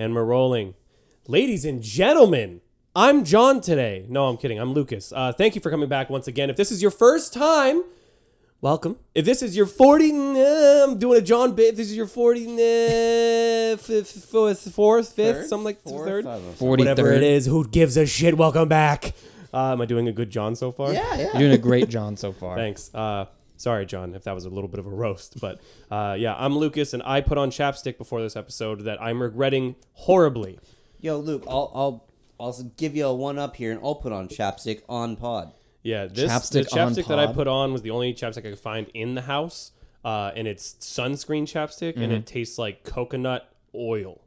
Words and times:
And 0.00 0.14
we're 0.14 0.24
rolling. 0.24 0.72
Ladies 1.28 1.66
and 1.66 1.82
gentlemen, 1.82 2.62
I'm 2.96 3.22
John 3.22 3.60
today. 3.60 4.06
No, 4.08 4.28
I'm 4.28 4.38
kidding. 4.38 4.58
I'm 4.58 4.72
Lucas. 4.72 5.12
Uh, 5.14 5.30
thank 5.34 5.54
you 5.54 5.60
for 5.60 5.68
coming 5.70 5.90
back 5.90 6.08
once 6.08 6.26
again. 6.26 6.48
If 6.48 6.56
this 6.56 6.72
is 6.72 6.80
your 6.80 6.90
first 6.90 7.34
time, 7.34 7.84
welcome. 8.62 8.96
If 9.14 9.26
this 9.26 9.42
is 9.42 9.54
your 9.54 9.66
40, 9.66 10.10
uh, 10.10 10.84
I'm 10.88 10.98
doing 10.98 11.18
a 11.18 11.20
John 11.20 11.54
bit. 11.54 11.72
If 11.72 11.76
this 11.76 11.90
is 11.90 11.96
your 11.98 12.06
40, 12.06 12.46
uh, 12.46 13.76
fifth, 13.76 14.24
fourth, 14.24 14.74
fourth, 14.74 15.12
fifth, 15.12 15.36
Third? 15.36 15.46
something 15.48 15.64
like 15.66 15.82
Fourth? 15.82 16.08
third. 16.08 16.26
I 16.26 16.36
don't 16.36 16.46
know. 16.46 16.52
43rd. 16.52 16.78
Whatever 16.78 17.12
it 17.12 17.22
is, 17.22 17.44
who 17.44 17.68
gives 17.68 17.98
a 17.98 18.06
shit? 18.06 18.38
Welcome 18.38 18.68
back. 18.70 19.12
Uh, 19.52 19.72
am 19.72 19.82
I 19.82 19.84
doing 19.84 20.08
a 20.08 20.12
good 20.12 20.30
John 20.30 20.56
so 20.56 20.72
far? 20.72 20.94
Yeah, 20.94 21.14
yeah. 21.14 21.22
You're 21.32 21.40
doing 21.40 21.52
a 21.52 21.58
great 21.58 21.90
John 21.90 22.16
so 22.16 22.32
far. 22.32 22.56
Thanks. 22.56 22.90
Uh, 22.94 23.26
sorry, 23.60 23.84
John, 23.86 24.14
if 24.14 24.24
that 24.24 24.34
was 24.34 24.44
a 24.44 24.48
little 24.50 24.68
bit 24.68 24.80
of 24.80 24.86
a 24.86 24.90
roast, 24.90 25.38
but 25.40 25.60
uh, 25.90 26.16
yeah, 26.18 26.34
I'm 26.36 26.56
Lucas, 26.56 26.94
and 26.94 27.02
I 27.04 27.20
put 27.20 27.38
on 27.38 27.50
chapstick 27.50 27.98
before 27.98 28.20
this 28.22 28.36
episode 28.36 28.80
that 28.84 29.00
I'm 29.02 29.20
regretting 29.22 29.76
horribly. 29.92 30.58
Yo, 31.00 31.18
Luke, 31.18 31.44
I'll 31.48 31.70
I'll 31.74 32.06
I'll 32.40 32.62
give 32.76 32.96
you 32.96 33.06
a 33.06 33.14
one 33.14 33.38
up 33.38 33.56
here, 33.56 33.70
and 33.70 33.80
I'll 33.82 33.94
put 33.96 34.12
on 34.12 34.28
chapstick 34.28 34.82
on 34.88 35.16
pod. 35.16 35.52
Yeah, 35.82 36.06
this 36.06 36.30
Chapstick 36.30 36.68
the 36.70 36.76
chapstick 36.76 37.06
that 37.08 37.18
I 37.18 37.32
put 37.32 37.48
on 37.48 37.72
was 37.72 37.82
the 37.82 37.90
only 37.90 38.12
chapstick 38.12 38.38
I 38.46 38.50
could 38.50 38.58
find 38.58 38.88
in 38.92 39.14
the 39.14 39.22
house, 39.22 39.72
uh, 40.04 40.30
and 40.36 40.46
it's 40.46 40.74
sunscreen 40.74 41.44
chapstick, 41.44 41.94
and 41.96 42.04
Mm-hmm. 42.04 42.12
it 42.12 42.26
tastes 42.26 42.58
like 42.58 42.84
coconut 42.84 43.50
oil. 43.74 44.20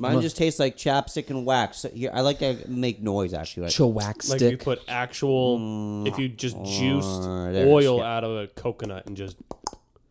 Mine 0.00 0.20
just 0.20 0.36
tastes 0.36 0.58
like 0.58 0.76
chapstick 0.76 1.30
and 1.30 1.46
wax. 1.46 1.86
Here, 1.94 2.10
I 2.12 2.22
like 2.22 2.40
to 2.40 2.58
make 2.68 3.00
noise 3.00 3.32
actually. 3.32 3.64
Like, 3.64 3.72
Chillax 3.72 4.28
Like 4.28 4.36
if 4.36 4.42
you 4.42 4.48
stick. 4.56 4.60
put 4.64 4.80
actual, 4.88 6.04
if 6.06 6.18
you 6.18 6.28
just 6.28 6.56
juiced 6.64 7.06
Mm, 7.22 7.52
there 7.52 7.62
it 7.62 7.68
is, 7.68 7.72
oil 7.72 7.98
yeah. 7.98 8.16
out 8.16 8.24
of 8.24 8.36
a 8.36 8.46
coconut 8.48 9.06
and 9.06 9.16
just 9.16 9.36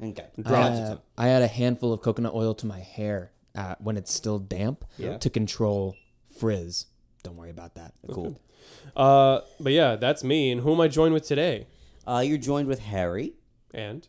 okay. 0.02 0.26
I 0.38 0.42
dropped 0.42 0.76
had, 0.76 1.00
I 1.18 1.28
had 1.28 1.42
a 1.42 1.48
handful 1.48 1.92
of 1.92 2.02
coconut 2.02 2.34
oil 2.34 2.54
to 2.56 2.66
my 2.66 2.80
hair 2.80 3.32
uh, 3.56 3.76
when 3.80 3.98
it's 3.98 4.14
still 4.14 4.40
damp 4.40 4.86
Yeah. 4.98 5.18
to 5.18 5.30
control 5.30 5.98
frizz. 6.40 6.86
Don't 7.24 7.36
worry 7.36 7.50
about 7.52 7.76
that. 7.76 7.94
Cool. 8.10 8.40
Uh, 8.96 9.42
but 9.60 9.74
yeah, 9.74 9.96
that's 9.98 10.24
me. 10.24 10.52
And 10.52 10.62
who 10.62 10.74
am 10.74 10.80
I 10.82 10.88
joined 10.88 11.14
with 11.14 11.26
today? 11.28 11.68
Uh, 12.08 12.24
you're 12.26 12.38
joined 12.38 12.68
with 12.70 12.80
Harry, 12.80 13.34
And 13.74 14.08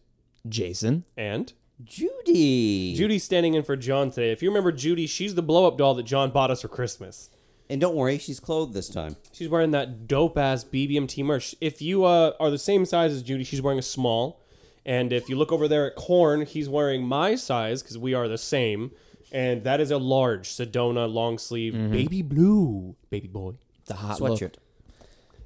Jason. 0.48 1.04
and 1.16 1.52
Judy, 1.82 2.94
Judy's 2.94 3.24
standing 3.24 3.54
in 3.54 3.62
for 3.64 3.76
John 3.76 4.10
today. 4.10 4.30
If 4.32 4.42
you 4.42 4.48
remember 4.50 4.70
Judy, 4.72 5.06
she's 5.06 5.34
the 5.34 5.42
blow 5.42 5.66
up 5.66 5.76
doll 5.76 5.94
that 5.94 6.04
John 6.04 6.30
bought 6.30 6.50
us 6.50 6.62
for 6.62 6.68
Christmas. 6.68 7.30
and 7.68 7.80
don't 7.80 7.94
worry, 7.96 8.18
she's 8.18 8.38
clothed 8.40 8.74
this 8.74 8.88
time. 8.88 9.16
She's 9.32 9.48
wearing 9.48 9.72
that 9.72 10.06
dope 10.06 10.38
ass 10.38 10.64
BBMT 10.64 11.24
merch. 11.24 11.54
If 11.60 11.82
you 11.82 12.04
uh, 12.04 12.32
are 12.38 12.50
the 12.50 12.58
same 12.58 12.84
size 12.84 13.12
as 13.12 13.22
Judy, 13.22 13.42
she's 13.44 13.60
wearing 13.62 13.78
a 13.78 13.82
small. 13.82 14.40
And 14.86 15.12
if 15.12 15.28
you 15.30 15.36
look 15.36 15.50
over 15.50 15.66
there 15.66 15.86
at 15.86 15.96
Corn, 15.96 16.42
he's 16.46 16.68
wearing 16.68 17.02
my 17.04 17.34
size 17.36 17.82
because 17.82 17.96
we 17.98 18.12
are 18.14 18.28
the 18.28 18.38
same. 18.38 18.90
And 19.32 19.64
that 19.64 19.80
is 19.80 19.90
a 19.90 19.96
large 19.98 20.48
Sedona 20.50 21.12
long 21.12 21.38
sleeve 21.38 21.72
baby 21.90 22.22
blue 22.22 22.94
baby 23.10 23.26
boy. 23.26 23.54
The 23.86 23.94
hot. 23.94 24.18
Sweatshirt. 24.20 24.54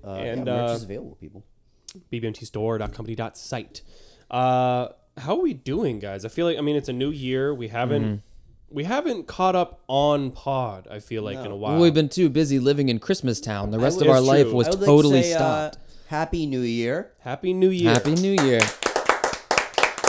Uh, 0.05 0.11
And, 0.11 0.47
yeah, 0.47 0.53
merch 0.61 0.70
uh, 0.70 0.75
is 0.75 0.83
available, 0.83 1.17
people. 1.20 1.45
bbmtstore.company.site. 2.13 3.83
Uh, 4.31 4.89
how 5.19 5.36
are 5.36 5.42
we 5.42 5.55
doing, 5.55 5.98
guys? 5.98 6.24
I 6.24 6.28
feel 6.28 6.47
like 6.47 6.58
I 6.58 6.61
mean 6.61 6.77
it's 6.77 6.88
a 6.88 6.92
new 6.92 7.11
year. 7.11 7.55
We 7.55 7.69
haven't 7.69 8.22
we 8.70 8.84
haven't 8.84 9.27
caught 9.27 9.56
up 9.56 9.83
on 9.88 10.30
pod. 10.30 10.86
I 10.91 11.00
feel 11.00 11.22
like 11.22 11.38
in 11.38 11.50
a 11.50 11.56
while. 11.56 11.72
Well, 11.74 11.83
we've 11.83 11.94
been 11.94 12.08
too 12.08 12.28
busy 12.28 12.58
living 12.58 12.88
in 12.88 12.98
Christmas 12.98 13.41
Town. 13.41 13.70
The 13.70 13.78
rest 13.78 14.00
of 14.00 14.08
our 14.08 14.19
It's 14.19 14.27
life 14.27 14.46
true. 14.46 14.55
was 14.55 14.69
totally 14.69 15.16
like 15.16 15.22
to 15.24 15.28
say, 15.30 15.34
stopped. 15.34 15.77
Uh, 15.77 15.80
Happy 16.08 16.46
New 16.46 16.61
Year. 16.61 17.12
Happy 17.20 17.52
New 17.52 17.70
Year. 17.70 17.92
Happy 17.92 18.14
New 18.14 18.33
Year. 18.42 18.61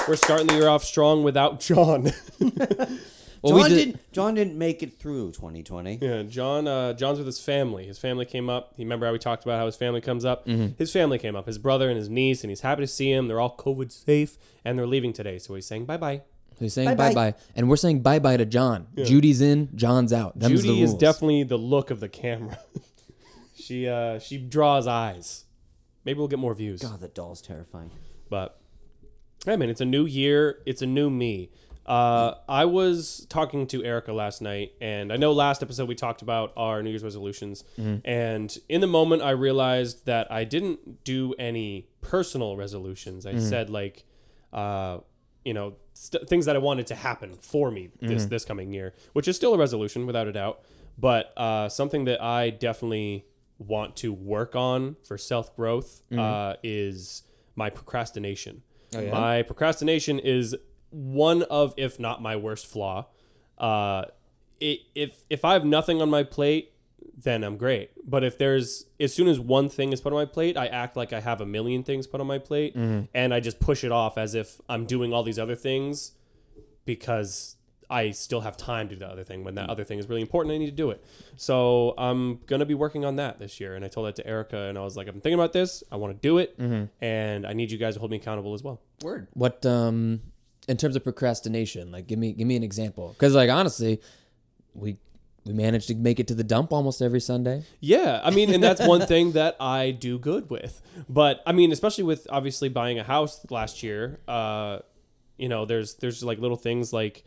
We're 0.08 0.16
starting 0.16 0.48
the 0.48 0.56
year 0.56 0.68
off 0.68 0.84
strong 0.84 1.24
without 1.24 1.60
John. 1.60 2.12
Well, 3.42 3.54
we 3.56 3.62
John 3.62 3.70
did- 3.70 3.86
did, 3.94 4.00
John 4.12 4.34
didn't 4.36 4.58
make 4.58 4.84
it 4.84 5.00
through 5.00 5.32
2020. 5.32 6.00
Yeah, 6.02 6.24
John. 6.24 6.68
Uh, 6.68 6.94
John's 6.94 7.18
with 7.20 7.28
his 7.28 7.40
family. 7.40 7.86
His 7.86 7.98
family 7.98 8.26
came 8.26 8.50
up. 8.50 8.74
You 8.78 8.86
remember 8.86 9.06
how 9.06 9.12
we 9.14 9.20
talked 9.20 9.44
about 9.44 9.60
how 9.60 9.66
his 9.66 9.76
family 9.78 10.02
comes 10.02 10.26
up? 10.26 10.46
His 10.48 10.92
family 10.92 11.18
came 11.20 11.36
up. 11.36 11.46
His 11.46 11.58
brother 11.58 11.88
and 11.90 11.98
his 11.98 12.10
niece, 12.10 12.44
and 12.44 12.52
he's 12.52 12.62
happy 12.62 12.82
to 12.82 12.88
see 12.88 13.12
him. 13.12 13.28
They're 13.28 13.40
all 13.40 13.56
COVID 13.56 13.92
safe, 13.92 14.38
and 14.66 14.78
they're 14.78 14.88
leaving 14.88 15.14
today. 15.14 15.40
So 15.40 15.56
he's 15.56 15.66
saying 15.66 15.86
bye 15.86 15.98
bye. 15.98 16.22
He's 16.60 16.74
saying 16.74 16.90
Bye-bye. 16.90 17.14
bye 17.14 17.32
bye, 17.32 17.38
and 17.56 17.70
we're 17.70 17.78
saying 17.78 18.02
bye 18.02 18.20
bye 18.20 18.36
to 18.36 18.46
John. 18.46 18.88
Judy's 18.98 19.40
in, 19.40 19.70
John's 19.76 20.12
out. 20.12 20.38
Them's 20.38 20.62
Judy 20.62 20.82
is 20.82 20.90
rules. 20.90 21.00
definitely 21.00 21.44
the 21.44 21.56
look 21.58 21.90
of 21.90 22.02
the 22.02 22.10
camera. 22.10 22.60
she 23.56 23.88
uh, 23.88 24.20
she 24.20 24.38
draws 24.38 24.86
eyes. 24.86 25.46
Maybe 26.04 26.20
we'll 26.20 26.28
get 26.28 26.40
more 26.40 26.54
views. 26.54 26.82
God, 26.82 27.00
that 27.00 27.16
doll's 27.16 27.42
terrifying. 27.42 27.92
But 28.30 28.60
I 29.48 29.56
mean, 29.56 29.70
it's 29.70 29.80
a 29.80 29.86
new 29.86 30.06
year. 30.06 30.60
It's 30.66 30.82
a 30.82 30.86
new 30.86 31.10
me. 31.10 31.50
Uh, 31.90 32.36
I 32.48 32.66
was 32.66 33.26
talking 33.30 33.66
to 33.68 33.84
Erica 33.84 34.14
last 34.14 34.42
night, 34.44 34.74
and 34.80 35.12
I 35.12 35.18
know 35.18 35.32
last 35.34 35.64
episode 35.64 35.88
we 35.90 35.96
talked 35.96 36.22
about 36.22 36.54
our 36.56 36.84
New 36.84 36.92
Year's 36.92 37.04
resolutions. 37.04 37.64
And 38.06 38.56
in 38.70 38.82
the 38.82 38.88
moment, 38.88 39.24
I 39.24 39.32
realized 39.32 40.06
that 40.06 40.32
I 40.32 40.44
didn't 40.44 41.04
do 41.04 41.34
any 41.40 41.88
personal 42.02 42.56
resolutions. 42.58 43.26
I 43.26 43.32
said 43.40 43.70
like, 43.72 44.04
uh, 44.54 45.00
you 45.44 45.54
know, 45.56 45.78
st- 45.94 46.30
things 46.30 46.46
that 46.46 46.56
I 46.56 46.60
wanted 46.60 46.86
to 46.88 46.96
happen 46.96 47.34
for 47.42 47.72
me 47.72 47.90
this 48.02 48.26
this 48.30 48.46
coming 48.46 48.72
year, 48.72 48.94
which 49.14 49.28
is 49.28 49.36
still 49.36 49.56
a 49.56 49.58
resolution 49.58 50.06
without 50.06 50.28
a 50.28 50.32
doubt. 50.32 50.62
But 50.98 51.34
uh, 51.38 51.70
something 51.70 52.06
that 52.06 52.22
I 52.22 52.52
definitely 52.52 53.26
want 53.58 53.96
to 53.98 54.14
work 54.14 54.56
on 54.56 54.96
for 55.04 55.18
self 55.18 55.56
growth 55.56 56.04
uh, 56.16 56.54
is 56.62 57.24
my 57.56 57.70
procrastination. 57.72 58.62
My 59.12 59.42
procrastination 59.44 60.20
is 60.20 60.56
one 60.92 61.44
of, 61.44 61.74
if 61.78 62.00
not 62.00 62.22
my 62.22 62.36
worst 62.36 62.68
flaw. 62.68 63.08
Uh, 63.58 64.06
it, 64.60 64.80
if 64.96 65.24
if 65.30 65.46
I 65.46 65.54
have 65.54 65.66
nothing 65.66 66.02
on 66.02 66.10
my 66.10 66.24
plate, 66.24 66.72
then 67.18 67.44
I'm 67.44 67.58
great. 67.58 67.92
But 68.10 68.24
if 68.24 68.38
there's 68.38 68.86
as 69.00 69.14
soon 69.14 69.28
as 69.28 69.40
one 69.40 69.70
thing 69.70 69.94
is 69.94 70.02
put 70.02 70.12
on 70.14 70.20
my 70.20 70.26
plate, 70.26 70.58
I 70.58 70.68
act 70.68 70.96
like 70.96 71.14
I 71.14 71.20
have 71.20 71.42
a 71.42 71.46
million 71.46 71.84
things 71.84 72.08
put 72.08 72.20
on 72.22 72.28
my 72.28 72.40
plate, 72.40 72.76
and 72.76 73.34
I 73.34 73.40
just 73.40 73.60
push 73.60 73.84
it 73.84 73.92
off 73.92 74.18
as 74.18 74.36
if 74.36 74.60
I'm 74.70 74.86
doing 74.86 75.14
all 75.14 75.24
these 75.24 75.40
other 75.40 75.56
things 75.56 76.14
because 76.86 77.56
I 77.90 78.12
still 78.12 78.42
have 78.42 78.56
time 78.56 78.88
to 78.90 78.96
do 78.96 79.00
the 79.00 79.08
other 79.08 79.24
thing 79.24 79.44
when 79.44 79.56
that 79.56 79.70
other 79.70 79.84
thing 79.84 79.98
is 79.98 80.08
really 80.08 80.22
important. 80.22 80.54
I 80.54 80.58
need 80.60 80.68
to 80.68 80.72
do 80.72 80.92
it. 80.92 81.04
So 81.38 81.94
I'm 81.98 82.40
gonna 82.46 82.66
be 82.66 82.76
working 82.76 83.04
on 83.04 83.16
that 83.16 83.40
this 83.40 83.60
year. 83.60 83.76
And 83.76 83.84
I 83.84 83.88
told 83.88 84.08
that 84.08 84.16
to 84.18 84.28
Erica, 84.28 84.64
and 84.64 84.78
I 84.78 84.82
was 84.84 84.96
like, 84.96 85.08
I'm 85.08 85.16
thinking 85.22 85.34
about 85.36 85.54
this. 85.54 85.84
I 85.92 85.96
want 85.96 86.14
to 86.14 86.20
do 86.28 86.38
it, 86.38 86.56
and 87.02 87.48
I 87.48 87.54
need 87.54 87.72
you 87.72 87.78
guys 87.78 87.96
to 87.96 88.00
hold 88.00 88.12
me 88.12 88.18
accountable 88.18 88.54
as 88.54 88.62
well. 88.64 88.82
Word. 89.02 89.28
What 89.34 89.66
um 89.66 90.22
in 90.70 90.78
terms 90.78 90.96
of 90.96 91.04
procrastination? 91.04 91.92
Like 91.92 92.08
give 92.08 92.20
me 92.20 92.32
give 92.34 92.48
me 92.48 92.56
an 92.56 92.64
example. 92.64 93.16
Cuz 93.18 93.34
like 93.36 93.50
honestly, 93.50 94.00
we 94.74 94.98
we 95.46 95.54
managed 95.54 95.88
to 95.88 95.96
make 95.96 96.20
it 96.20 96.28
to 96.28 96.36
the 96.36 96.44
dump 96.44 96.72
almost 96.72 97.02
every 97.02 97.20
Sunday. 97.22 97.64
Yeah, 97.80 98.22
I 98.24 98.30
mean, 98.30 98.54
and 98.54 98.62
that's 98.64 98.86
one 98.86 99.02
thing 99.14 99.32
that 99.34 99.56
I 99.60 99.92
do 99.92 100.20
good 100.20 100.50
with. 100.50 100.82
But 101.08 101.42
I 101.46 101.52
mean, 101.54 101.72
especially 101.72 102.04
with 102.04 102.28
obviously 102.30 102.70
buying 102.70 103.00
a 103.00 103.04
house 103.04 103.46
last 103.50 103.82
year, 103.82 104.20
uh, 104.28 104.80
you 105.38 105.50
know, 105.50 105.66
there's 105.66 105.96
there's 105.96 106.24
like 106.24 106.38
little 106.40 106.58
things 106.58 106.92
like 106.94 107.24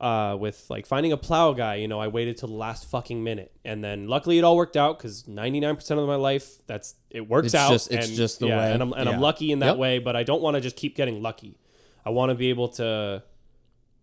uh, 0.00 0.36
with 0.38 0.64
like 0.68 0.86
finding 0.86 1.10
a 1.10 1.16
plow 1.16 1.52
guy. 1.54 1.76
You 1.76 1.88
know, 1.88 1.98
I 1.98 2.06
waited 2.08 2.36
till 2.36 2.48
the 2.48 2.54
last 2.54 2.84
fucking 2.88 3.24
minute, 3.24 3.50
and 3.64 3.82
then 3.82 4.06
luckily 4.06 4.38
it 4.38 4.44
all 4.44 4.56
worked 4.56 4.76
out 4.76 4.98
because 4.98 5.26
99 5.26 5.74
percent 5.76 5.98
of 5.98 6.06
my 6.06 6.14
life 6.16 6.58
that's 6.66 6.94
it 7.10 7.26
works 7.28 7.46
It's 7.46 7.54
out. 7.56 7.70
just- 7.72 7.90
it's 7.90 8.08
and, 8.08 8.16
just 8.16 8.38
the 8.40 8.48
yeah, 8.48 8.58
way. 8.58 8.72
and 8.72 8.82
I'm 8.82 8.92
and 8.92 9.06
Yeah. 9.08 9.14
I'm 9.14 9.20
lucky 9.20 9.50
in 9.50 9.58
that 9.60 9.70
Yep. 9.72 9.76
way. 9.78 9.98
But 9.98 10.14
I 10.14 10.22
don't 10.22 10.42
want 10.42 10.54
to 10.56 10.60
just 10.60 10.76
keep 10.76 10.94
getting 10.94 11.22
lucky. 11.22 11.56
I 12.08 12.10
want 12.10 12.30
to 12.30 12.34
be 12.34 12.48
able 12.50 12.68
to 12.80 13.22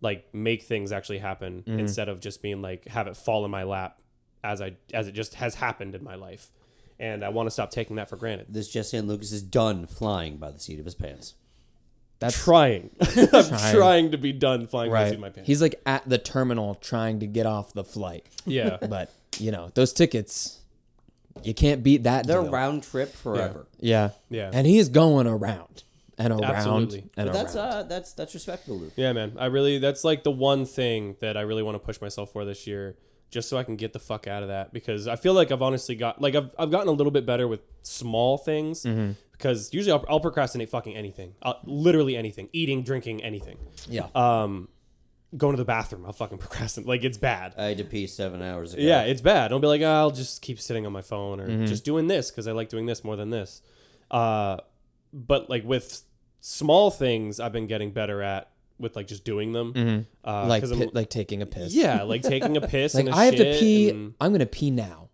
like 0.01 0.33
make 0.33 0.61
things 0.63 0.91
actually 0.91 1.17
happen 1.19 1.63
Mm-hmm. 1.67 1.79
instead 1.79 2.09
of 2.09 2.19
just 2.19 2.41
being 2.41 2.61
like 2.61 2.87
have 2.87 3.07
it 3.07 3.17
fall 3.17 3.43
in 3.45 3.51
my 3.51 3.63
lap 3.63 3.99
as 4.43 4.61
I 4.61 4.75
as 4.93 5.07
it 5.07 5.13
just 5.13 5.33
has 5.35 5.55
happened 5.55 5.95
in 5.95 6.03
my 6.03 6.15
life. 6.15 6.49
And 6.99 7.25
I 7.25 7.29
want 7.29 7.47
to 7.47 7.51
stop 7.51 7.71
taking 7.71 7.95
that 7.97 8.07
for 8.09 8.15
granted. 8.15 8.47
This 8.49 8.67
just 8.69 8.93
and 8.93 9.07
Lucas 9.07 9.31
is 9.31 9.41
done 9.41 9.85
flying 9.85 10.37
by 10.37 10.51
the 10.51 10.59
seat 10.59 10.79
of 10.79 10.85
his 10.85 10.95
pants. 10.95 11.33
That's 12.19 12.41
Trying. 12.41 12.91
I'm 13.01 13.27
Trying. 13.27 13.75
trying 13.75 14.11
to 14.11 14.17
be 14.17 14.31
done 14.31 14.67
flying 14.67 14.91
by 14.91 15.03
the 15.03 15.09
seat 15.09 15.15
of 15.15 15.21
my 15.21 15.29
pants. 15.29 15.47
He's 15.47 15.61
like 15.61 15.75
at 15.85 16.07
the 16.07 16.17
terminal 16.17 16.75
trying 16.75 17.19
to 17.21 17.27
get 17.27 17.45
off 17.45 17.73
the 17.73 17.83
flight. 17.83 18.25
yeah. 18.45 18.77
But, 18.89 19.11
you 19.39 19.51
know, 19.51 19.71
those 19.75 19.91
tickets 19.91 20.59
you 21.43 21.53
can't 21.53 21.83
beat 21.83 22.03
that 22.03 22.25
They're 22.27 22.41
deal. 22.43 22.51
round 22.51 22.83
trip 22.83 23.13
forever. 23.13 23.67
Yeah. 23.81 24.11
Yeah. 24.29 24.49
And 24.53 24.65
he 24.65 24.77
is 24.77 24.87
going 24.87 25.27
around 25.27 25.83
and 26.17 26.31
around 26.33 26.43
Absolutely. 26.43 27.09
and 27.17 27.27
But 27.27 27.33
that's 27.33 27.55
around. 27.55 27.71
uh 27.71 27.83
that's 27.83 28.13
that's 28.13 28.33
respectable, 28.33 28.77
Luke. 28.79 28.93
Yeah, 28.95 29.13
man. 29.13 29.33
I 29.37 29.45
really 29.47 29.77
that's 29.79 30.03
like 30.03 30.23
the 30.23 30.31
one 30.31 30.65
thing 30.65 31.15
that 31.21 31.35
I 31.37 31.41
really 31.41 31.63
want 31.63 31.75
to 31.75 31.79
push 31.79 31.99
myself 32.01 32.31
for 32.31 32.45
this 32.45 32.65
year, 32.67 32.97
just 33.31 33.49
so 33.49 33.57
I 33.57 33.63
can 33.63 33.75
get 33.75 33.93
the 33.93 33.99
fuck 33.99 34.27
out 34.27 34.41
of 34.43 34.49
that. 34.49 34.71
Because 34.73 35.07
I 35.07 35.15
feel 35.17 35.33
like 35.33 35.51
I've 35.51 35.61
honestly 35.61 35.95
got 35.95 36.21
like 36.21 36.35
I've 36.35 36.53
I've 36.57 36.71
gotten 36.71 36.87
a 36.87 36.91
little 36.93 37.11
bit 37.11 37.25
better 37.25 37.47
with 37.47 37.61
small 37.83 38.37
things. 38.37 38.83
Mm-hmm. 38.83 39.11
Because 39.31 39.73
usually 39.73 39.91
I'll, 39.91 40.05
I'll 40.07 40.21
procrastinate 40.21 40.69
fucking 40.69 40.95
anything, 40.95 41.33
uh, 41.41 41.55
literally 41.65 42.15
anything, 42.15 42.47
eating, 42.53 42.83
drinking, 42.83 43.21
anything. 43.21 43.57
yeah. 43.89 44.07
Um, 44.15 44.69
going 45.35 45.51
to 45.51 45.57
the 45.61 45.65
bathroom, 45.65 46.05
I'll 46.05 46.13
fucking 46.13 46.37
procrastinate. 46.45 46.87
Like 46.87 47.03
it's 47.03 47.17
bad. 47.17 47.53
I 47.57 47.65
had 47.65 47.77
to 47.79 47.83
pee 47.83 48.07
seven 48.07 48.41
hours 48.41 48.73
ago. 48.73 48.81
Yeah, 48.81 49.01
it's 49.01 49.19
bad. 49.19 49.49
Don't 49.49 49.59
be 49.59 49.67
like, 49.67 49.81
oh, 49.81 49.85
I'll 49.91 50.11
just 50.11 50.41
keep 50.41 50.57
sitting 50.61 50.85
on 50.85 50.93
my 50.93 51.01
phone 51.01 51.41
or 51.41 51.49
Mm-hmm. 51.49 51.65
just 51.65 51.83
doing 51.83 52.07
this 52.07 52.31
because 52.31 52.47
I 52.47 52.53
like 52.53 52.69
doing 52.69 52.85
this 52.85 53.03
more 53.03 53.17
than 53.17 53.29
this. 53.29 53.61
Uh, 54.09 54.57
but 55.15 55.49
like 55.49 55.63
with 55.63 56.01
small 56.41 56.91
things, 56.91 57.39
I've 57.39 57.53
been 57.53 57.67
getting 57.67 57.91
better 57.91 58.21
at 58.21 58.51
with 58.77 58.95
like 58.95 59.07
just 59.07 59.23
doing 59.23 59.53
them. 59.53 60.05
Uh, 60.23 60.45
like 60.47 60.63
pi- 60.63 60.89
like 60.93 61.09
taking 61.09 61.41
a 61.41 61.45
piss. 61.45 61.73
yeah, 61.73 62.03
like 62.03 62.21
taking 62.21 62.57
a 62.57 62.61
piss. 62.67 62.93
Like 62.93 63.05
and 63.05 63.13
a 63.15 63.17
I 63.17 63.25
have 63.25 63.35
to 63.37 63.43
pee. 63.59 63.89
and- 63.89 64.13
I'm 64.19 64.31
gonna 64.33 64.45
pee 64.45 64.69
now. 64.71 65.09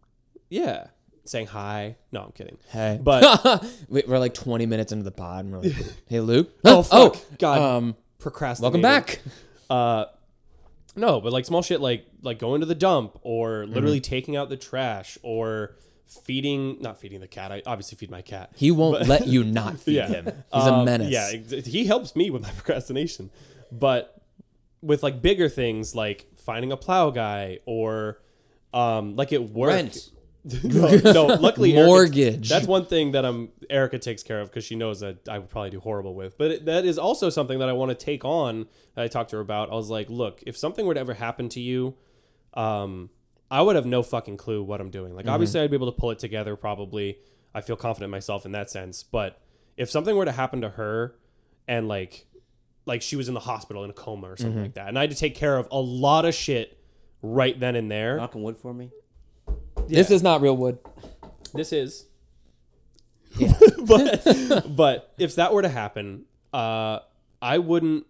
yeah, 0.50 0.88
saying 1.26 1.46
hi. 1.48 1.96
No, 2.12 2.24
I'm 2.24 2.32
kidding. 2.32 2.58
Hey, 2.70 3.00
But 3.02 3.64
We- 3.88 4.04
we're 4.08 4.18
like 4.20 4.34
20 4.34 4.66
minutes 4.66 4.92
into 4.92 5.04
the 5.04 5.12
pod, 5.12 5.46
and 5.46 5.54
we're 5.54 5.62
like, 5.62 5.76
"Hey, 6.10 6.20
Luke." 6.22 6.50
oh 6.66 6.82
fuck, 6.82 7.18
God, 7.38 7.62
Um, 7.62 7.96
procrastinating. 8.18 8.82
welcome 8.82 9.06
back. 9.06 9.22
Uh, 9.70 10.06
no, 10.96 11.22
but 11.22 11.32
like 11.32 11.46
small 11.46 11.62
shit, 11.62 11.80
like 11.80 12.06
like 12.22 12.40
going 12.40 12.60
to 12.62 12.66
the 12.66 12.76
dump 12.76 13.18
or 13.22 13.66
literally 13.68 14.00
Mm-hmm. 14.02 14.10
taking 14.10 14.36
out 14.36 14.50
the 14.50 14.58
trash 14.58 15.18
or 15.24 15.76
feeding, 16.24 16.78
not 16.82 17.00
feeding 17.00 17.20
the 17.22 17.28
cat. 17.28 17.52
I 17.52 17.62
obviously 17.66 17.98
feed 17.98 18.12
my 18.12 18.22
cat. 18.22 18.52
He 18.56 18.72
won't 18.72 19.08
let 19.08 19.28
you 19.28 19.44
not 19.60 19.80
feed 19.80 19.96
Yeah. 19.96 20.08
him. 20.08 20.26
He's 20.26 20.66
a 20.66 20.74
Um, 20.74 20.86
menace. 20.86 21.10
Yeah, 21.10 21.32
he 21.62 21.86
helps 21.86 22.16
me 22.16 22.30
with 22.30 22.42
my 22.42 22.50
procrastination. 22.58 23.30
But 23.72 24.22
with 24.82 25.04
like 25.04 25.22
bigger 25.22 25.48
things 25.48 25.96
like 25.96 26.28
finding 26.38 26.72
a 26.72 26.78
plow 26.78 27.12
guy 27.12 27.60
or 27.66 28.20
um 28.74 29.16
like 29.16 29.32
it 29.32 29.50
works. 29.52 29.74
Rent. 29.74 30.12
no, 30.64 30.90
no, 31.14 31.26
luckily 31.28 31.76
Erica- 31.76 31.86
Mortgage. 31.88 32.50
that's 32.50 32.66
one 32.66 32.86
thing 32.88 33.12
that 33.12 33.24
I'm 33.24 33.50
Erica 33.70 34.00
takes 34.00 34.24
care 34.24 34.42
of 34.42 34.50
because 34.50 34.64
she 34.64 34.76
knows 34.76 35.02
that 35.02 35.30
I 35.30 35.38
would 35.38 35.50
probably 35.50 35.70
do 35.70 35.80
horrible 35.80 36.16
with. 36.16 36.36
But 36.38 36.52
it, 36.52 36.66
that 36.66 36.84
is 36.84 36.98
also 36.98 37.30
something 37.30 37.60
that 37.60 37.70
I 37.70 37.74
want 37.74 37.90
to 37.90 37.96
take 37.96 38.26
on. 38.26 38.66
That 38.96 39.04
I 39.04 39.08
talked 39.08 39.30
to 39.30 39.36
her 39.36 39.42
about. 39.42 39.72
I 39.72 39.76
was 39.76 39.90
like, 39.92 40.10
look, 40.10 40.42
if 40.48 40.58
something 40.58 40.86
were 40.88 40.96
to 40.96 41.00
ever 41.00 41.14
happen 41.14 41.48
to 41.50 41.60
you, 41.60 41.94
um, 42.56 43.12
I 43.52 43.62
would 43.62 43.76
have 43.76 43.86
no 43.86 44.02
fucking 44.02 44.38
clue 44.38 44.64
what 44.64 44.80
I'm 44.80 44.90
doing. 44.90 45.14
Like, 45.14 45.28
obviously, 45.28 45.60
I'd 45.60 45.70
be 45.70 45.76
able 45.76 45.92
to 45.92 46.00
pull 46.00 46.12
it 46.12 46.20
together. 46.20 46.56
Probably, 46.56 47.18
I 47.54 47.60
feel 47.60 47.76
confident 47.76 48.06
in 48.06 48.12
myself 48.12 48.46
in 48.46 48.54
that 48.54 48.70
sense. 48.70 49.04
But 49.04 49.42
if 49.76 49.92
something 49.92 50.16
were 50.16 50.24
to 50.24 50.32
happen 50.32 50.62
to 50.62 50.70
her, 50.70 51.16
and 51.68 51.90
like, 51.90 52.28
like 52.86 53.02
she 53.02 53.18
was 53.18 53.28
in 53.28 53.34
the 53.34 53.42
hospital 53.42 53.84
in 53.84 53.90
a 53.90 53.94
coma 53.94 54.32
or 54.32 54.38
something 54.38 54.62
like 54.62 54.76
that, 54.76 54.88
and 54.88 54.98
I 54.98 55.02
had 55.02 55.12
to 55.12 55.18
take 55.18 55.36
care 55.36 55.58
of 55.58 55.68
a 55.70 55.80
lot 55.80 56.24
of 56.24 56.34
shit 56.34 56.80
right 57.22 57.60
then 57.60 57.76
and 57.76 57.92
there. 57.92 58.16
Knocking 58.16 58.42
wood 58.42 58.58
for 58.58 58.74
me. 58.74 58.90
This 59.88 60.12
is 60.12 60.24
not 60.24 60.42
real 60.42 60.56
wood. 60.56 60.80
This 61.54 61.74
is. 61.74 62.06
Yeah. 63.38 63.54
but 63.86 64.66
but 64.76 65.14
if 65.18 65.36
that 65.36 65.54
were 65.54 65.62
to 65.62 65.70
happen, 65.70 66.24
uh, 66.54 67.00
I 67.42 67.58
wouldn't. 67.58 68.06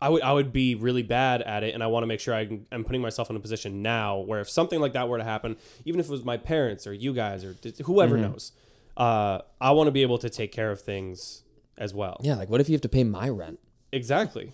I 0.00 0.08
would 0.10 0.22
I 0.22 0.32
would 0.32 0.52
be 0.52 0.74
really 0.74 1.02
bad 1.02 1.40
at 1.42 1.62
it, 1.64 1.72
and 1.74 1.82
I 1.82 1.86
want 1.86 2.02
to 2.02 2.06
make 2.06 2.20
sure 2.20 2.34
I 2.34 2.44
can, 2.46 2.66
I'm 2.70 2.84
putting 2.84 3.00
myself 3.00 3.30
in 3.30 3.36
a 3.36 3.40
position 3.40 3.82
now 3.82 4.18
where 4.18 4.40
if 4.40 4.50
something 4.50 4.80
like 4.80 4.92
that 4.92 5.08
were 5.08 5.18
to 5.18 5.24
happen, 5.24 5.56
even 5.84 6.00
if 6.00 6.06
it 6.06 6.12
was 6.12 6.24
my 6.24 6.36
parents 6.36 6.86
or 6.86 6.92
you 6.92 7.14
guys 7.14 7.44
or 7.44 7.54
whoever 7.84 8.16
knows, 8.18 8.52
uh, 8.96 9.40
I 9.60 9.70
want 9.70 9.88
to 9.88 9.92
be 9.92 10.02
able 10.02 10.18
to 10.18 10.28
take 10.28 10.52
care 10.52 10.70
of 10.70 10.80
things 10.82 11.42
as 11.78 11.94
well. 11.94 12.18
Yeah, 12.22 12.34
like 12.34 12.50
what 12.50 12.60
if 12.60 12.68
you 12.68 12.74
have 12.74 12.82
to 12.82 12.88
pay 12.88 13.04
my 13.04 13.28
rent? 13.28 13.58
Exactly. 13.92 14.52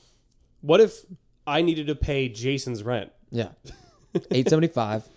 What 0.61 0.81
if 0.81 1.05
I 1.47 1.61
needed 1.62 1.89
to 1.89 1.94
pay 1.97 2.29
Jason's 2.29 2.83
rent? 2.85 3.11
Yeah, 3.31 3.49
eight 4.31 4.49
seventy 4.49 4.69
five. 4.69 5.09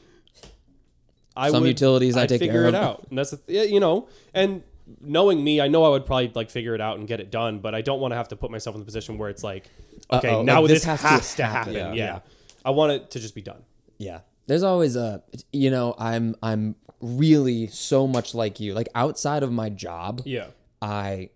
I 1.37 1.51
Some 1.51 1.61
would, 1.63 1.67
utilities 1.67 2.15
I 2.15 2.23
I'd 2.23 2.29
take 2.29 2.39
figure 2.39 2.53
care 2.61 2.65
it 2.65 2.69
of. 2.69 2.83
out, 2.83 3.05
and 3.09 3.17
that's 3.19 3.33
yeah, 3.47 3.63
you 3.63 3.79
know, 3.79 4.07
and 4.33 4.63
knowing 5.01 5.43
me, 5.43 5.59
I 5.61 5.67
know 5.67 5.83
I 5.83 5.89
would 5.89 6.05
probably 6.05 6.31
like 6.35 6.49
figure 6.49 6.75
it 6.75 6.81
out 6.81 6.97
and 6.99 7.07
get 7.07 7.19
it 7.19 7.31
done, 7.31 7.59
but 7.59 7.73
I 7.75 7.81
don't 7.81 7.99
want 7.99 8.11
to 8.11 8.15
have 8.15 8.27
to 8.29 8.35
put 8.35 8.51
myself 8.51 8.75
in 8.75 8.79
the 8.81 8.85
position 8.85 9.17
where 9.17 9.29
it's 9.29 9.43
like, 9.43 9.69
okay, 10.11 10.29
Uh-oh, 10.29 10.43
now 10.43 10.61
like, 10.61 10.69
this, 10.69 10.79
this 10.79 10.85
has, 10.85 11.01
has 11.01 11.31
to 11.31 11.37
to 11.37 11.45
happen. 11.45 11.73
Yeah. 11.73 11.93
Yeah. 11.93 12.19
I 12.63 12.71
want 12.71 12.91
it 12.93 13.11
to 13.11 13.19
just 13.19 13.35
be 13.35 13.41
done. 13.41 13.63
Yeah. 13.97 14.19
There's 14.47 14.63
always 14.63 14.95
a 14.95 15.23
you 15.51 15.71
know, 15.71 15.95
I'm 15.97 16.35
I'm 16.43 16.75
really 17.01 17.67
so 17.67 18.05
much 18.07 18.33
like 18.35 18.59
you. 18.59 18.73
Like 18.73 18.89
outside 18.95 19.41
of 19.43 19.51
my 19.51 19.69
job, 19.69 20.21
Yeah, 20.25 20.47
I 20.81 21.29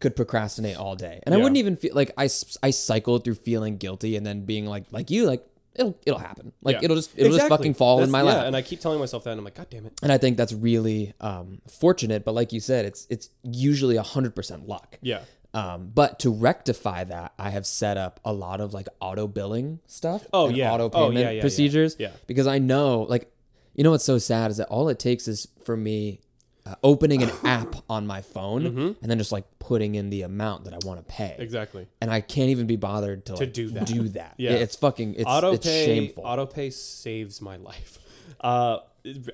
could 0.00 0.14
procrastinate 0.16 0.76
all 0.76 0.96
day. 0.96 1.20
And 1.24 1.34
I 1.34 1.38
wouldn't 1.38 1.56
even 1.58 1.76
feel 1.76 1.94
like 1.94 2.10
I 2.18 2.24
s- 2.26 2.58
I 2.62 2.70
cycled 2.70 3.24
through 3.24 3.36
feeling 3.36 3.76
guilty 3.78 4.16
and 4.16 4.26
then 4.26 4.44
being 4.44 4.66
like 4.66 4.84
like 4.90 5.10
you 5.10 5.26
like 5.26 5.46
it'll 5.74 5.96
it'll 6.06 6.18
happen. 6.18 6.52
Like 6.62 6.74
Yeah. 6.76 6.84
it'll 6.84 6.96
just 6.96 7.10
it'll 7.16 7.32
just 7.36 7.48
fucking 7.48 7.74
fall 7.74 7.98
in 8.02 8.10
That's- 8.10 8.12
my 8.24 8.30
yeah, 8.30 8.36
lap. 8.38 8.46
and 8.46 8.56
I 8.56 8.62
keep 8.62 8.80
telling 8.80 8.98
myself 9.00 9.24
that, 9.24 9.30
and 9.30 9.38
I'm 9.38 9.44
like, 9.44 9.54
God 9.54 9.68
damn 9.70 9.86
it. 9.86 9.92
And 10.02 10.10
I 10.12 10.18
think 10.18 10.36
that's 10.36 10.52
really 10.52 11.14
um, 11.20 11.60
fortunate, 11.68 12.24
but 12.24 12.34
like 12.34 12.52
you 12.52 12.60
said, 12.60 12.84
it's 12.84 13.06
it's 13.10 13.30
usually 13.42 13.96
100% 13.96 14.68
luck. 14.68 14.98
Yeah, 15.02 15.20
Um, 15.54 15.90
but 15.94 16.18
to 16.20 16.30
rectify 16.30 17.04
that, 17.04 17.32
I 17.38 17.50
have 17.50 17.66
set 17.66 17.96
up 17.96 18.20
a 18.24 18.32
lot 18.32 18.60
of 18.60 18.72
like 18.74 18.88
auto 19.00 19.26
billing 19.26 19.80
stuff. 19.86 20.26
Oh, 20.32 20.48
yeah. 20.48 20.72
auto 20.72 20.84
Oh, 20.86 20.88
payment 20.90 21.14
yeah, 21.18 21.20
yeah, 21.24 21.30
yeah. 21.32 21.40
procedures. 21.42 21.96
Yeah. 21.98 22.10
Because 22.26 22.46
I 22.46 22.58
know, 22.58 23.02
like, 23.08 23.30
you 23.74 23.84
know 23.84 23.90
what's 23.92 24.04
so 24.04 24.18
sad 24.18 24.50
is 24.50 24.58
that 24.58 24.68
all 24.68 24.88
it 24.88 24.98
takes 24.98 25.26
is 25.28 25.48
for 25.64 25.76
me 25.76 26.20
uh, 26.64 26.74
opening 26.82 27.22
an 27.22 27.30
app 27.44 27.74
on 27.90 28.06
my 28.06 28.22
phone 28.22 28.66
and 28.66 28.96
then 29.02 29.18
just 29.18 29.32
like 29.32 29.44
putting 29.58 29.94
in 29.94 30.10
the 30.10 30.22
amount 30.22 30.64
that 30.64 30.74
I 30.74 30.78
want 30.86 31.00
to 31.00 31.04
pay. 31.12 31.30
Mm-hmm. 31.30 31.42
exactly. 31.42 31.88
And 32.00 32.10
I 32.10 32.20
can't 32.20 32.50
even 32.50 32.66
be 32.66 32.76
bothered 32.76 33.26
to, 33.26 33.34
like, 33.34 33.52
do 33.52 33.70
that. 33.70 33.86
Do 33.86 34.08
that. 34.10 34.34
Yeah. 34.36 34.52
It's 34.52 34.76
fucking. 34.76 35.14
It's, 35.14 35.24
auto 35.26 35.52
it's 35.52 35.66
pay, 35.66 35.86
shameful. 35.86 36.24
auto 36.24 36.46
pay 36.46 36.70
saves 36.70 37.40
my 37.40 37.56
life. 37.56 37.98
Uh, 38.40 38.78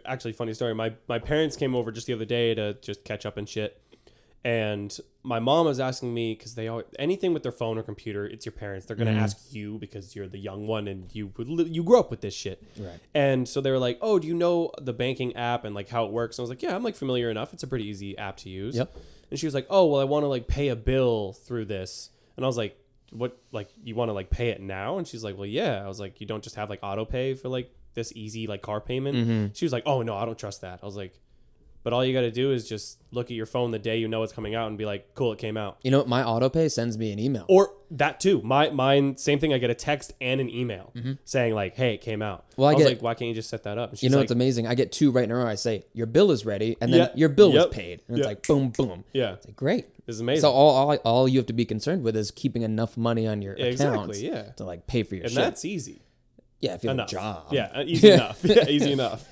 actually, 0.04 0.32
funny 0.32 0.52
story. 0.52 0.74
My 0.74 0.92
my 1.08 1.18
parents 1.18 1.56
came 1.56 1.74
over 1.74 1.90
just 1.92 2.06
the 2.06 2.12
other 2.12 2.24
day 2.24 2.54
to 2.54 2.74
just 2.74 3.04
catch 3.04 3.24
up 3.24 3.36
and 3.38 3.48
shit, 3.48 3.80
and 4.44 4.96
my 5.22 5.40
mom 5.40 5.66
was 5.66 5.80
asking 5.80 6.14
me 6.14 6.34
because 6.34 6.54
they 6.54 6.68
always, 6.68 6.86
anything 6.98 7.34
with 7.34 7.42
their 7.42 7.52
phone 7.52 7.76
or 7.76 7.82
computer, 7.82 8.24
it's 8.24 8.46
your 8.46 8.52
parents. 8.52 8.86
They're 8.86 8.96
gonna 8.96 9.10
ask 9.10 9.52
you 9.52 9.78
because 9.78 10.14
you're 10.16 10.28
the 10.28 10.38
young 10.38 10.66
one 10.66 10.88
and 10.88 11.14
you 11.14 11.32
you 11.38 11.82
grew 11.82 11.98
up 11.98 12.10
with 12.10 12.20
this 12.20 12.34
shit. 12.34 12.62
Right. 12.78 12.98
And 13.14 13.48
so 13.48 13.60
they 13.60 13.70
were 13.70 13.78
like, 13.78 13.98
"Oh, 14.00 14.18
do 14.18 14.26
you 14.28 14.34
know 14.34 14.70
the 14.80 14.92
banking 14.92 15.36
app 15.36 15.64
and 15.64 15.74
like 15.74 15.88
how 15.88 16.06
it 16.06 16.12
works?" 16.12 16.38
And 16.38 16.42
I 16.42 16.44
was 16.44 16.50
like, 16.50 16.62
"Yeah, 16.62 16.74
I'm 16.74 16.82
like 16.82 16.96
familiar 16.96 17.30
enough. 17.30 17.52
It's 17.52 17.62
a 17.62 17.66
pretty 17.66 17.86
easy 17.86 18.16
app 18.16 18.36
to 18.38 18.48
use." 18.48 18.76
Yep. 18.76 18.96
And 19.30 19.38
she 19.38 19.46
was 19.46 19.54
like, 19.54 19.66
"Oh, 19.68 19.86
well, 19.86 20.00
I 20.00 20.04
want 20.04 20.22
to 20.22 20.28
like 20.28 20.46
pay 20.46 20.68
a 20.68 20.76
bill 20.76 21.32
through 21.32 21.66
this." 21.66 22.10
And 22.36 22.44
I 22.44 22.46
was 22.46 22.56
like, 22.56 22.78
"What? 23.10 23.36
Like 23.52 23.68
you 23.82 23.94
want 23.96 24.08
to 24.08 24.14
like 24.14 24.30
pay 24.30 24.48
it 24.50 24.60
now?" 24.60 24.98
And 24.98 25.06
she's 25.06 25.24
like, 25.24 25.36
"Well, 25.36 25.46
yeah." 25.46 25.84
I 25.84 25.88
was 25.88 26.00
like, 26.00 26.20
"You 26.20 26.26
don't 26.26 26.44
just 26.44 26.56
have 26.56 26.70
like 26.70 26.80
auto 26.82 27.04
pay 27.04 27.34
for 27.34 27.48
like 27.48 27.74
this 27.94 28.12
easy 28.14 28.46
like 28.46 28.62
car 28.62 28.80
payment?" 28.80 29.16
Mm-hmm. 29.16 29.46
She 29.52 29.64
was 29.64 29.72
like, 29.72 29.82
"Oh 29.84 30.02
no, 30.02 30.16
I 30.16 30.24
don't 30.24 30.38
trust 30.38 30.62
that." 30.62 30.80
I 30.82 30.86
was 30.86 30.96
like, 30.96 31.18
"But 31.88 31.94
all 31.94 32.04
you 32.04 32.12
got 32.12 32.20
to 32.20 32.30
do 32.30 32.52
is 32.52 32.68
just 32.68 32.98
look 33.12 33.30
at 33.30 33.34
your 33.34 33.46
phone 33.46 33.70
the 33.70 33.78
day 33.78 33.96
you 33.96 34.08
know 34.08 34.22
it's 34.22 34.32
coming 34.34 34.54
out 34.54 34.68
and 34.68 34.76
be 34.76 34.84
like, 34.84 35.14
"Cool, 35.14 35.32
it 35.32 35.38
came 35.38 35.56
out." 35.56 35.78
you 35.82 35.90
know, 35.90 36.04
my 36.04 36.22
auto 36.22 36.50
pay 36.50 36.68
sends 36.68 36.98
me 36.98 37.12
an 37.12 37.18
email. 37.18 37.46
Or 37.48 37.72
that 37.92 38.20
too. 38.20 38.42
My 38.42 38.68
mine 38.68 39.16
same 39.16 39.38
thing. 39.38 39.54
I 39.54 39.58
get 39.58 39.70
a 39.70 39.74
text 39.74 40.12
and 40.20 40.38
an 40.42 40.50
email 40.50 40.92
saying 41.24 41.54
like, 41.54 41.74
"Hey, 41.76 41.94
it 41.94 42.02
came 42.02 42.20
out." 42.20 42.50
Mm-hmm. 42.50 42.60
Well, 42.60 42.68
I 42.68 42.72
I, 42.72 42.74
was 42.74 42.82
get- 42.84 42.88
like, 42.90 43.02
"Why 43.02 43.14
can't 43.14 43.28
you 43.30 43.34
just 43.34 43.48
set 43.48 43.62
that 43.62 43.78
up?" 43.78 43.94
You 44.02 44.10
know 44.10 44.18
like, 44.18 44.24
what's 44.24 44.32
amazing? 44.32 44.66
I 44.66 44.74
get 44.74 44.92
two 44.92 45.10
right 45.10 45.24
in 45.24 45.30
a 45.30 45.36
row. 45.36 45.46
I 45.46 45.54
say 45.54 45.84
your 45.94 46.06
bill 46.06 46.30
is 46.30 46.44
ready, 46.44 46.76
and 46.82 46.92
then 46.92 47.00
Yeah. 47.00 47.08
your 47.16 47.30
bill 47.30 47.50
Yep. 47.54 47.68
was 47.68 47.74
paid, 47.74 48.02
and 48.06 48.18
it's 48.18 48.26
like 48.26 48.46
boom, 48.46 48.68
boom. 48.70 49.04
"Yeah, 49.14 49.32
It's 49.34 49.46
like 49.46 49.56
great. 49.56 49.86
this 50.04 50.16
is 50.16 50.20
amazing." 50.20 50.42
So 50.42 50.50
all, 50.50 50.90
all 50.90 50.96
all 51.04 51.28
you 51.28 51.38
have 51.38 51.46
to 51.46 51.52
be 51.54 51.64
concerned 51.64 52.02
with 52.02 52.14
is 52.16 52.30
keeping 52.30 52.60
enough 52.62 52.96
money 52.98 53.26
on 53.26 53.40
your 53.40 53.54
Exactly, 53.54 53.94
accounts 53.96 54.20
yeah. 54.20 54.42
to 54.56 54.64
like 54.64 54.86
pay 54.86 55.02
for 55.02 55.14
your 55.14 55.24
shit. 55.24 55.30
and 55.30 55.36
shit. 55.36 55.44
that's 55.44 55.64
easy. 55.64 56.02
Yeah, 56.60 56.74
if 56.74 56.82
you 56.84 56.88
have 56.88 56.96
enough. 56.96 57.08
a 57.08 57.12
job. 57.12 57.46
Yeah, 57.50 57.70
uh, 57.74 57.82
easy 57.86 58.10
enough. 58.10 58.40
Yeah, 58.44 58.68
easy 58.68 58.92
enough. 58.92 59.28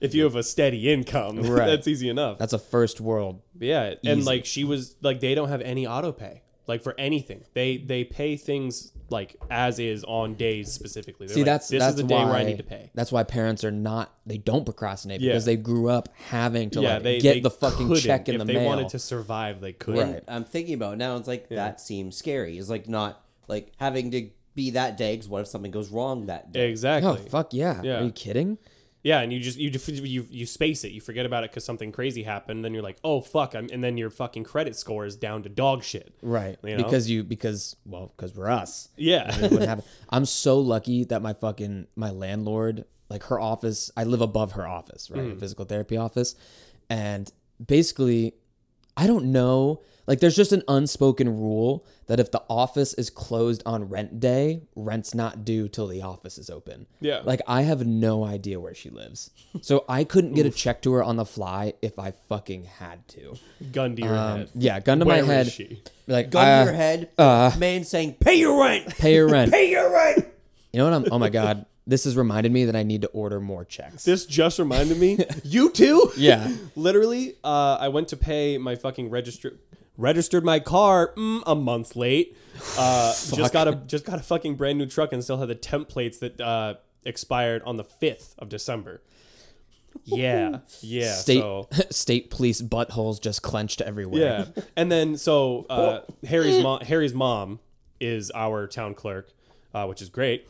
If 0.00 0.14
you 0.14 0.24
have 0.24 0.36
a 0.36 0.42
steady 0.42 0.90
income, 0.92 1.36
Right. 1.42 1.66
that's 1.66 1.86
easy 1.88 2.08
enough. 2.08 2.38
that's 2.38 2.52
a 2.52 2.58
first 2.58 3.00
world. 3.00 3.42
yeah, 3.58 3.94
and 4.04 4.24
like 4.24 4.44
she 4.46 4.64
was 4.64 4.96
like 5.02 5.20
they 5.20 5.34
don't 5.34 5.48
have 5.48 5.60
any 5.60 5.86
auto 5.86 6.12
pay 6.12 6.42
like 6.66 6.82
for 6.82 6.94
anything. 6.98 7.44
They 7.54 7.76
they 7.78 8.04
pay 8.04 8.36
things 8.36 8.92
like 9.10 9.34
as 9.50 9.80
is 9.80 10.04
on 10.04 10.34
days 10.36 10.72
specifically. 10.72 11.26
They're 11.26 11.34
See, 11.34 11.40
like, 11.40 11.46
that's 11.46 11.68
this 11.68 11.80
that's 11.80 11.96
is 11.96 12.02
the 12.02 12.06
why 12.06 12.20
day 12.20 12.24
where 12.26 12.34
I 12.36 12.44
need 12.44 12.58
to 12.58 12.62
pay. 12.62 12.90
That's 12.94 13.10
why 13.10 13.24
parents 13.24 13.64
are 13.64 13.72
not. 13.72 14.14
They 14.24 14.38
don't 14.38 14.64
procrastinate 14.64 15.20
Yeah. 15.20 15.30
because 15.32 15.44
they 15.46 15.56
grew 15.56 15.88
up 15.88 16.08
having 16.28 16.70
to 16.70 16.80
yeah, 16.80 16.94
like 16.94 17.02
they 17.02 17.18
get 17.20 17.34
they 17.34 17.40
the 17.40 17.50
fucking 17.50 17.92
check 17.96 18.28
in 18.28 18.36
if 18.36 18.38
the 18.38 18.44
they 18.44 18.52
mail. 18.54 18.62
They 18.62 18.66
wanted 18.68 18.88
to 18.90 19.00
survive, 19.00 19.60
they 19.60 19.72
could. 19.72 19.98
Right. 19.98 20.24
I'm 20.28 20.44
thinking 20.44 20.74
about 20.74 20.92
it 20.94 20.98
now. 20.98 21.16
It's 21.16 21.26
like 21.26 21.48
that 21.48 21.80
seems 21.80 22.16
scary. 22.16 22.56
It's 22.56 22.70
like 22.70 22.88
not 22.88 23.20
like 23.48 23.72
having 23.78 24.12
to 24.12 24.30
be 24.54 24.70
that 24.70 24.96
day. 24.96 25.14
Because 25.14 25.28
what 25.28 25.40
if 25.40 25.48
something 25.48 25.70
goes 25.70 25.90
wrong 25.90 26.26
that 26.26 26.52
day? 26.52 26.70
Exactly. 26.70 27.10
oh 27.10 27.16
fuck 27.16 27.52
yeah. 27.52 27.80
Yeah. 27.82 28.00
Are 28.00 28.04
you 28.04 28.12
kidding? 28.12 28.58
Yeah, 29.02 29.20
and 29.20 29.32
you 29.32 29.40
just 29.40 29.58
you 29.58 29.70
you 30.04 30.26
you 30.30 30.44
space 30.44 30.84
it. 30.84 30.92
You 30.92 31.00
forget 31.00 31.24
about 31.24 31.44
it 31.44 31.50
because 31.50 31.64
something 31.64 31.90
crazy 31.90 32.22
happened. 32.22 32.64
Then 32.64 32.74
you're 32.74 32.82
like, 32.82 32.98
oh 33.02 33.22
fuck, 33.22 33.54
I'm, 33.54 33.68
and 33.72 33.82
then 33.82 33.96
your 33.96 34.10
fucking 34.10 34.44
credit 34.44 34.76
score 34.76 35.06
is 35.06 35.16
down 35.16 35.42
to 35.44 35.48
dog 35.48 35.82
shit. 35.82 36.14
Right. 36.20 36.58
You 36.62 36.76
know? 36.76 36.84
Because 36.84 37.08
you 37.08 37.24
because 37.24 37.76
well 37.86 38.12
because 38.14 38.34
we're 38.34 38.50
us. 38.50 38.90
Yeah. 38.96 39.34
it 39.34 39.50
wouldn't. 39.50 39.84
I'm 40.10 40.26
so 40.26 40.58
lucky 40.58 41.04
that 41.04 41.22
my 41.22 41.32
fucking 41.32 41.86
my 41.96 42.10
landlord, 42.10 42.84
like 43.08 43.24
her 43.24 43.40
office, 43.40 43.90
I 43.96 44.04
live 44.04 44.20
above 44.20 44.52
her 44.52 44.68
office, 44.68 45.10
right? 45.10 45.20
Mm. 45.20 45.30
Her 45.30 45.36
physical 45.36 45.64
therapy 45.64 45.96
office. 45.96 46.34
And 46.90 47.30
basically, 47.64 48.34
I 48.98 49.06
don't 49.06 49.32
know. 49.32 49.80
Like 50.10 50.18
there's 50.18 50.34
just 50.34 50.50
an 50.50 50.64
unspoken 50.66 51.28
rule 51.28 51.86
that 52.08 52.18
if 52.18 52.32
the 52.32 52.42
office 52.50 52.94
is 52.94 53.10
closed 53.10 53.62
on 53.64 53.88
rent 53.88 54.18
day, 54.18 54.62
rent's 54.74 55.14
not 55.14 55.44
due 55.44 55.68
till 55.68 55.86
the 55.86 56.02
office 56.02 56.36
is 56.36 56.50
open. 56.50 56.86
Yeah. 57.00 57.20
Like 57.22 57.40
I 57.46 57.62
have 57.62 57.86
no 57.86 58.24
idea 58.24 58.58
where 58.58 58.74
she 58.74 58.90
lives. 58.90 59.30
So 59.62 59.84
I 59.88 60.02
couldn't 60.02 60.32
get 60.34 60.46
a 60.46 60.50
check 60.62 60.82
to 60.82 60.92
her 60.94 61.04
on 61.04 61.14
the 61.14 61.24
fly 61.24 61.74
if 61.80 61.96
I 61.96 62.10
fucking 62.28 62.64
had 62.64 63.06
to. 63.10 63.36
Gun 63.70 63.94
to 63.94 64.02
your 64.02 64.16
Um, 64.18 64.38
head. 64.40 64.50
yeah, 64.56 64.80
gun 64.80 64.98
to 64.98 65.04
Where 65.04 65.22
my 65.22 65.22
is 65.22 65.28
head. 65.28 65.52
she? 65.52 65.80
Like 66.08 66.30
Gun 66.30 66.44
uh, 66.44 66.58
to 66.64 66.70
your 66.72 66.74
head. 66.74 67.10
uh, 67.16 67.52
man 67.56 67.84
saying, 67.84 68.14
"Pay 68.14 68.34
your 68.34 68.60
rent. 68.60 68.88
pay 68.98 69.14
your 69.14 69.28
rent. 69.28 69.52
Pay 69.52 69.70
your 69.70 69.92
rent." 69.92 70.26
You 70.72 70.78
know 70.78 70.90
what 70.90 70.92
I'm? 70.94 71.12
Oh 71.12 71.18
my 71.20 71.28
god, 71.30 71.66
this 71.86 72.02
has 72.02 72.16
reminded 72.16 72.50
me 72.50 72.64
that 72.64 72.74
I 72.74 72.82
need 72.82 73.02
to 73.02 73.08
order 73.10 73.38
more 73.40 73.64
checks. 73.64 74.02
This 74.04 74.26
just 74.26 74.58
reminded 74.58 74.98
me. 74.98 75.24
you 75.44 75.70
too? 75.70 76.10
Yeah. 76.16 76.50
Literally, 76.74 77.36
uh, 77.44 77.76
I 77.80 77.86
went 77.88 78.08
to 78.08 78.16
pay 78.16 78.58
my 78.58 78.74
fucking 78.74 79.08
register 79.10 79.52
Registered 80.00 80.44
my 80.44 80.60
car 80.60 81.12
mm, 81.14 81.42
a 81.46 81.54
month 81.54 81.94
late. 81.94 82.34
Uh, 82.78 83.12
just 83.34 83.52
got 83.52 83.68
a 83.68 83.74
just 83.86 84.06
got 84.06 84.18
a 84.18 84.22
fucking 84.22 84.54
brand 84.54 84.78
new 84.78 84.86
truck 84.86 85.12
and 85.12 85.22
still 85.22 85.36
had 85.36 85.48
the 85.48 85.54
templates 85.54 86.20
that 86.20 86.40
uh, 86.40 86.74
expired 87.04 87.62
on 87.64 87.76
the 87.76 87.84
fifth 87.84 88.34
of 88.38 88.48
December. 88.48 89.02
Yeah, 90.04 90.60
yeah. 90.80 91.12
State 91.12 91.40
so 91.40 91.68
state 91.90 92.30
police 92.30 92.62
buttholes 92.62 93.20
just 93.20 93.42
clenched 93.42 93.82
everywhere. 93.82 94.48
yeah, 94.56 94.62
and 94.74 94.90
then 94.90 95.18
so 95.18 95.66
uh, 95.68 96.00
Harry's 96.26 96.62
mom, 96.62 96.80
Harry's 96.80 97.12
mom 97.12 97.60
is 98.00 98.32
our 98.34 98.66
town 98.66 98.94
clerk, 98.94 99.30
uh, 99.74 99.84
which 99.84 100.00
is 100.00 100.08
great 100.08 100.48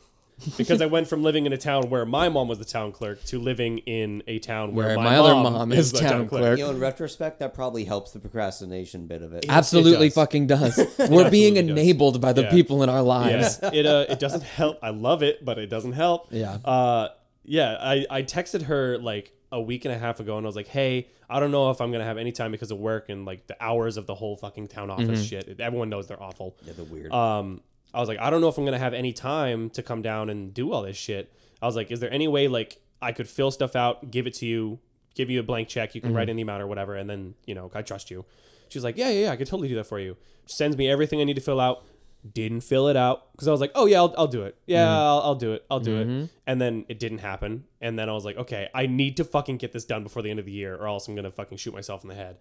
because 0.56 0.80
I 0.82 0.86
went 0.86 1.08
from 1.08 1.22
living 1.22 1.46
in 1.46 1.52
a 1.52 1.56
town 1.56 1.90
where 1.90 2.04
my 2.06 2.28
mom 2.28 2.48
was 2.48 2.58
the 2.58 2.64
town 2.64 2.92
clerk 2.92 3.22
to 3.26 3.38
living 3.38 3.78
in 3.78 4.22
a 4.26 4.38
town 4.38 4.74
where, 4.74 4.88
Where 4.88 4.96
my, 4.96 5.04
my 5.04 5.16
other 5.16 5.34
mom, 5.34 5.52
mom 5.52 5.72
is, 5.72 5.86
is 5.86 5.92
the 5.92 5.98
town 6.00 6.28
clerk. 6.28 6.58
You 6.58 6.64
know, 6.64 6.70
in 6.70 6.78
retrospect, 6.80 7.38
that 7.40 7.54
probably 7.54 7.84
helps 7.84 8.12
the 8.12 8.20
procrastination 8.20 9.06
bit 9.06 9.22
of 9.22 9.32
it. 9.32 9.46
Absolutely 9.48 10.08
does. 10.08 10.14
fucking 10.14 10.46
does. 10.46 10.76
We're 10.98 11.30
being 11.30 11.56
absolutely 11.58 11.62
does. 11.62 11.70
enabled 11.70 12.20
by 12.20 12.32
the 12.32 12.42
Yeah. 12.42 12.50
people 12.50 12.82
in 12.82 12.88
our 12.88 12.96
Yeah, 12.96 13.00
lives. 13.02 13.60
it 13.72 13.86
uh, 13.86 14.06
it 14.08 14.18
doesn't 14.18 14.42
help. 14.42 14.78
I 14.82 14.90
love 14.90 15.22
it, 15.22 15.44
but 15.44 15.58
it 15.58 15.66
doesn't 15.68 15.92
help. 15.92 16.28
Yeah. 16.30 16.54
Uh, 16.64 17.08
yeah. 17.44 17.76
I 17.80 18.06
I 18.10 18.22
texted 18.22 18.62
her 18.62 18.98
like 18.98 19.32
a 19.52 19.60
week 19.60 19.84
and 19.84 19.92
a 19.94 19.98
half 19.98 20.20
ago, 20.20 20.36
and 20.36 20.46
I 20.46 20.48
was 20.48 20.54
like, 20.56 20.68
hey, 20.68 21.08
I 21.28 21.40
don't 21.40 21.50
know 21.50 21.70
if 21.70 21.80
I'm 21.80 21.90
gonna 21.92 22.04
have 22.04 22.18
any 22.18 22.32
time 22.32 22.52
because 22.52 22.70
of 22.70 22.78
work 22.78 23.08
and 23.08 23.24
like 23.24 23.46
the 23.48 23.56
hours 23.62 23.96
of 23.96 24.06
the 24.06 24.14
whole 24.14 24.36
fucking 24.36 24.68
town 24.68 24.90
office 24.90 25.24
shit. 25.24 25.60
Everyone 25.60 25.88
knows 25.90 26.06
they're 26.06 26.22
awful. 26.22 26.56
Yeah, 26.64 26.72
the 26.74 26.84
weird. 26.84 27.12
um, 27.12 27.60
I 27.92 28.00
was 28.00 28.08
like, 28.08 28.18
I 28.18 28.30
don't 28.30 28.40
know 28.40 28.48
if 28.48 28.58
I'm 28.58 28.64
gonna 28.64 28.78
have 28.78 28.94
any 28.94 29.12
time 29.12 29.70
to 29.70 29.82
come 29.82 30.02
down 30.02 30.30
and 30.30 30.52
do 30.54 30.72
all 30.72 30.82
this 30.82 30.96
shit. 30.96 31.32
I 31.60 31.66
was 31.66 31.76
like, 31.76 31.90
is 31.90 32.00
there 32.00 32.12
any 32.12 32.28
way 32.28 32.48
like 32.48 32.80
I 33.02 33.12
could 33.12 33.28
fill 33.28 33.50
stuff 33.50 33.74
out, 33.76 34.10
give 34.10 34.26
it 34.26 34.34
to 34.34 34.46
you, 34.46 34.78
give 35.14 35.30
you 35.30 35.40
a 35.40 35.42
blank 35.42 35.68
check, 35.68 35.94
you 35.94 36.00
can 36.00 36.14
write 36.14 36.28
mhm. 36.28 36.32
an 36.32 36.38
amount 36.40 36.62
or 36.62 36.66
whatever, 36.66 36.94
and 36.94 37.08
then 37.08 37.34
you 37.46 37.54
know 37.54 37.70
I 37.74 37.82
trust 37.82 38.10
you. 38.10 38.24
She's 38.68 38.84
like, 38.84 38.96
yeah, 38.96 39.08
yeah, 39.08 39.24
yeah, 39.24 39.30
I 39.32 39.36
could 39.36 39.48
totally 39.48 39.68
do 39.68 39.74
that 39.76 39.86
for 39.86 39.98
you. 39.98 40.16
She 40.46 40.54
sends 40.54 40.76
me 40.76 40.88
everything 40.88 41.20
I 41.20 41.24
need 41.24 41.34
to 41.34 41.40
fill 41.40 41.60
out. 41.60 41.84
Didn't 42.32 42.60
fill 42.60 42.88
it 42.88 42.96
out 42.96 43.32
because 43.32 43.48
I 43.48 43.50
was 43.50 43.60
like, 43.60 43.72
oh 43.74 43.86
yeah, 43.86 43.98
I'll, 43.98 44.14
I'll 44.16 44.26
do 44.28 44.44
it. 44.44 44.56
Yeah, 44.66 44.84
mm-hmm. 44.84 44.92
I'll, 44.92 45.20
I'll 45.20 45.34
do 45.34 45.52
it. 45.54 45.64
I'll 45.70 45.80
do 45.80 45.96
it. 45.96 46.06
Mm-hmm. 46.06 46.26
And 46.46 46.60
then 46.60 46.84
it 46.88 46.98
didn't 46.98 47.18
happen. 47.18 47.64
And 47.80 47.98
then 47.98 48.10
I 48.10 48.12
was 48.12 48.26
like, 48.26 48.36
okay, 48.36 48.68
I 48.74 48.86
need 48.86 49.16
to 49.16 49.24
fucking 49.24 49.56
get 49.56 49.72
this 49.72 49.86
done 49.86 50.02
before 50.02 50.20
the 50.22 50.30
end 50.30 50.38
of 50.38 50.44
the 50.44 50.52
year, 50.52 50.76
or 50.76 50.86
else 50.86 51.08
I'm 51.08 51.16
gonna 51.16 51.30
fucking 51.30 51.58
shoot 51.58 51.72
myself 51.72 52.02
in 52.02 52.08
the 52.08 52.14
head. 52.14 52.36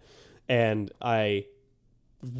And 0.48 0.92
I 1.00 1.46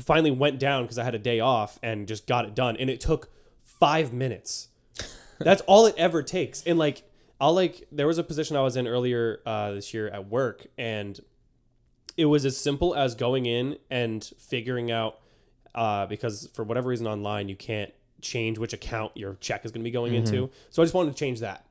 finally 0.01 0.31
went 0.31 0.59
down 0.59 0.85
because 0.85 0.99
I 0.99 1.05
had 1.05 1.15
a 1.15 1.19
day 1.19 1.41
off 1.41 1.79
and 1.83 2.07
just 2.07 2.27
got 2.27 2.45
it 2.45 2.55
done. 2.55 2.77
And 2.77 2.91
it 2.91 3.01
took 3.01 3.31
five 3.63 4.13
minutes. 4.13 4.69
That's 5.39 5.63
all 5.63 5.87
it 5.87 5.95
ever 5.97 6.23
takes. 6.23 6.63
And 6.65 6.79
like, 6.79 7.03
I'll 7.41 7.55
like, 7.55 7.87
there 7.91 8.07
was 8.07 8.19
a 8.19 8.23
position 8.23 8.57
I 8.57 8.63
was 8.63 8.77
in 8.77 8.87
earlier 8.87 9.41
uh, 9.47 9.73
this 9.73 9.95
year 9.95 10.09
at 10.09 10.29
work, 10.29 10.67
and 10.77 11.19
it 12.17 12.27
was 12.27 12.45
as 12.45 12.57
simple 12.57 12.95
as 12.95 13.15
going 13.15 13.47
in 13.47 13.79
and 13.91 14.23
figuring 14.39 14.91
out 14.91 15.19
uh, 15.75 16.05
because 16.07 16.49
for 16.53 16.65
whatever 16.65 16.89
reason 16.89 17.07
online 17.07 17.49
you 17.49 17.57
can't 17.57 17.93
change 18.21 18.59
which 18.59 18.73
account 18.73 19.17
your 19.17 19.35
check 19.41 19.65
is 19.65 19.73
going 19.73 19.81
to 19.81 19.85
be 19.85 19.91
going 19.91 20.15
into. 20.15 20.51
So 20.69 20.83
I 20.83 20.85
just 20.85 20.95
wanted 20.95 21.13
to 21.13 21.17
change 21.17 21.41
that. 21.41 21.65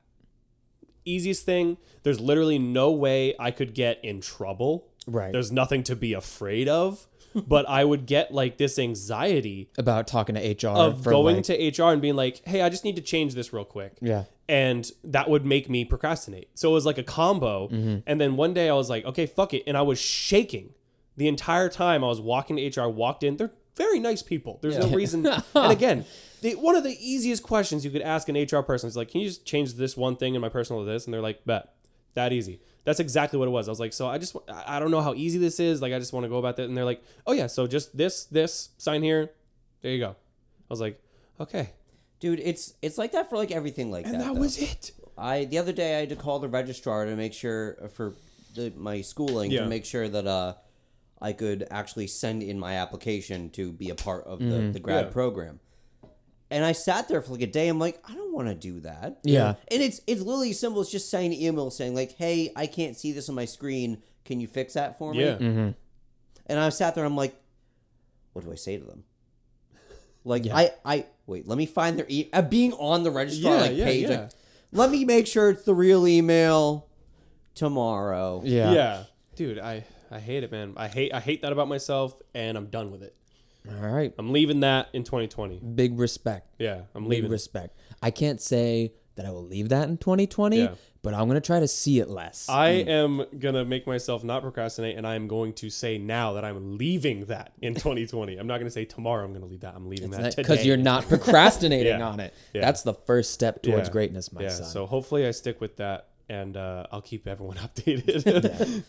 Easiest 1.04 1.46
thing. 1.46 1.76
There's 2.02 2.20
literally 2.20 2.58
no 2.58 2.90
way 2.90 3.34
I 3.38 3.50
could 3.50 3.74
get 3.74 4.04
in 4.04 4.20
trouble. 4.20 4.88
Right. 5.06 5.32
There's 5.32 5.52
nothing 5.52 5.82
to 5.84 5.96
be 5.96 6.12
afraid 6.12 6.68
of. 6.68 7.06
But 7.34 7.68
I 7.68 7.84
would 7.84 8.06
get 8.06 8.32
like 8.32 8.58
this 8.58 8.78
anxiety 8.78 9.70
About 9.78 10.06
talking 10.06 10.34
to 10.34 10.40
HR 10.40 10.70
of 10.70 11.02
for 11.02 11.10
going 11.10 11.36
like, 11.36 11.44
to 11.46 11.82
HR 11.82 11.92
and 11.92 12.02
being 12.02 12.16
like, 12.16 12.42
"Hey, 12.46 12.62
I 12.62 12.68
just 12.68 12.84
need 12.84 12.96
to 12.96 13.02
change 13.02 13.34
this 13.34 13.52
real 13.52 13.64
quick." 13.64 13.98
Yeah. 14.00 14.24
And 14.48 14.90
that 15.04 15.30
would 15.30 15.46
make 15.46 15.70
me 15.70 15.84
procrastinate. 15.84 16.50
So 16.54 16.70
it 16.70 16.74
was 16.74 16.86
like 16.86 16.98
a 16.98 17.02
combo. 17.02 17.68
Mm-hmm. 17.68 17.98
And 18.06 18.20
then 18.20 18.36
one 18.36 18.54
day 18.54 18.68
I 18.68 18.74
was 18.74 18.90
like, 18.90 19.04
"Okay, 19.04 19.26
fuck 19.26 19.54
it." 19.54 19.62
And 19.66 19.76
I 19.76 19.82
was 19.82 20.00
shaking 20.00 20.74
the 21.16 21.28
entire 21.28 21.68
time 21.68 22.02
I 22.02 22.08
was 22.08 22.20
walking 22.20 22.56
to 22.56 22.80
HR, 22.80 22.88
walked 22.88 23.22
in. 23.22 23.36
They're 23.36 23.52
very 23.76 24.00
nice 24.00 24.22
people. 24.22 24.58
There's 24.62 24.78
no 24.78 24.88
reason. 24.88 25.26
and 25.54 25.72
again, 25.72 26.04
the, 26.42 26.54
one 26.54 26.76
of 26.76 26.84
the 26.84 26.96
easiest 27.00 27.42
questions 27.42 27.84
you 27.84 27.90
could 27.90 28.02
ask 28.02 28.28
an 28.28 28.36
HR 28.36 28.62
person 28.62 28.88
is 28.88 28.96
like, 28.96 29.10
"Can 29.10 29.20
you 29.20 29.28
just 29.28 29.44
change 29.46 29.74
this 29.74 29.96
one 29.96 30.16
thing 30.16 30.34
in 30.34 30.40
my 30.40 30.48
personal 30.48 30.84
to 30.84 30.90
this?" 30.90 31.04
And 31.04 31.14
they're 31.14 31.20
like, 31.20 31.44
"Bet." 31.44 31.74
That 32.14 32.32
easy. 32.32 32.60
That's 32.84 33.00
exactly 33.00 33.38
what 33.38 33.46
it 33.46 33.50
was. 33.50 33.68
I 33.68 33.72
was 33.72 33.80
like, 33.80 33.92
so 33.92 34.08
I 34.08 34.16
just, 34.18 34.34
I 34.48 34.78
don't 34.80 34.90
know 34.90 35.02
how 35.02 35.12
easy 35.14 35.38
this 35.38 35.60
is. 35.60 35.82
Like, 35.82 35.92
I 35.92 35.98
just 35.98 36.12
want 36.12 36.24
to 36.24 36.28
go 36.30 36.38
about 36.38 36.56
that. 36.56 36.64
And 36.64 36.76
they're 36.76 36.84
like, 36.84 37.02
oh 37.26 37.32
yeah, 37.32 37.46
so 37.46 37.66
just 37.66 37.96
this, 37.96 38.24
this, 38.24 38.70
sign 38.78 39.02
here. 39.02 39.30
There 39.82 39.92
you 39.92 39.98
go. 39.98 40.10
I 40.10 40.14
was 40.70 40.80
like, 40.80 41.00
okay. 41.38 41.70
Dude, 42.20 42.40
it's 42.40 42.74
it's 42.82 42.98
like 42.98 43.12
that 43.12 43.28
for 43.30 43.36
like 43.36 43.50
everything 43.50 43.90
like 43.90 44.04
And 44.06 44.14
that. 44.14 44.18
that 44.24 44.34
though. 44.34 44.40
was 44.40 44.58
it. 44.60 44.92
I 45.16 45.44
the 45.46 45.58
other 45.58 45.72
day 45.72 45.96
I 45.96 46.00
had 46.00 46.08
to 46.10 46.16
call 46.16 46.38
the 46.38 46.48
registrar 46.48 47.04
to 47.06 47.16
make 47.16 47.32
sure 47.34 47.76
uh, 47.82 47.88
for 47.88 48.12
the, 48.54 48.72
my 48.76 49.00
schooling 49.00 49.50
Yeah. 49.50 49.60
to 49.62 49.66
make 49.66 49.84
sure 49.86 50.06
that 50.08 50.26
uh 50.26 50.54
I 51.20 51.32
could 51.32 51.66
actually 51.70 52.06
send 52.08 52.42
in 52.42 52.58
my 52.58 52.74
application 52.76 53.50
to 53.50 53.72
be 53.72 53.90
a 53.90 53.94
part 53.94 54.24
of 54.24 54.38
the, 54.38 54.70
the 54.72 54.80
grad 54.80 55.06
Yeah. 55.06 55.12
program. 55.12 55.60
And 56.52 56.64
I 56.64 56.72
sat 56.72 57.06
there 57.08 57.22
for 57.22 57.32
like 57.32 57.42
a 57.42 57.46
day. 57.46 57.68
I'm 57.68 57.78
like, 57.78 58.02
I 58.08 58.14
don't 58.14 58.32
want 58.34 58.48
to 58.48 58.54
do 58.54 58.80
that. 58.80 59.18
Yeah. 59.22 59.54
And 59.70 59.82
it's 59.82 60.00
it's 60.06 60.20
literally 60.20 60.52
simple. 60.52 60.80
It's 60.82 60.90
just 60.90 61.08
sending 61.10 61.32
an 61.32 61.38
email 61.40 61.70
saying 61.70 61.94
like, 61.94 62.16
Hey, 62.16 62.52
I 62.56 62.66
can't 62.66 62.96
see 62.96 63.12
this 63.12 63.28
on 63.28 63.34
my 63.36 63.44
screen. 63.44 64.02
Can 64.24 64.40
you 64.40 64.48
fix 64.48 64.74
that 64.74 64.98
for 64.98 65.12
me? 65.14 65.24
Yeah. 65.24 65.36
And 66.46 66.58
I 66.58 66.68
sat 66.70 66.94
there. 66.96 67.04
I'm 67.04 67.16
like, 67.16 67.36
what 68.32 68.44
do 68.44 68.50
I 68.50 68.56
say 68.56 68.78
to 68.78 68.84
them? 68.84 69.04
Like 70.24 70.44
Yeah. 70.44 70.56
I 70.56 70.70
I 70.84 71.06
wait. 71.26 71.46
Let 71.46 71.56
me 71.56 71.66
find 71.66 71.96
their 71.98 72.06
e- 72.08 72.28
uh, 72.32 72.42
being 72.42 72.72
on 72.74 73.04
the 73.04 73.10
registrar 73.12 73.54
Yeah, 73.56 73.60
like 73.62 73.76
yeah, 73.76 73.84
page. 73.84 74.08
yeah. 74.10 74.20
Like, 74.22 74.30
let 74.72 74.90
me 74.90 75.04
make 75.04 75.26
sure 75.28 75.50
it's 75.50 75.62
the 75.64 75.74
real 75.74 76.06
email 76.06 76.88
tomorrow. 77.54 78.42
Yeah. 78.44 78.72
Yeah. 78.72 79.02
Dude, 79.36 79.58
I, 79.58 79.84
I 80.10 80.18
hate 80.18 80.42
it, 80.44 80.52
man. 80.52 80.74
I 80.76 80.88
hate, 80.88 81.12
I 81.14 81.20
hate 81.20 81.42
that 81.42 81.52
about 81.52 81.68
myself 81.68 82.14
and 82.34 82.56
I'm 82.58 82.66
done 82.66 82.90
with 82.90 83.02
it. 83.02 83.14
All 83.68 83.88
right. 83.88 84.12
I'm 84.18 84.32
leaving 84.32 84.60
that 84.60 84.88
in 84.92 85.04
2020. 85.04 85.60
Big 85.74 85.98
respect. 85.98 86.48
Yeah. 86.58 86.82
I'm 86.94 87.06
leaving. 87.08 87.24
Big 87.24 87.32
respect. 87.32 87.76
I 88.02 88.10
can't 88.10 88.40
say 88.40 88.92
that 89.16 89.26
I 89.26 89.30
will 89.30 89.44
leave 89.44 89.68
that 89.68 89.88
in 89.88 89.98
2020, 89.98 90.56
Yeah. 90.58 90.74
but 91.02 91.12
I'm 91.12 91.26
gonna 91.28 91.40
try 91.42 91.60
to 91.60 91.68
see 91.68 91.98
it 92.00 92.08
less. 92.08 92.48
I 92.48 92.68
am 92.70 93.24
gonna 93.38 93.64
make 93.66 93.86
myself 93.86 94.24
not 94.24 94.40
procrastinate, 94.42 94.96
and 94.96 95.06
I 95.06 95.14
am 95.14 95.28
going 95.28 95.52
to 95.54 95.68
say 95.68 95.98
now 95.98 96.32
that 96.34 96.44
I'm 96.44 96.78
leaving 96.78 97.26
that 97.26 97.52
in 97.60 97.74
2020. 97.74 98.36
I'm 98.38 98.46
not 98.46 98.58
gonna 98.58 98.70
say 98.70 98.86
tomorrow 98.86 99.24
I'm 99.24 99.32
gonna 99.34 99.44
leave 99.46 99.60
that. 99.60 99.74
I'm 99.74 99.88
leaving 99.90 100.10
that 100.12 100.30
today. 100.30 100.42
because 100.42 100.64
you're 100.64 100.76
not 100.78 101.06
procrastinating 101.08 101.98
Yeah. 101.98 102.08
on 102.08 102.20
it. 102.20 102.32
Yeah. 102.54 102.62
That's 102.62 102.82
the 102.82 102.94
first 102.94 103.32
step 103.32 103.62
towards 103.62 103.88
Yeah. 103.88 103.92
greatness, 103.92 104.32
my 104.32 104.42
yeah. 104.42 104.48
son. 104.50 104.66
So 104.66 104.86
hopefully 104.86 105.26
I 105.26 105.32
stick 105.32 105.60
with 105.60 105.76
that, 105.76 106.08
and 106.30 106.56
uh, 106.56 106.86
I'll 106.90 107.02
keep 107.02 107.26
everyone 107.26 107.56
updated 107.66 108.82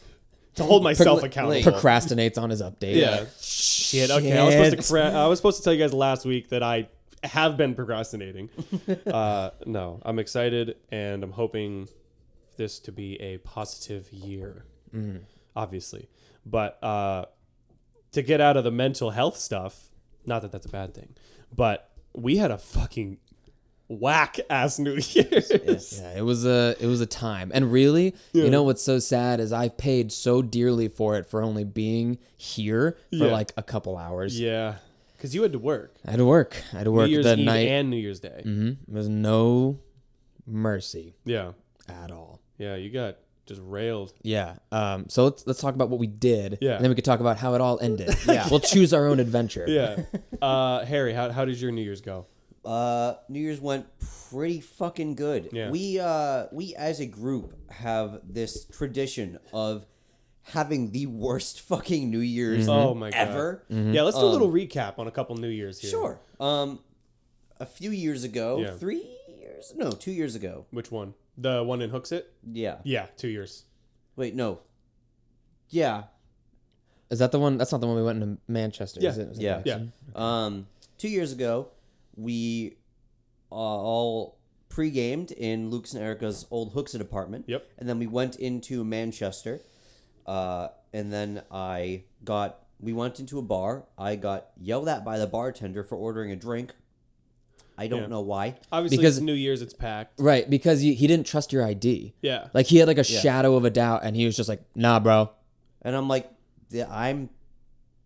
to 0.55 0.63
hold 0.63 0.84
myself 0.84 1.22
Procra- 1.22 1.25
accountable. 1.25 1.72
Procrastinates 1.72 2.38
on 2.38 2.50
his 2.50 2.62
update. 2.62 2.96
Yeah. 2.96 3.25
Shit. 3.39 4.10
Okay. 4.12 4.38
I 4.38 4.43
was 4.43 4.53
supposed 4.53 4.88
to. 4.88 4.93
Cra- 4.93 5.12
I 5.12 5.27
was 5.27 5.39
supposed 5.39 5.58
to 5.58 5.63
tell 5.63 5.74
you 5.74 5.79
guys 5.79 5.93
last 5.93 6.25
week 6.25 6.50
that 6.50 6.63
I 6.63 6.89
have 7.24 7.58
been 7.58 7.75
procrastinating. 7.75 8.50
uh, 9.08 9.51
no, 9.65 10.01
I'm 10.03 10.20
excited 10.20 10.77
and 10.89 11.24
I'm 11.24 11.31
hoping 11.31 11.88
this 12.58 12.79
to 12.79 12.91
be 12.91 13.20
a 13.22 13.38
positive 13.39 14.12
year. 14.12 14.65
Obviously, 15.55 16.10
but 16.46 16.81
uh, 16.84 17.25
to 18.12 18.22
get 18.22 18.41
out 18.41 18.58
of 18.58 18.63
the 18.65 18.72
mental 18.72 19.12
health 19.12 19.38
stuff, 19.38 19.89
not 20.25 20.41
that 20.41 20.51
that's 20.51 20.65
a 20.65 20.70
bad 20.70 20.93
thing, 20.93 21.15
but 21.55 21.91
we 22.13 22.38
had 22.38 22.51
a 22.51 22.58
fucking 22.58 23.17
whack 24.00 24.40
ass 24.50 24.80
New 24.80 24.94
Year's. 25.00 25.52
Yeah, 26.02 26.18
it 26.18 26.24
was 26.26 26.46
a 26.46 26.76
it 26.80 26.88
was 26.88 27.02
a 27.02 27.06
time. 27.06 27.52
And 27.54 27.72
really, 27.72 28.16
you 28.34 28.50
know 28.50 28.64
what's 28.64 28.82
so 28.84 29.00
sad 29.00 29.40
is 29.40 29.52
I've 29.54 29.78
paid 29.78 30.12
so 30.12 30.42
dearly 30.42 30.88
for 30.88 31.18
it 31.18 31.28
for 31.28 31.42
only 31.44 31.64
being 31.64 32.18
here 32.38 32.98
for 33.10 33.26
Yeah. 33.26 33.32
like 33.32 33.52
a 33.58 33.64
couple 33.64 33.98
hours. 33.98 34.40
Yeah, 34.40 34.76
because 35.18 35.36
you 35.36 35.42
had 35.44 35.52
to 35.54 35.60
work. 35.60 35.96
I 36.06 36.12
had 36.12 36.18
to 36.18 36.26
work. 36.26 36.62
I 36.74 36.78
had 36.78 36.84
to 36.86 36.92
work 36.92 37.08
New 37.08 37.14
Year's 37.14 37.26
the 37.26 37.38
Eve 37.38 37.46
night. 37.46 37.68
and 37.68 37.90
New 37.90 37.98
Year's 37.98 38.20
Day. 38.20 38.42
Mm-hmm. 38.46 38.66
There 38.88 38.98
was 38.98 39.10
no 39.10 39.80
mercy 40.48 41.16
Yeah, 41.26 41.52
at 41.88 42.12
all. 42.12 42.42
yeah, 42.58 42.76
you 42.76 42.90
got 42.90 43.18
just 43.46 43.62
railed. 43.64 44.14
Yeah. 44.22 44.56
Um. 44.72 45.06
So 45.10 45.26
let's 45.26 45.46
let's 45.48 45.60
talk 45.60 45.76
about 45.76 45.90
what 45.90 46.00
we 46.00 46.08
did. 46.08 46.58
Yeah. 46.62 46.76
And 46.76 46.84
then 46.84 46.90
we 46.92 46.96
could 46.96 47.06
talk 47.06 47.20
about 47.20 47.38
how 47.38 47.54
it 47.56 47.62
all 47.62 47.80
ended. 47.82 48.16
yeah. 48.28 48.48
We'll 48.50 48.60
choose 48.60 48.94
our 48.94 49.08
own 49.08 49.20
adventure. 49.20 49.66
Yeah. 49.68 50.04
Uh, 50.42 50.86
Harry, 50.86 51.14
how, 51.14 51.32
how 51.32 51.46
did 51.46 51.60
your 51.60 51.72
New 51.72 51.82
Year's 51.82 52.02
go? 52.02 52.26
Uh, 52.63 53.15
New 53.27 53.39
Year's 53.39 53.60
went 53.60 53.88
pretty 54.30 54.62
fucking 54.62 55.15
good. 55.15 55.50
Yeah. 55.51 55.72
We 55.72 56.00
uh 56.00 56.46
we 56.51 56.75
as 56.75 57.00
a 57.00 57.06
group 57.08 57.53
have 57.72 58.22
this 58.24 58.65
tradition 58.65 59.39
of 59.51 59.86
having 60.44 60.91
the 60.91 61.08
worst 61.08 61.62
fucking 61.70 62.10
New 62.12 62.20
Year's 62.20 62.68
Oh 62.68 62.94
my 62.94 63.10
god. 63.10 63.18
ever. 63.18 63.63
Yeah, 63.70 64.03
let's 64.03 64.18
do 64.18 64.25
a 64.25 64.27
little 64.27 64.51
recap 64.51 65.00
on 65.00 65.08
a 65.08 65.12
couple 65.12 65.36
New 65.38 65.48
Year's 65.50 65.80
here. 65.80 65.89
Sure. 65.91 66.20
Um, 66.39 66.80
a 67.60 67.65
few 67.65 67.91
years 67.91 68.24
ago, 68.24 68.60
Yeah. 68.60 68.72
three 68.77 69.18
years? 69.39 69.74
No, 69.75 69.91
two 69.91 70.12
years 70.12 70.36
ago. 70.36 70.65
Which 70.72 70.91
one? 70.91 71.13
The 71.38 71.63
one 71.63 71.82
in 71.82 71.89
Hooksett? 71.91 72.24
Yeah. 72.51 72.77
Yeah, 72.84 73.08
two 73.18 73.27
years. 73.30 73.65
Wait, 74.15 74.36
no. 74.36 74.60
Yeah. 75.70 76.03
Is 77.10 77.20
that 77.20 77.32
the 77.32 77.39
one? 77.39 77.58
That's 77.58 77.72
not 77.72 77.82
the 77.82 77.88
one 77.88 77.96
we 77.96 78.03
went 78.03 78.22
into 78.22 78.38
Manchester. 78.48 79.00
Yeah. 79.01 79.10
Is 79.10 79.18
it? 79.18 79.30
Is 79.32 79.39
it 79.39 79.44
Yeah. 79.44 79.62
Yeah. 79.65 79.80
Um, 80.15 80.68
two 80.98 81.10
years 81.10 81.32
ago, 81.32 81.70
we 82.22 82.78
uh, 83.51 83.56
all 83.56 84.38
pre-gamed 84.70 85.32
in 85.32 85.70
Luke's 85.70 85.94
and 85.94 86.04
Erica's 86.04 86.46
old 86.51 86.74
Hooksett 86.74 87.01
apartment. 87.01 87.46
Yep. 87.48 87.68
And 87.78 87.90
then 87.90 88.00
we 88.00 88.08
went 88.08 88.36
into 88.38 88.84
Manchester, 88.84 89.62
uh, 90.25 90.70
and 90.94 91.12
then 91.12 91.42
I 91.51 92.04
got 92.24 92.60
we 92.80 92.94
went 92.94 93.20
into 93.20 93.38
a 93.38 93.42
bar. 93.44 93.84
I 93.98 94.16
got 94.16 94.48
yelled 94.60 94.88
at 94.90 95.04
by 95.06 95.20
the 95.20 95.28
bartender 95.28 95.84
for 95.84 95.96
ordering 95.96 96.32
a 96.32 96.36
drink. 96.36 96.74
I 97.78 97.88
don't 97.88 98.01
Yeah. 98.01 98.08
know 98.08 98.22
why. 98.22 98.56
Obviously, 98.72 98.98
Because- 98.98 99.18
it's 99.18 99.24
New 99.24 99.34
Year's. 99.34 99.62
It's 99.62 99.74
packed. 99.74 100.20
Right, 100.20 100.48
because 100.50 100.82
he, 100.82 100.94
he 100.94 101.08
didn't 101.08 101.25
trust 101.28 101.51
your 101.54 101.63
ID. 101.66 102.13
Yeah. 102.22 102.48
Like 102.54 102.68
he 102.68 102.78
had 102.78 102.88
like 102.88 102.98
a 102.98 103.04
shadow 103.04 103.56
of 103.56 103.66
a 103.66 103.70
doubt, 103.70 104.01
and 104.04 104.16
he 104.16 104.25
was 104.25 104.36
just 104.36 104.50
like, 104.50 104.62
"Nah, 104.75 105.00
bro, 105.00 105.32
And 105.84 105.96
I'm 105.96 106.08
like, 106.08 106.30
"Yeah, 106.70 106.86
I'm 106.90 107.30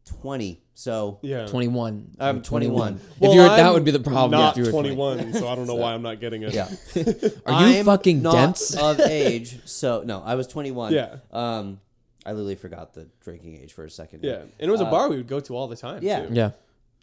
20, 0.06 0.62
so 0.78 1.18
Yeah. 1.24 1.48
21. 1.48 2.12
I'm 2.20 2.42
21. 2.44 3.00
if 3.22 3.34
you're 3.34 3.48
I'm 3.48 3.58
that 3.58 3.74
would 3.74 3.84
be 3.86 3.92
the 3.92 4.00
problem. 4.00 4.32
Not 4.40 4.52
if 4.52 4.58
you 4.58 4.66
were 4.66 4.72
20. 4.72 4.96
21, 4.96 5.34
so 5.34 5.48
I 5.48 5.56
don't 5.56 5.66
know 5.66 5.76
why 5.84 5.94
I'm 5.94 6.02
not 6.04 6.20
getting 6.20 6.44
it. 6.44 6.54
yeah. 6.54 6.68
Are 7.48 7.68
you 7.68 7.80
I'm 7.80 7.86
fucking 7.86 8.22
not 8.22 8.34
dense? 8.34 8.76
of 8.78 9.00
age, 9.00 9.58
so 9.66 10.04
no, 10.06 10.22
I 10.24 10.36
was 10.36 10.46
21. 10.48 10.94
Yeah. 10.94 11.16
Um, 11.32 11.80
I 12.26 12.32
literally 12.32 12.56
forgot 12.56 12.94
the 12.94 13.08
drinking 13.22 13.58
age 13.62 13.74
for 13.74 13.86
a 13.86 13.90
second. 13.90 14.24
Yeah, 14.24 14.42
and 14.42 14.52
it 14.60 14.70
was 14.70 14.82
a 14.82 14.86
bar 14.86 15.10
we 15.10 15.16
would 15.18 15.28
go 15.28 15.40
to 15.40 15.56
all 15.56 15.68
the 15.68 15.76
time. 15.76 16.04
yeah. 16.04 16.26
too. 16.26 16.34
Yeah. 16.34 16.52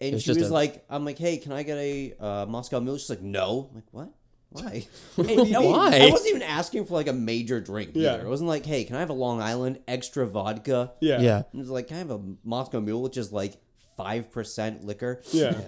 And 0.00 0.14
It's 0.16 0.24
she 0.24 0.28
just 0.30 0.40
was 0.40 0.50
a- 0.50 0.52
like, 0.54 0.84
I'm 0.90 1.04
like, 1.04 1.16
hey, 1.18 1.36
can 1.36 1.52
I 1.52 1.62
get 1.62 1.78
a 1.78 2.14
uh, 2.18 2.46
Moscow 2.46 2.80
Mule? 2.80 2.98
She's 2.98 3.08
like, 3.08 3.22
no. 3.22 3.68
I'm 3.70 3.74
like, 3.76 3.84
what? 3.92 4.08
Why? 4.52 4.86
And 5.18 5.50
no, 5.50 5.62
Why? 5.62 5.98
I 6.00 6.10
wasn't 6.10 6.30
even 6.30 6.42
asking 6.42 6.84
for 6.86 6.94
like 6.94 7.08
a 7.08 7.12
major 7.12 7.60
drink 7.60 7.90
Yeah. 7.94 8.14
either. 8.14 8.26
It 8.26 8.28
wasn't 8.28 8.48
like, 8.48 8.64
hey, 8.66 8.84
can 8.84 8.96
I 8.96 9.00
have 9.00 9.10
a 9.10 9.14
Long 9.14 9.40
Island 9.40 9.80
extra 9.88 10.26
vodka? 10.26 10.92
yeah, 11.00 11.20
Yeah. 11.20 11.38
It 11.52 11.56
was 11.56 11.70
like, 11.70 11.88
can 11.88 11.96
I 11.96 11.98
have 12.00 12.10
a 12.10 12.20
Moscow 12.44 12.80
Mule, 12.80 13.02
which 13.02 13.16
is 13.16 13.32
like 13.32 13.54
5% 13.98 14.84
liquor? 14.84 15.22
Yeah. 15.32 15.60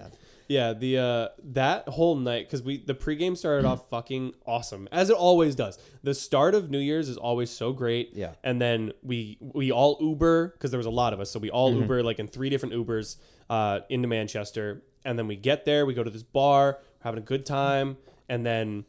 Yeah, 0.47 0.75
the 0.75 0.99
uh 0.99 1.29
that 1.55 1.89
whole 1.89 2.17
night 2.17 2.47
because 2.47 2.63
we 2.63 2.77
the 2.77 2.95
pregame 2.95 3.35
started 3.35 3.65
off 3.65 3.89
fucking 3.89 4.35
awesome 4.47 4.87
as 4.93 5.09
it 5.09 5.17
always 5.17 5.55
does. 5.55 5.79
The 6.03 6.13
start 6.13 6.55
of 6.55 6.71
New 6.71 6.81
Year's 6.81 7.09
is 7.09 7.17
always 7.17 7.49
so 7.49 7.73
great. 7.73 8.11
Yeah. 8.13 8.35
and 8.45 8.61
then 8.61 8.93
we 9.03 9.39
we 9.41 9.73
all 9.73 9.97
Uber 10.03 10.49
because 10.49 10.71
there 10.71 10.77
was 10.77 10.87
a 10.87 10.91
lot 10.91 11.15
of 11.15 11.21
us, 11.21 11.31
so 11.31 11.39
we 11.39 11.49
all 11.49 11.73
Uber 11.73 12.03
like 12.03 12.19
in 12.19 12.29
three 12.29 12.51
different 12.51 12.75
Ubers 12.75 13.17
uh 13.49 13.81
into 13.89 14.07
Manchester, 14.07 14.83
and 15.03 15.19
then 15.19 15.27
we 15.29 15.35
get 15.37 15.65
there, 15.65 15.87
we 15.87 15.95
go 15.95 16.05
to 16.05 16.11
this 16.11 16.23
bar, 16.23 16.79
we're 16.79 17.05
having 17.05 17.21
a 17.23 17.27
good 17.27 17.47
time, 17.47 17.97
and 18.35 18.45
then 18.45 18.85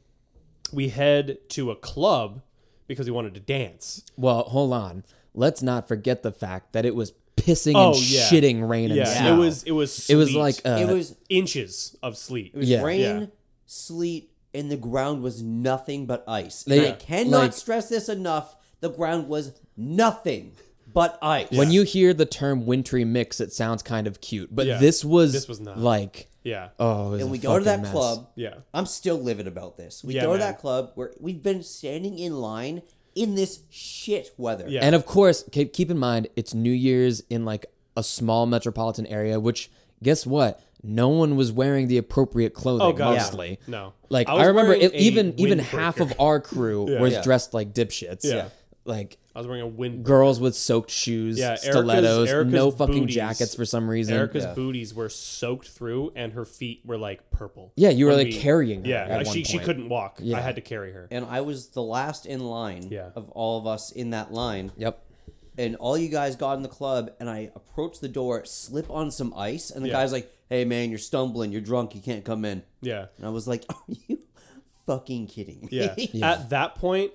we 0.74 0.90
head 0.90 1.38
to 1.50 1.70
a 1.72 1.76
club 1.76 2.42
because 2.88 3.06
we 3.06 3.12
wanted 3.12 3.34
to 3.36 3.40
dance. 3.40 4.04
Well, 4.18 4.44
hold 4.44 4.74
on. 4.74 5.04
Let's 5.34 5.62
not 5.62 5.88
forget 5.88 6.24
the 6.24 6.32
fact 6.32 6.74
that 6.74 6.86
it 6.86 6.96
was 6.96 7.14
pissing 7.38 7.74
Oh, 7.76 7.94
and 7.94 8.02
yeah. 8.02 8.22
shitting 8.30 8.68
rain 8.68 8.86
and 8.92 8.96
Yeah, 8.98 9.06
snow. 9.06 9.36
it 9.36 9.38
was 9.38 9.64
it 9.64 9.72
was 9.72 10.10
It 10.10 10.16
was 10.16 10.30
sleet. 10.30 10.40
like 10.40 10.56
uh, 10.66 10.78
it 10.82 10.88
was 10.92 11.16
inches 11.30 11.96
of 12.02 12.18
sleet. 12.18 12.52
it 12.56 12.58
was 12.60 12.70
Yeah. 12.70 12.82
rain, 12.84 13.00
Yeah. 13.00 13.26
sleet, 13.68 14.32
and 14.54 14.72
the 14.72 14.78
ground 14.78 15.22
was 15.22 15.42
nothing 15.44 16.06
but 16.06 16.24
ice. 16.28 16.64
They- 16.64 16.80
and 16.80 16.88
I 16.88 16.92
cannot 16.98 17.38
like- 17.38 17.54
stress 17.54 17.90
this 17.90 18.10
enough. 18.10 18.56
The 18.80 18.90
ground 18.90 19.28
was 19.28 19.52
nothing 19.78 20.54
but 20.92 21.20
ice. 21.22 21.52
when 21.52 21.72
you 21.72 21.84
hear 21.84 22.14
the 22.14 22.26
term 22.26 22.66
wintry 22.66 23.04
mix, 23.04 23.40
it 23.42 23.52
sounds 23.52 23.84
kind 23.84 24.08
of 24.08 24.22
cute, 24.22 24.56
but 24.56 24.66
Yeah. 24.66 24.78
this 24.80 25.04
was 25.04 25.34
This 25.34 25.48
was 25.48 25.60
not. 25.60 25.78
like 25.80 26.28
Yeah, 26.46 26.70
oh, 26.80 27.08
it 27.08 27.10
was 27.12 27.22
and 27.22 27.30
a 27.30 27.32
we 27.32 27.38
go 27.40 27.58
to 27.60 27.66
that 27.66 27.82
mess. 27.82 27.92
club. 27.92 28.30
yeah. 28.36 28.54
I'm 28.74 28.86
still 28.86 29.18
livid 29.18 29.48
about 29.48 29.76
this. 29.78 30.04
We 30.04 30.14
Yeah, 30.14 30.22
go 30.22 30.34
to 30.34 30.40
man. 30.40 30.52
that 30.52 30.60
club 30.60 30.92
where 30.96 31.12
we've 31.20 31.42
been 31.44 31.64
standing 31.64 32.18
in 32.20 32.40
line 32.40 32.82
in 33.16 33.36
this 33.36 33.60
shit 33.72 34.30
weather. 34.38 34.66
Yeah. 34.70 34.82
And 34.84 34.94
of 34.96 35.06
course, 35.06 35.44
keep, 35.52 35.74
keep 35.74 35.90
in 35.92 35.98
mind 35.98 36.28
it's 36.36 36.54
New 36.54 36.72
Year's 36.72 37.22
in 37.30 37.46
like 37.46 37.66
a 37.98 38.04
small 38.04 38.46
metropolitan 38.46 39.06
area, 39.08 39.40
which 39.40 39.72
guess 40.04 40.26
what? 40.26 40.62
No 40.84 41.10
one 41.10 41.36
was 41.36 41.52
wearing 41.52 41.88
the 41.88 41.98
appropriate 41.98 42.54
clothing 42.54 42.86
Oh 42.86 42.94
god, 42.94 43.18
mostly. 43.18 43.58
no. 43.66 43.94
Like 44.10 44.30
I, 44.30 44.34
was 44.36 44.48
remember 44.48 44.74
it, 44.74 44.94
even 44.94 45.34
even 45.40 45.58
half 45.58 46.00
of 46.00 46.14
our 46.20 46.40
crew 46.40 46.88
Yeah. 46.92 47.00
was 47.02 47.14
Yeah. 47.14 47.22
dressed 47.24 47.56
like 47.56 47.74
dipshits. 47.74 48.24
Yeah. 48.24 48.50
Like 48.84 49.18
I 49.36 49.40
was 49.40 49.48
wearing 49.48 49.62
a 49.64 49.68
wind. 49.68 50.06
girls 50.06 50.40
with 50.40 50.56
soaked 50.56 50.90
shoes, 50.90 51.38
Yeah, 51.38 51.50
Erica's- 51.50 51.66
stilettos, 51.70 52.30
Erica's 52.30 52.54
no 52.54 52.72
fucking 52.72 53.00
booties- 53.02 53.16
jackets 53.16 53.54
for 53.54 53.66
some 53.66 53.90
reason. 53.90 54.16
Erica's 54.16 54.46
Yeah. 54.46 54.54
booties 54.54 54.94
were 54.94 55.10
soaked 55.10 55.68
through, 55.68 56.14
and 56.16 56.34
her 56.34 56.46
feet 56.46 56.82
were 56.86 56.98
like 56.98 57.30
purple. 57.32 57.74
Yeah, 57.76 57.90
you 57.90 58.06
were 58.06 58.16
When 58.16 58.26
like 58.32 58.36
carrying 58.36 58.84
her 58.84 58.90
Yeah, 58.90 59.04
at 59.08 59.28
she 59.28 59.40
one 59.40 59.44
she 59.44 59.58
couldn't 59.60 59.90
walk. 59.90 60.20
Yeah. 60.22 60.38
I 60.38 60.42
had 60.42 60.56
to 60.56 60.62
carry 60.62 60.94
her. 60.94 61.08
And 61.12 61.26
I 61.26 61.42
was 61.42 61.68
the 61.68 61.84
last 61.84 62.26
in 62.26 62.40
line 62.48 62.88
Yeah. 62.90 63.10
of 63.16 63.30
all 63.32 63.60
of 63.60 63.68
us 63.68 63.92
in 63.92 64.12
that 64.12 64.32
line. 64.32 64.72
Yep. 64.78 65.02
And 65.58 65.76
all 65.78 65.98
you 65.98 66.10
guys 66.10 66.36
got 66.36 66.56
in 66.58 66.64
the 66.64 66.70
club, 66.70 67.12
and 67.20 67.30
I 67.30 67.50
approached 67.56 68.02
the 68.02 68.10
door, 68.10 68.44
slip 68.46 68.90
on 68.90 69.12
some 69.12 69.34
ice, 69.36 69.70
and 69.70 69.84
the 69.84 69.90
Yeah. 69.90 69.94
guy's 69.96 70.12
like, 70.12 70.32
"Hey 70.50 70.66
man, 70.66 70.90
you're 70.90 71.00
stumbling, 71.00 71.52
you're 71.52 71.62
drunk, 71.62 71.94
you 71.96 72.02
can't 72.02 72.24
come 72.26 72.44
in." 72.46 72.64
Yeah, 72.82 73.08
And 73.18 73.26
I 73.26 73.30
was 73.30 73.48
like, 73.48 73.64
"Are 73.70 73.76
you 74.08 74.20
fucking 74.86 75.28
kidding 75.28 75.62
me?" 75.62 75.70
yeah. 75.72 76.32
At 76.34 76.50
that 76.50 76.76
point, 76.76 77.12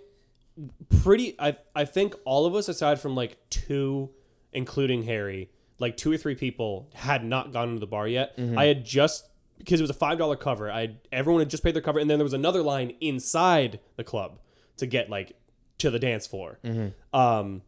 pretty. 1.02 1.34
I 1.38 1.56
I 1.74 1.84
think 1.84 2.14
all 2.24 2.46
of 2.46 2.54
us, 2.54 2.68
aside 2.68 3.00
from 3.00 3.14
like 3.14 3.38
two, 3.50 4.10
including 4.52 5.04
Harry, 5.04 5.50
like 5.78 5.96
two 5.96 6.12
or 6.12 6.16
three 6.16 6.34
people, 6.34 6.88
had 6.94 7.24
not 7.24 7.52
gone 7.52 7.68
into 7.68 7.80
the 7.80 7.86
bar 7.86 8.06
yet. 8.06 8.36
Mm-hmm. 8.36 8.58
I 8.58 8.66
had 8.66 8.84
just 8.84 9.26
because 9.58 9.80
it 9.80 9.82
was 9.82 9.90
a 9.90 9.94
five 9.94 10.18
dollar 10.18 10.36
cover. 10.36 10.70
I 10.70 10.96
everyone 11.12 11.40
had 11.40 11.50
just 11.50 11.62
paid 11.62 11.74
their 11.74 11.82
cover, 11.82 11.98
and 11.98 12.08
then 12.10 12.18
there 12.18 12.24
was 12.24 12.32
another 12.32 12.62
line 12.62 12.94
inside 13.00 13.80
the 13.96 14.04
club 14.04 14.38
to 14.78 14.86
get 14.86 15.10
like 15.10 15.36
to 15.78 15.90
the 15.90 15.98
dance 15.98 16.26
floor. 16.26 16.58
Mm-hmm. 16.64 17.18
Um, 17.18 17.62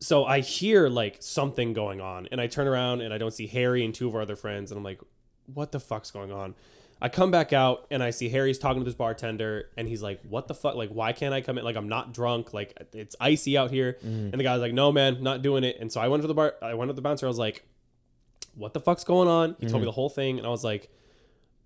so 0.00 0.24
I 0.24 0.40
hear 0.40 0.88
like 0.88 1.18
something 1.20 1.72
going 1.72 2.00
on, 2.00 2.28
and 2.32 2.40
I 2.40 2.46
turn 2.46 2.66
around 2.66 3.02
and 3.02 3.12
I 3.12 3.18
don't 3.18 3.32
see 3.32 3.46
Harry 3.46 3.84
and 3.84 3.94
two 3.94 4.08
of 4.08 4.14
our 4.14 4.22
other 4.22 4.36
friends, 4.36 4.70
and 4.70 4.78
I'm 4.78 4.84
like, 4.84 5.00
"What 5.46 5.72
the 5.72 5.80
fuck's 5.80 6.10
going 6.10 6.32
on?" 6.32 6.54
I 7.02 7.08
come 7.08 7.30
back 7.30 7.52
out 7.52 7.86
and 7.90 8.02
I 8.02 8.10
see 8.10 8.28
Harry's 8.28 8.58
talking 8.58 8.80
to 8.80 8.84
this 8.84 8.94
bartender, 8.94 9.70
and 9.76 9.88
he's 9.88 10.02
like, 10.02 10.20
"What 10.22 10.48
the 10.48 10.54
fuck? 10.54 10.74
Like, 10.74 10.90
why 10.90 11.12
can't 11.12 11.32
I 11.32 11.40
come 11.40 11.56
in? 11.56 11.64
Like, 11.64 11.76
I'm 11.76 11.88
not 11.88 12.12
drunk. 12.12 12.52
Like, 12.52 12.76
it's 12.92 13.16
icy 13.20 13.56
out 13.56 13.70
here." 13.70 13.94
Mm-hmm. 13.94 14.08
And 14.08 14.34
the 14.34 14.44
guy's 14.44 14.60
like, 14.60 14.74
"No, 14.74 14.92
man, 14.92 15.22
not 15.22 15.42
doing 15.42 15.64
it." 15.64 15.76
And 15.80 15.90
so 15.90 16.00
I 16.00 16.08
went 16.08 16.22
to 16.22 16.26
the 16.26 16.34
bar. 16.34 16.54
I 16.60 16.74
went 16.74 16.90
to 16.90 16.92
the 16.92 17.00
bouncer. 17.00 17.26
I 17.26 17.28
was 17.28 17.38
like, 17.38 17.64
"What 18.54 18.74
the 18.74 18.80
fuck's 18.80 19.04
going 19.04 19.28
on?" 19.28 19.56
He 19.58 19.66
told 19.66 19.74
me 19.74 19.78
mm-hmm. 19.78 19.86
the 19.86 19.92
whole 19.92 20.10
thing, 20.10 20.38
and 20.38 20.46
I 20.46 20.50
was 20.50 20.64
like, 20.64 20.90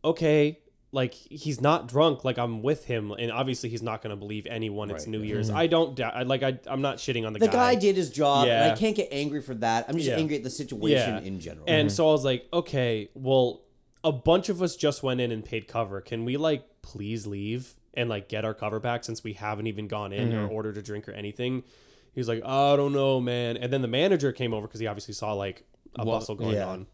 "Okay." 0.05 0.61
Like 0.93 1.13
he's 1.13 1.61
not 1.61 1.89
drunk. 1.89 2.25
Like 2.25 2.39
I'm 2.39 2.63
with 2.63 2.85
him, 2.85 3.11
and 3.11 3.33
obviously 3.33 3.69
he's 3.69 3.83
not 3.83 4.01
gonna 4.01 4.15
believe 4.15 4.47
anyone. 4.49 4.93
It's 4.93 5.09
New 5.09 5.23
Year's. 5.23 5.49
Mm-hmm. 5.49 5.59
I 5.59 5.67
don't. 5.67 5.97
doubt 5.97 6.15
I 6.15 6.23
like. 6.23 6.45
I. 6.45 6.57
I'm 6.69 6.83
not 6.83 6.99
shitting 6.99 7.27
on 7.27 7.33
the, 7.33 7.41
guy. 7.41 7.47
The 7.47 7.53
guy 7.53 7.75
did 7.75 7.97
his 7.97 8.11
job, 8.11 8.43
and 8.47 8.69
Yeah. 8.69 8.73
I 8.73 8.77
can't 8.77 8.95
get 8.95 9.09
angry 9.11 9.43
for 9.43 9.55
that. 9.55 9.87
I'm 9.89 9.97
just 9.97 10.09
Yeah. 10.09 10.19
angry 10.19 10.37
at 10.37 10.45
the 10.45 10.51
situation 10.51 11.25
in 11.25 11.41
general. 11.41 11.65
And 11.67 11.91
so 11.91 12.09
I 12.09 12.13
was 12.13 12.25
like, 12.25 12.47
okay, 12.53 13.09
well, 13.15 13.63
a 14.05 14.13
bunch 14.13 14.51
of 14.51 14.61
us 14.63 14.77
just 14.77 15.03
went 15.03 15.21
in 15.21 15.33
and 15.33 15.45
paid 15.45 15.67
cover. 15.67 16.01
Can 16.01 16.25
we 16.25 16.37
like 16.37 16.65
please 16.83 17.27
leave 17.27 17.75
and 17.95 18.09
like 18.11 18.29
get 18.29 18.45
our 18.45 18.55
cover 18.55 18.79
back 18.79 19.03
since 19.03 19.25
we 19.25 19.33
haven't 19.33 19.67
even 19.67 19.89
gone 19.89 20.13
in 20.13 20.35
or 20.35 20.47
ordered 20.47 20.77
a 20.77 20.83
drink 20.83 21.09
or 21.09 21.13
anything? 21.13 21.65
He 22.13 22.21
was 22.21 22.29
like, 22.29 22.45
I 22.45 22.77
don't 22.77 22.93
know, 22.93 23.21
man. 23.21 23.57
And 23.57 23.73
then 23.73 23.83
the 23.83 23.89
manager 23.89 24.31
came 24.31 24.53
over 24.55 24.69
because 24.69 24.79
he 24.79 24.87
obviously 24.87 25.15
saw 25.15 25.33
like 25.33 25.65
a 25.97 26.05
bustle 26.05 26.35
going 26.35 26.57
yeah. 26.57 26.67
on, 26.67 26.87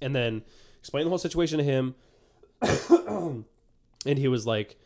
and 0.00 0.16
then 0.16 0.42
explained 0.80 1.06
the 1.06 1.10
whole 1.10 1.18
situation 1.18 1.58
to 1.58 1.64
him. 1.64 1.94
and 4.06 4.18
he 4.18 4.28
was 4.28 4.46
like, 4.46 4.76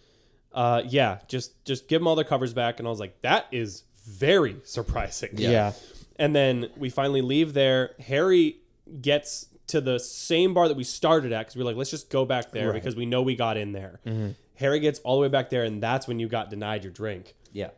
uh, 0.53 0.83
"Yeah, 0.87 1.21
just 1.29 1.65
just 1.65 1.89
give 1.89 2.01
them 2.01 2.07
all 2.07 2.17
their 2.17 2.25
covers 2.25 2.53
back." 2.53 2.79
And 2.79 2.89
I 2.89 2.91
was 2.91 3.01
like, 3.01 3.21
"That 3.23 3.47
is 3.53 3.85
very 4.07 4.57
surprising." 4.65 5.31
Yeah. 5.35 5.73
And 6.19 6.35
then 6.35 6.71
we 6.77 6.89
finally 6.91 7.21
leave 7.21 7.53
there. 7.53 7.95
Harry 8.01 8.59
gets 9.01 9.49
to 9.68 9.81
the 9.81 9.98
same 9.98 10.55
bar 10.55 10.68
that 10.68 10.76
we 10.76 10.85
started 10.85 11.33
at 11.33 11.40
because 11.40 11.57
we 11.57 11.62
are 11.62 11.64
like, 11.64 11.76
let's 11.76 11.90
just 11.90 12.09
go 12.11 12.24
back 12.24 12.52
there 12.52 12.72
because 12.72 12.94
we 12.96 13.07
know 13.07 13.22
we 13.22 13.35
got 13.35 13.57
in 13.57 13.72
there. 13.72 14.00
Mm-hmm. 14.07 14.31
Harry 14.57 14.81
gets 14.81 14.98
all 15.00 15.16
the 15.16 15.22
way 15.22 15.29
back 15.29 15.50
there, 15.50 15.64
and 15.64 15.83
that's 15.83 16.07
when 16.09 16.18
you 16.18 16.29
got 16.29 16.50
denied 16.50 16.85
your 16.85 16.92
drink. 16.92 17.35
yeah. 17.52 17.70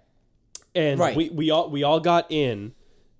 And 0.74 1.00
Right. 1.00 1.16
we, 1.16 1.30
we 1.30 1.50
all 1.50 1.70
we 1.70 1.82
all 1.82 1.98
got 1.98 2.26
in, 2.30 2.72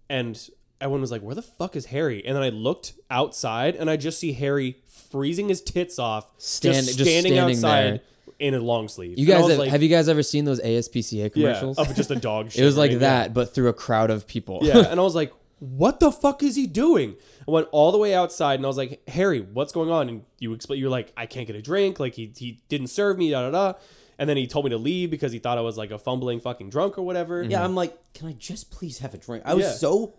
and 0.09 0.39
everyone 0.81 1.01
was 1.01 1.11
like, 1.11 1.23
"Where 1.23 1.35
the 1.35 1.43
fuck 1.43 1.75
is 1.77 1.87
Harry?" 1.87 2.25
And 2.25 2.37
then 2.37 2.43
I 2.43 2.51
looked 2.51 2.93
outside, 3.11 3.75
and 3.75 3.89
I 3.91 3.97
just 3.97 4.21
see 4.21 4.33
Harry 4.33 4.77
freezing 4.87 5.49
his 5.49 5.61
tits 5.63 5.99
off, 5.99 6.31
Stand- 6.37 6.75
just 6.87 6.99
just 6.99 7.11
standing, 7.11 7.33
standing 7.33 7.57
outside 7.57 7.85
there. 7.95 8.01
in 8.39 8.55
a 8.55 8.61
long 8.61 8.87
sleeve. 8.87 9.19
You 9.19 9.27
guys 9.27 9.49
have, 9.49 9.59
like, 9.59 9.71
have 9.71 9.83
you 9.83 9.89
guys 9.89 10.09
ever 10.09 10.23
seen 10.23 10.45
those 10.45 10.61
ASPCA 10.61 11.13
yeah, 11.23 11.29
commercials? 11.31 11.79
of 11.79 11.93
just 11.97 12.11
a 12.11 12.17
dog. 12.17 12.53
it 12.55 12.63
was 12.65 12.77
like 12.77 12.93
yeah. 12.93 12.99
that, 12.99 13.35
but 13.35 13.55
through 13.55 13.69
a 13.69 13.73
crowd 13.73 14.11
of 14.11 14.27
people. 14.27 14.61
Yeah, 14.63 14.79
and 14.91 15.01
I 15.01 15.03
was 15.03 15.15
like, 15.15 15.33
"What 15.59 15.99
the 16.01 16.13
fuck 16.13 16.43
is 16.45 16.55
he 16.55 16.67
doing?" 16.69 17.17
I 17.49 17.51
went 17.51 17.69
all 17.73 17.91
the 17.93 17.99
way 17.99 18.15
outside, 18.15 18.57
and 18.57 18.65
I 18.67 18.69
was 18.69 18.77
like, 18.77 19.01
"Harry, 19.09 19.41
what's 19.41 19.73
going 19.73 19.91
on?" 19.91 20.09
And 20.09 20.23
you 20.39 20.53
explain, 20.53 20.79
you're 20.79 20.91
like, 20.91 21.13
"I 21.17 21.25
can't 21.27 21.47
get 21.47 21.57
a 21.57 21.63
drink. 21.63 21.99
Like 21.99 22.15
he 22.15 22.31
he 22.37 22.61
didn't 22.69 22.89
serve 22.89 23.17
me." 23.19 23.31
Da 23.31 23.49
da 23.49 23.51
da. 23.51 23.79
And 24.19 24.29
then 24.29 24.37
he 24.37 24.47
told 24.49 24.65
me 24.65 24.71
to 24.71 24.79
leave 24.79 25.11
because 25.11 25.31
he 25.33 25.39
thought 25.39 25.59
I 25.59 25.61
was 25.61 25.79
like 25.79 25.91
a 25.93 25.99
fumbling 25.99 26.41
fucking 26.41 26.71
drunk 26.71 26.99
or 26.99 27.03
whatever. 27.03 27.43
Yeah, 27.43 27.59
mm-hmm. 27.59 27.65
I'm 27.67 27.75
like, 27.77 27.97
can 28.15 28.27
I 28.29 28.33
just 28.33 28.71
please 28.73 28.99
have 28.99 29.15
a 29.15 29.17
drink? 29.19 29.45
I 29.47 29.55
was 29.55 29.65
Yeah. 29.65 29.73
so, 29.73 30.15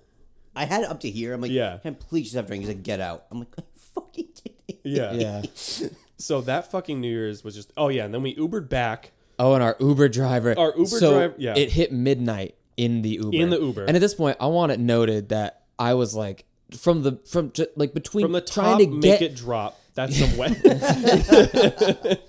I 0.56 0.63
had 0.63 0.84
it 0.84 0.89
up 0.89 1.02
to 1.02 1.10
here. 1.10 1.34
I'm 1.34 1.42
like, 1.42 1.52
Yeah. 1.52 1.80
can 1.80 1.96
I 1.96 1.98
please 1.98 2.24
just 2.24 2.36
have 2.36 2.46
a 2.46 2.48
drink? 2.48 2.62
He's 2.62 2.70
like, 2.70 2.82
get 2.82 3.02
out. 3.02 3.26
I'm 3.30 3.39
like, 3.39 3.50
are 3.58 3.62
you 3.62 3.80
fucking 3.94 4.28
kidding? 4.34 4.80
yeah, 4.84 5.12
yeah. 5.12 5.42
So 6.18 6.42
that 6.42 6.70
fucking 6.70 7.00
New 7.00 7.10
Year's 7.10 7.46
was 7.46 7.56
just 7.56 7.72
oh 7.78 7.88
yeah, 7.88 8.04
and 8.04 8.13
then 8.13 8.22
we 8.22 8.36
Ubered 8.36 8.68
back. 8.68 9.12
Oh, 9.39 9.54
and 9.54 9.63
our 9.63 9.78
Uber 9.80 10.10
driver. 10.10 10.54
Our 10.58 10.74
Uber 10.78 10.86
so 10.86 11.12
driver- 11.13 11.36
yeah. 11.38 11.54
It 11.56 11.72
hit 11.72 11.94
midnight 11.94 12.56
in 12.76 13.02
the 13.02 13.12
Uber. 13.12 13.38
In 13.38 13.50
the 13.50 13.60
Uber. 13.60 13.86
And 13.86 13.96
at 13.96 14.02
this 14.02 14.13
point, 14.13 14.36
I 14.39 14.48
want 14.48 14.74
it 14.74 14.80
noted 14.82 15.30
that 15.30 15.63
I 15.78 15.94
was 15.94 16.13
like, 16.15 16.44
from 16.77 17.03
the 17.03 17.19
from 17.25 17.51
ju- 17.51 17.67
like 17.75 17.93
between 17.93 18.25
From 18.25 18.32
the 18.34 18.41
trying 18.41 18.79
to 18.79 18.88
make 18.88 19.19
get 19.19 19.21
it 19.21 19.36
drop. 19.36 19.79
That's 19.95 20.17
some 20.17 20.38
wet. 20.38 20.55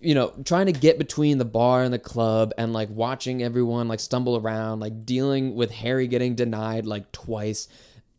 you 0.00 0.14
know 0.14 0.32
trying 0.44 0.66
to 0.66 0.72
get 0.72 0.98
between 0.98 1.38
the 1.38 1.44
bar 1.44 1.82
and 1.82 1.92
the 1.92 1.98
club 1.98 2.52
and 2.58 2.72
like 2.72 2.88
watching 2.90 3.42
everyone 3.42 3.86
like 3.88 4.00
stumble 4.00 4.36
around 4.36 4.80
like 4.80 5.06
dealing 5.06 5.54
with 5.54 5.70
harry 5.70 6.08
getting 6.08 6.34
denied 6.34 6.86
like 6.86 7.10
twice 7.12 7.68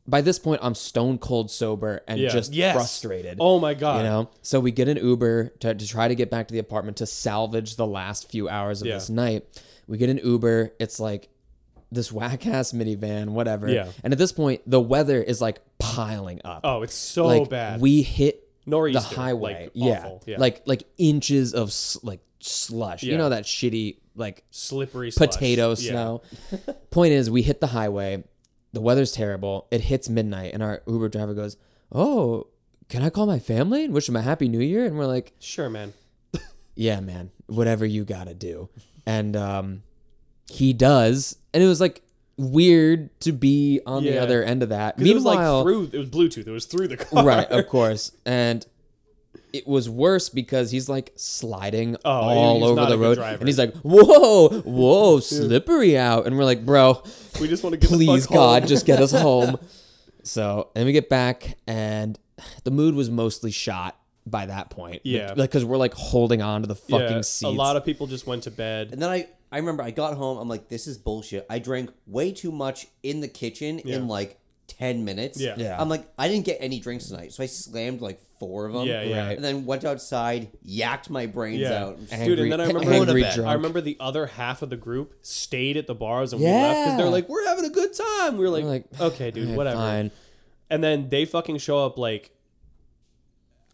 by 0.07 0.21
this 0.21 0.37
point 0.39 0.59
I'm 0.63 0.75
stone 0.75 1.17
cold 1.17 1.49
sober 1.51 2.01
and 2.07 2.19
Yeah. 2.19 2.27
just 2.29 2.51
Yes. 2.53 2.73
frustrated. 2.75 3.37
Oh 3.39 3.57
my 3.57 3.73
god. 3.73 3.97
You 3.99 4.03
know, 4.03 4.29
so 4.41 4.59
we 4.59 4.71
get 4.71 4.89
an 4.89 4.97
Uber 4.97 5.53
to, 5.61 5.73
to 5.73 5.87
try 5.87 6.09
to 6.09 6.15
get 6.15 6.29
back 6.29 6.49
to 6.49 6.53
the 6.53 6.59
apartment 6.59 6.97
to 6.97 7.05
salvage 7.05 7.77
the 7.77 7.87
last 7.87 8.29
few 8.29 8.49
hours 8.49 8.81
of 8.81 8.87
Yeah. 8.87 8.95
this 8.95 9.09
night. 9.09 9.45
We 9.87 9.97
get 9.97 10.09
an 10.09 10.19
Uber. 10.21 10.73
It's 10.77 10.99
like 10.99 11.29
this 11.93 12.11
whack 12.11 12.45
ass 12.47 12.71
minivan, 12.71 13.29
whatever. 13.29 13.69
Yeah. 13.69 13.87
And 14.03 14.13
at 14.13 14.19
this 14.19 14.31
point, 14.31 14.61
the 14.65 14.81
weather 14.81 15.21
is 15.21 15.39
like 15.41 15.61
piling 15.77 16.41
up. 16.43 16.61
Oh, 16.63 16.81
it's 16.81 16.95
so 16.95 17.25
like 17.27 17.49
bad. 17.49 17.81
we 17.81 18.01
hit 18.01 18.47
Nor'easter, 18.65 19.09
the 19.09 19.15
highway. 19.15 19.63
like, 19.63 19.71
yeah. 19.73 20.11
yeah. 20.25 20.37
Like 20.39 20.63
like 20.65 20.83
inches 20.97 21.53
of 21.53 21.73
like 22.03 22.21
slush. 22.39 23.03
You 23.03 23.17
know 23.17 23.29
that 23.29 23.43
shitty 23.43 23.97
like 24.15 24.43
slippery 24.51 25.11
slush. 25.11 25.29
potato 25.31 25.69
Yeah. 25.69 25.75
snow. 25.75 26.21
Point 26.91 27.13
is, 27.13 27.29
we 27.29 27.41
hit 27.41 27.61
the 27.61 27.67
highway. 27.67 28.23
The 28.73 28.81
weather's 28.81 29.11
terrible. 29.11 29.67
It 29.71 29.81
hits 29.81 30.09
midnight, 30.09 30.53
and 30.53 30.63
our 30.63 30.81
Uber 30.87 31.09
driver 31.09 31.33
goes, 31.35 31.57
"Oh, 31.91 32.47
can 32.89 33.03
I 33.03 33.09
call 33.11 33.27
my 33.27 33.39
family 33.39 33.85
and 33.85 33.93
wish 33.93 34.07
them 34.07 34.15
a 34.15 34.21
happy 34.21 34.47
New 34.47 34.59
Year?" 34.61 34.85
And 34.85 34.97
we're 34.97 35.05
like, 35.05 35.33
Sure, 35.39 35.69
man. 35.69 35.93
"Yeah, 36.75 36.99
man, 36.99 37.29
whatever 37.47 37.85
you 37.85 38.03
gotta 38.03 38.33
do." 38.33 38.69
And 39.05 39.35
um, 39.35 39.83
he 40.49 40.73
does, 40.73 41.35
and 41.53 41.63
it 41.63 41.67
was 41.67 41.79
like 41.81 42.01
weird 42.37 43.17
to 43.21 43.31
be 43.31 43.79
on 43.85 44.03
the 44.03 44.13
Yeah. 44.13 44.23
other 44.23 44.43
end 44.43 44.63
of 44.63 44.69
that. 44.69 44.97
'Cause 44.97 45.07
it 45.07 45.13
was 45.13 45.23
like 45.23 45.37
Meanwhile, 45.39 45.63
through 45.63 45.89
it 45.93 45.97
was 45.99 46.09
Bluetooth. 46.09 46.47
It 46.47 46.51
was 46.51 46.65
through 46.65 46.87
the 46.87 46.97
car. 46.97 47.23
right, 47.25 47.47
of 47.49 47.67
course, 47.69 48.11
and. 48.25 48.65
It 49.51 49.67
was 49.67 49.87
worse 49.87 50.29
because 50.29 50.71
he's 50.71 50.89
like 50.89 51.11
sliding 51.15 51.95
Oh, 52.03 52.09
all 52.11 52.55
he's 52.59 52.63
over 52.69 52.75
not 52.81 52.89
the 52.89 52.95
good 52.97 53.01
road, 53.03 53.15
driver. 53.17 53.37
and 53.37 53.47
he's 53.47 53.59
like, 53.59 53.75
"Whoa, 53.83 54.49
whoa, 54.49 55.19
slippery 55.19 55.95
out!" 55.95 56.25
And 56.25 56.35
we're 56.35 56.43
like, 56.43 56.65
"Bro, 56.65 57.03
We 57.39 57.47
just 57.47 57.61
want 57.63 57.73
to 57.73 57.77
get 57.79 57.87
the 57.91 57.95
please 57.97 58.25
fuck 58.25 58.33
God, 58.33 58.61
home. 58.63 58.67
just 58.69 58.87
get 58.87 58.99
us 58.99 59.11
home. 59.27 59.59
So 60.23 60.69
then 60.73 60.87
we 60.87 60.91
get 60.91 61.07
back, 61.07 61.59
and 61.67 62.17
the 62.63 62.71
mood 62.71 62.95
was 62.95 63.11
mostly 63.11 63.51
shot 63.51 63.95
by 64.25 64.47
that 64.47 64.71
point. 64.71 65.01
Yeah. 65.03 65.27
like 65.35 65.51
because 65.51 65.63
we're 65.65 65.77
like 65.77 65.93
holding 65.93 66.41
on 66.41 66.61
to 66.61 66.67
the 66.67 66.75
fucking 66.75 66.99
yeah, 67.17 67.21
seats. 67.21 67.43
A 67.43 67.49
lot 67.49 67.75
of 67.75 67.85
people 67.85 68.07
just 68.07 68.25
went 68.25 68.41
to 68.43 68.51
bed. 68.51 68.89
And 68.91 68.99
then 68.99 69.09
I, 69.11 69.27
I 69.53 69.57
remember 69.57 69.83
I 69.83 69.91
got 69.91 70.15
home. 70.15 70.37
I'm 70.39 70.49
like, 70.49 70.67
this 70.67 70.87
is 70.87 70.97
bullshit. 70.97 71.45
I 71.49 71.59
drank 71.59 71.91
way 72.07 72.31
too 72.31 72.51
much 72.51 72.87
in 73.03 73.21
the 73.21 73.27
kitchen 73.27 73.79
Yeah. 73.85 73.95
in 73.97 74.07
like 74.07 74.39
ten 74.67 75.05
minutes. 75.05 75.39
Yeah. 75.39 75.55
Yeah. 75.57 75.79
I'm 75.79 75.87
like, 75.89 76.05
I 76.17 76.27
didn't 76.27 76.45
get 76.45 76.57
any 76.59 76.79
drinks 76.79 77.05
tonight, 77.07 77.31
so 77.33 77.43
I 77.43 77.45
slammed 77.45 78.01
like 78.01 78.19
four 78.39 78.65
of 78.65 78.73
them. 78.73 78.87
Yeah, 78.87 79.03
yeah. 79.03 79.27
Right. 79.27 79.35
And 79.35 79.43
then 79.45 79.65
went 79.65 79.85
outside, 79.85 80.49
yacked 80.67 81.09
my 81.09 81.27
brains 81.27 81.61
Yeah. 81.61 81.83
out. 81.85 81.97
Dude, 82.09 82.39
and 82.39 82.51
then 82.51 82.59
I 82.61 82.65
remember 82.67 82.91
angry 82.91 83.21
drunk. 83.21 83.41
I 83.47 83.53
remember 83.53 83.79
the 83.81 83.97
other 83.99 84.25
half 84.25 84.61
of 84.63 84.69
the 84.71 84.77
group 84.77 85.13
stayed 85.21 85.77
at 85.77 85.85
the 85.87 85.95
bars 85.95 86.33
and 86.33 86.41
we 86.41 86.47
Yeah. 86.47 86.61
left 86.63 86.79
because 86.85 86.97
they're 86.97 87.09
like, 87.11 87.29
"We're 87.29 87.45
having 87.47 87.65
a 87.65 87.69
good 87.69 87.93
time." 87.93 88.37
We 88.37 88.43
were 88.45 88.49
like, 88.49 88.63
We're 88.63 88.69
like, 88.69 88.85
"Okay, 89.01 89.31
dude, 89.31 89.49
"Eh, 89.51 89.55
whatever." 89.55 89.77
fine. 89.77 90.11
And 90.69 90.83
then 90.83 91.09
they 91.09 91.25
fucking 91.25 91.59
show 91.59 91.85
up 91.85 91.97
like, 91.99 92.31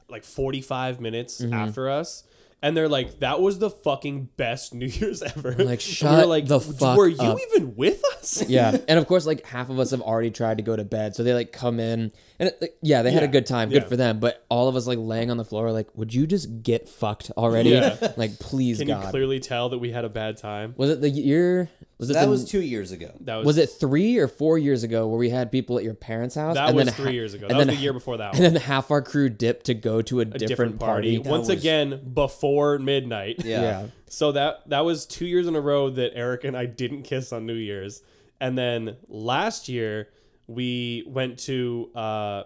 like 0.10 0.24
forty 0.24 0.62
five 0.62 1.00
minutes 1.00 1.40
Mm-hmm. 1.42 1.54
after 1.54 1.90
us, 1.90 2.24
and 2.62 2.76
they're 2.76 2.90
like, 2.90 3.20
"That 3.20 3.42
was 3.42 3.60
the 3.60 3.70
fucking 3.70 4.30
best 4.38 4.74
New 4.74 4.86
Year's 5.00 5.22
ever." 5.22 5.52
like, 5.52 5.58
we 5.60 5.66
were 5.66 5.78
"Shut 5.78 6.28
like, 6.28 6.46
the 6.46 6.60
"W- 6.60 6.74
fuck 6.78 6.98
Were 6.98 7.08
you 7.08 7.18
up." 7.20 7.38
even 7.52 7.76
with 7.76 8.02
us? 8.18 8.44
Yeah, 8.50 8.78
and 8.88 9.00
of 9.00 9.08
course, 9.08 9.26
like 9.26 9.46
half 9.46 9.70
of 9.70 9.80
us 9.80 9.92
have 9.92 10.02
already 10.02 10.32
tried 10.32 10.58
to 10.58 10.64
go 10.64 10.76
to 10.76 10.84
bed, 10.84 11.16
so 11.16 11.24
they 11.24 11.34
like 11.34 11.52
come 11.52 11.80
in, 11.80 12.12
and 12.40 12.52
like, 12.62 12.76
yeah, 12.82 13.02
they 13.02 13.12
had 13.12 13.24
a 13.24 13.28
good 13.28 13.46
time, 13.46 13.70
good 13.70 13.84
Yeah. 13.84 13.88
for 13.90 13.96
them. 13.96 14.20
But 14.20 14.46
all 14.50 14.68
of 14.68 14.76
us 14.76 14.88
like 14.88 15.00
laying 15.00 15.32
on 15.32 15.38
the 15.38 15.46
floor, 15.46 15.72
like, 15.72 15.88
would 15.96 16.14
you 16.14 16.28
just 16.28 16.62
get 16.64 16.88
fucked 16.90 17.32
already? 17.38 17.70
Yeah. 17.72 17.96
Like, 18.18 18.40
please, 18.40 18.80
Can 18.80 18.88
God. 18.88 19.04
you 19.06 19.10
clearly 19.12 19.40
tell 19.40 19.70
that 19.70 19.78
we 19.80 19.92
had 19.92 20.04
a 20.06 20.10
bad 20.10 20.38
time? 20.38 20.74
was 20.78 20.90
it 20.90 21.02
the 21.02 21.10
year? 21.10 21.70
Was 22.00 22.10
it 22.10 22.14
that 22.14 22.26
the, 22.26 22.32
was 22.32 22.46
two 22.46 22.62
years 22.62 22.94
ago. 22.94 23.12
That 23.20 23.36
was, 23.38 23.46
was 23.46 23.58
it 23.58 23.68
three 23.68 24.18
or 24.18 24.30
four 24.30 24.58
years 24.58 24.84
ago 24.84 25.06
where 25.08 25.18
we 25.20 25.30
had 25.30 25.52
people 25.52 25.78
at 25.78 25.84
your 25.84 25.94
parents' 25.94 26.34
house? 26.36 26.56
that 26.56 26.70
and 26.70 26.78
was 26.78 26.86
then 26.86 26.94
three 26.96 27.06
ha- 27.06 27.12
years 27.12 27.34
ago. 27.34 27.48
and 27.48 27.52
That 27.52 27.58
was 27.58 27.68
then 27.68 27.76
the 27.76 27.82
year 27.82 27.92
before 27.92 28.18
that. 28.18 28.36
And 28.40 28.44
then 28.44 28.56
half 28.56 28.90
our 28.90 29.02
crew 29.02 29.28
dipped 29.28 29.66
to 29.66 29.74
go 29.74 30.02
to 30.04 30.20
a, 30.20 30.22
A 30.22 30.26
different, 30.26 30.80
party. 30.80 31.20
Once 31.20 31.50
was- 31.50 31.60
again, 31.60 32.12
before 32.14 32.80
midnight. 32.80 33.38
Yeah. 33.44 33.62
Yeah. 33.62 33.88
So 34.08 34.32
that 34.32 34.68
that 34.70 34.86
was 34.86 35.06
two 35.06 35.26
years 35.28 35.46
in 35.46 35.56
a 35.56 35.62
row 35.62 35.90
that 35.90 36.14
Eric 36.16 36.44
and 36.46 36.56
I 36.58 36.66
didn't 36.66 37.04
kiss 37.04 37.32
on 37.34 37.46
New 37.46 37.54
Year's, 37.54 38.02
and 38.40 38.58
then 38.58 38.96
last 39.10 39.68
year 39.70 40.08
we 40.48 41.04
went 41.06 41.38
to 41.40 41.92
uh, 41.96 42.44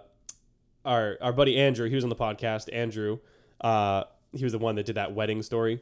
our 0.83 1.17
our 1.21 1.31
buddy 1.31 1.57
Andrew. 1.57 1.87
He 1.87 1.95
was 1.95 2.03
on 2.03 2.09
the 2.09 2.15
podcast. 2.15 2.67
Andrew, 2.73 3.19
uh, 3.61 4.03
he 4.33 4.43
was 4.43 4.51
the 4.53 4.59
one 4.59 4.75
that 4.75 4.85
did 4.85 4.95
that 4.95 5.13
wedding 5.13 5.41
story. 5.41 5.79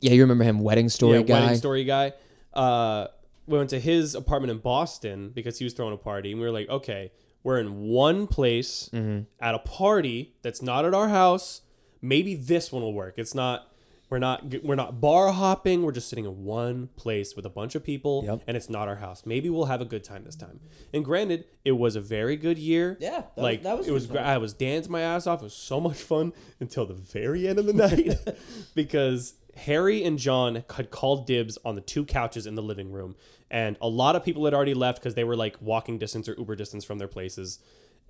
Yeah, 0.00 0.12
you 0.12 0.22
remember 0.22 0.44
him, 0.44 0.58
wedding 0.60 0.88
story 0.88 1.18
yeah, 1.18 1.22
guy. 1.24 1.40
wedding 1.40 1.56
story 1.58 1.84
guy. 1.84 2.12
Uh, 2.58 3.08
we 3.46 3.56
went 3.56 3.70
to 3.70 3.80
his 3.80 4.14
apartment 4.14 4.50
in 4.50 4.58
Boston 4.58 5.30
because 5.34 5.58
he 5.58 5.64
was 5.64 5.72
throwing 5.72 5.94
a 5.94 5.96
party, 5.98 6.32
and 6.32 6.40
we 6.40 6.46
were 6.46 6.52
like, 6.52 6.68
okay, 6.68 7.12
we're 7.42 7.58
in 7.58 7.80
one 7.80 8.26
place 8.26 8.90
Mm-hmm. 8.92 9.20
at 9.40 9.54
a 9.54 9.58
party 9.60 10.34
that's 10.42 10.60
not 10.60 10.84
at 10.84 10.92
our 10.92 11.08
house. 11.08 11.62
Maybe 12.02 12.34
this 12.34 12.70
one 12.72 12.82
will 12.82 12.92
work. 12.92 13.14
It's 13.16 13.34
not. 13.34 13.64
We're 14.10 14.18
not. 14.18 14.54
We're 14.64 14.74
not 14.74 15.00
bar 15.00 15.32
hopping. 15.32 15.82
We're 15.82 15.92
just 15.92 16.08
sitting 16.08 16.24
in 16.24 16.44
one 16.44 16.88
place 16.96 17.36
with 17.36 17.44
a 17.44 17.50
bunch 17.50 17.74
of 17.74 17.84
people, 17.84 18.22
Yep. 18.24 18.42
and 18.46 18.56
it's 18.56 18.70
not 18.70 18.88
our 18.88 18.96
house. 18.96 19.24
Maybe 19.26 19.50
we'll 19.50 19.66
have 19.66 19.80
a 19.82 19.84
good 19.84 20.02
time 20.02 20.24
this 20.24 20.34
time. 20.36 20.60
And 20.94 21.04
granted, 21.04 21.44
it 21.64 21.72
was 21.72 21.94
a 21.94 22.00
very 22.00 22.36
good 22.36 22.58
year. 22.58 22.96
Yeah, 23.00 23.10
that 23.10 23.36
was- 23.36 23.42
like 23.42 23.62
that 23.64 23.76
was 23.78 23.86
it 23.88 23.92
was. 23.92 24.06
good 24.06 24.12
Gra- 24.12 24.22
time. 24.22 24.28
I 24.30 24.38
was 24.38 24.52
dancing 24.54 24.92
my 24.92 25.00
ass 25.02 25.26
off. 25.26 25.40
It 25.40 25.44
was 25.44 25.54
so 25.54 25.78
much 25.80 25.98
fun 25.98 26.32
until 26.60 26.86
the 26.86 26.94
very 26.94 27.46
end 27.46 27.58
of 27.58 27.66
the 27.66 27.72
night 27.74 28.14
because 28.74 29.34
Harry 29.58 30.04
and 30.04 30.18
John 30.18 30.64
had 30.74 30.90
called 30.90 31.26
dibs 31.26 31.58
on 31.64 31.74
the 31.74 31.80
two 31.80 32.04
couches 32.04 32.46
in 32.46 32.54
the 32.54 32.62
living 32.62 32.92
room, 32.92 33.16
and 33.50 33.76
a 33.80 33.88
lot 33.88 34.16
of 34.16 34.24
people 34.24 34.44
had 34.44 34.54
already 34.54 34.74
left 34.74 35.00
because 35.00 35.14
they 35.14 35.24
were 35.24 35.36
like 35.36 35.56
walking 35.60 35.98
distance 35.98 36.28
or 36.28 36.34
Uber 36.38 36.56
distance 36.56 36.84
from 36.84 36.98
their 36.98 37.08
places. 37.08 37.58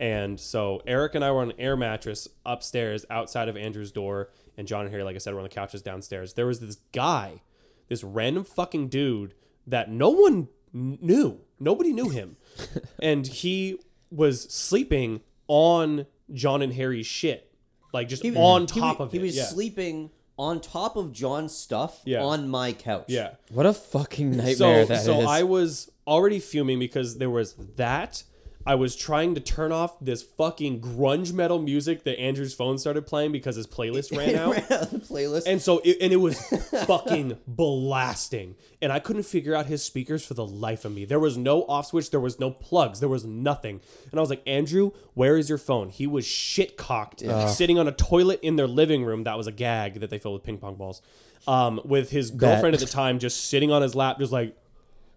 And 0.00 0.38
so 0.38 0.80
Eric 0.86 1.14
and 1.14 1.24
I 1.24 1.30
were 1.32 1.40
on 1.40 1.50
an 1.50 1.60
air 1.60 1.76
mattress 1.76 2.28
upstairs 2.46 3.04
outside 3.10 3.48
of 3.48 3.56
Andrew's 3.56 3.90
door, 3.90 4.30
and 4.56 4.68
John 4.68 4.82
and 4.82 4.90
Harry, 4.90 5.02
like 5.02 5.16
I 5.16 5.18
said, 5.18 5.34
were 5.34 5.40
on 5.40 5.44
the 5.44 5.48
couches 5.48 5.82
downstairs. 5.82 6.34
There 6.34 6.46
was 6.46 6.60
this 6.60 6.76
guy, 6.92 7.42
this 7.88 8.04
random 8.04 8.44
fucking 8.44 8.88
dude 8.88 9.34
that 9.66 9.90
no 9.90 10.10
one 10.10 10.48
knew. 10.72 11.40
Nobody 11.58 11.92
knew 11.92 12.10
him. 12.10 12.36
and 13.02 13.26
he 13.26 13.78
was 14.10 14.42
sleeping 14.42 15.20
on 15.48 16.06
John 16.32 16.62
and 16.62 16.74
Harry's 16.74 17.06
shit. 17.06 17.52
Like 17.92 18.08
just 18.08 18.22
he, 18.22 18.36
on 18.36 18.66
top 18.66 18.98
wa- 18.98 19.06
of 19.06 19.12
he 19.12 19.18
it. 19.18 19.22
was 19.22 19.36
yeah. 19.36 19.44
sleeping 19.44 20.10
on 20.38 20.60
top 20.60 20.96
of 20.96 21.12
John's 21.12 21.52
stuff 21.54 22.00
Yeah. 22.04 22.22
on 22.22 22.48
my 22.48 22.72
couch. 22.72 23.06
Yeah. 23.08 23.32
What 23.50 23.66
a 23.66 23.72
fucking 23.72 24.30
nightmare 24.36 24.54
So 24.54 24.84
that 24.86 24.98
is. 24.98 25.04
so 25.04 25.20
I 25.22 25.42
was 25.42 25.90
already 26.06 26.38
fuming 26.38 26.78
because 26.78 27.18
there 27.18 27.30
was 27.30 27.54
that. 27.76 28.22
I 28.66 28.74
was 28.74 28.94
trying 28.96 29.34
to 29.34 29.40
turn 29.40 29.72
off 29.72 29.98
this 30.00 30.22
fucking 30.22 30.80
grunge 30.80 31.32
metal 31.32 31.58
music 31.58 32.04
that 32.04 32.18
Andrew's 32.20 32.52
phone 32.52 32.76
started 32.76 33.06
playing 33.06 33.32
because 33.32 33.56
his 33.56 33.66
playlist 33.66 34.14
ran 34.16 34.34
out. 34.36 34.52
ran 34.52 34.66
out 34.70 34.90
the 34.90 34.98
playlist. 34.98 35.44
And 35.46 35.62
so 35.62 35.80
it, 35.84 35.98
and 36.00 36.12
it 36.12 36.16
was 36.16 36.38
fucking 36.86 37.38
blasting. 37.46 38.56
And 38.82 38.92
I 38.92 38.98
couldn't 38.98 39.22
figure 39.22 39.54
out 39.54 39.66
his 39.66 39.82
speakers 39.82 40.24
for 40.24 40.34
the 40.34 40.44
life 40.44 40.84
of 40.84 40.92
me. 40.92 41.04
There 41.04 41.18
was 41.18 41.36
no 41.36 41.62
off 41.64 41.86
switch, 41.86 42.10
there 42.10 42.20
was 42.20 42.38
no 42.38 42.50
plugs, 42.50 43.00
there 43.00 43.08
was 43.08 43.24
nothing. 43.24 43.80
And 44.10 44.18
I 44.18 44.20
was 44.20 44.30
like, 44.30 44.42
"Andrew, 44.46 44.90
where 45.14 45.36
is 45.36 45.48
your 45.48 45.58
phone?" 45.58 45.88
He 45.88 46.06
was 46.06 46.26
shit 46.26 46.76
cocked 46.76 47.22
sitting 47.48 47.78
on 47.78 47.88
a 47.88 47.92
toilet 47.92 48.40
in 48.42 48.56
their 48.56 48.68
living 48.68 49.04
room 49.04 49.24
that 49.24 49.36
was 49.36 49.46
a 49.46 49.52
gag 49.52 50.00
that 50.00 50.10
they 50.10 50.18
filled 50.18 50.34
with 50.34 50.44
ping 50.44 50.58
pong 50.58 50.74
balls. 50.74 51.00
Um, 51.46 51.80
with 51.84 52.10
his 52.10 52.30
girlfriend 52.30 52.74
at 52.74 52.80
the 52.80 52.86
time 52.86 53.18
just 53.18 53.46
sitting 53.46 53.70
on 53.72 53.80
his 53.80 53.94
lap 53.94 54.18
just 54.18 54.32
like 54.32 54.54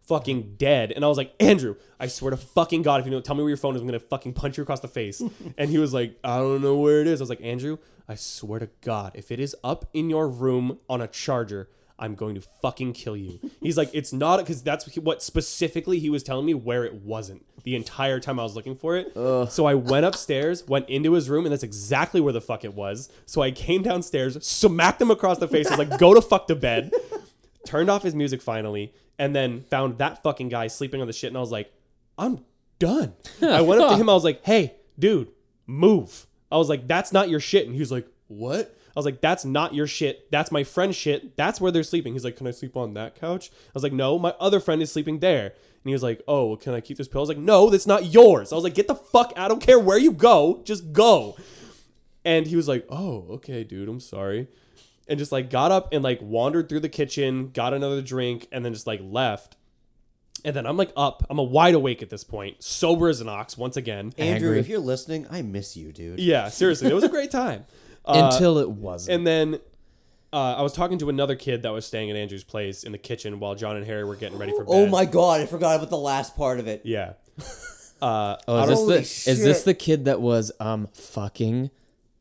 fucking 0.07 0.55
dead. 0.57 0.91
And 0.91 1.05
I 1.05 1.07
was 1.07 1.17
like, 1.17 1.33
Andrew, 1.39 1.75
I 1.99 2.07
swear 2.07 2.31
to 2.31 2.37
fucking 2.37 2.81
God, 2.81 2.99
if 2.99 3.05
you 3.05 3.11
don't 3.11 3.23
tell 3.23 3.35
me 3.35 3.43
where 3.43 3.49
your 3.49 3.57
phone 3.57 3.75
is, 3.75 3.81
I'm 3.81 3.87
gonna 3.87 3.99
fucking 3.99 4.33
punch 4.33 4.57
you 4.57 4.63
across 4.63 4.79
the 4.79 4.87
face. 4.87 5.21
and 5.57 5.69
he 5.69 5.77
was 5.77 5.93
like, 5.93 6.17
I 6.23 6.37
don't 6.37 6.61
know 6.61 6.77
where 6.77 7.01
it 7.01 7.07
is. 7.07 7.21
I 7.21 7.23
was 7.23 7.29
like, 7.29 7.41
Andrew, 7.41 7.77
I 8.07 8.15
swear 8.15 8.59
to 8.59 8.69
God, 8.81 9.11
if 9.15 9.31
it 9.31 9.39
is 9.39 9.55
up 9.63 9.89
in 9.93 10.09
your 10.09 10.27
room 10.27 10.79
on 10.89 11.01
a 11.01 11.07
charger, 11.07 11.69
I'm 11.97 12.15
going 12.15 12.33
to 12.33 12.41
fucking 12.41 12.93
kill 12.93 13.15
you. 13.15 13.39
He's 13.61 13.77
like, 13.77 13.91
it's 13.93 14.11
not 14.11 14.37
because 14.37 14.63
that's 14.63 14.97
what 14.97 15.21
specifically 15.21 15.99
he 15.99 16.09
was 16.09 16.23
telling 16.23 16.47
me 16.47 16.55
where 16.55 16.83
it 16.83 16.95
wasn't 16.95 17.45
the 17.63 17.75
entire 17.75 18.19
time 18.19 18.39
I 18.39 18.43
was 18.43 18.55
looking 18.55 18.75
for 18.75 18.97
it. 18.97 19.11
So 19.45 19.67
I 19.67 19.75
went 19.75 20.03
upstairs, 20.03 20.67
went 20.67 20.89
into 20.89 21.13
his 21.13 21.29
room, 21.29 21.45
and 21.45 21.53
that's 21.53 21.63
exactly 21.63 22.19
where 22.19 22.33
the 22.33 22.41
fuck 22.41 22.65
it 22.65 22.73
was. 22.73 23.09
So 23.27 23.43
I 23.43 23.51
came 23.51 23.83
downstairs, 23.83 24.43
smacked 24.43 24.99
him 24.99 25.11
across 25.11 25.37
the 25.37 25.47
face. 25.47 25.67
I 25.67 25.77
was 25.77 25.87
like, 25.87 25.99
go 25.99 26.15
to 26.15 26.21
fuck 26.21 26.47
to 26.47 26.55
bed 26.55 26.91
turned 27.65 27.89
off 27.89 28.03
his 28.03 28.15
music 28.15 28.41
finally, 28.41 28.93
and 29.21 29.35
then 29.35 29.61
found 29.69 29.99
that 29.99 30.23
fucking 30.23 30.49
guy 30.49 30.65
sleeping 30.65 30.99
on 30.99 31.05
the 31.05 31.13
shit, 31.13 31.27
and 31.27 31.37
I 31.37 31.41
was 31.41 31.51
like, 31.51 31.71
I'm 32.17 32.43
done. 32.79 33.13
I 33.39 33.61
went 33.61 33.79
up 33.79 33.91
to 33.91 33.95
him, 33.95 34.09
I 34.09 34.13
was 34.13 34.23
like, 34.23 34.43
hey, 34.43 34.73
dude, 34.97 35.27
move. 35.67 36.25
I 36.51 36.57
was 36.57 36.69
like, 36.69 36.87
that's 36.87 37.13
not 37.13 37.29
your 37.29 37.39
shit. 37.39 37.67
And 37.67 37.75
he 37.75 37.79
was 37.79 37.91
like, 37.91 38.07
what? 38.27 38.75
I 38.89 38.99
was 38.99 39.05
like, 39.05 39.21
that's 39.21 39.45
not 39.45 39.75
your 39.75 39.85
shit. 39.85 40.31
That's 40.31 40.51
my 40.51 40.63
friend's 40.63 40.95
shit. 40.95 41.37
That's 41.37 41.61
where 41.61 41.71
they're 41.71 41.83
sleeping. 41.83 42.13
He's 42.13 42.25
like, 42.25 42.35
can 42.35 42.47
I 42.47 42.51
sleep 42.51 42.75
on 42.75 42.95
that 42.95 43.13
couch? 43.13 43.51
I 43.53 43.71
was 43.75 43.83
like, 43.83 43.93
no, 43.93 44.17
my 44.17 44.33
other 44.39 44.59
friend 44.59 44.81
is 44.81 44.91
sleeping 44.91 45.19
there. 45.19 45.45
And 45.45 45.85
he 45.85 45.93
was 45.93 46.03
like, 46.03 46.23
oh, 46.27 46.47
well, 46.47 46.57
can 46.57 46.73
I 46.73 46.81
keep 46.81 46.97
this 46.97 47.07
pill? 47.07 47.19
I 47.19 47.21
was 47.21 47.29
like, 47.29 47.37
no, 47.37 47.69
that's 47.69 47.85
not 47.85 48.05
yours. 48.05 48.51
I 48.51 48.55
was 48.55 48.63
like, 48.63 48.73
get 48.73 48.87
the 48.87 48.95
fuck 48.95 49.33
out. 49.37 49.45
I 49.45 49.47
don't 49.47 49.61
care 49.61 49.79
where 49.79 49.99
you 49.99 50.11
go. 50.11 50.61
Just 50.65 50.91
go. 50.91 51.37
And 52.25 52.47
he 52.47 52.55
was 52.55 52.67
like, 52.67 52.85
"Oh, 52.89 53.25
okay, 53.31 53.63
dude, 53.63 53.89
I'm 53.89 53.99
sorry." 53.99 54.47
And 55.07 55.19
just 55.19 55.31
like 55.31 55.49
got 55.49 55.71
up 55.71 55.89
and 55.93 56.03
like 56.03 56.19
wandered 56.21 56.69
through 56.69 56.79
the 56.81 56.89
kitchen, 56.89 57.49
got 57.49 57.73
another 57.73 58.01
drink, 58.01 58.47
and 58.51 58.63
then 58.63 58.73
just 58.73 58.87
like 58.87 59.01
left. 59.03 59.57
And 60.45 60.55
then 60.55 60.65
I'm 60.65 60.77
like 60.77 60.91
up. 60.95 61.23
I'm 61.29 61.37
a 61.37 61.43
wide 61.43 61.73
awake 61.75 62.01
at 62.01 62.09
this 62.09 62.23
point, 62.23 62.63
sober 62.63 63.09
as 63.09 63.21
an 63.21 63.29
ox 63.29 63.57
once 63.57 63.77
again. 63.77 64.13
Andrew, 64.17 64.49
Angry. 64.49 64.59
if 64.59 64.67
you're 64.67 64.79
listening, 64.79 65.27
I 65.29 65.41
miss 65.41 65.75
you, 65.77 65.91
dude. 65.91 66.19
Yeah, 66.19 66.47
seriously, 66.49 66.89
it 66.89 66.93
was 66.93 67.03
a 67.03 67.09
great 67.09 67.31
time. 67.31 67.65
Uh, 68.03 68.31
Until 68.33 68.57
it 68.57 68.67
wasn't. 68.67 69.15
and 69.15 69.27
then 69.27 69.59
uh, 70.33 70.55
I 70.55 70.63
was 70.63 70.73
talking 70.73 70.97
to 70.97 71.09
another 71.09 71.35
kid 71.35 71.61
that 71.61 71.71
was 71.71 71.85
staying 71.85 72.09
at 72.09 72.15
Andrew's 72.15 72.43
place 72.43 72.83
in 72.83 72.91
the 72.93 72.97
kitchen 72.97 73.39
while 73.39 73.53
John 73.53 73.75
and 73.75 73.85
Harry 73.85 74.03
were 74.03 74.15
getting 74.15 74.39
ready 74.39 74.53
for 74.53 74.63
bed. 74.63 74.71
Oh 74.73 74.87
my 74.87 75.05
god, 75.05 75.39
I 75.41 75.45
forgot 75.45 75.75
about 75.75 75.91
the 75.91 75.99
last 75.99 76.35
part 76.35 76.59
of 76.59 76.67
it. 76.67 76.81
Yeah. 76.83 77.13
Uh, 78.01 78.35
oh, 78.47 78.63
is 78.63 78.87
this, 78.87 79.25
the, 79.25 79.31
is 79.31 79.43
this 79.43 79.63
the 79.63 79.75
kid 79.75 80.05
that 80.05 80.19
was 80.19 80.51
um 80.59 80.87
fucking? 80.95 81.69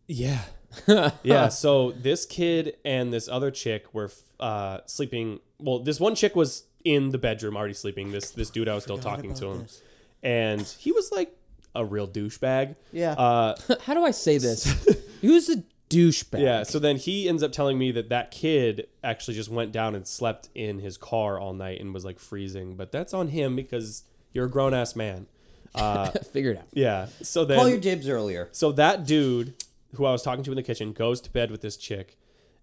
Yeah. 0.06 0.42
yeah. 1.22 1.48
So 1.48 1.92
this 1.92 2.26
kid 2.26 2.76
and 2.84 3.12
this 3.12 3.28
other 3.28 3.50
chick 3.50 3.92
were 3.94 4.10
uh, 4.38 4.80
sleeping. 4.86 5.40
Well, 5.58 5.80
this 5.80 6.00
one 6.00 6.14
chick 6.14 6.36
was 6.36 6.64
in 6.84 7.10
the 7.10 7.18
bedroom 7.18 7.56
already 7.56 7.74
sleeping. 7.74 8.12
This 8.12 8.30
this 8.30 8.50
dude 8.50 8.68
I 8.68 8.74
was 8.74 8.84
still 8.84 8.98
talking 8.98 9.34
to 9.34 9.46
him, 9.50 9.58
this. 9.62 9.82
and 10.22 10.60
he 10.62 10.92
was 10.92 11.10
like 11.12 11.36
a 11.74 11.84
real 11.84 12.08
douchebag. 12.08 12.76
Yeah. 12.92 13.12
Uh, 13.12 13.56
How 13.82 13.94
do 13.94 14.04
I 14.04 14.10
say 14.10 14.38
this? 14.38 14.64
Who's 15.20 15.48
a 15.48 15.62
douchebag? 15.88 16.40
yeah. 16.40 16.62
So 16.62 16.78
then 16.78 16.96
he 16.96 17.28
ends 17.28 17.42
up 17.42 17.52
telling 17.52 17.78
me 17.78 17.92
that 17.92 18.08
that 18.08 18.30
kid 18.30 18.86
actually 19.04 19.34
just 19.34 19.50
went 19.50 19.72
down 19.72 19.94
and 19.94 20.06
slept 20.06 20.48
in 20.54 20.78
his 20.78 20.96
car 20.96 21.38
all 21.38 21.52
night 21.52 21.80
and 21.80 21.92
was 21.92 22.04
like 22.04 22.18
freezing. 22.18 22.76
But 22.76 22.92
that's 22.92 23.12
on 23.14 23.28
him 23.28 23.56
because 23.56 24.04
you're 24.32 24.46
a 24.46 24.50
grown 24.50 24.74
ass 24.74 24.96
man. 24.96 25.26
Uh, 25.74 26.10
Figure 26.10 26.52
it 26.52 26.58
out. 26.58 26.64
yeah. 26.72 27.06
So 27.22 27.44
then 27.44 27.58
Call 27.58 27.68
your 27.68 27.78
dibs 27.78 28.08
earlier. 28.08 28.48
So 28.50 28.72
that 28.72 29.06
dude 29.06 29.54
who 29.94 30.04
I 30.04 30.12
was 30.12 30.22
talking 30.22 30.44
to 30.44 30.50
in 30.52 30.56
the 30.56 30.62
kitchen 30.62 30.92
goes 30.92 31.20
to 31.22 31.30
bed 31.30 31.50
with 31.50 31.60
this 31.60 31.76
chick. 31.76 32.16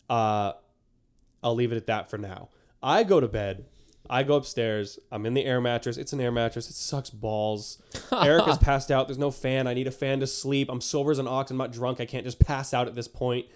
Uh, 0.09 0.53
I'll 1.43 1.55
leave 1.55 1.71
it 1.71 1.77
at 1.77 1.87
that 1.87 2.09
for 2.09 2.17
now. 2.17 2.49
I 2.81 3.03
go 3.03 3.19
to 3.19 3.27
bed. 3.27 3.65
I 4.09 4.23
go 4.23 4.35
upstairs. 4.35 4.99
I'm 5.11 5.25
in 5.25 5.33
the 5.33 5.45
air 5.45 5.59
mattress. 5.59 5.97
It's 5.97 6.13
an 6.13 6.21
air 6.21 6.31
mattress. 6.31 6.69
It 6.69 6.75
sucks 6.75 7.09
balls. 7.09 7.81
Erica's 8.11 8.57
passed 8.57 8.89
out. 8.89 9.07
There's 9.07 9.17
no 9.17 9.31
fan. 9.31 9.67
I 9.67 9.73
need 9.73 9.87
a 9.87 9.91
fan 9.91 10.21
to 10.21 10.27
sleep. 10.27 10.69
I'm 10.71 10.81
sober 10.81 11.11
as 11.11 11.19
an 11.19 11.27
ox. 11.27 11.51
I'm 11.51 11.57
not 11.57 11.73
drunk. 11.73 11.99
I 11.99 12.05
can't 12.05 12.23
just 12.23 12.39
pass 12.39 12.73
out 12.73 12.87
at 12.87 12.95
this 12.95 13.07
point. 13.07 13.47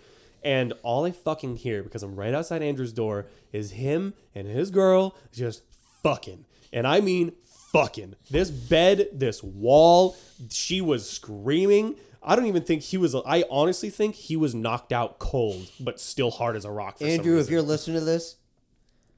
And 0.44 0.74
all 0.84 1.06
I 1.06 1.12
fucking 1.12 1.58
hear, 1.58 1.84
because 1.84 2.04
I'm 2.04 2.16
right 2.16 2.34
outside 2.34 2.62
Andrew's 2.62 2.92
door, 2.92 3.28
is 3.54 3.72
him 3.72 4.14
and 4.34 4.48
his 4.48 4.72
girl 4.72 5.16
just 5.32 5.62
fucking. 6.04 6.46
And 6.74 6.88
I 6.88 7.00
mean 7.00 7.34
fucking. 7.72 8.16
This 8.30 8.50
bed, 8.50 9.08
this 9.14 9.44
wall, 9.44 10.18
she 10.50 10.82
was 10.82 11.10
screaming. 11.10 11.96
I 12.24 12.36
don't 12.36 12.46
even 12.46 12.64
think 12.64 12.84
he 12.84 12.98
was. 12.98 13.16
I 13.16 13.44
honestly 13.50 13.90
think 13.90 14.16
he 14.16 14.36
was 14.36 14.54
knocked 14.54 14.92
out 14.94 15.18
cold, 15.20 15.70
but 15.80 16.00
still 16.00 16.32
hard 16.32 16.56
as 16.56 16.66
a 16.66 16.72
rock. 16.72 17.00
For 17.00 17.06
some 17.06 17.10
Andrew, 17.10 17.40
if 17.40 17.50
you're 17.50 17.62
listening 17.62 18.00
to 18.00 18.06
this, 18.06 18.36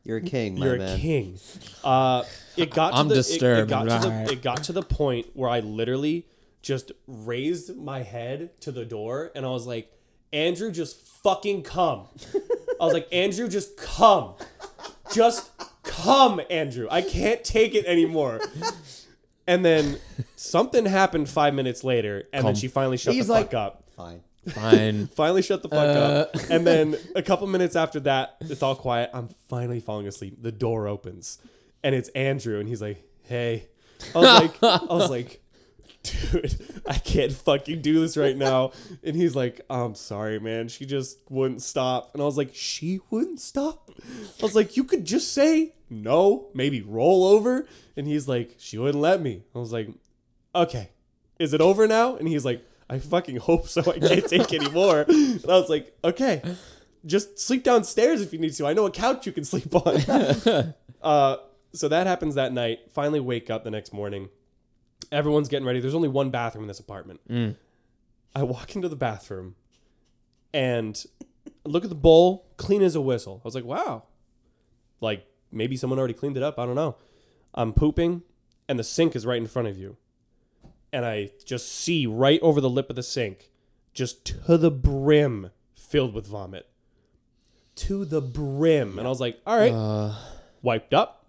you're 0.03 0.17
a 0.17 0.21
king, 0.21 0.59
my 0.59 0.65
You're 0.65 0.77
man. 0.77 0.97
a 0.97 1.01
king. 1.01 1.39
Uh, 1.83 2.23
it 2.57 2.71
got. 2.71 2.93
I'm 2.93 3.07
the, 3.07 3.15
disturbed. 3.15 3.71
It, 3.71 3.73
got 3.73 4.01
to 4.01 4.09
the, 4.09 4.31
it 4.33 4.41
got 4.41 4.63
to 4.63 4.73
the 4.73 4.81
point 4.81 5.27
where 5.33 5.49
I 5.49 5.61
literally 5.61 6.27
just 6.61 6.91
raised 7.07 7.77
my 7.77 8.03
head 8.03 8.59
to 8.61 8.71
the 8.71 8.85
door 8.85 9.31
and 9.35 9.45
I 9.45 9.49
was 9.49 9.67
like, 9.67 9.91
Andrew, 10.31 10.71
just 10.71 10.99
fucking 11.23 11.63
come. 11.63 12.07
I 12.81 12.85
was 12.85 12.93
like, 12.93 13.07
Andrew, 13.11 13.47
just 13.47 13.77
come. 13.77 14.35
Just 15.11 15.51
come, 15.83 16.41
Andrew. 16.49 16.87
I 16.89 17.01
can't 17.01 17.43
take 17.43 17.75
it 17.75 17.85
anymore. 17.85 18.39
And 19.47 19.63
then 19.65 19.97
something 20.35 20.85
happened 20.85 21.29
five 21.29 21.53
minutes 21.53 21.83
later, 21.83 22.23
and 22.33 22.45
then 22.47 22.55
she 22.55 22.67
finally 22.67 22.97
shut 22.97 23.13
He's 23.13 23.27
the 23.27 23.33
like- 23.33 23.51
fuck 23.51 23.53
up 23.55 23.83
Fine. 23.95 24.21
Fine. 24.49 25.07
finally 25.15 25.41
shut 25.41 25.61
the 25.63 25.69
fuck 25.69 25.95
up. 25.95 26.31
Uh. 26.35 26.39
And 26.49 26.65
then 26.67 26.95
a 27.15 27.21
couple 27.21 27.47
minutes 27.47 27.75
after 27.75 27.99
that, 28.01 28.35
it's 28.41 28.61
all 28.63 28.75
quiet. 28.75 29.09
I'm 29.13 29.29
finally 29.47 29.79
falling 29.79 30.07
asleep. 30.07 30.41
The 30.41 30.51
door 30.51 30.87
opens, 30.87 31.37
and 31.83 31.93
it's 31.95 32.09
Andrew, 32.09 32.59
and 32.59 32.67
he's 32.67 32.81
like, 32.81 33.03
"Hey." 33.23 33.67
I 34.13 34.17
was 34.17 34.41
like, 34.41 34.63
I 34.63 34.93
was 34.93 35.09
like, 35.09 35.41
dude, 36.03 36.57
I 36.87 36.95
can't 36.95 37.31
fucking 37.31 37.81
do 37.81 38.01
this 38.01 38.17
right 38.17 38.35
now. 38.35 38.71
And 39.03 39.15
he's 39.15 39.35
like, 39.35 39.61
I'm 39.69 39.95
sorry, 39.95 40.39
man. 40.39 40.67
She 40.67 40.85
just 40.85 41.19
wouldn't 41.29 41.61
stop. 41.61 42.11
And 42.13 42.21
I 42.21 42.25
was 42.25 42.37
like, 42.37 42.53
she 42.53 42.99
wouldn't 43.09 43.39
stop. 43.39 43.89
I 44.39 44.43
was 44.43 44.55
like, 44.55 44.77
you 44.77 44.83
could 44.83 45.05
just 45.05 45.33
say 45.33 45.73
no, 45.89 46.49
maybe 46.53 46.81
roll 46.81 47.25
over. 47.25 47.67
And 47.95 48.07
he's 48.07 48.27
like, 48.27 48.55
she 48.59 48.77
wouldn't 48.77 49.01
let 49.01 49.21
me. 49.21 49.43
I 49.55 49.59
was 49.59 49.71
like, 49.71 49.89
okay, 50.53 50.89
is 51.39 51.53
it 51.53 51.61
over 51.61 51.87
now? 51.87 52.15
And 52.15 52.27
he's 52.27 52.45
like, 52.45 52.65
I 52.89 52.99
fucking 52.99 53.37
hope 53.37 53.67
so. 53.67 53.81
I 53.91 53.99
can't 53.99 54.27
take 54.27 54.53
anymore. 54.53 55.05
And 55.07 55.45
I 55.45 55.57
was 55.57 55.69
like, 55.69 55.97
okay, 56.03 56.41
just 57.05 57.39
sleep 57.39 57.63
downstairs 57.63 58.21
if 58.21 58.33
you 58.33 58.39
need 58.39 58.53
to. 58.53 58.67
I 58.67 58.73
know 58.73 58.85
a 58.85 58.91
couch 58.91 59.25
you 59.25 59.31
can 59.31 59.45
sleep 59.45 59.73
on. 59.73 60.73
uh, 61.01 61.37
so 61.73 61.87
that 61.87 62.07
happens 62.07 62.35
that 62.35 62.53
night. 62.53 62.91
Finally, 62.91 63.21
wake 63.21 63.49
up 63.49 63.63
the 63.63 63.71
next 63.71 63.93
morning. 63.93 64.29
Everyone's 65.11 65.47
getting 65.49 65.65
ready. 65.65 65.79
There's 65.79 65.95
only 65.95 66.09
one 66.09 66.29
bathroom 66.29 66.63
in 66.63 66.67
this 66.67 66.79
apartment. 66.79 67.21
I 68.35 68.43
walk 68.43 68.75
into 68.75 68.89
the 68.89 68.95
bathroom 68.95 69.55
and 70.53 71.03
look 71.65 71.83
at 71.83 71.89
the 71.89 71.95
bowl, 71.95 72.47
clean 72.57 72.81
as 72.81 72.95
a 72.95 73.01
whistle. 73.01 73.41
I 73.43 73.47
was 73.47 73.55
like, 73.55 73.65
wow. 73.65 74.03
Like 75.01 75.25
maybe 75.51 75.75
someone 75.77 75.99
already 75.99 76.13
cleaned 76.13 76.37
it 76.37 76.43
up. 76.43 76.57
I 76.57 76.65
don't 76.65 76.75
know. 76.75 76.95
I'm 77.53 77.73
pooping 77.73 78.23
and 78.67 78.79
the 78.79 78.83
sink 78.83 79.15
is 79.15 79.25
right 79.25 79.37
in 79.37 79.47
front 79.47 79.67
of 79.67 79.77
you. 79.77 79.97
And 80.91 81.05
I 81.05 81.31
just 81.45 81.71
see 81.71 82.05
right 82.05 82.39
over 82.41 82.61
the 82.61 82.69
lip 82.69 82.89
of 82.89 82.95
the 82.95 83.03
sink, 83.03 83.49
just 83.93 84.25
to 84.25 84.57
the 84.57 84.69
brim, 84.71 85.49
filled 85.75 86.13
with 86.13 86.27
vomit. 86.27 86.67
To 87.77 88.05
the 88.05 88.21
brim. 88.21 88.99
And 88.99 89.07
I 89.07 89.09
was 89.09 89.19
like, 89.19 89.39
all 89.45 89.57
right. 89.57 89.71
Uh, 89.73 90.13
Wiped 90.61 90.93
up, 90.93 91.25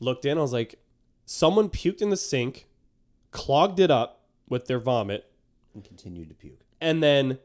looked 0.00 0.24
in. 0.24 0.36
I 0.38 0.40
was 0.40 0.52
like, 0.52 0.76
someone 1.26 1.68
puked 1.68 2.00
in 2.02 2.10
the 2.10 2.16
sink, 2.16 2.66
clogged 3.34 3.78
it 3.80 3.90
up 3.90 4.22
with 4.48 4.64
their 4.66 4.78
vomit, 4.78 5.30
And 5.74 5.84
continued 5.84 6.28
to 6.30 6.34
puke. 6.34 6.60
and 6.80 7.02
then 7.02 7.38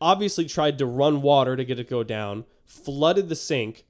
obviously 0.00 0.44
tried 0.44 0.76
to 0.78 0.84
run 0.84 1.22
water 1.22 1.56
to 1.56 1.64
get 1.64 1.78
it 1.78 1.84
to 1.84 1.90
go 1.90 2.02
down, 2.02 2.44
flooded 2.66 3.28
the 3.30 3.34
sink, 3.36 3.84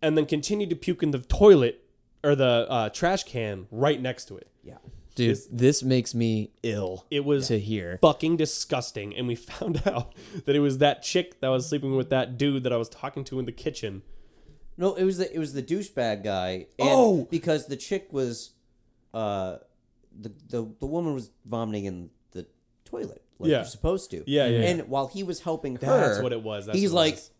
and 0.00 0.16
then 0.16 0.24
continued 0.24 0.70
to 0.70 0.76
puke 0.76 1.02
in 1.02 1.10
the 1.10 1.18
toilet 1.18 1.84
or 2.24 2.34
the 2.34 2.66
uh, 2.70 2.88
trash 2.88 3.24
can 3.24 3.66
right 3.70 4.00
next 4.00 4.24
to 4.26 4.36
it. 4.38 4.48
Yeah. 4.62 4.76
dude, 5.14 5.36
this 5.50 5.82
makes 5.82 6.14
me 6.14 6.52
ill 6.62 7.04
It 7.10 7.24
was 7.26 7.48
to 7.48 7.58
hear. 7.58 7.98
fucking 8.00 8.36
disgusting. 8.38 9.14
And 9.16 9.26
we 9.26 9.34
found 9.50 9.82
out 9.86 10.14
that 10.46 10.54
it 10.56 10.60
was 10.60 10.78
that 10.78 11.02
chick 11.02 11.40
that 11.40 11.48
was 11.48 11.68
sleeping 11.68 11.94
with 11.96 12.08
that 12.10 12.38
dude 12.38 12.62
that 12.62 12.72
I 12.72 12.76
was 12.78 12.88
talking 12.88 13.24
to 13.24 13.38
in 13.38 13.44
the 13.46 13.52
kitchen. 13.52 14.02
No, 14.78 14.94
it 14.94 15.04
was 15.04 15.18
the 15.18 15.34
it 15.34 15.38
was 15.38 15.52
the 15.52 15.62
douchebag 15.62 16.24
guy. 16.24 16.66
And 16.78 16.88
Oh! 16.90 17.26
because 17.30 17.66
the 17.66 17.76
chick 17.76 18.08
was, 18.12 18.50
uh, 19.12 19.56
the 20.18 20.32
the 20.48 20.68
the 20.80 20.86
woman 20.86 21.14
was 21.14 21.30
vomiting 21.44 21.84
in 21.86 22.10
the 22.32 22.46
toilet 22.84 23.22
like 23.38 23.50
Yeah. 23.50 23.56
you're 23.58 23.64
supposed 23.64 24.10
to. 24.10 24.22
Yeah, 24.26 24.46
yeah, 24.46 24.68
And 24.68 24.78
yeah. 24.78 24.84
while 24.84 25.06
he 25.08 25.22
was 25.22 25.40
helping 25.40 25.76
her, 25.76 25.86
That's 25.86 26.22
what 26.22 26.32
it 26.32 26.42
was. 26.42 26.66
That's 26.66 26.78
he's 26.78 26.92
like, 26.92 27.14
was. 27.14 27.30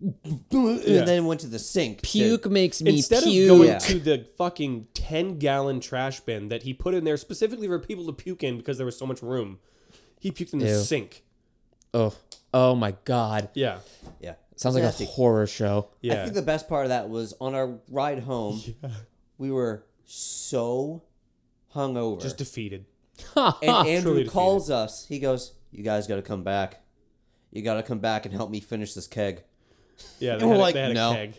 Yeah. 0.50 0.98
and 1.00 1.08
then 1.08 1.26
went 1.26 1.40
to 1.42 1.46
the 1.46 1.58
sink. 1.58 1.98
to- 2.00 2.08
Puke 2.08 2.50
makes 2.50 2.82
me 2.82 2.96
Instead 2.96 3.22
puke. 3.22 3.50
of 3.50 3.56
going 3.58 3.68
Yeah. 3.68 3.78
to 3.78 3.98
the 4.00 4.26
fucking 4.36 4.88
10 4.94 5.38
gallon 5.38 5.78
trash 5.80 6.20
bin 6.20 6.48
that 6.48 6.62
he 6.64 6.74
put 6.74 6.94
in 6.94 7.04
there 7.04 7.16
specifically 7.16 7.68
for 7.68 7.78
people 7.78 8.06
to 8.06 8.12
puke 8.12 8.42
in 8.42 8.56
because 8.56 8.76
there 8.78 8.86
was 8.86 8.98
so 8.98 9.06
much 9.06 9.22
room, 9.22 9.58
he 10.18 10.32
puked 10.32 10.52
in 10.52 10.58
the 10.58 10.66
Ew. 10.66 10.80
sink. 10.80 11.22
oh, 11.94 12.14
oh 12.52 12.74
my 12.74 12.94
god. 13.04 13.50
Yeah. 13.54 13.78
yeah. 14.20 14.34
Sounds 14.56 14.74
like 14.74 14.84
Nasty. 14.84 15.04
a 15.04 15.06
horror 15.08 15.46
show. 15.46 15.90
Yeah. 16.00 16.14
I 16.14 16.16
think 16.24 16.34
the 16.34 16.42
best 16.42 16.66
part 16.68 16.86
of 16.86 16.88
that 16.88 17.08
was 17.10 17.34
on 17.40 17.54
our 17.54 17.78
ride 17.90 18.20
home. 18.20 18.60
We 19.38 19.50
were 19.50 19.84
so 20.06 21.02
hungover. 21.76 22.20
Just 22.20 22.38
defeated. 22.38 22.86
and 23.36 23.64
Andrew 23.86 24.14
Truly 24.14 24.28
calls 24.28 24.70
us. 24.70 25.06
He 25.06 25.18
goes, 25.18 25.52
"You 25.70 25.82
guys 25.82 26.06
got 26.06 26.16
to 26.16 26.22
come 26.22 26.42
back. 26.42 26.80
You 27.52 27.62
got 27.62 27.74
to 27.74 27.82
come 27.82 27.98
back 28.00 28.26
and 28.26 28.34
help 28.34 28.50
me 28.50 28.60
finish 28.60 28.94
this 28.94 29.06
keg." 29.06 29.42
Yeah. 30.18 30.36
They 30.36 30.42
And 30.42 30.50
we're 30.50 30.54
had, 30.56 30.56
a- 30.56 30.62
like, 30.62 30.74
they 30.74 30.80
had 30.82 30.90
a 30.90 30.94
no. 30.94 31.12
keg. 31.14 31.34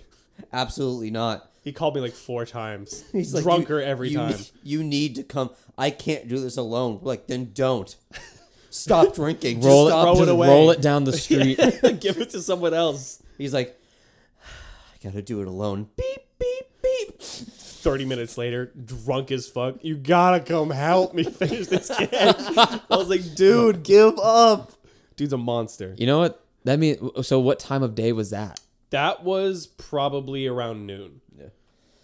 Absolutely 0.53 1.11
not. 1.11 1.51
He 1.63 1.73
called 1.73 1.95
me 1.95 2.01
like 2.01 2.13
four 2.13 2.45
times. 2.45 3.03
He's 3.11 3.33
like, 3.33 3.43
drunker 3.43 3.79
"You- 3.79 3.85
every 3.85 4.09
you, 4.09 4.17
time. 4.17 4.35
You 4.63 4.83
need 4.83 5.15
to 5.15 5.23
come. 5.23 5.49
I 5.77 5.89
can't 5.91 6.27
do 6.27 6.39
this 6.39 6.57
alone. 6.57 6.99
We're 7.01 7.07
like, 7.09 7.27
then 7.27 7.51
don't. 7.53 7.95
Stop 8.69 9.13
drinking. 9.15 9.57
Just 9.57 9.67
Roll 9.67 9.87
it, 9.87 9.91
stop. 9.91 10.15
throw 10.15 10.23
it 10.23 10.29
away. 10.29 10.47
roll 10.47 10.71
it 10.71 10.81
down 10.81 11.03
the 11.03 11.13
street. 11.13 11.57
Give 11.99 12.17
it 12.19 12.29
to 12.31 12.41
someone 12.41 12.73
else. 12.73 13.21
He's 13.37 13.53
like, 13.53 13.79
I 14.43 15.03
gotta 15.03 15.21
do 15.21 15.41
it 15.41 15.47
alone. 15.47 15.89
Beep 15.95 16.05
beep 16.05 16.15
beep. 16.17 16.26
30 17.87 18.05
minutes 18.05 18.37
later, 18.37 18.71
drunk 18.85 19.31
as 19.31 19.47
fuck. 19.47 19.75
You 19.81 19.95
gotta 19.95 20.41
come 20.41 20.69
help 20.71 21.13
me 21.13 21.23
finish 21.23 21.67
this 21.67 21.89
keg. 21.95 22.09
I 22.11 22.81
was 22.89 23.09
like, 23.09 23.33
dude, 23.35 23.83
give 23.83 24.19
up. 24.19 24.73
Dude's 25.15 25.31
a 25.33 25.37
monster. 25.37 25.95
you 25.97 26.05
know 26.05 26.19
what? 26.19 26.43
That 26.65 26.79
means 26.79 26.97
so 27.25 27.39
what 27.39 27.59
time 27.59 27.83
of 27.83 27.95
day 27.95 28.11
was 28.11 28.31
that? 28.31 28.59
That 28.89 29.23
was 29.23 29.67
probably 29.67 30.47
around 30.47 30.85
noon. 30.85 31.21
Yeah. 31.37 31.45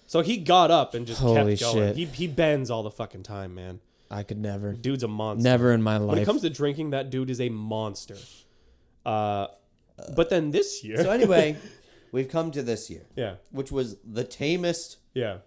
So 0.08 0.22
he 0.22 0.38
got 0.38 0.72
up 0.72 0.94
and 0.94 1.06
just 1.06 1.20
Holy 1.20 1.58
kept 1.58 1.74
going. 1.74 1.88
shit. 1.90 1.98
He, 1.98 2.06
he 2.06 2.28
bends 2.28 2.70
all 2.72 2.84
the 2.84 2.92
fucking 2.92 3.24
time, 3.24 3.54
man. 3.54 3.82
I 4.10 4.24
could 4.24 4.38
never. 4.38 4.72
Dude's 4.74 5.04
a 5.04 5.08
monster. 5.10 5.44
Never 5.44 5.74
in 5.74 5.82
my 5.82 5.98
life. 5.98 6.10
When 6.10 6.18
it 6.20 6.26
comes 6.26 6.42
to 6.44 6.50
drinking, 6.50 6.92
that 6.92 7.10
dude 7.10 7.30
is 7.30 7.42
a 7.42 7.50
monster. 7.50 8.16
Uh, 9.06 9.48
but 10.16 10.30
then 10.30 10.52
this 10.52 10.84
year, 10.84 11.04
So 11.04 11.12
anyway, 11.12 11.58
we've 12.14 12.30
come 12.30 12.52
to 12.52 12.62
this 12.64 12.90
year, 12.90 13.02
yeah, 13.16 13.36
which 13.52 13.72
was 13.72 13.98
the 14.04 14.24
tamest 14.24 14.98
yeah, 15.14 15.38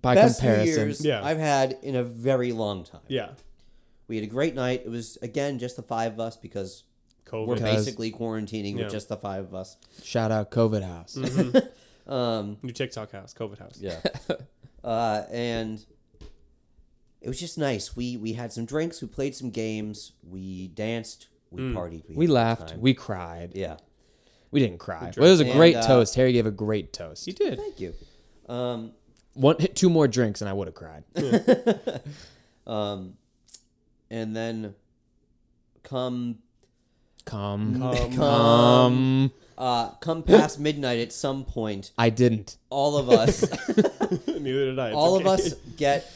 by 0.00 0.14
Best 0.14 0.42
New. 0.42 0.62
Year's 0.62 1.04
Yeah. 1.04 1.24
I've 1.24 1.38
had 1.38 1.78
in 1.82 1.94
a 1.96 2.02
very 2.04 2.52
long 2.52 2.84
time. 2.84 3.00
Yeah. 3.08 3.30
We 4.08 4.16
had 4.16 4.24
a 4.24 4.28
great 4.28 4.54
night. 4.54 4.82
It 4.84 4.90
was 4.90 5.16
again 5.22 5.58
just 5.58 5.76
the 5.76 5.82
five 5.82 6.12
of 6.14 6.20
us 6.20 6.36
because 6.36 6.84
COVID. 7.26 7.46
we're 7.46 7.54
Because- 7.54 7.84
basically 7.86 8.12
quarantining 8.12 8.76
Yeah. 8.76 8.84
with 8.84 8.92
just 8.92 9.08
the 9.08 9.16
five 9.16 9.44
of 9.44 9.54
us. 9.54 9.76
Shout 10.02 10.30
out 10.30 10.50
COVID 10.50 10.82
house. 10.82 11.16
Um, 12.06 12.58
New 12.62 12.72
TikTok 12.74 13.12
house, 13.12 13.32
COVID 13.32 13.58
house. 13.60 13.78
yeah, 13.80 13.98
uh, 14.84 15.22
and 15.30 15.82
it 17.22 17.28
was 17.28 17.40
just 17.40 17.56
nice. 17.56 17.96
We 17.96 18.18
we 18.18 18.34
had 18.34 18.52
some 18.52 18.66
drinks. 18.66 19.00
We 19.00 19.08
played 19.08 19.34
some 19.34 19.48
games. 19.48 20.12
We 20.22 20.68
danced. 20.68 21.28
We 21.50 21.62
partied. 21.62 22.02
We 22.10 22.14
had 22.14 22.24
a 22.24 22.26
good 22.26 22.30
laughed. 22.30 22.68
time. 22.68 22.80
We 22.82 22.92
cried. 22.92 23.52
yeah. 23.54 23.78
We 24.50 24.60
didn't 24.60 24.80
cry. 24.80 25.12
Well, 25.16 25.26
it 25.28 25.30
was 25.30 25.40
a 25.40 25.44
And, 25.46 25.54
great 25.54 25.76
uh, 25.76 25.86
toast. 25.86 26.14
Harry 26.16 26.32
gave 26.34 26.44
a 26.44 26.50
great 26.50 26.92
toast. 26.92 27.26
You 27.26 27.32
did. 27.32 27.58
Thank 27.58 27.80
you. 27.80 27.94
Um, 28.50 28.92
One 29.34 29.56
hit 29.58 29.76
two 29.76 29.90
more 29.90 30.08
drinks 30.08 30.40
and 30.40 30.48
I 30.48 30.52
would 30.52 30.68
have 30.68 30.74
cried. 30.74 31.04
um, 32.66 33.14
and 34.10 34.34
then 34.34 34.74
come 35.82 36.38
Come, 37.24 37.82
Um, 37.82 38.12
come. 38.16 39.32
uh, 39.56 39.88
come 40.00 40.22
past 40.22 40.60
midnight 40.60 40.98
at 41.00 41.12
some 41.12 41.44
point. 41.44 41.90
I 41.96 42.10
didn't. 42.10 42.56
All 42.70 42.96
of 42.96 43.08
us, 43.08 43.42
Neither 44.26 44.66
did 44.66 44.78
I. 44.78 44.88
It's 44.88 44.96
all 44.96 45.16
of 45.16 45.26
us 45.26 45.54
get. 45.76 46.10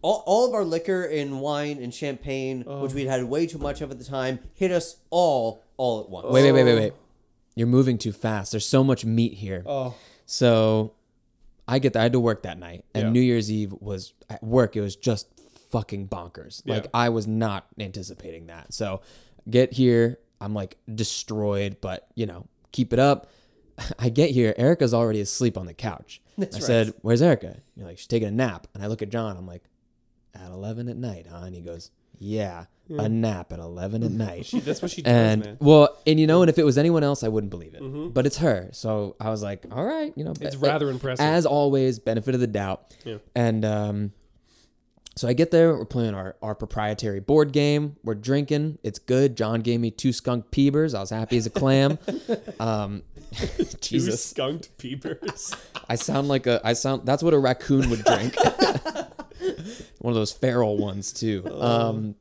All, 0.00 0.22
all 0.26 0.46
of 0.48 0.54
our 0.54 0.64
liquor 0.64 1.04
and 1.04 1.40
wine 1.40 1.82
and 1.82 1.92
champagne, 1.92 2.62
which 2.62 2.92
we'd 2.94 3.06
had 3.08 3.24
way 3.24 3.46
too 3.46 3.58
much 3.58 3.80
of 3.80 3.90
at 3.90 3.98
the 3.98 4.04
time, 4.04 4.38
hit 4.54 4.70
us 4.70 4.96
all 5.10 5.64
all 5.76 6.00
at 6.00 6.08
once. 6.08 6.26
Wait, 6.26 6.44
wait, 6.44 6.52
wait, 6.52 6.64
wait, 6.64 6.78
wait. 6.78 6.92
You're 7.56 7.66
moving 7.66 7.98
too 7.98 8.12
fast. 8.12 8.52
There's 8.52 8.66
so 8.66 8.84
much 8.84 9.04
meat 9.04 9.34
here. 9.34 9.64
Oh. 9.66 9.94
So 10.24 10.94
I 11.68 11.78
get 11.78 11.92
that. 11.92 12.00
I 12.00 12.02
had 12.04 12.12
to 12.12 12.20
work 12.20 12.42
that 12.42 12.58
night. 12.58 12.84
And 12.94 13.04
Yeah. 13.04 13.10
New 13.10 13.20
Year's 13.20 13.52
Eve 13.52 13.72
was 13.78 14.14
at 14.30 14.42
work. 14.42 14.74
It 14.74 14.80
was 14.80 14.96
just 14.96 15.28
fucking 15.70 16.08
bonkers. 16.08 16.62
Like 16.66 16.84
Yeah. 16.84 16.90
I 16.94 17.08
was 17.10 17.26
not 17.26 17.66
anticipating 17.78 18.46
that. 18.46 18.72
So 18.72 19.02
get 19.48 19.74
here. 19.74 20.18
I'm 20.40 20.54
like 20.54 20.78
destroyed, 20.92 21.76
but 21.80 22.08
you 22.14 22.26
know, 22.26 22.46
keep 22.72 22.92
it 22.92 22.98
up. 22.98 23.30
I 23.98 24.08
get 24.08 24.30
here. 24.30 24.54
Erica's 24.56 24.94
already 24.94 25.20
asleep 25.20 25.58
on 25.58 25.66
the 25.66 25.74
couch. 25.74 26.20
I 26.38 26.42
right. 26.42 26.54
said, 26.54 26.94
Where's 27.02 27.20
Erica? 27.22 27.58
You're 27.76 27.86
like, 27.86 27.98
She's 27.98 28.06
taking 28.06 28.28
a 28.28 28.32
nap. 28.32 28.66
And 28.74 28.82
I 28.82 28.86
look 28.86 29.02
at 29.02 29.10
John. 29.10 29.36
I'm 29.36 29.46
like, 29.46 29.64
At 30.34 30.50
11 30.50 30.88
at 30.88 30.96
night, 30.96 31.26
huh? 31.30 31.42
And 31.44 31.54
he 31.54 31.60
goes, 31.60 31.90
Yeah, 32.18 32.64
a 32.90 33.08
nap 33.08 33.52
at 33.52 33.58
11 33.58 34.02
at 34.02 34.10
night. 34.10 34.50
That's 34.52 34.80
what 34.82 34.90
she 34.90 35.02
does, 35.02 35.12
And 35.12 35.44
man. 35.44 35.56
well, 35.60 35.96
and 36.06 36.18
you 36.18 36.26
know, 36.26 36.42
and 36.42 36.48
if 36.48 36.58
it 36.58 36.64
was 36.64 36.76
anyone 36.78 37.04
else, 37.04 37.22
I 37.22 37.28
wouldn't 37.28 37.50
believe 37.50 37.74
it. 37.74 38.14
But 38.14 38.26
it's 38.26 38.38
her, 38.38 38.68
so 38.72 39.14
I 39.20 39.30
was 39.30 39.42
like, 39.42 39.64
all 39.70 39.84
right, 39.84 40.12
you 40.16 40.24
know, 40.24 40.32
It's 40.40 40.56
be- 40.56 40.66
rather 40.66 40.90
impressive. 40.90 41.24
As 41.24 41.46
always, 41.46 41.98
benefit 41.98 42.34
of 42.34 42.40
the 42.40 42.46
doubt. 42.46 42.94
Yeah. 43.04 43.18
And 43.34 43.64
um, 43.64 44.12
so 45.16 45.28
I 45.28 45.32
get 45.32 45.50
there. 45.50 45.74
We're 45.76 45.84
playing 45.84 46.14
our 46.14 46.36
our 46.42 46.54
proprietary 46.54 47.20
board 47.20 47.52
game. 47.52 47.96
We're 48.04 48.14
drinking. 48.14 48.78
It's 48.82 48.98
good. 48.98 49.36
John 49.36 49.60
gave 49.60 49.80
me 49.80 49.90
two 49.90 50.12
skunk 50.12 50.50
peebers. 50.50 50.94
I 50.94 51.00
was 51.00 51.10
happy 51.10 51.36
as 51.36 51.46
a 51.46 51.50
clam. 51.50 51.98
um, 52.60 53.02
Two 53.32 53.64
Jesus, 53.80 54.24
skunked 54.24 54.78
peepers. 54.78 55.54
I 55.88 55.96
sound 55.96 56.28
like 56.28 56.46
a. 56.46 56.60
I 56.64 56.72
sound. 56.72 57.04
That's 57.04 57.22
what 57.22 57.34
a 57.34 57.38
raccoon 57.38 57.90
would 57.90 58.02
drink. 58.04 58.34
One 59.98 60.12
of 60.12 60.16
those 60.16 60.32
feral 60.32 60.76
ones 60.88 61.12
too. 61.12 61.44
Um. 61.60 62.14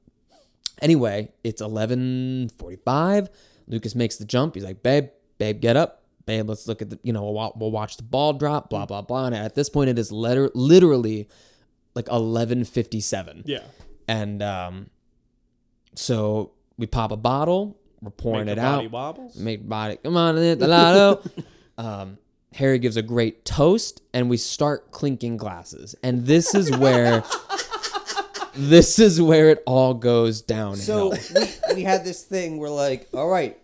Anyway, 0.82 1.32
it's 1.44 1.62
eleven 1.62 2.50
forty-five. 2.58 3.30
Lucas 3.68 3.96
makes 3.96 4.18
the 4.18 4.26
jump. 4.26 4.56
He's 4.56 4.64
like, 4.64 4.84
"Babe, 4.84 5.10
babe, 5.38 5.60
get 5.60 5.76
up, 5.76 6.04
babe. 6.26 6.48
Let's 6.48 6.68
look 6.68 6.82
at 6.82 6.90
the. 6.90 7.00
You 7.04 7.14
know, 7.14 7.24
we'll, 7.32 7.54
we'll 7.58 7.72
watch 7.72 7.98
the 7.98 8.04
ball 8.04 8.34
drop. 8.34 8.70
Blah 8.70 8.86
blah 8.86 9.02
blah." 9.02 9.26
And 9.26 9.36
at 9.36 9.56
this 9.56 9.70
point, 9.70 9.90
it 9.90 9.98
is 9.98 10.12
letter 10.12 10.52
literally 10.54 11.28
like 11.96 12.08
eleven 12.10 12.64
fifty-seven. 12.64 13.44
yeah. 13.46 13.64
And 14.08 14.42
um, 14.42 14.90
so 15.96 16.52
we 16.78 16.86
pop 16.88 17.12
a 17.12 17.18
bottle. 17.18 17.78
We're 18.02 18.12
pouring 18.12 18.46
Make 18.46 18.54
it 18.58 18.60
out. 18.60 18.92
wobbles. 18.92 19.36
Make 19.36 19.68
body. 19.68 19.98
Come 20.04 20.16
on, 20.16 20.36
the 20.36 20.56
lotto. 20.56 21.24
um, 21.80 22.18
Harry 22.54 22.78
gives 22.80 22.96
a 22.96 23.02
great 23.02 23.44
toast, 23.44 24.02
and 24.14 24.30
we 24.30 24.38
start 24.38 24.92
clinking 24.92 25.38
glasses. 25.38 25.96
And 26.04 26.26
this 26.26 26.54
is 26.56 26.76
where, 26.78 27.24
this 28.58 29.00
is 29.00 29.22
where 29.22 29.50
it 29.50 29.64
all 29.66 29.94
goes 29.94 30.42
downhill. 30.42 31.14
So 31.16 31.42
we, 31.70 31.76
we 31.76 31.84
had 31.84 32.04
this 32.04 32.24
thing. 32.24 32.58
We're 32.58 32.70
like, 32.70 33.08
all 33.14 33.30
right, 33.30 33.58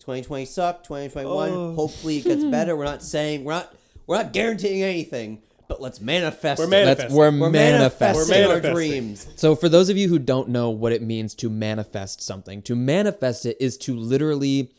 2020 0.00 0.44
sucked. 0.44 0.86
2021. 0.86 1.50
Oh. 1.50 1.74
Hopefully 1.74 2.18
it 2.18 2.24
gets 2.24 2.44
better. 2.44 2.76
We're 2.76 2.84
not 2.84 3.02
saying 3.02 3.44
we're 3.44 3.52
not 3.54 3.74
we're 4.06 4.16
not 4.16 4.32
guaranteeing 4.32 4.82
anything, 4.82 5.42
but 5.68 5.80
let's 5.80 6.00
manifest. 6.00 6.58
We're 6.58 6.66
it. 6.66 6.70
mani- 6.70 6.84
That's 6.94 7.12
we're, 7.14 7.30
We're 7.30 7.50
manifesting. 7.50 8.08
manifesting, 8.28 8.42
our 8.42 8.48
manifesting. 8.48 8.74
dreams. 8.74 9.26
So, 9.36 9.54
for 9.54 9.68
those 9.68 9.88
of 9.88 9.96
you 9.96 10.08
who 10.08 10.18
don't 10.18 10.48
know 10.48 10.70
what 10.70 10.92
it 10.92 11.02
means 11.02 11.34
to 11.36 11.48
manifest 11.48 12.20
something, 12.20 12.62
to 12.62 12.74
manifest 12.74 13.46
it 13.46 13.56
is 13.60 13.78
to 13.78 13.96
literally, 13.96 14.72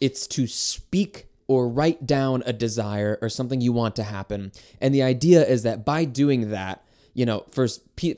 it's 0.00 0.26
to 0.28 0.46
speak 0.46 1.26
or 1.48 1.68
write 1.68 2.06
down 2.06 2.44
a 2.46 2.52
desire 2.52 3.18
or 3.20 3.28
something 3.28 3.60
you 3.60 3.72
want 3.72 3.96
to 3.96 4.04
happen. 4.04 4.52
And 4.80 4.94
the 4.94 5.02
idea 5.02 5.44
is 5.44 5.64
that 5.64 5.84
by 5.84 6.04
doing 6.04 6.50
that, 6.52 6.84
you 7.20 7.26
know, 7.26 7.44
for 7.50 7.68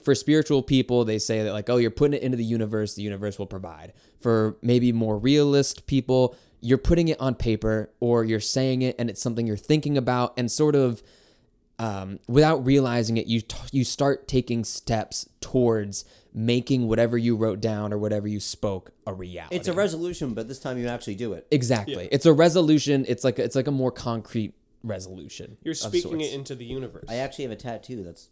for 0.05 0.15
spiritual 0.15 0.63
people, 0.63 1.05
they 1.05 1.19
say 1.19 1.43
that 1.43 1.53
like, 1.53 1.69
oh, 1.69 1.77
you're 1.77 1.91
putting 1.91 2.15
it 2.15 2.23
into 2.23 2.37
the 2.37 2.45
universe, 2.45 2.95
the 2.95 3.03
universe 3.03 3.37
will 3.37 3.49
provide. 3.49 3.93
For 4.21 4.57
maybe 4.63 4.93
more 4.93 5.19
realist 5.19 5.89
people, 5.89 6.37
you're 6.61 6.79
putting 6.79 7.09
it 7.09 7.21
on 7.21 7.35
paper 7.35 7.91
or 7.99 8.23
you're 8.23 8.39
saying 8.39 8.83
it 8.83 8.95
and 9.01 9.11
it's 9.11 9.21
something 9.21 9.45
you're 9.45 9.57
thinking 9.57 9.99
about 9.99 10.35
and 10.37 10.49
sort 10.49 10.77
of 10.77 11.03
um, 11.81 12.21
without 12.29 12.65
realizing 12.65 13.17
it, 13.17 13.27
you 13.27 13.41
t- 13.41 13.57
you 13.73 13.83
start 13.83 14.29
taking 14.29 14.63
steps 14.63 15.29
towards 15.41 16.05
making 16.33 16.87
whatever 16.87 17.19
you 17.19 17.35
wrote 17.35 17.61
down 17.61 17.93
or 17.93 17.99
whatever 17.99 18.29
you 18.29 18.39
spoke 18.39 18.93
a 19.05 19.13
reality. 19.13 19.57
It's 19.57 19.67
a 19.67 19.73
resolution, 19.73 20.33
but 20.33 20.47
this 20.47 20.61
time 20.61 20.79
you 20.79 20.87
actually 20.87 21.17
do 21.17 21.33
it. 21.33 21.49
exactly. 21.51 22.09
It's 22.13 22.25
a 22.25 22.33
resolution. 22.33 23.05
It's 23.09 23.25
like 23.25 23.41
it's 23.41 23.57
like 23.57 23.67
a 23.67 23.73
more 23.73 23.91
concrete 23.91 24.55
resolution. 24.85 25.57
You're 25.65 25.75
speaking 25.75 26.21
it 26.21 26.33
into 26.33 26.55
the 26.55 26.65
universe. 26.65 27.07
I 27.09 27.17
actually 27.17 27.45
have 27.47 27.53
a 27.53 27.57
tattoo 27.57 28.05
that's 28.05 28.29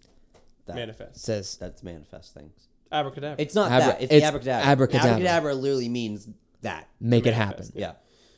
that. 0.66 0.76
Manifest. 0.76 1.20
says 1.24 1.56
That's 1.56 1.82
manifest 1.82 2.34
things. 2.34 2.68
Abracadabra. 2.92 3.36
It's 3.42 3.54
not 3.54 3.70
Abra- 3.70 3.86
that. 3.86 4.02
It's, 4.02 4.12
it's 4.12 4.22
the 4.22 4.26
abracadabra. 4.28 4.66
abracadabra. 4.66 5.10
Abracadabra 5.12 5.54
literally 5.54 5.88
means 5.88 6.28
that. 6.62 6.88
make 7.00 7.26
it 7.26 7.30
manifest. 7.36 7.72
happen, 7.74 7.80
Yeah. 7.80 7.92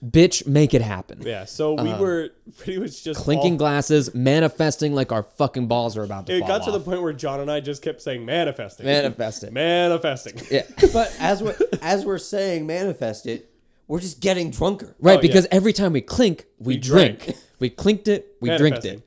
bitch. 0.06 0.46
Make 0.46 0.74
it 0.74 0.82
happen. 0.82 1.22
yeah. 1.22 1.44
So 1.46 1.72
we 1.74 1.90
um, 1.90 1.98
were 2.00 2.30
pretty 2.58 2.78
much 2.78 3.02
just 3.02 3.20
Clinking 3.20 3.52
all- 3.52 3.58
glasses, 3.58 4.14
manifesting 4.14 4.94
like 4.94 5.10
our 5.10 5.22
fucking 5.22 5.68
balls 5.68 5.96
are 5.96 6.02
about 6.04 6.26
to 6.26 6.34
It 6.36 6.40
fall 6.40 6.48
got 6.48 6.64
to 6.66 6.70
the 6.70 6.80
point 6.80 7.00
where 7.02 7.12
John 7.14 7.40
and 7.40 7.50
I 7.50 7.60
just 7.60 7.80
kept 7.82 8.02
saying 8.02 8.24
manifesting. 8.26 8.84
Manifest 8.86 9.42
it. 9.44 9.52
Manifesting. 9.54 10.34
Yeah. 10.50 10.62
But 10.92 11.16
as 11.18 11.42
we're 11.42 11.56
as 11.80 12.04
we're 12.04 12.18
saying 12.18 12.66
manifest 12.66 13.26
it, 13.26 13.48
we're 13.88 14.00
just 14.00 14.20
getting 14.20 14.50
drunker. 14.50 14.94
Right, 15.00 15.18
Oh, 15.18 15.22
because 15.22 15.44
yeah. 15.46 15.56
every 15.56 15.72
time 15.72 15.92
we 15.94 16.00
clink, 16.02 16.44
we, 16.58 16.74
We 16.74 16.80
drink. 16.80 17.24
drink. 17.24 17.38
we 17.58 17.70
clinked 17.70 18.06
it, 18.08 18.36
we 18.40 18.54
drinked 18.58 18.84
it. 18.84 19.02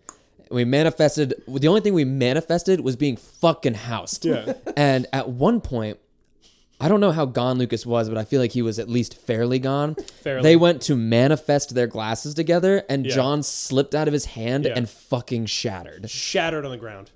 We 0.51 0.65
manifested. 0.65 1.33
The 1.47 1.67
only 1.67 1.81
thing 1.81 1.93
we 1.93 2.05
manifested 2.05 2.81
was 2.81 2.95
being 2.95 3.17
fucking 3.17 3.73
housed. 3.75 4.25
Yeah. 4.25 4.53
And 4.77 5.07
at 5.13 5.29
one 5.29 5.61
point, 5.61 5.99
I 6.79 6.87
don't 6.89 6.99
know 6.99 7.11
how 7.11 7.25
gone 7.25 7.57
Lucas 7.57 7.85
was, 7.85 8.09
but 8.09 8.17
I 8.17 8.25
feel 8.25 8.41
like 8.41 8.51
he 8.51 8.61
was 8.61 8.79
at 8.79 8.89
least 8.89 9.15
fairly 9.17 9.59
gone. 9.59 9.95
Fairly. 10.21 10.43
They 10.43 10.55
went 10.55 10.81
to 10.83 10.95
manifest 10.95 11.73
their 11.73 11.87
glasses 11.87 12.33
together, 12.33 12.83
and 12.89 13.05
Yeah. 13.05 13.15
John 13.15 13.43
slipped 13.43 13.95
out 13.95 14.07
of 14.07 14.13
his 14.13 14.25
hand 14.25 14.65
Yeah. 14.65 14.73
and 14.75 14.89
fucking 14.89 15.45
shattered. 15.45 16.09
Shattered 16.09 16.65
on 16.65 16.71
the 16.71 16.77
ground. 16.77 17.11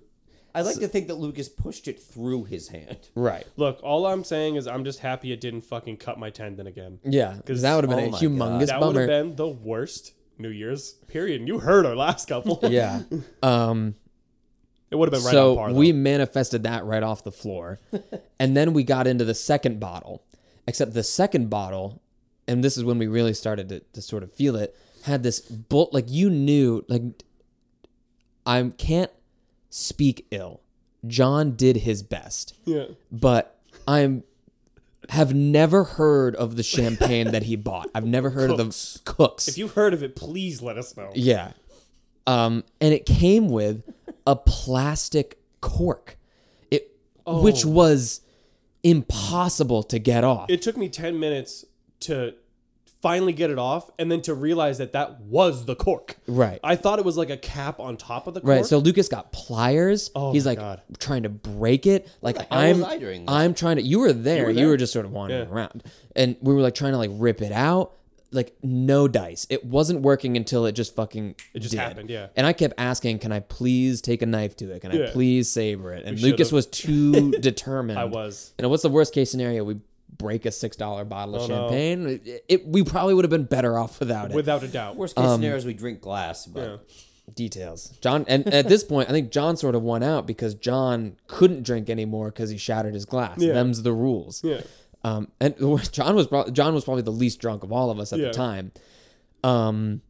I 0.55 0.61
like 0.61 0.79
to 0.79 0.87
think 0.87 1.07
that 1.09 1.15
Lucas 1.15 1.47
pushed 1.47 1.87
it 1.87 2.01
through 2.01 2.45
his 2.45 2.69
hand. 2.69 3.09
Right. 3.15 3.45
Look, 3.55 3.79
all 3.83 4.07
I'm 4.07 4.23
saying 4.23 4.55
is 4.55 4.65
I'm 4.65 4.83
just 4.83 4.99
happy 4.99 5.31
it 5.31 5.39
didn't 5.39 5.61
fucking 5.61 5.97
cut 5.97 6.17
my 6.17 6.31
tendon 6.31 6.65
again. 6.65 6.99
Yeah, 7.03 7.33
because 7.33 7.61
that 7.61 7.75
would 7.75 7.83
have 7.83 7.95
been 7.95 8.05
oh 8.05 8.07
a 8.07 8.11
my 8.11 8.17
humongous 8.17 8.67
That 8.67 8.79
would 8.79 8.85
bummer. 8.87 8.99
have 9.01 9.07
been 9.09 9.35
the 9.35 9.47
worst 9.47 10.13
New 10.39 10.49
Year's 10.49 10.93
period. 11.07 11.41
And 11.41 11.47
you 11.47 11.59
heard 11.59 11.85
our 11.85 11.95
last 11.95 12.27
couple. 12.27 12.59
yeah. 12.63 13.01
Um. 13.43 13.95
It 14.91 14.95
would 14.95 15.13
have 15.13 15.21
been 15.21 15.25
right 15.25 15.31
so 15.31 15.51
on 15.51 15.69
par. 15.69 15.73
we 15.73 15.91
manifested 15.91 16.63
that 16.63 16.83
right 16.83 17.03
off 17.03 17.23
the 17.23 17.31
floor 17.31 17.79
and 18.39 18.57
then 18.57 18.73
we 18.73 18.83
got 18.83 19.05
into 19.05 19.23
the 19.23 19.35
second 19.35 19.79
bottle 19.79 20.23
except 20.67 20.95
the 20.95 21.03
second 21.03 21.47
bottle 21.47 22.01
and 22.47 22.63
this 22.63 22.75
is 22.75 22.83
when 22.83 22.97
we 22.97 23.05
really 23.05 23.35
started 23.35 23.69
to, 23.69 23.81
to 23.93 24.01
sort 24.01 24.23
of 24.23 24.33
feel 24.33 24.55
it 24.55 24.75
had 25.03 25.21
this 25.21 25.41
bolt 25.41 25.93
like 25.93 26.05
you 26.07 26.27
knew 26.27 26.83
like 26.87 27.03
i 28.47 28.63
can't 28.79 29.11
speak 29.69 30.25
ill 30.31 30.61
john 31.05 31.55
did 31.55 31.77
his 31.77 32.01
best 32.01 32.55
yeah. 32.65 32.85
but 33.11 33.59
i'm 33.87 34.23
have 35.09 35.33
never 35.33 35.83
heard 35.83 36.35
of 36.35 36.55
the 36.55 36.63
champagne 36.63 37.31
that 37.31 37.43
he 37.43 37.55
bought 37.67 37.89
i've 37.95 38.05
never 38.05 38.29
heard 38.31 38.49
Cooks. 38.51 38.95
of 38.95 39.03
the 39.05 39.11
cooks 39.13 39.47
If 39.47 39.57
you've 39.57 39.73
heard 39.73 39.93
of 39.93 40.01
it, 40.03 40.15
please 40.15 40.61
let 40.61 40.77
us 40.77 40.95
know. 40.95 41.11
yeah. 41.15 41.51
Um, 42.27 42.63
and 42.79 42.93
it 42.93 43.05
came 43.07 43.49
with 43.49 43.83
a 44.27 44.35
plastic 44.35 45.39
cork, 45.61 46.15
it 46.69 46.91
which 47.25 47.65
was 47.65 48.21
impossible 48.83 49.81
to 49.83 49.97
get 49.99 50.23
off. 50.23 50.49
It 50.49 50.61
took 50.61 50.77
me 50.77 50.89
10 50.89 51.19
minutes 51.19 51.65
to 52.01 52.35
finally 53.01 53.31
get 53.33 53.49
it 53.49 53.57
off, 53.57 53.89
and 53.97 54.11
then 54.11 54.21
to 54.21 54.33
realize 54.33 54.77
that 54.79 54.91
that 54.93 55.21
was 55.21 55.65
the 55.65 55.75
cork. 55.75 56.17
Right. 56.27 56.59
I 56.63 56.75
thought 56.75 56.99
it 56.99 57.05
was 57.05 57.15
like 57.17 57.29
a 57.29 57.37
cap 57.37 57.79
on 57.79 57.95
top 57.97 58.27
of 58.27 58.33
the 58.33 58.41
cork. 58.41 58.49
Right. 58.49 58.65
So 58.65 58.77
Lucas 58.79 59.07
got 59.07 59.31
pliers. 59.31 60.11
Oh 60.15 60.33
He's 60.33 60.45
my 60.45 60.51
like 60.51 60.59
God. 60.59 60.81
trying 60.99 61.23
to 61.23 61.29
break 61.29 61.85
it. 61.87 62.09
Like 62.21 62.35
the 62.35 62.41
hell 62.43 62.59
I'm 62.59 62.79
was 62.79 62.87
I 62.87 62.97
during 62.97 63.25
this? 63.25 63.33
I'm 63.33 63.53
trying 63.53 63.77
to 63.77 63.81
you 63.81 63.99
were 63.99 64.13
there. 64.13 64.49
You 64.49 64.65
were, 64.65 64.69
there? 64.71 64.77
just 64.77 64.93
sort 64.93 65.05
of 65.05 65.11
wandering 65.11 65.47
Yeah. 65.47 65.53
around. 65.53 65.83
And 66.15 66.35
we 66.41 66.53
were 66.53 66.61
like 66.61 66.75
trying 66.75 66.91
to 66.91 66.97
like 66.97 67.11
rip 67.13 67.41
it 67.41 67.51
out. 67.51 67.93
Like 68.31 68.55
no 68.61 69.07
dice. 69.07 69.47
It 69.49 69.65
wasn't 69.65 70.01
working 70.01 70.37
until 70.37 70.67
it 70.67 70.73
just 70.73 70.95
fucking 70.95 71.33
It 71.55 71.61
just 71.61 71.73
happened, 71.73 72.11
yeah. 72.11 72.27
And 72.35 72.45
I 72.45 72.53
kept 72.53 72.75
asking, 72.77 73.17
Can 73.19 73.31
I 73.31 73.39
please 73.39 74.01
take 74.01 74.21
a 74.21 74.27
knife 74.27 74.55
to 74.57 74.71
it? 74.71 74.81
Can 74.81 74.91
I 74.91 75.09
please 75.09 75.49
saber 75.49 75.93
it? 75.93 76.05
And 76.05 76.15
We 76.17 76.23
Lucas 76.31 76.49
should've. 76.49 76.53
was 76.53 76.65
too 76.67 77.31
determined. 77.39 77.97
I 77.97 78.03
was. 78.05 78.53
You 78.59 78.63
know, 78.63 78.69
what's 78.69 78.83
the 78.83 78.89
worst 78.89 79.15
case 79.15 79.31
scenario? 79.31 79.63
We 79.63 79.77
break 80.17 80.45
a 80.45 80.51
six 80.51 80.75
dollar 80.75 81.05
bottle 81.05 81.35
of 81.35 81.43
Oh, 81.43 81.47
no. 81.47 81.55
champagne. 81.69 82.07
It, 82.25 82.43
it- 82.47 82.67
we 82.67 82.83
probably 82.83 83.13
would 83.13 83.25
have 83.25 83.29
been 83.31 83.45
better 83.45 83.77
off 83.77 83.99
without 83.99 84.31
it. 84.31 84.35
Without 84.35 84.63
a 84.63 84.67
doubt. 84.67 84.95
Worst 84.97 85.17
Um, 85.17 85.23
case 85.25 85.31
scenario 85.35 85.57
is 85.57 85.65
we 85.65 85.73
drink 85.73 86.01
glass, 86.01 86.45
but 86.45 86.61
Yeah. 86.69 86.77
details. 87.35 87.93
John, 88.01 88.25
and 88.27 88.45
at 88.53 88.67
this 88.67 88.83
point, 88.83 89.07
I 89.09 89.11
think 89.13 89.31
John 89.31 89.55
sort 89.55 89.75
of 89.75 89.83
won 89.83 90.03
out 90.03 90.25
because 90.27 90.55
John 90.55 91.15
couldn't 91.27 91.63
drink 91.63 91.89
anymore 91.89 92.27
because 92.29 92.49
he 92.49 92.57
shattered 92.57 92.93
his 92.95 93.05
glass. 93.05 93.37
Yeah. 93.39 93.53
Them's 93.53 93.83
the 93.83 93.93
rules. 93.93 94.43
Yeah. 94.43 94.61
Um, 95.03 95.29
and 95.39 95.55
John 95.91 96.15
was 96.15 96.27
prob- 96.27 96.53
John 96.53 96.73
was 96.73 96.83
probably 96.83 97.03
the 97.03 97.11
least 97.11 97.39
drunk 97.39 97.63
of 97.63 97.71
all 97.71 97.89
of 97.91 97.99
us 97.99 98.11
at 98.11 98.19
Yeah. 98.19 98.27
the 98.27 98.33
time. 98.33 98.71
Um, 99.43 100.01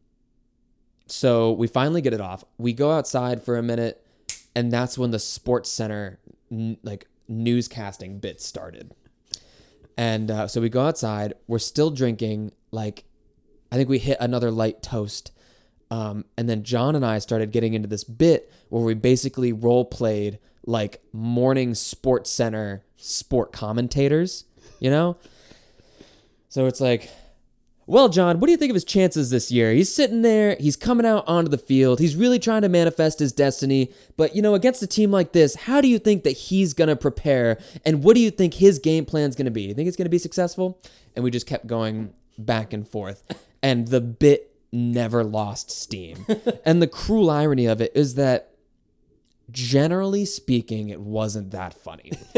so 1.06 1.52
we 1.52 1.66
finally 1.66 2.00
get 2.00 2.12
it 2.12 2.20
off. 2.20 2.44
We 2.58 2.72
go 2.72 2.90
outside 2.92 3.42
for 3.44 3.56
a 3.56 3.62
minute, 3.62 4.04
and 4.54 4.72
that's 4.72 4.96
when 4.98 5.10
the 5.12 5.18
Sports 5.18 5.70
Center 5.70 6.18
n- 6.50 6.78
like 6.82 7.06
newscasting 7.30 8.20
bit 8.20 8.40
started. 8.40 8.92
And 10.00 10.30
uh, 10.30 10.48
so 10.48 10.62
we 10.62 10.70
go 10.70 10.80
outside. 10.80 11.34
We're 11.46 11.58
still 11.58 11.90
drinking. 11.90 12.52
Like, 12.70 13.04
I 13.70 13.76
think 13.76 13.90
we 13.90 13.98
hit 13.98 14.16
another 14.18 14.50
light 14.50 14.82
toast. 14.82 15.30
Um, 15.90 16.24
and 16.38 16.48
then 16.48 16.62
John 16.62 16.96
and 16.96 17.04
I 17.04 17.18
started 17.18 17.52
getting 17.52 17.74
into 17.74 17.86
this 17.86 18.02
bit 18.02 18.50
where 18.70 18.82
we 18.82 18.94
basically 18.94 19.52
role 19.52 19.84
played 19.84 20.38
like 20.64 21.02
morning 21.12 21.74
sports 21.74 22.30
center 22.30 22.82
sport 22.96 23.52
commentators, 23.52 24.46
you 24.78 24.88
know? 24.88 25.18
So 26.48 26.64
it's 26.64 26.80
like, 26.80 27.10
well, 27.90 28.08
John, 28.08 28.38
what 28.38 28.46
do 28.46 28.52
you 28.52 28.56
think 28.56 28.70
of 28.70 28.74
his 28.74 28.84
chances 28.84 29.30
this 29.30 29.50
year? 29.50 29.72
He's 29.72 29.92
sitting 29.92 30.22
there, 30.22 30.56
he's 30.60 30.76
coming 30.76 31.04
out 31.04 31.24
onto 31.26 31.50
the 31.50 31.58
field, 31.58 31.98
he's 31.98 32.14
really 32.14 32.38
trying 32.38 32.62
to 32.62 32.68
manifest 32.68 33.18
his 33.18 33.32
destiny. 33.32 33.90
But, 34.16 34.36
you 34.36 34.42
know, 34.42 34.54
against 34.54 34.80
a 34.80 34.86
team 34.86 35.10
like 35.10 35.32
this, 35.32 35.56
how 35.56 35.80
do 35.80 35.88
you 35.88 35.98
think 35.98 36.22
that 36.22 36.30
he's 36.30 36.72
going 36.72 36.86
to 36.86 36.94
prepare? 36.94 37.58
And 37.84 38.04
what 38.04 38.14
do 38.14 38.20
you 38.20 38.30
think 38.30 38.54
his 38.54 38.78
game 38.78 39.04
plan's 39.04 39.34
going 39.34 39.46
to 39.46 39.50
be? 39.50 39.62
Do 39.62 39.68
you 39.70 39.74
think 39.74 39.88
it's 39.88 39.96
going 39.96 40.06
to 40.06 40.10
be 40.10 40.18
successful? 40.18 40.80
And 41.16 41.24
we 41.24 41.32
just 41.32 41.48
kept 41.48 41.66
going 41.66 42.14
back 42.38 42.72
and 42.72 42.86
forth. 42.86 43.24
And 43.60 43.88
the 43.88 44.00
bit 44.00 44.54
never 44.70 45.24
lost 45.24 45.72
steam. 45.72 46.24
and 46.64 46.80
the 46.80 46.86
cruel 46.86 47.28
irony 47.28 47.66
of 47.66 47.80
it 47.80 47.90
is 47.96 48.14
that 48.14 48.52
generally 49.50 50.24
speaking, 50.24 50.90
it 50.90 51.00
wasn't 51.00 51.50
that 51.50 51.74
funny. 51.74 52.12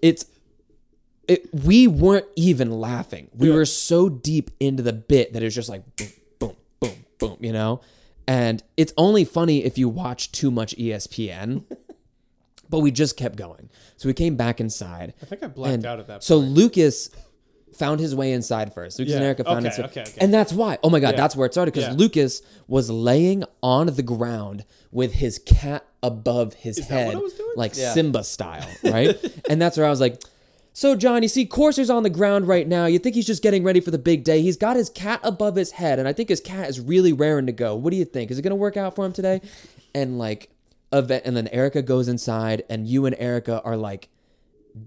it's 0.00 0.26
it, 1.30 1.48
we 1.54 1.86
weren't 1.86 2.26
even 2.34 2.70
laughing. 2.72 3.28
We 3.34 3.50
were 3.50 3.64
so 3.64 4.08
deep 4.08 4.50
into 4.58 4.82
the 4.82 4.92
bit 4.92 5.32
that 5.32 5.42
it 5.42 5.46
was 5.46 5.54
just 5.54 5.68
like 5.68 5.82
boom, 5.96 6.08
boom, 6.40 6.56
boom, 6.80 7.04
boom, 7.18 7.36
you 7.40 7.52
know? 7.52 7.80
And 8.26 8.62
it's 8.76 8.92
only 8.96 9.24
funny 9.24 9.64
if 9.64 9.78
you 9.78 9.88
watch 9.88 10.32
too 10.32 10.50
much 10.50 10.76
ESPN. 10.76 11.64
but 12.68 12.80
we 12.80 12.90
just 12.90 13.16
kept 13.16 13.36
going. 13.36 13.70
So 13.96 14.08
we 14.08 14.12
came 14.14 14.36
back 14.36 14.60
inside. 14.60 15.14
I 15.22 15.26
think 15.26 15.42
I 15.42 15.46
blacked 15.48 15.84
out 15.84 15.98
at 16.00 16.06
that 16.08 16.12
point. 16.14 16.22
so 16.24 16.36
Lucas 16.36 17.10
found 17.76 18.00
his 18.00 18.14
way 18.14 18.32
inside 18.32 18.74
first. 18.74 18.98
Lucas 18.98 19.14
and 19.14 19.24
Erica 19.24 19.44
found 19.44 19.66
Okay, 19.66 19.74
it. 19.82 19.84
okay, 19.86 20.00
okay. 20.02 20.18
And 20.20 20.34
that's 20.34 20.52
why. 20.52 20.78
Oh 20.82 20.90
my 20.90 20.98
God, 21.00 21.12
Yeah. 21.12 21.16
that's 21.16 21.36
where 21.36 21.46
it 21.46 21.52
started. 21.52 21.72
Because 21.72 21.88
Yeah. 21.90 21.94
Lucas 21.96 22.42
was 22.66 22.90
laying 22.90 23.44
on 23.62 23.86
the 23.86 24.02
ground 24.02 24.64
with 24.90 25.12
his 25.14 25.38
cat 25.38 25.84
above 26.02 26.54
his 26.54 26.76
that 26.76 26.84
head, 26.88 27.06
what 27.08 27.16
I 27.16 27.18
was 27.20 27.32
doing? 27.34 27.52
like 27.56 27.76
Yeah. 27.76 27.92
Simba 27.94 28.24
style, 28.24 28.68
right? 28.84 29.16
and 29.50 29.60
that's 29.62 29.76
where 29.76 29.86
I 29.86 29.90
was 29.90 30.00
like, 30.00 30.20
so 30.72 30.96
John, 30.96 31.22
you 31.22 31.28
see, 31.28 31.46
Corsair's 31.46 31.90
on 31.90 32.02
the 32.02 32.10
ground 32.10 32.48
right 32.48 32.66
now. 32.66 32.86
You 32.86 32.98
think 32.98 33.14
he's 33.14 33.26
just 33.26 33.42
getting 33.42 33.64
ready 33.64 33.80
for 33.80 33.90
the 33.90 33.98
big 33.98 34.24
day? 34.24 34.42
He's 34.42 34.56
got 34.56 34.76
his 34.76 34.88
cat 34.90 35.20
above 35.22 35.56
his 35.56 35.72
head, 35.72 35.98
and 35.98 36.06
I 36.06 36.12
think 36.12 36.28
his 36.28 36.40
cat 36.40 36.68
is 36.68 36.80
really 36.80 37.12
raring 37.12 37.46
to 37.46 37.52
go. 37.52 37.74
What 37.74 37.90
do 37.90 37.96
you 37.96 38.04
think? 38.04 38.30
Is 38.30 38.38
it 38.38 38.42
gonna 38.42 38.54
work 38.54 38.76
out 38.76 38.94
for 38.94 39.04
him 39.04 39.12
today? 39.12 39.40
And 39.94 40.18
like, 40.18 40.50
event, 40.92 41.24
and 41.26 41.36
then 41.36 41.48
Erica 41.48 41.82
goes 41.82 42.08
inside, 42.08 42.62
and 42.68 42.86
you 42.86 43.06
and 43.06 43.16
Erica 43.18 43.60
are 43.62 43.76
like 43.76 44.08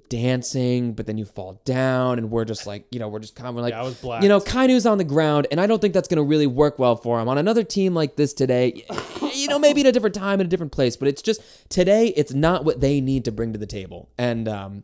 dancing, 0.09 0.93
but 0.93 1.05
then 1.05 1.17
you 1.17 1.25
fall 1.25 1.61
down, 1.65 2.17
and 2.17 2.31
we're 2.31 2.45
just 2.45 2.65
like, 2.65 2.85
you 2.91 2.99
know, 2.99 3.07
we're 3.07 3.19
just 3.19 3.35
kind 3.35 3.49
of 3.49 3.55
like, 3.55 3.71
Yeah, 3.71 3.81
I 3.81 3.83
was 3.83 4.01
you 4.01 4.29
know, 4.29 4.39
blacked. 4.39 4.51
Kainu's 4.51 4.85
on 4.85 4.97
the 4.97 5.03
ground, 5.03 5.47
and 5.51 5.59
I 5.59 5.67
don't 5.67 5.81
think 5.81 5.93
that's 5.93 6.07
going 6.07 6.17
to 6.17 6.23
really 6.23 6.47
work 6.47 6.79
well 6.79 6.95
for 6.95 7.19
him 7.19 7.27
on 7.27 7.37
another 7.37 7.63
team 7.63 7.93
like 7.93 8.15
this 8.15 8.33
today. 8.33 8.85
You 9.35 9.47
know, 9.47 9.57
maybe 9.57 9.81
at 9.81 9.87
a 9.87 9.91
different 9.91 10.13
time 10.13 10.39
in 10.39 10.45
a 10.45 10.49
different 10.49 10.71
place, 10.71 10.95
but 10.95 11.07
it's 11.07 11.23
just 11.23 11.41
today, 11.67 12.09
it's 12.15 12.33
not 12.35 12.65
what 12.65 12.81
they 12.81 13.01
need 13.01 13.25
to 13.25 13.31
bring 13.31 13.51
to 13.51 13.57
the 13.57 13.65
table, 13.65 14.07
and 14.15 14.47
um, 14.47 14.83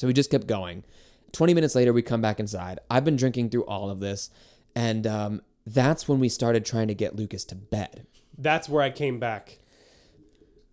so 0.00 0.06
we 0.06 0.14
just 0.14 0.30
kept 0.30 0.46
going. 0.46 0.82
Twenty 1.30 1.52
minutes 1.52 1.74
later, 1.74 1.92
we 1.92 2.00
come 2.00 2.22
back 2.22 2.40
inside. 2.40 2.78
I've 2.90 3.04
been 3.04 3.16
drinking 3.16 3.50
through 3.50 3.64
all 3.66 3.90
of 3.90 4.00
this, 4.00 4.30
and 4.74 5.06
um, 5.06 5.42
that's 5.66 6.08
when 6.08 6.18
we 6.20 6.30
started 6.30 6.64
trying 6.64 6.88
to 6.88 6.94
get 6.94 7.14
Lucas 7.16 7.44
to 7.46 7.54
bed. 7.54 8.06
That's 8.38 8.66
where 8.66 8.82
I 8.82 8.88
came 8.88 9.20
back. 9.20 9.58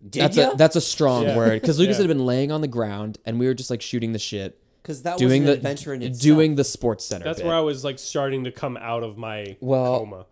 did 0.08 0.22
That's 0.22 0.36
ya? 0.38 0.52
a 0.52 0.56
that's 0.56 0.76
a 0.76 0.80
strong 0.80 1.24
Yeah. 1.24 1.36
word 1.36 1.60
because 1.60 1.78
Lucas 1.78 1.96
Yeah. 1.98 2.04
had 2.04 2.08
been 2.08 2.24
laying 2.24 2.50
on 2.50 2.62
the 2.62 2.68
ground, 2.68 3.18
and 3.26 3.38
we 3.38 3.46
were 3.46 3.52
just 3.52 3.68
like 3.68 3.82
shooting 3.82 4.12
the 4.12 4.18
shit, 4.18 4.58
Because 4.82 5.02
that 5.02 5.18
doing 5.18 5.42
was 5.42 5.48
the 5.50 5.56
adventure 5.58 5.92
in 5.92 6.02
itself. 6.02 6.22
doing 6.22 6.54
the 6.54 6.64
sports 6.64 7.04
center. 7.04 7.24
That's 7.24 7.40
bit. 7.40 7.46
where 7.46 7.54
I 7.56 7.60
was 7.60 7.84
like 7.84 7.98
starting 7.98 8.44
to 8.44 8.50
come 8.50 8.78
out 8.78 9.02
of 9.02 9.18
my 9.18 9.56
Well, 9.60 9.98
coma. 9.98 10.26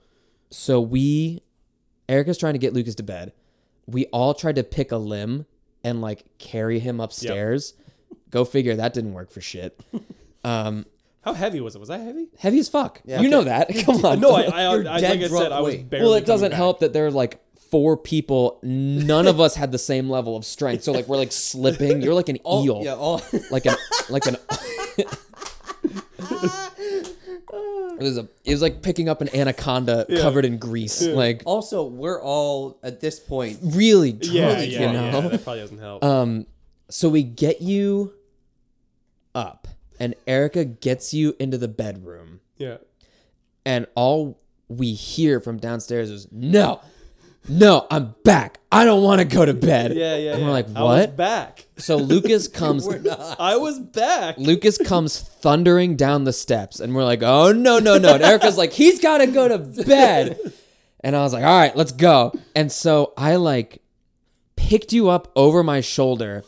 So 0.50 0.80
we, 0.80 1.42
Erica's 2.08 2.38
trying 2.38 2.54
to 2.54 2.58
get 2.58 2.72
Lucas 2.72 2.94
to 2.94 3.02
bed. 3.02 3.32
We 3.86 4.06
all 4.06 4.32
tried 4.32 4.56
to 4.56 4.64
pick 4.64 4.90
a 4.90 4.96
limb 4.96 5.44
and 5.84 6.00
like 6.00 6.24
carry 6.38 6.78
him 6.78 6.98
upstairs. 7.00 7.74
Go 8.30 8.44
figure, 8.44 8.74
that 8.76 8.92
didn't 8.94 9.12
work 9.14 9.30
for 9.30 9.40
shit. 9.40 9.80
Um, 10.44 10.86
How 11.22 11.32
heavy 11.32 11.60
was 11.60 11.74
it? 11.74 11.80
Was 11.80 11.88
that 11.88 11.98
heavy? 12.00 12.28
heavy 12.38 12.60
as 12.60 12.68
fuck. 12.68 13.00
Yeah. 13.04 13.20
you 13.20 13.28
know 13.28 13.42
that. 13.42 13.68
Come 13.84 14.04
on. 14.04 14.20
No, 14.20 14.30
I, 14.30 14.42
I, 14.42 14.74
You're 14.76 14.88
I 14.88 15.00
dead 15.00 15.18
like 15.18 15.24
I 15.24 15.26
drunk 15.26 15.42
said, 15.42 15.50
I 15.52 15.60
was 15.60 15.74
weight. 15.74 15.90
barely. 15.90 16.04
well, 16.06 16.14
it 16.14 16.20
coming 16.20 16.26
doesn't 16.26 16.50
back. 16.50 16.56
help 16.56 16.78
that 16.80 16.92
there 16.92 17.06
are 17.06 17.10
like 17.10 17.40
four 17.68 17.96
people. 17.96 18.60
None 18.62 19.26
of 19.26 19.40
us 19.40 19.56
had 19.56 19.72
the 19.72 19.78
same 19.78 20.08
level 20.08 20.36
of 20.36 20.44
strength. 20.44 20.84
So 20.84 20.92
like 20.92 21.08
we're 21.08 21.16
like 21.16 21.32
slipping. 21.32 22.00
You're 22.00 22.14
like 22.14 22.28
an 22.28 22.38
All- 22.44 22.64
eel. 22.64 22.80
Yeah, 22.84 22.94
all, 22.94 23.20
Like 23.50 23.66
an 23.66 23.74
like 24.08 24.26
an. 24.26 24.36
it 26.68 28.02
was 28.02 28.18
a. 28.18 28.28
It 28.44 28.52
was 28.52 28.62
like 28.62 28.82
picking 28.82 29.08
up 29.08 29.20
an 29.20 29.34
anaconda 29.34 30.06
covered 30.20 30.44
in 30.44 30.58
grease. 30.58 31.02
Like 31.02 31.42
also, 31.44 31.84
we're 31.86 32.20
all 32.22 32.78
at 32.82 33.00
this 33.00 33.18
point. 33.18 33.58
really 33.62 34.12
drunk. 34.12 34.32
Yeah, 34.34 34.60
you 34.60 34.78
yeah, 34.78 34.92
know. 34.92 35.04
yeah. 35.22 35.28
That 35.28 35.44
probably 35.44 35.60
doesn't 35.62 35.78
help. 35.78 36.04
Um, 36.04 36.46
so 36.88 37.08
we 37.08 37.22
get 37.22 37.60
you 37.60 38.14
up, 39.34 39.68
and 39.98 40.14
Erica 40.26 40.64
gets 40.64 41.12
you 41.12 41.36
into 41.38 41.58
the 41.58 41.68
bedroom, 41.68 42.40
yeah. 42.56 42.78
and 43.64 43.86
all 43.94 44.40
we 44.68 44.92
hear 44.92 45.40
from 45.40 45.58
downstairs 45.58 46.10
is 46.10 46.28
no, 46.32 46.80
no, 47.48 47.86
I'm 47.90 48.14
back. 48.24 48.58
I 48.72 48.84
don't 48.84 49.02
want 49.02 49.20
to 49.20 49.24
go 49.24 49.44
to 49.44 49.54
bed. 49.54 49.94
Yeah, 49.94 50.16
yeah. 50.16 50.34
And 50.34 50.44
we're 50.44 50.50
like, 50.50 50.68
I 50.74 50.82
was 50.82 51.00
what? 51.00 51.16
back. 51.16 51.66
So 51.76 51.96
Lucas 51.96 52.48
comes. 52.52 52.86
I 52.88 53.56
was 53.56 53.78
back. 53.78 54.36
Lucas 54.38 54.78
comes 54.78 55.20
thundering 55.20 55.96
down 55.96 56.24
the 56.24 56.32
steps, 56.32 56.80
and 56.80 56.94
we're 56.94 57.04
like, 57.04 57.22
"Oh 57.22 57.52
no, 57.52 57.78
no, 57.78 57.98
no!" 57.98 58.14
And 58.14 58.22
Erica's 58.22 58.56
like, 58.56 58.72
"He's 58.72 59.00
got 59.00 59.18
to 59.18 59.26
go 59.26 59.48
to 59.48 59.58
bed," 59.58 60.38
and 61.00 61.14
I 61.14 61.22
was 61.22 61.32
like, 61.32 61.44
"All 61.44 61.58
right, 61.58 61.76
let's 61.76 61.92
go." 61.92 62.32
And 62.54 62.70
so 62.70 63.12
I 63.16 63.36
like 63.36 63.82
picked 64.56 64.92
you 64.92 65.10
up 65.10 65.30
over 65.36 65.62
my 65.62 65.80
shoulder 65.80 66.42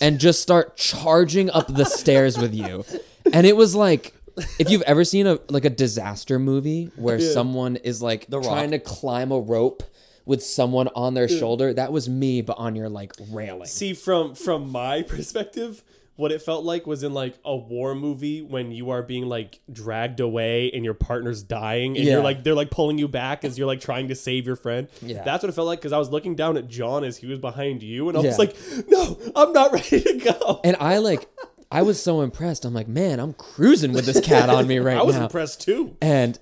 and 0.00 0.18
just 0.18 0.40
start 0.40 0.76
charging 0.76 1.50
up 1.50 1.72
the 1.72 1.84
stairs 1.84 2.38
with 2.38 2.54
you, 2.54 2.84
and 3.32 3.46
it 3.46 3.56
was 3.56 3.74
like. 3.74 4.14
If 4.60 4.70
you've 4.70 4.82
ever 4.82 5.02
seen 5.02 5.26
a 5.26 5.40
like 5.48 5.64
a 5.64 5.70
disaster 5.70 6.38
movie 6.38 6.92
where 6.94 7.18
someone 7.18 7.74
is 7.74 8.00
like 8.00 8.28
The 8.28 8.40
trying 8.40 8.70
to 8.70 8.78
climb 8.78 9.32
a 9.32 9.40
rope 9.40 9.82
with 10.26 10.44
someone 10.44 10.86
on 10.94 11.14
their 11.14 11.26
shoulder, 11.26 11.74
that 11.74 11.90
was 11.90 12.08
me, 12.08 12.40
but 12.42 12.56
on 12.56 12.76
your 12.76 12.88
like 12.88 13.14
railing. 13.32 13.66
See, 13.66 13.94
from 13.94 14.36
from 14.36 14.70
my 14.70 15.02
perspective, 15.02 15.82
what 16.18 16.32
it 16.32 16.42
felt 16.42 16.64
like 16.64 16.84
was 16.84 17.04
in 17.04 17.14
like 17.14 17.38
a 17.44 17.56
war 17.56 17.94
movie 17.94 18.42
when 18.42 18.72
you 18.72 18.90
are 18.90 19.02
being 19.04 19.26
like 19.28 19.60
dragged 19.72 20.18
away 20.18 20.68
and 20.72 20.84
your 20.84 20.92
partner's 20.92 21.44
dying 21.44 21.96
and 21.96 22.04
Yeah. 22.04 22.14
you're 22.14 22.22
like 22.24 22.42
they're 22.42 22.56
like 22.56 22.72
pulling 22.72 22.98
you 22.98 23.06
back 23.06 23.44
as 23.44 23.56
you're 23.56 23.68
like 23.68 23.80
trying 23.80 24.08
to 24.08 24.16
save 24.16 24.44
your 24.44 24.56
friend. 24.56 24.88
Yeah. 25.00 25.22
That's 25.22 25.44
what 25.44 25.48
it 25.48 25.52
felt 25.52 25.68
like 25.68 25.78
because 25.78 25.92
I 25.92 25.98
was 25.98 26.10
looking 26.10 26.34
down 26.34 26.56
at 26.56 26.66
John 26.66 27.04
as 27.04 27.18
he 27.18 27.26
was 27.28 27.38
behind 27.38 27.84
you 27.84 28.08
and 28.08 28.18
I 28.18 28.20
was 28.20 28.32
Yeah. 28.32 28.36
like, 28.36 28.56
no, 28.88 29.16
I'm 29.36 29.52
not 29.52 29.72
ready 29.78 30.00
to 30.02 30.18
go. 30.18 30.60
And 30.64 30.76
I 30.80 30.98
like, 30.98 31.28
I 31.70 31.82
was 31.82 32.02
so 32.02 32.22
impressed. 32.22 32.64
I'm 32.64 32.74
like, 32.74 32.88
man, 32.88 33.20
I'm 33.20 33.32
cruising 33.32 33.92
with 33.92 34.04
this 34.04 34.20
cat 34.20 34.50
on 34.50 34.66
me 34.66 34.78
right 34.80 34.94
now. 34.94 35.02
I 35.02 35.04
was 35.06 35.14
now. 35.16 35.22
impressed 35.24 35.60
too. 35.60 35.96
And 36.02 36.36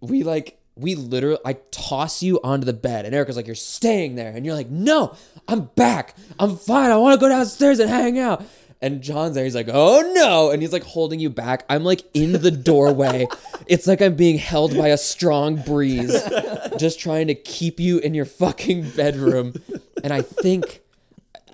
we 0.00 0.22
like, 0.22 0.58
we 0.78 0.94
literally, 0.94 1.38
I 1.46 1.54
toss 1.70 2.22
you 2.22 2.38
onto 2.44 2.66
the 2.66 2.74
bed, 2.74 3.06
and 3.06 3.14
Erica's 3.14 3.34
like, 3.36 3.46
you're 3.46 3.54
staying 3.54 4.14
there, 4.16 4.30
and 4.32 4.44
you're 4.44 4.54
like, 4.54 4.68
no, 4.68 5.16
I'm 5.48 5.70
back, 5.74 6.14
I'm 6.38 6.54
fine, 6.58 6.90
I 6.90 6.98
want 6.98 7.18
to 7.18 7.20
go 7.24 7.30
downstairs 7.30 7.78
and 7.78 7.88
hang 7.88 8.18
out. 8.18 8.44
And 8.82 9.02
John's 9.02 9.34
there. 9.34 9.44
He's 9.44 9.54
like, 9.54 9.70
"Oh 9.72 10.12
no!" 10.14 10.50
And 10.50 10.60
he's 10.60 10.72
like 10.72 10.84
holding 10.84 11.18
you 11.18 11.30
back. 11.30 11.64
I'm 11.68 11.82
like 11.82 12.02
in 12.14 12.32
the 12.32 12.50
doorway. 12.50 13.26
it's 13.66 13.86
like 13.86 14.02
I'm 14.02 14.14
being 14.14 14.38
held 14.38 14.76
by 14.76 14.88
a 14.88 14.98
strong 14.98 15.56
breeze, 15.56 16.22
just 16.76 17.00
trying 17.00 17.26
to 17.28 17.34
keep 17.34 17.80
you 17.80 17.98
in 17.98 18.14
your 18.14 18.26
fucking 18.26 18.90
bedroom. 18.90 19.54
And 20.04 20.12
I 20.12 20.22
think, 20.22 20.80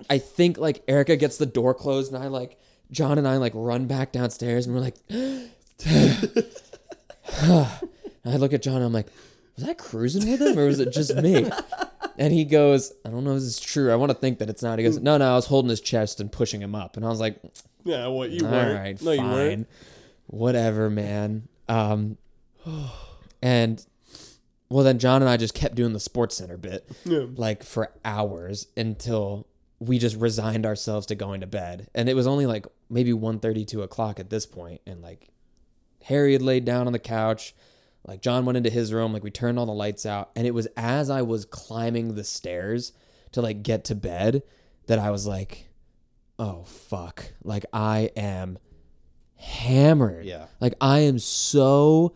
I 0.09 0.17
think 0.17 0.57
like 0.57 0.83
Erica 0.87 1.15
gets 1.15 1.37
the 1.37 1.45
door 1.45 1.73
closed, 1.73 2.13
and 2.13 2.21
I 2.21 2.27
like 2.27 2.59
John 2.91 3.17
and 3.17 3.27
I 3.27 3.37
like 3.37 3.53
run 3.55 3.87
back 3.87 4.11
downstairs, 4.11 4.67
and 4.67 4.75
we're 4.75 4.81
like. 4.81 4.97
I 8.25 8.37
look 8.37 8.53
at 8.53 8.61
John 8.61 8.77
and 8.77 8.85
I'm 8.85 8.93
like, 8.93 9.07
was 9.55 9.67
I 9.67 9.73
cruising 9.73 10.29
with 10.29 10.41
him 10.41 10.57
or 10.57 10.67
was 10.67 10.79
it 10.79 10.91
just 10.91 11.15
me? 11.15 11.49
And 12.17 12.31
he 12.33 12.45
goes, 12.45 12.91
I 13.05 13.09
don't 13.09 13.23
know 13.23 13.31
if 13.31 13.37
this 13.37 13.43
is 13.45 13.59
true. 13.59 13.91
I 13.91 13.95
want 13.95 14.11
to 14.11 14.17
think 14.17 14.39
that 14.39 14.49
it's 14.49 14.61
not. 14.61 14.77
He 14.79 14.85
goes, 14.85 14.99
no, 14.99 15.17
no, 15.17 15.31
I 15.31 15.35
was 15.35 15.47
holding 15.47 15.69
his 15.69 15.81
chest 15.81 16.19
and 16.19 16.31
pushing 16.31 16.61
him 16.61 16.75
up. 16.75 16.95
And 16.95 17.05
I 17.05 17.09
was 17.09 17.19
like, 17.19 17.39
Yeah, 17.83 18.07
what 18.07 18.29
you 18.29 18.45
weren't. 18.45 18.79
right, 18.79 19.01
no, 19.01 19.11
you 19.11 19.21
weren't. 19.23 19.67
Whatever, 20.27 20.89
man. 20.89 21.47
Um, 21.67 22.17
and 23.41 23.85
well, 24.69 24.83
then 24.83 24.99
John 24.99 25.21
and 25.21 25.29
I 25.29 25.37
just 25.37 25.53
kept 25.53 25.75
doing 25.75 25.93
the 25.93 25.99
sports 25.99 26.37
center 26.37 26.57
bit 26.57 26.89
Yeah. 27.05 27.25
like 27.35 27.63
for 27.63 27.91
hours 28.03 28.67
until 28.77 29.47
we 29.79 29.99
just 29.99 30.15
resigned 30.15 30.65
ourselves 30.65 31.05
to 31.07 31.15
going 31.15 31.41
to 31.41 31.47
bed. 31.47 31.87
And 31.93 32.07
it 32.09 32.15
was 32.15 32.25
only 32.27 32.45
like 32.45 32.65
maybe 32.89 33.11
1.30, 33.11 33.67
2 33.67 33.81
o'clock 33.81 34.19
at 34.19 34.29
this 34.29 34.45
point. 34.45 34.81
And 34.87 35.01
like 35.01 35.27
Harry 36.05 36.33
had 36.33 36.41
laid 36.41 36.63
down 36.65 36.87
on 36.87 36.93
the 36.93 36.99
couch. 36.99 37.53
Like 38.05 38.21
John 38.21 38.45
went 38.45 38.57
into 38.57 38.69
his 38.69 38.93
room. 38.93 39.13
Like 39.13 39.23
we 39.23 39.31
turned 39.31 39.57
all 39.57 39.65
the 39.65 39.71
lights 39.71 40.05
out. 40.05 40.31
And 40.35 40.45
it 40.45 40.53
was 40.53 40.67
as 40.75 41.09
I 41.09 41.21
was 41.21 41.45
climbing 41.45 42.15
the 42.15 42.23
stairs 42.23 42.91
to 43.31 43.41
like 43.41 43.63
get 43.63 43.85
to 43.85 43.95
bed 43.95 44.43
that 44.87 44.99
I 44.99 45.11
was 45.11 45.25
like, 45.25 45.69
oh 46.37 46.63
fuck. 46.63 47.33
Like 47.43 47.65
I 47.71 48.11
am 48.15 48.57
hammered. 49.35 50.25
Yeah. 50.25 50.47
Like 50.59 50.73
I 50.81 50.99
am 50.99 51.19
so 51.19 52.15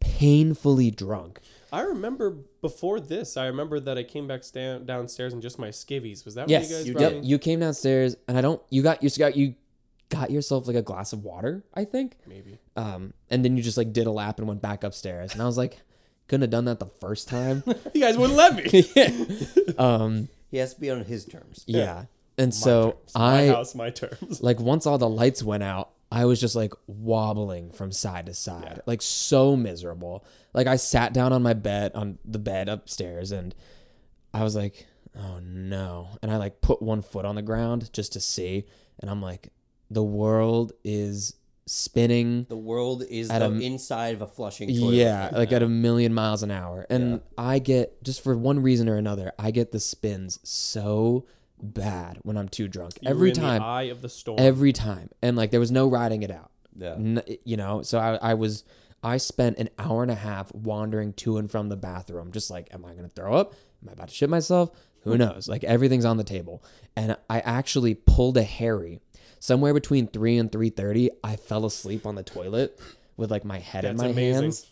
painfully 0.00 0.90
drunk. 0.90 1.40
I 1.72 1.82
remember 1.82 2.30
before 2.62 3.00
this. 3.00 3.36
I 3.36 3.46
remember 3.46 3.80
that 3.80 3.98
I 3.98 4.02
came 4.02 4.26
back 4.26 4.44
sta- 4.44 4.78
downstairs 4.78 5.32
in 5.32 5.40
just 5.40 5.58
my 5.58 5.68
skivvies. 5.68 6.24
Was 6.24 6.36
that 6.36 6.48
Yes, 6.48 6.70
what 6.70 6.86
you 6.86 6.94
guys 6.94 7.02
you, 7.02 7.16
yep, 7.16 7.24
you 7.24 7.38
came 7.38 7.60
downstairs, 7.60 8.16
and 8.28 8.38
I 8.38 8.40
don't. 8.40 8.62
You 8.70 8.82
got 8.82 9.02
you 9.02 9.10
got 9.10 9.36
you 9.36 9.54
got 10.08 10.30
yourself 10.30 10.66
like 10.66 10.76
a 10.76 10.82
glass 10.82 11.12
of 11.12 11.24
water, 11.24 11.64
I 11.74 11.84
think. 11.84 12.16
Maybe. 12.26 12.58
Um, 12.76 13.12
and 13.30 13.44
then 13.44 13.56
you 13.56 13.62
just 13.62 13.76
like 13.76 13.92
did 13.92 14.06
a 14.06 14.10
lap 14.10 14.38
and 14.38 14.46
went 14.48 14.62
back 14.62 14.84
upstairs, 14.84 15.32
and 15.32 15.42
I 15.42 15.46
was 15.46 15.58
like, 15.58 15.80
couldn't 16.28 16.42
have 16.42 16.50
done 16.50 16.64
that 16.66 16.80
the 16.80 16.86
first 17.00 17.28
time. 17.28 17.62
You 17.94 18.00
guys 18.00 18.16
wouldn't 18.18 18.36
let 18.36 18.54
me. 18.56 19.74
um, 19.78 20.28
He 20.50 20.58
has 20.58 20.74
to 20.74 20.80
be 20.80 20.90
on 20.90 21.04
his 21.04 21.24
terms. 21.24 21.64
yeah, 21.66 22.04
and 22.38 22.52
so 22.54 22.92
terms. 22.92 23.12
my 23.14 23.42
I 23.42 23.46
house, 23.48 23.74
my 23.74 23.90
terms. 23.90 24.42
like 24.42 24.60
once 24.60 24.86
all 24.86 24.98
the 24.98 25.08
lights 25.08 25.42
went 25.42 25.62
out, 25.62 25.90
I 26.12 26.24
was 26.24 26.40
just 26.40 26.54
like 26.54 26.72
wobbling 26.86 27.70
from 27.72 27.90
side 27.92 28.26
to 28.26 28.34
side, 28.34 28.82
like 28.86 29.02
so 29.02 29.56
miserable. 29.56 30.24
Like 30.52 30.66
I 30.66 30.76
sat 30.76 31.12
down 31.12 31.32
on 31.32 31.42
my 31.42 31.52
bed 31.54 31.92
on 31.94 32.18
the 32.24 32.38
bed 32.38 32.68
upstairs 32.68 33.32
and 33.32 33.54
I 34.34 34.42
was 34.42 34.54
like, 34.54 34.86
"Oh 35.16 35.38
no." 35.42 36.10
And 36.22 36.30
I 36.30 36.36
like 36.36 36.60
put 36.60 36.82
one 36.82 37.02
foot 37.02 37.24
on 37.24 37.34
the 37.34 37.42
ground 37.42 37.90
just 37.92 38.12
to 38.12 38.20
see 38.20 38.66
and 39.00 39.10
I'm 39.10 39.20
like, 39.22 39.48
"The 39.90 40.02
world 40.04 40.72
is 40.84 41.34
spinning 41.68 42.46
The 42.48 42.56
world 42.56 43.02
is 43.10 43.28
At 43.30 43.40
the 43.40 43.46
a- 43.46 43.58
inside 43.60 44.14
of 44.14 44.22
a 44.22 44.26
flushing 44.26 44.68
toilet. 44.68 44.94
yeah, 44.94 45.30
like 45.32 45.52
at 45.52 45.62
a 45.62 45.68
million 45.68 46.14
miles 46.14 46.42
an 46.44 46.50
hour. 46.52 46.86
And 46.88 47.20
I 47.36 47.58
get 47.58 48.02
just 48.04 48.22
for 48.22 48.36
one 48.36 48.60
reason 48.62 48.88
or 48.88 48.96
another, 48.96 49.32
I 49.38 49.50
get 49.50 49.72
the 49.72 49.80
spins 49.80 50.38
so 50.44 51.26
bad 51.60 52.18
when 52.22 52.36
I'm 52.36 52.48
too 52.48 52.68
drunk. 52.68 52.92
You 53.00 53.10
Every 53.10 53.30
in 53.30 53.34
the 53.34 53.40
time. 53.40 53.62
eye 53.62 53.82
of 53.84 54.00
the 54.02 54.08
storm. 54.08 54.38
every 54.38 54.72
time 54.72 55.08
and 55.22 55.36
like 55.36 55.50
there 55.50 55.58
was 55.60 55.72
no 55.72 55.88
riding 55.88 56.22
it 56.22 56.30
out 56.30 56.50
Yeah. 56.76 56.92
N- 56.94 57.22
you 57.44 57.56
know 57.56 57.80
so 57.82 57.98
I, 57.98 58.16
I 58.16 58.34
was 58.34 58.62
i 59.02 59.16
spent 59.16 59.56
an 59.58 59.70
hour 59.78 60.02
and 60.02 60.10
a 60.10 60.14
half 60.16 60.54
wandering 60.54 61.14
to 61.14 61.38
and 61.38 61.50
from 61.50 61.68
the 61.70 61.76
bathroom 61.76 62.30
just 62.32 62.50
like 62.50 62.68
am 62.74 62.84
i 62.84 62.92
gonna 62.92 63.08
throw 63.08 63.34
up 63.34 63.54
am 63.82 63.88
i 63.88 63.92
about 63.92 64.08
to 64.08 64.14
shit 64.14 64.28
myself 64.28 64.70
who 65.00 65.16
knows 65.24 65.48
like 65.48 65.64
everything's 65.64 66.04
on 66.04 66.18
the 66.18 66.24
table 66.24 66.62
and 66.94 67.16
i 67.30 67.40
actually 67.40 67.94
pulled 67.94 68.36
a 68.36 68.42
harry 68.42 69.00
somewhere 69.46 69.72
between 69.74 70.06
3 70.08 70.38
and 70.38 70.50
3.30 70.50 71.08
i 71.22 71.36
fell 71.36 71.64
asleep 71.64 72.06
on 72.06 72.14
the 72.14 72.22
toilet 72.22 72.78
with 73.16 73.30
like 73.30 73.44
my 73.44 73.58
head 73.60 73.84
in 73.84 73.96
my 73.96 74.06
life. 74.08 74.16
That's 74.16 74.16
amazing. 74.16 74.42
hands 74.42 74.66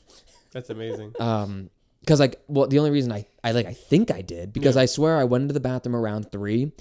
That's 0.52 0.70
amazing. 0.70 1.12
um 1.20 1.70
because 2.00 2.20
like 2.20 2.42
well 2.48 2.66
the 2.66 2.78
only 2.80 2.90
reason 2.90 3.12
I, 3.12 3.26
I 3.42 3.52
like 3.52 3.66
i 3.66 3.72
think 3.72 4.10
i 4.10 4.20
did 4.20 4.52
because 4.52 4.76
i 4.76 4.86
swear 4.86 5.16
i 5.16 5.24
went 5.24 5.42
into 5.42 5.54
the 5.54 5.60
bathroom 5.60 5.96
around 5.96 6.30
three 6.32 6.72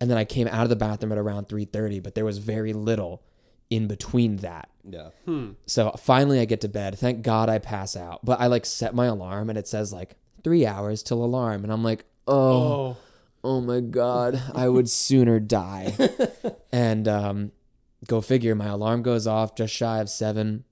and 0.00 0.10
then 0.10 0.16
i 0.16 0.24
came 0.24 0.48
out 0.48 0.62
of 0.62 0.70
the 0.70 0.76
bathroom 0.76 1.12
at 1.12 1.18
around 1.18 1.48
3.30 1.48 2.02
but 2.02 2.14
there 2.14 2.24
was 2.24 2.38
very 2.38 2.72
little 2.72 3.22
in 3.68 3.86
between 3.88 4.36
that 4.38 4.68
Yeah. 4.84 5.10
so 5.66 5.90
finally 5.92 6.40
i 6.40 6.44
get 6.44 6.60
to 6.62 6.68
bed 6.68 6.98
thank 6.98 7.22
god 7.22 7.48
i 7.50 7.58
pass 7.58 7.96
out 7.96 8.24
but 8.24 8.40
i 8.40 8.46
like 8.46 8.64
set 8.64 8.94
my 8.94 9.06
alarm 9.06 9.48
and 9.50 9.58
it 9.58 9.68
says 9.68 9.92
like 9.92 10.16
three 10.44 10.64
hours 10.66 11.02
till 11.02 11.22
alarm 11.24 11.62
and 11.64 11.72
i'm 11.72 11.84
like 11.84 12.04
oh 12.26 12.62
oh, 12.62 12.96
oh 13.44 13.60
my 13.60 13.80
god 13.80 14.40
i 14.54 14.66
would 14.68 14.88
sooner 14.88 15.38
die 15.38 15.94
and 16.72 17.06
um 17.08 17.52
go 18.06 18.20
figure 18.20 18.54
my 18.54 18.66
alarm 18.66 19.02
goes 19.02 19.26
off 19.26 19.54
just 19.54 19.74
shy 19.74 19.98
of 19.98 20.08
seven. 20.08 20.64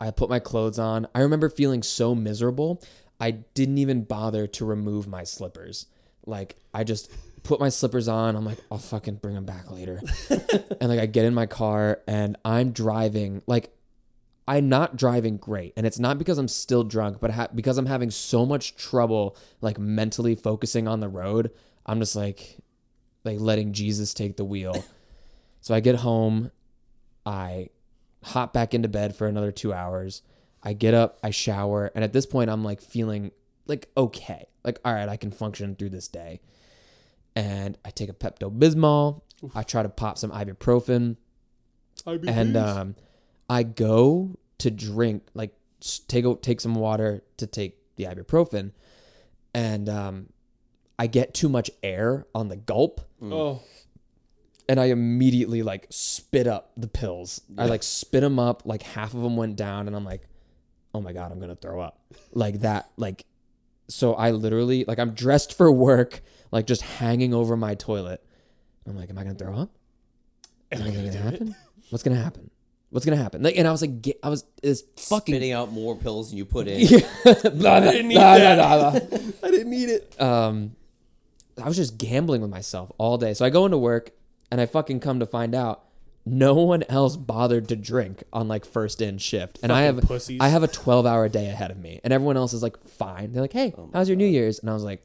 I 0.00 0.10
put 0.10 0.28
my 0.28 0.40
clothes 0.40 0.78
on. 0.78 1.06
I 1.14 1.20
remember 1.20 1.48
feeling 1.48 1.82
so 1.82 2.14
miserable 2.14 2.82
i 3.20 3.30
didn't 3.30 3.78
even 3.78 4.02
bother 4.02 4.46
to 4.48 4.64
remove 4.64 5.06
my 5.06 5.24
slippers. 5.24 5.86
Like 6.26 6.56
i 6.74 6.84
just 6.84 7.10
put 7.42 7.60
my 7.60 7.68
slippers 7.68 8.08
on. 8.08 8.36
I'm 8.36 8.44
like 8.44 8.58
i'll 8.70 8.78
fucking 8.78 9.16
bring 9.16 9.34
them 9.34 9.44
back 9.46 9.70
later. 9.70 10.00
And 10.80 10.90
like 10.90 10.98
i 10.98 11.06
get 11.06 11.24
in 11.24 11.34
my 11.34 11.46
car 11.46 12.00
and 12.08 12.36
i'm 12.44 12.72
driving 12.72 13.42
like 13.46 13.72
I'm 14.48 14.68
not 14.68 14.96
driving 14.96 15.36
great, 15.36 15.72
and 15.76 15.86
it's 15.86 16.00
not 16.00 16.18
because 16.18 16.36
I'm 16.36 16.48
still 16.48 16.82
drunk, 16.82 17.20
but 17.20 17.30
ha- 17.30 17.48
because 17.54 17.78
I'm 17.78 17.86
having 17.86 18.10
so 18.10 18.44
much 18.44 18.74
trouble 18.74 19.36
like 19.60 19.78
mentally 19.78 20.34
focusing 20.34 20.88
on 20.88 20.98
the 20.98 21.08
road. 21.08 21.52
I'm 21.86 22.00
just 22.00 22.16
like, 22.16 22.58
like 23.24 23.38
letting 23.38 23.72
Jesus 23.72 24.12
take 24.12 24.36
the 24.36 24.44
wheel. 24.44 24.84
So 25.62 25.74
I 25.74 25.80
get 25.80 25.96
home, 25.96 26.50
I 27.24 27.70
hop 28.22 28.52
back 28.52 28.74
into 28.74 28.88
bed 28.88 29.16
for 29.16 29.26
another 29.26 29.50
two 29.50 29.72
hours. 29.72 30.22
I 30.62 30.74
get 30.74 30.92
up, 30.92 31.18
I 31.22 31.30
shower, 31.30 31.90
and 31.94 32.04
at 32.04 32.12
this 32.12 32.26
point, 32.26 32.50
I'm 32.50 32.62
like 32.62 32.82
feeling 32.82 33.30
like 33.66 33.88
okay, 33.96 34.46
like 34.64 34.78
all 34.84 34.92
right, 34.92 35.08
I 35.08 35.16
can 35.16 35.30
function 35.30 35.74
through 35.74 35.90
this 35.90 36.08
day. 36.08 36.40
And 37.34 37.78
I 37.84 37.90
take 37.90 38.10
a 38.10 38.12
Pepto 38.12 38.54
Bismol. 38.56 39.22
I 39.54 39.62
try 39.62 39.82
to 39.82 39.88
pop 39.88 40.18
some 40.18 40.30
ibuprofen 40.30 41.16
IBDs. 42.06 42.28
and 42.28 42.56
um, 42.56 42.94
I 43.48 43.62
go 43.62 44.36
to 44.58 44.70
drink 44.70 45.22
like 45.34 45.54
take 46.08 46.24
take 46.42 46.60
some 46.60 46.74
water 46.74 47.22
to 47.38 47.46
take 47.46 47.78
the 47.96 48.04
ibuprofen, 48.04 48.72
and 49.54 49.88
um, 49.88 50.28
I 50.98 51.06
get 51.06 51.34
too 51.34 51.48
much 51.48 51.70
air 51.82 52.26
on 52.34 52.48
the 52.48 52.56
gulp, 52.56 53.00
oh, 53.22 53.62
and 54.72 54.80
I 54.80 54.86
immediately 54.86 55.62
like 55.62 55.86
spit 55.90 56.46
up 56.46 56.72
the 56.78 56.88
pills. 56.88 57.42
I 57.58 57.66
like 57.66 57.82
spit 57.82 58.22
them 58.22 58.38
up, 58.38 58.62
like 58.64 58.82
half 58.82 59.12
of 59.12 59.20
them 59.20 59.36
went 59.36 59.54
down, 59.54 59.86
and 59.86 59.94
I'm 59.94 60.02
like, 60.06 60.22
oh 60.94 61.02
my 61.02 61.12
god, 61.12 61.30
I'm 61.30 61.38
gonna 61.38 61.54
throw 61.54 61.78
up, 61.78 62.00
like 62.32 62.60
that, 62.60 62.90
like. 62.96 63.26
So 63.88 64.14
I 64.14 64.30
literally 64.30 64.86
like 64.88 64.98
I'm 64.98 65.10
dressed 65.10 65.58
for 65.58 65.70
work, 65.70 66.22
like 66.50 66.66
just 66.66 66.80
hanging 66.80 67.34
over 67.34 67.54
my 67.54 67.74
toilet. 67.74 68.24
I'm 68.86 68.96
like, 68.96 69.10
am 69.10 69.18
I 69.18 69.24
gonna 69.24 69.34
throw 69.34 69.54
up? 69.54 69.76
Am 70.70 70.80
I 70.80 70.90
gonna 70.90 71.12
happen? 71.12 71.54
What's 71.90 72.02
gonna 72.02 72.16
happen? 72.16 72.50
What's 72.88 73.04
gonna 73.04 73.18
happen? 73.18 73.42
Like, 73.42 73.58
and 73.58 73.68
I 73.68 73.72
was 73.72 73.82
like, 73.82 74.00
get, 74.00 74.20
I 74.22 74.30
was 74.30 74.46
this 74.62 74.84
fucking. 74.96 75.34
Spitting 75.34 75.52
out 75.52 75.70
more 75.70 75.96
pills 75.96 76.30
than 76.30 76.38
you 76.38 76.46
put 76.46 76.66
in. 76.66 76.80
Yeah. 76.80 77.00
Blah, 77.24 77.50
blah, 77.50 77.80
didn't 77.80 78.08
need 78.08 78.14
blah, 78.14 78.38
that. 78.38 78.56
blah, 78.56 78.90
blah, 78.90 79.00
blah. 79.00 79.18
I 79.48 79.50
didn't 79.50 79.70
need 79.70 79.90
it. 79.90 80.18
Um, 80.18 80.76
I 81.62 81.68
was 81.68 81.76
just 81.76 81.98
gambling 81.98 82.40
with 82.40 82.50
myself 82.50 82.90
all 82.96 83.18
day. 83.18 83.34
So 83.34 83.44
I 83.44 83.50
go 83.50 83.66
into 83.66 83.76
work 83.76 84.12
and 84.52 84.60
I 84.60 84.66
fucking 84.66 85.00
come 85.00 85.18
to 85.18 85.24
find 85.24 85.54
out 85.54 85.82
no 86.26 86.52
one 86.52 86.82
else 86.90 87.16
bothered 87.16 87.70
to 87.70 87.74
drink 87.74 88.22
on 88.34 88.48
like 88.48 88.66
first 88.66 89.00
in 89.00 89.16
shift, 89.16 89.58
and 89.62 89.72
I 89.72 89.82
have 89.82 89.98
pussies. 90.02 90.40
I 90.42 90.48
have 90.48 90.62
a 90.62 90.68
twelve 90.68 91.06
hour 91.06 91.26
day 91.30 91.48
ahead 91.48 91.70
of 91.70 91.78
me, 91.78 92.00
and 92.04 92.12
everyone 92.12 92.36
else 92.36 92.52
is 92.52 92.62
like 92.62 92.76
fine. 92.86 93.32
They're 93.32 93.40
like, 93.40 93.54
hey, 93.54 93.72
how's 93.94 94.10
your 94.10 94.16
New 94.16 94.26
Year's? 94.26 94.58
And 94.58 94.68
I 94.68 94.74
was 94.74 94.84
like, 94.84 95.02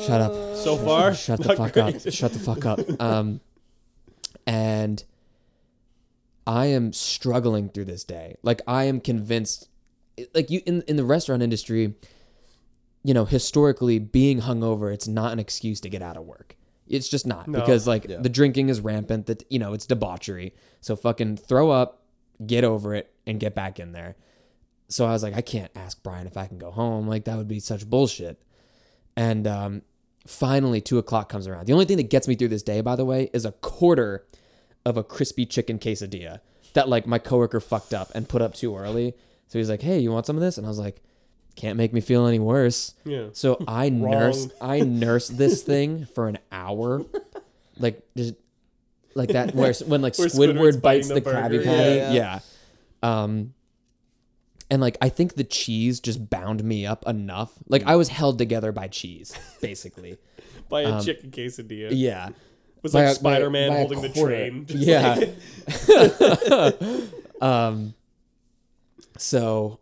shut 0.00 0.22
up. 0.22 0.32
So 0.56 0.78
far, 0.78 1.12
shut 1.12 1.42
the 1.42 1.54
fuck 1.54 1.74
great. 1.74 2.06
up. 2.06 2.12
Shut 2.12 2.32
the 2.32 2.38
fuck 2.38 2.64
up. 2.64 2.80
Um, 2.98 3.40
and 4.46 5.04
I 6.46 6.66
am 6.66 6.94
struggling 6.94 7.68
through 7.68 7.84
this 7.84 8.04
day. 8.04 8.36
Like 8.42 8.62
I 8.66 8.84
am 8.84 9.00
convinced, 9.00 9.68
like 10.34 10.50
you 10.50 10.62
in 10.64 10.80
in 10.88 10.96
the 10.96 11.04
restaurant 11.04 11.42
industry, 11.42 11.94
you 13.04 13.12
know, 13.12 13.26
historically 13.26 13.98
being 13.98 14.40
hungover, 14.40 14.92
it's 14.92 15.06
not 15.06 15.32
an 15.32 15.38
excuse 15.38 15.78
to 15.82 15.90
get 15.90 16.00
out 16.00 16.16
of 16.16 16.24
work. 16.24 16.56
It's 16.92 17.08
just 17.08 17.26
not 17.26 17.48
No. 17.48 17.58
because 17.58 17.86
like 17.88 18.06
Yeah. 18.08 18.18
the 18.20 18.28
drinking 18.28 18.68
is 18.68 18.80
rampant. 18.80 19.26
That 19.26 19.42
you 19.50 19.58
know, 19.58 19.72
it's 19.72 19.86
debauchery. 19.86 20.54
So 20.80 20.94
fucking 20.94 21.38
throw 21.38 21.70
up, 21.70 22.02
get 22.46 22.62
over 22.64 22.94
it, 22.94 23.12
and 23.26 23.40
get 23.40 23.54
back 23.54 23.80
in 23.80 23.92
there. 23.92 24.14
So 24.88 25.06
I 25.06 25.12
was 25.12 25.22
like, 25.22 25.34
I 25.34 25.40
can't 25.40 25.70
ask 25.74 26.02
Brian 26.02 26.26
if 26.26 26.36
I 26.36 26.46
can 26.46 26.58
go 26.58 26.70
home. 26.70 27.08
Like 27.08 27.24
that 27.24 27.36
would 27.38 27.48
be 27.48 27.58
such 27.60 27.88
bullshit. 27.88 28.40
And 29.16 29.46
um, 29.46 29.82
finally 30.26 30.80
two 30.80 30.98
o'clock 30.98 31.28
comes 31.28 31.46
around. 31.46 31.66
The 31.66 31.72
only 31.72 31.84
thing 31.86 31.96
that 31.96 32.10
gets 32.10 32.28
me 32.28 32.34
through 32.34 32.48
this 32.48 32.62
day, 32.62 32.80
by 32.80 32.94
the 32.96 33.04
way, 33.04 33.30
is 33.32 33.44
a 33.44 33.52
quarter 33.52 34.24
of 34.84 34.96
a 34.96 35.04
crispy 35.04 35.46
chicken 35.46 35.78
quesadilla 35.78 36.40
that 36.74 36.88
like 36.88 37.06
my 37.06 37.18
coworker 37.18 37.60
fucked 37.60 37.94
up 37.94 38.10
and 38.14 38.28
put 38.28 38.42
up 38.42 38.54
too 38.54 38.76
early. 38.76 39.14
So 39.48 39.58
he's 39.58 39.68
like, 39.70 39.82
"Hey, 39.82 39.98
you 39.98 40.10
want 40.10 40.26
some 40.26 40.36
of 40.36 40.42
this?" 40.42 40.56
And 40.56 40.66
I 40.66 40.70
was 40.70 40.78
like, 40.78 41.02
"Can't 41.56 41.76
make 41.76 41.92
me 41.92 42.00
feel 42.00 42.26
any 42.26 42.38
worse." 42.38 42.94
Yeah. 43.04 43.28
So 43.32 43.62
I 43.68 43.88
nursed 43.88 44.52
I 44.60 44.80
nursed 44.80 45.36
this 45.38 45.62
thing 45.70 46.06
for 46.06 46.28
an 46.28 46.38
hour, 46.50 47.04
like 47.78 48.02
just 48.16 48.34
like 49.14 49.30
that 49.30 49.54
where 49.54 49.72
when 49.86 50.02
like 50.02 50.16
Where 50.18 50.28
Squidward 50.28 50.80
bites 50.80 51.08
the 51.08 51.14
the 51.14 51.20
Krabby. 51.20 51.32
Patty, 51.32 51.56
Yeah, 51.58 51.94
yeah, 51.94 52.12
yeah. 52.12 52.40
Um, 53.22 53.54
and 54.70 54.80
like 54.80 54.96
I 55.02 55.08
think 55.10 55.34
the 55.34 55.44
cheese 55.44 56.00
just 56.00 56.30
bound 56.30 56.64
me 56.64 56.86
up 56.86 57.06
enough. 57.06 57.52
Like 57.68 57.82
I 57.84 57.96
was 57.96 58.08
held 58.08 58.38
together 58.38 58.72
by 58.72 58.88
cheese, 58.88 59.34
basically. 59.60 60.18
By 60.70 60.82
a 60.82 61.02
chicken 61.02 61.30
quesadilla. 61.30 61.88
It 61.88 61.92
Um, 61.92 61.96
Yeah. 61.98 62.28
was 62.82 62.92
By 62.94 63.02
like 63.04 63.12
a- 63.12 63.14
Spider 63.16 63.50
Man 63.50 63.68
by 63.68 63.74
a 63.74 63.78
holding 63.80 64.00
the 64.00 64.08
train. 64.08 64.64
Yeah. 64.70 65.20
like- 66.48 67.42
Um, 67.42 67.92
so 69.18 69.80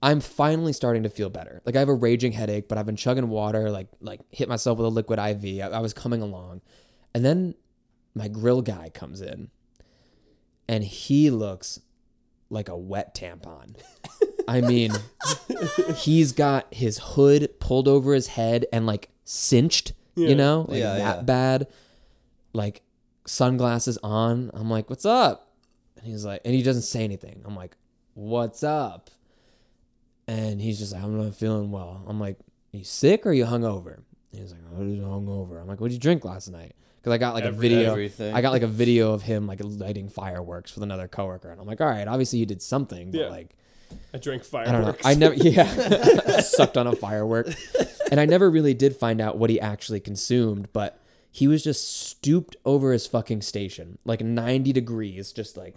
I'm 0.00 0.20
finally 0.20 0.72
starting 0.72 1.02
to 1.02 1.08
feel 1.08 1.28
better. 1.30 1.60
Like 1.64 1.74
I 1.74 1.80
have 1.80 1.88
a 1.88 1.94
raging 1.94 2.32
headache, 2.32 2.68
but 2.68 2.78
I've 2.78 2.86
been 2.86 2.96
chugging 2.96 3.28
water, 3.28 3.70
like 3.70 3.88
like 4.00 4.20
hit 4.30 4.48
myself 4.48 4.78
with 4.78 4.86
a 4.86 4.90
liquid 4.90 5.18
IV. 5.18 5.60
I, 5.62 5.76
I 5.76 5.80
was 5.80 5.92
coming 5.92 6.22
along, 6.22 6.60
and 7.14 7.24
then 7.24 7.54
my 8.14 8.28
grill 8.28 8.62
guy 8.62 8.90
comes 8.90 9.20
in, 9.20 9.50
and 10.68 10.84
he 10.84 11.30
looks 11.30 11.80
like 12.50 12.68
a 12.68 12.76
wet 12.76 13.14
tampon. 13.14 13.74
I 14.46 14.60
mean, 14.62 14.92
he's 15.96 16.32
got 16.32 16.72
his 16.72 16.98
hood 16.98 17.58
pulled 17.60 17.88
over 17.88 18.14
his 18.14 18.28
head 18.28 18.66
and 18.72 18.86
like 18.86 19.10
cinched, 19.24 19.92
Yeah. 20.14 20.28
you 20.28 20.34
know, 20.36 20.64
like 20.68 20.78
Yeah, 20.78 20.94
that 20.96 21.16
yeah. 21.16 21.22
bad. 21.22 21.66
Like 22.54 22.82
sunglasses 23.26 23.98
on. 24.02 24.50
I'm 24.54 24.70
like, 24.70 24.88
"What's 24.88 25.04
up?" 25.04 25.52
And 25.96 26.06
he's 26.06 26.24
like, 26.24 26.40
and 26.44 26.54
he 26.54 26.62
doesn't 26.62 26.82
say 26.82 27.04
anything. 27.04 27.42
I'm 27.44 27.54
like, 27.56 27.76
"What's 28.14 28.62
up?" 28.62 29.10
And 30.28 30.60
he's 30.60 30.78
just 30.78 30.92
like, 30.92 31.02
"I'm 31.02 31.16
not 31.20 31.34
feeling 31.34 31.70
well." 31.72 32.04
I'm 32.06 32.20
like, 32.20 32.36
"You 32.72 32.84
sick 32.84 33.26
or 33.26 33.32
you 33.32 33.46
hungover?" 33.46 33.94
And 34.32 34.40
he's 34.42 34.52
like, 34.52 34.60
"I 34.72 34.78
was 34.78 34.92
hungover." 34.98 35.60
I'm 35.60 35.66
like, 35.66 35.80
"What'd 35.80 35.92
you 35.94 35.98
drink 35.98 36.24
last 36.24 36.48
night?" 36.50 36.74
Because 37.00 37.12
I 37.14 37.18
got 37.18 37.32
like 37.34 37.44
a 37.44 37.50
video. 37.52 37.90
everything. 37.92 38.34
I 38.34 38.42
got 38.42 38.50
like 38.52 38.62
a 38.62 38.66
video 38.82 39.12
of 39.14 39.22
him 39.22 39.46
like 39.46 39.60
lighting 39.62 40.08
fireworks 40.10 40.74
with 40.74 40.82
another 40.84 41.08
coworker, 41.08 41.50
and 41.50 41.60
I'm 41.60 41.66
like, 41.66 41.80
"All 41.80 41.86
right, 41.88 42.06
obviously 42.06 42.38
you 42.38 42.46
did 42.46 42.60
something, 42.62 43.10
but 43.10 43.20
Yeah. 43.20 43.28
like." 43.30 43.56
I 44.12 44.18
drank 44.18 44.42
I 44.52 44.64
don't 44.64 44.82
know. 44.84 44.92
fireworks. 44.92 45.06
I 45.06 45.14
never, 45.14 45.34
yeah, 45.34 46.40
sucked 46.40 46.76
on 46.76 46.86
a 46.86 46.94
firework, 46.94 47.48
and 48.10 48.20
I 48.20 48.26
never 48.26 48.50
really 48.50 48.74
did 48.74 48.94
find 48.94 49.18
out 49.18 49.38
what 49.38 49.48
he 49.48 49.58
actually 49.58 50.00
consumed. 50.00 50.68
But 50.74 51.00
he 51.30 51.48
was 51.48 51.64
just 51.64 52.06
stooped 52.06 52.54
over 52.66 52.92
his 52.92 53.06
fucking 53.06 53.40
station, 53.40 53.96
like 54.04 54.20
ninety 54.20 54.74
degrees, 54.74 55.32
just 55.32 55.56
like 55.56 55.76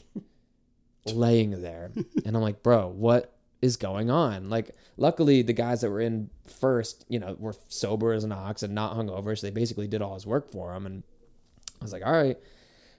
laying 1.06 1.62
there. 1.62 1.92
And 2.26 2.36
I'm 2.36 2.42
like, 2.42 2.62
bro, 2.64 2.88
what 2.90 3.34
is 3.62 3.78
going 3.78 4.10
on? 4.10 4.50
Like, 4.50 4.72
luckily 4.98 5.42
the 5.42 5.54
guys 5.54 5.82
that 5.82 5.90
were 5.90 6.02
in 6.02 6.30
first, 6.48 7.06
you 7.10 7.20
know, 7.20 7.36
were 7.40 7.56
sober 7.68 8.14
as 8.14 8.24
an 8.24 8.32
ox 8.32 8.64
and 8.64 8.74
not 8.76 8.96
hungover, 8.96 9.38
so 9.38 9.46
they 9.48 9.52
basically 9.52 9.88
did 9.88 10.02
all 10.02 10.14
his 10.16 10.26
work 10.26 10.52
for 10.52 10.74
him. 10.74 10.86
And 10.86 11.04
I 11.80 11.84
was 11.84 11.94
like, 11.94 12.06
all 12.06 12.12
right 12.14 12.38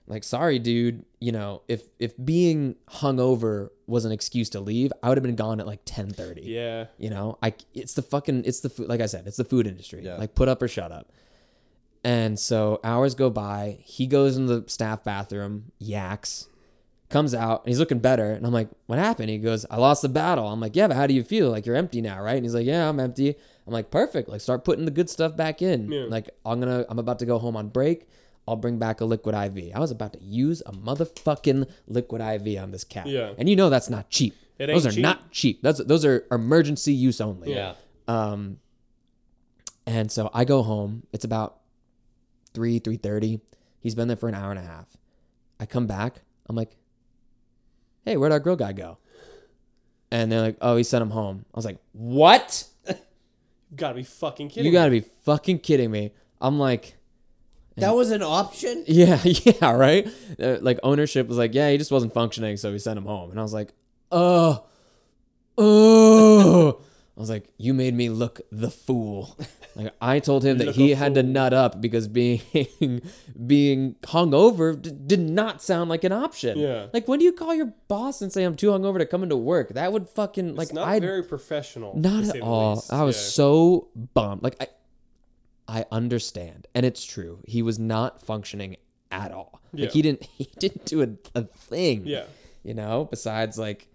like 0.08 0.24
sorry 0.24 0.58
dude 0.58 1.04
you 1.20 1.30
know 1.30 1.62
if 1.68 1.82
if 2.00 2.12
being 2.24 2.74
hungover 2.88 3.68
was 3.86 4.04
an 4.04 4.10
excuse 4.10 4.50
to 4.50 4.58
leave 4.58 4.92
i 5.02 5.08
would 5.08 5.16
have 5.16 5.22
been 5.22 5.36
gone 5.36 5.60
at 5.60 5.66
like 5.66 5.84
10:30 5.84 6.40
yeah. 6.44 6.86
you 6.98 7.08
know 7.08 7.38
i 7.42 7.54
it's 7.72 7.94
the 7.94 8.02
fucking 8.02 8.42
it's 8.44 8.60
the 8.60 8.68
food 8.68 8.88
like 8.88 9.00
i 9.00 9.06
said 9.06 9.26
it's 9.28 9.36
the 9.36 9.44
food 9.44 9.66
industry 9.66 10.02
Yeah. 10.04 10.16
like 10.16 10.34
put 10.34 10.48
up 10.48 10.60
or 10.60 10.66
shut 10.68 10.90
up 10.90 11.12
and 12.02 12.38
so 12.38 12.80
hours 12.82 13.14
go 13.14 13.30
by 13.30 13.78
he 13.84 14.08
goes 14.08 14.36
in 14.36 14.46
the 14.46 14.64
staff 14.66 15.04
bathroom 15.04 15.70
yaks 15.78 16.48
comes 17.12 17.34
out 17.34 17.62
and 17.62 17.68
he's 17.68 17.78
looking 17.78 17.98
better 18.00 18.32
and 18.32 18.44
i'm 18.46 18.52
like 18.52 18.68
what 18.86 18.98
happened 18.98 19.28
he 19.30 19.38
goes 19.38 19.64
i 19.70 19.76
lost 19.76 20.02
the 20.02 20.08
battle 20.08 20.48
i'm 20.48 20.58
like 20.60 20.74
yeah 20.74 20.88
but 20.88 20.96
how 20.96 21.06
do 21.06 21.14
you 21.14 21.22
feel 21.22 21.50
like 21.50 21.64
you're 21.66 21.76
empty 21.76 22.00
now 22.00 22.20
right 22.20 22.36
and 22.36 22.44
he's 22.44 22.54
like 22.54 22.66
yeah 22.66 22.88
i'm 22.88 22.98
empty 22.98 23.36
i'm 23.66 23.72
like 23.72 23.90
perfect 23.90 24.28
like 24.28 24.40
start 24.40 24.64
putting 24.64 24.84
the 24.86 24.90
good 24.90 25.08
stuff 25.10 25.36
back 25.36 25.62
in 25.62 25.92
Yeah. 25.92 26.06
like 26.08 26.28
i'm 26.44 26.58
gonna 26.58 26.84
i'm 26.88 26.98
about 26.98 27.18
to 27.20 27.26
go 27.26 27.38
home 27.38 27.56
on 27.56 27.68
break 27.68 28.08
I'll 28.48 28.56
bring 28.56 28.76
back 28.80 29.00
a 29.00 29.04
liquid 29.04 29.36
IV. 29.36 29.70
I 29.72 29.78
was 29.78 29.92
about 29.92 30.14
to 30.14 30.18
use 30.20 30.62
a 30.66 30.72
motherfucking 30.72 31.70
liquid 31.86 32.20
IV 32.20 32.60
on 32.60 32.72
this 32.72 32.82
cat. 32.82 33.06
Yeah. 33.06 33.34
And 33.38 33.48
you 33.48 33.54
know 33.54 33.70
that's 33.70 33.88
not 33.88 34.10
cheap. 34.10 34.34
It 34.58 34.66
those 34.66 34.84
are 34.84 34.90
cheap. 34.90 35.00
not 35.00 35.30
cheap. 35.30 35.62
That's 35.62 35.78
those 35.84 36.04
are 36.04 36.26
emergency 36.28 36.92
use 36.92 37.20
only. 37.20 37.54
Yeah. 37.54 37.74
Um, 38.08 38.58
and 39.86 40.10
so 40.10 40.28
I 40.34 40.44
go 40.44 40.64
home. 40.64 41.04
It's 41.12 41.24
about 41.24 41.60
three 42.52 42.80
three 42.80 42.96
thirty. 42.96 43.40
He's 43.78 43.94
been 43.94 44.08
there 44.08 44.16
for 44.16 44.28
an 44.28 44.34
hour 44.34 44.50
and 44.50 44.58
a 44.58 44.62
half. 44.64 44.88
I 45.60 45.66
come 45.66 45.86
back. 45.86 46.22
I'm 46.48 46.56
like, 46.56 46.76
"Hey, 48.04 48.16
where'd 48.16 48.32
our 48.32 48.40
grill 48.40 48.56
guy 48.56 48.72
go?" 48.72 48.98
And 50.10 50.30
they're 50.30 50.40
like, 50.40 50.56
"Oh, 50.60 50.76
he 50.76 50.82
sent 50.84 51.02
him 51.02 51.10
home." 51.10 51.44
I 51.54 51.58
was 51.58 51.64
like, 51.64 51.78
"What? 51.92 52.66
You 52.88 53.76
gotta 53.76 53.94
be 53.94 54.02
fucking 54.02 54.48
kidding. 54.50 54.64
Me. 54.64 54.68
You 54.68 54.72
got 54.72 54.84
to 54.84 54.90
be 54.90 55.00
fucking 55.00 55.60
kidding 55.60 55.90
me!" 55.90 56.12
I'm 56.40 56.58
like, 56.58 56.96
That 57.76 57.94
was 57.94 58.10
an 58.10 58.22
option. 58.22 58.84
"Yeah, 58.88 59.18
yeah, 59.24 59.70
right." 59.72 60.06
Uh, 60.38 60.58
like 60.60 60.78
ownership 60.82 61.26
was 61.28 61.38
like, 61.38 61.54
"Yeah, 61.54 61.70
he 61.70 61.78
just 61.78 61.90
wasn't 61.90 62.12
functioning, 62.12 62.56
so 62.58 62.70
we 62.70 62.78
sent 62.78 62.98
him 62.98 63.06
home." 63.06 63.30
And 63.30 63.38
I 63.40 63.42
was 63.42 63.54
like, 63.54 63.72
"Oh, 64.10 64.64
oh." 65.56 66.80
I 67.16 67.20
was 67.20 67.28
like, 67.30 67.48
"You 67.58 67.74
made 67.74 67.94
me 67.94 68.08
look 68.08 68.40
the 68.50 68.70
fool." 68.70 69.36
Like 69.74 69.94
I 70.02 70.18
told 70.18 70.44
him 70.44 70.58
that 70.58 70.74
he 70.74 70.90
had 70.90 71.14
to 71.14 71.22
nut 71.22 71.54
up 71.54 71.80
because 71.80 72.06
being 72.06 72.42
being 73.46 73.94
hungover 74.02 74.80
d- 74.80 74.92
did 75.06 75.20
not 75.20 75.62
sound 75.62 75.88
like 75.88 76.04
an 76.04 76.12
option. 76.12 76.58
Yeah. 76.58 76.88
Like 76.92 77.08
when 77.08 77.18
do 77.20 77.24
you 77.24 77.32
call 77.32 77.54
your 77.54 77.72
boss 77.88 78.20
and 78.20 78.30
say 78.30 78.44
I'm 78.44 78.54
too 78.54 78.66
hungover 78.68 78.98
to 78.98 79.06
come 79.06 79.22
into 79.22 79.36
work? 79.38 79.70
That 79.70 79.90
would 79.94 80.10
fucking 80.10 80.56
like 80.56 80.66
It's 80.66 80.74
not 80.74 80.86
I 80.88 81.00
very 81.00 81.22
professional. 81.22 81.96
not 81.96 82.36
at 82.36 82.42
all. 82.42 82.74
least. 82.74 82.92
I 82.92 83.02
was 83.04 83.16
Yeah. 83.16 83.30
so 83.30 83.88
bummed. 84.12 84.42
Like 84.42 84.56
I 84.60 84.66
I 85.68 85.86
understand, 85.90 86.66
and 86.74 86.84
it's 86.84 87.02
true. 87.02 87.40
He 87.46 87.62
was 87.62 87.78
not 87.78 88.20
functioning 88.20 88.76
at 89.10 89.32
all. 89.32 89.62
Yeah. 89.72 89.84
Like 89.86 89.92
he 89.94 90.02
didn't 90.02 90.24
he 90.36 90.50
didn't 90.58 90.84
do 90.84 91.00
a, 91.02 91.08
a 91.34 91.44
thing. 91.44 92.02
Yeah. 92.04 92.24
You 92.62 92.74
know, 92.74 93.06
besides 93.10 93.56
like 93.58 93.88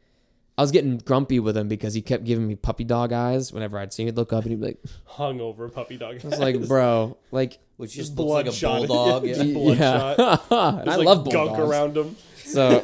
I 0.57 0.61
was 0.63 0.71
getting 0.71 0.97
grumpy 0.97 1.39
with 1.39 1.55
him 1.55 1.67
because 1.67 1.93
he 1.93 2.01
kept 2.01 2.23
giving 2.23 2.47
me 2.47 2.55
puppy 2.55 2.83
dog 2.83 3.13
eyes 3.13 3.53
whenever 3.53 3.77
I'd 3.77 3.93
see 3.93 4.07
him 4.07 4.15
look 4.15 4.33
up 4.33 4.43
and 4.43 4.51
he'd 4.51 4.59
be 4.59 4.65
like 4.67 4.79
Hungover 5.11 5.71
puppy 5.71 5.97
dog. 5.97 6.19
I 6.23 6.27
was 6.27 6.39
like, 6.39 6.67
bro, 6.67 7.15
like 7.31 7.59
Which 7.77 7.93
just 7.93 8.15
Just 8.15 8.19
looks 8.19 8.31
like 8.31 8.41
a 8.47 8.49
bloodshot. 8.49 8.87
bulldog. 8.87 9.25
Yeah, 9.25 9.29
Yeah. 9.35 9.43
just 9.43 9.53
bloodshot. 9.53 10.17
yeah. 10.51 10.79
and 10.81 10.89
I 10.89 10.95
like 10.95 11.05
love 11.05 11.29
gunk 11.31 11.49
bulldogs. 11.49 11.59
around 11.71 11.97
him. 11.97 12.15
So 12.37 12.81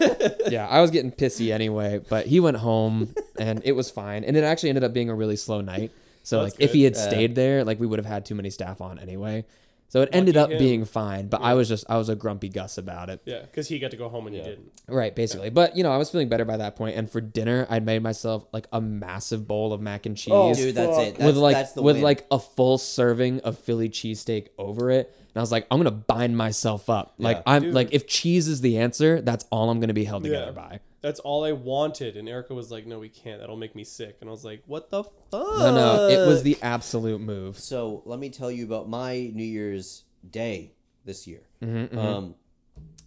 yeah, 0.49 0.67
I 0.67 0.81
was 0.81 0.91
getting 0.91 1.11
pissy 1.11 1.51
anyway, 1.53 1.99
but 2.09 2.27
he 2.27 2.39
went 2.39 2.57
home 2.57 3.15
and 3.39 3.61
it 3.65 3.71
was 3.71 3.89
fine. 3.89 4.23
And 4.23 4.35
it 4.37 4.43
actually 4.43 4.69
ended 4.69 4.83
up 4.83 4.93
being 4.93 5.09
a 5.09 5.15
really 5.15 5.35
slow 5.37 5.61
night. 5.61 5.91
So 6.21 6.43
That's 6.43 6.53
like 6.55 6.61
if 6.61 6.73
he 6.73 6.83
had 6.83 6.93
Yeah. 6.95 7.07
stayed 7.09 7.35
there, 7.35 7.63
like 7.63 7.79
we 7.79 7.87
would 7.87 7.97
have 7.99 8.05
had 8.05 8.25
too 8.25 8.35
many 8.35 8.49
staff 8.49 8.81
on 8.81 8.99
anyway. 8.99 9.45
So 9.93 10.01
it 10.01 10.09
ended 10.11 10.35
up 10.37 10.49
him. 10.49 10.57
being 10.57 10.85
fine, 10.85 11.27
but 11.27 11.43
I 11.43 11.53
was 11.53 11.69
just 11.69 11.85
I 11.87 11.97
was 11.97 12.09
a 12.09 12.15
grumpy 12.15 12.49
Gus 12.49 12.79
about 12.79 13.11
it. 13.11 13.21
Yeah, 13.25 13.41
because 13.41 13.67
he 13.67 13.77
got 13.77 13.91
to 13.91 13.97
go 13.97 14.09
home 14.09 14.25
and 14.25 14.35
Yeah. 14.35 14.41
you 14.41 14.49
didn't. 14.49 14.71
Right, 14.87 15.15
basically. 15.15 15.51
But 15.51 15.77
you 15.77 15.83
know, 15.83 15.91
I 15.91 15.97
was 15.97 16.09
feeling 16.09 16.29
better 16.29 16.45
by 16.45 16.57
that 16.57 16.75
point 16.75 16.97
and 16.97 17.07
for 17.07 17.21
dinner 17.21 17.67
I'd 17.69 17.85
made 17.85 18.01
myself 18.01 18.43
like 18.51 18.65
a 18.73 18.81
massive 18.81 19.47
bowl 19.47 19.71
of 19.71 19.81
mac 19.81 20.07
and 20.07 20.15
oh, 20.15 20.17
cheese 20.17 20.33
Oh, 20.33 20.53
Dude, 20.55 20.73
that's 20.73 20.97
it. 20.97 21.15
That's, 21.19 21.25
with 21.27 21.37
like 21.37 21.55
that's 21.55 21.73
the 21.73 21.83
with 21.83 21.97
win. 21.97 22.03
like 22.03 22.25
a 22.31 22.39
full 22.39 22.79
serving 22.79 23.41
of 23.41 23.59
Philly 23.59 23.87
cheesesteak 23.87 24.47
over 24.57 24.89
it. 24.89 25.13
And 25.15 25.37
I 25.37 25.41
was 25.41 25.51
like, 25.51 25.67
I'm 25.69 25.77
gonna 25.77 25.91
bind 25.91 26.35
myself 26.35 26.89
up. 26.89 27.13
Like 27.19 27.37
Yeah. 27.37 27.43
I'm 27.45 27.61
Dude. 27.61 27.73
like 27.75 27.89
if 27.91 28.07
cheese 28.07 28.47
is 28.47 28.61
the 28.61 28.79
answer, 28.79 29.21
that's 29.21 29.45
all 29.51 29.69
I'm 29.69 29.79
gonna 29.79 29.93
be 29.93 30.05
held 30.05 30.23
together 30.23 30.45
Yeah. 30.47 30.51
by. 30.53 30.79
That's 31.03 31.19
all 31.19 31.43
I 31.43 31.51
wanted. 31.51 32.15
And 32.17 32.27
Erica 32.29 32.53
was 32.55 32.71
like, 32.71 32.87
no, 32.87 32.97
we 32.97 33.09
can't. 33.09 33.39
That'll 33.41 33.57
make 33.57 33.75
me 33.75 33.83
sick. 33.83 34.17
And 34.21 34.29
I 34.29 34.31
was 34.31 34.43
like, 34.45 34.63
what 34.65 34.89
the 34.89 35.03
fuck? 35.03 35.31
No, 35.31 35.75
no, 35.75 36.07
it 36.07 36.25
was 36.25 36.41
the 36.43 36.57
absolute 36.61 37.19
move. 37.21 37.59
So 37.59 38.01
let 38.05 38.19
me 38.19 38.29
tell 38.29 38.49
you 38.49 38.63
about 38.63 38.87
my 38.89 39.29
New 39.35 39.43
Year's 39.43 40.05
Day 40.27 40.71
this 41.03 41.27
year. 41.27 41.41
Um, 41.61 42.35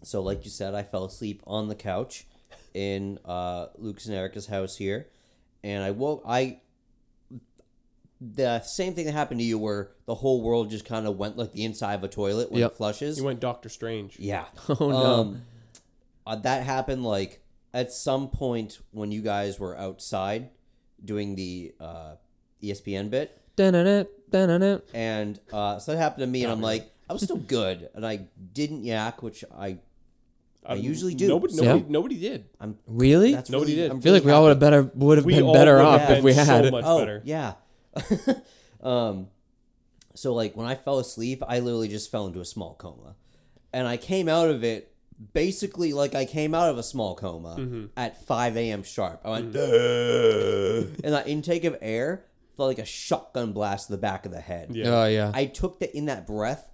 so 0.03 0.21
like 0.23 0.45
you 0.45 0.51
said, 0.51 0.75
I 0.75 0.83
fell 0.83 1.07
asleep 1.07 1.43
on 1.47 1.69
the 1.69 1.75
couch 1.75 2.27
in 2.75 3.19
uh, 3.25 3.69
Luke's 3.79 4.05
and 4.07 4.15
Erica's 4.15 4.47
house 4.47 4.77
here, 4.77 5.09
and 5.65 5.83
I 5.83 5.91
woke. 5.91 6.23
I 6.29 6.61
the 8.21 8.61
same 8.61 8.95
thing 8.95 9.07
that 9.07 9.13
happened 9.13 9.41
to 9.41 9.45
you, 9.47 9.59
where 9.59 9.91
the 10.07 10.15
whole 10.15 10.43
world 10.43 10.71
just 10.71 10.85
kind 10.85 11.07
of 11.07 11.17
went 11.17 11.37
like 11.37 11.53
the 11.53 11.65
inside 11.65 11.95
of 11.95 12.05
a 12.05 12.09
toilet 12.09 12.51
when 12.51 12.61
Yep. 12.61 12.73
it 12.73 12.77
flushes. 12.77 13.19
You 13.19 13.25
went 13.25 13.41
Doctor 13.41 13.69
Strange. 13.69 14.19
Yeah. 14.19 14.45
Oh 14.69 14.91
no. 14.91 14.97
Um, 14.97 15.43
uh, 16.27 16.37
that 16.37 16.65
happened 16.65 17.05
like 17.05 17.41
at 17.77 17.93
some 17.93 18.29
point 18.29 18.79
when 18.91 19.13
you 19.13 19.21
guys 19.21 19.61
were 19.61 19.77
outside 19.77 20.49
doing 21.05 21.35
the 21.37 21.75
uh, 21.79 22.15
ESPN 22.63 23.11
bit, 23.11 23.39
Dun-dun-dun, 23.57 24.07
dun-dun-dun. 24.31 24.81
and 24.95 25.39
uh, 25.53 25.79
so 25.79 25.93
that 25.93 25.99
happened 25.99 26.23
to 26.23 26.27
me, 26.27 26.43
and 26.43 26.51
I'm 26.53 26.63
like, 26.63 26.91
I 27.09 27.13
was 27.13 27.23
still 27.23 27.37
good, 27.37 27.89
and 27.95 28.05
I 28.07 28.27
didn't 28.53 28.85
yak, 28.85 29.23
which 29.23 29.45
I 29.57 29.79
I 30.65 30.75
usually 30.75 31.15
do. 31.15 31.29
Nobody, 31.29 31.53
So- 31.55 31.65
nobody, 31.65 31.85
nobody 31.93 32.17
did. 32.19 32.47
I'm 32.61 32.77
Really? 32.89 33.33
that's 33.35 33.51
Nobody 33.51 33.73
really, 33.73 33.83
did. 33.83 33.91
I'm 33.93 33.99
I 33.99 34.01
feel 34.01 34.13
like 34.15 34.25
we 34.25 34.33
all 34.33 34.43
would 34.45 34.49
have 34.57 34.59
better 34.59 34.83
would 34.95 35.19
have 35.19 35.25
We 35.27 35.35
been 35.35 35.45
all 35.45 35.53
better 35.55 35.77
would 35.77 35.85
off 35.85 36.11
if 36.11 36.25
we 36.25 36.33
been 36.33 36.45
had 36.47 36.63
so 36.63 36.67
it. 36.69 36.71
much 36.73 36.85
Oh 36.87 36.99
better. 36.99 37.23
yeah. 37.25 37.53
um, 38.83 39.29
So 40.15 40.35
like 40.35 40.57
when 40.57 40.67
I 40.67 40.75
fell 40.75 40.99
asleep, 40.99 41.43
I 41.47 41.61
literally 41.61 41.89
just 41.89 42.11
fell 42.11 42.27
into 42.27 42.41
a 42.41 42.45
small 42.45 42.75
coma, 42.75 43.15
and 43.73 43.87
I 43.87 43.97
came 43.97 44.29
out 44.29 44.49
of 44.49 44.65
it 44.65 44.93
basically 45.33 45.93
like 45.93 46.15
I 46.15 46.25
came 46.25 46.55
out 46.55 46.71
of 46.71 46.79
a 46.79 46.83
small 46.83 47.15
coma 47.15 47.57
mm-hmm. 47.59 47.87
at 47.97 48.25
5 48.25 48.57
a.m. 48.57 48.83
sharp. 48.83 49.21
I 49.25 49.31
went, 49.31 49.53
mm-hmm. 49.53 51.01
and 51.05 51.15
that 51.15 51.29
intake 51.29 51.65
of 51.65 51.77
air 51.81 52.25
felt 52.57 52.69
like 52.69 52.79
a 52.79 52.85
shotgun 52.85 53.53
blast 53.53 53.87
to 53.87 53.93
the 53.93 53.99
back 53.99 54.27
of 54.27 54.33
the 54.33 54.41
head. 54.41 54.75
Yeah. 54.75 54.89
Oh 54.89 55.07
yeah. 55.07 55.31
I 55.35 55.47
took 55.47 55.79
the 55.79 55.95
in 55.97 56.07
that 56.07 56.27
breath, 56.27 56.71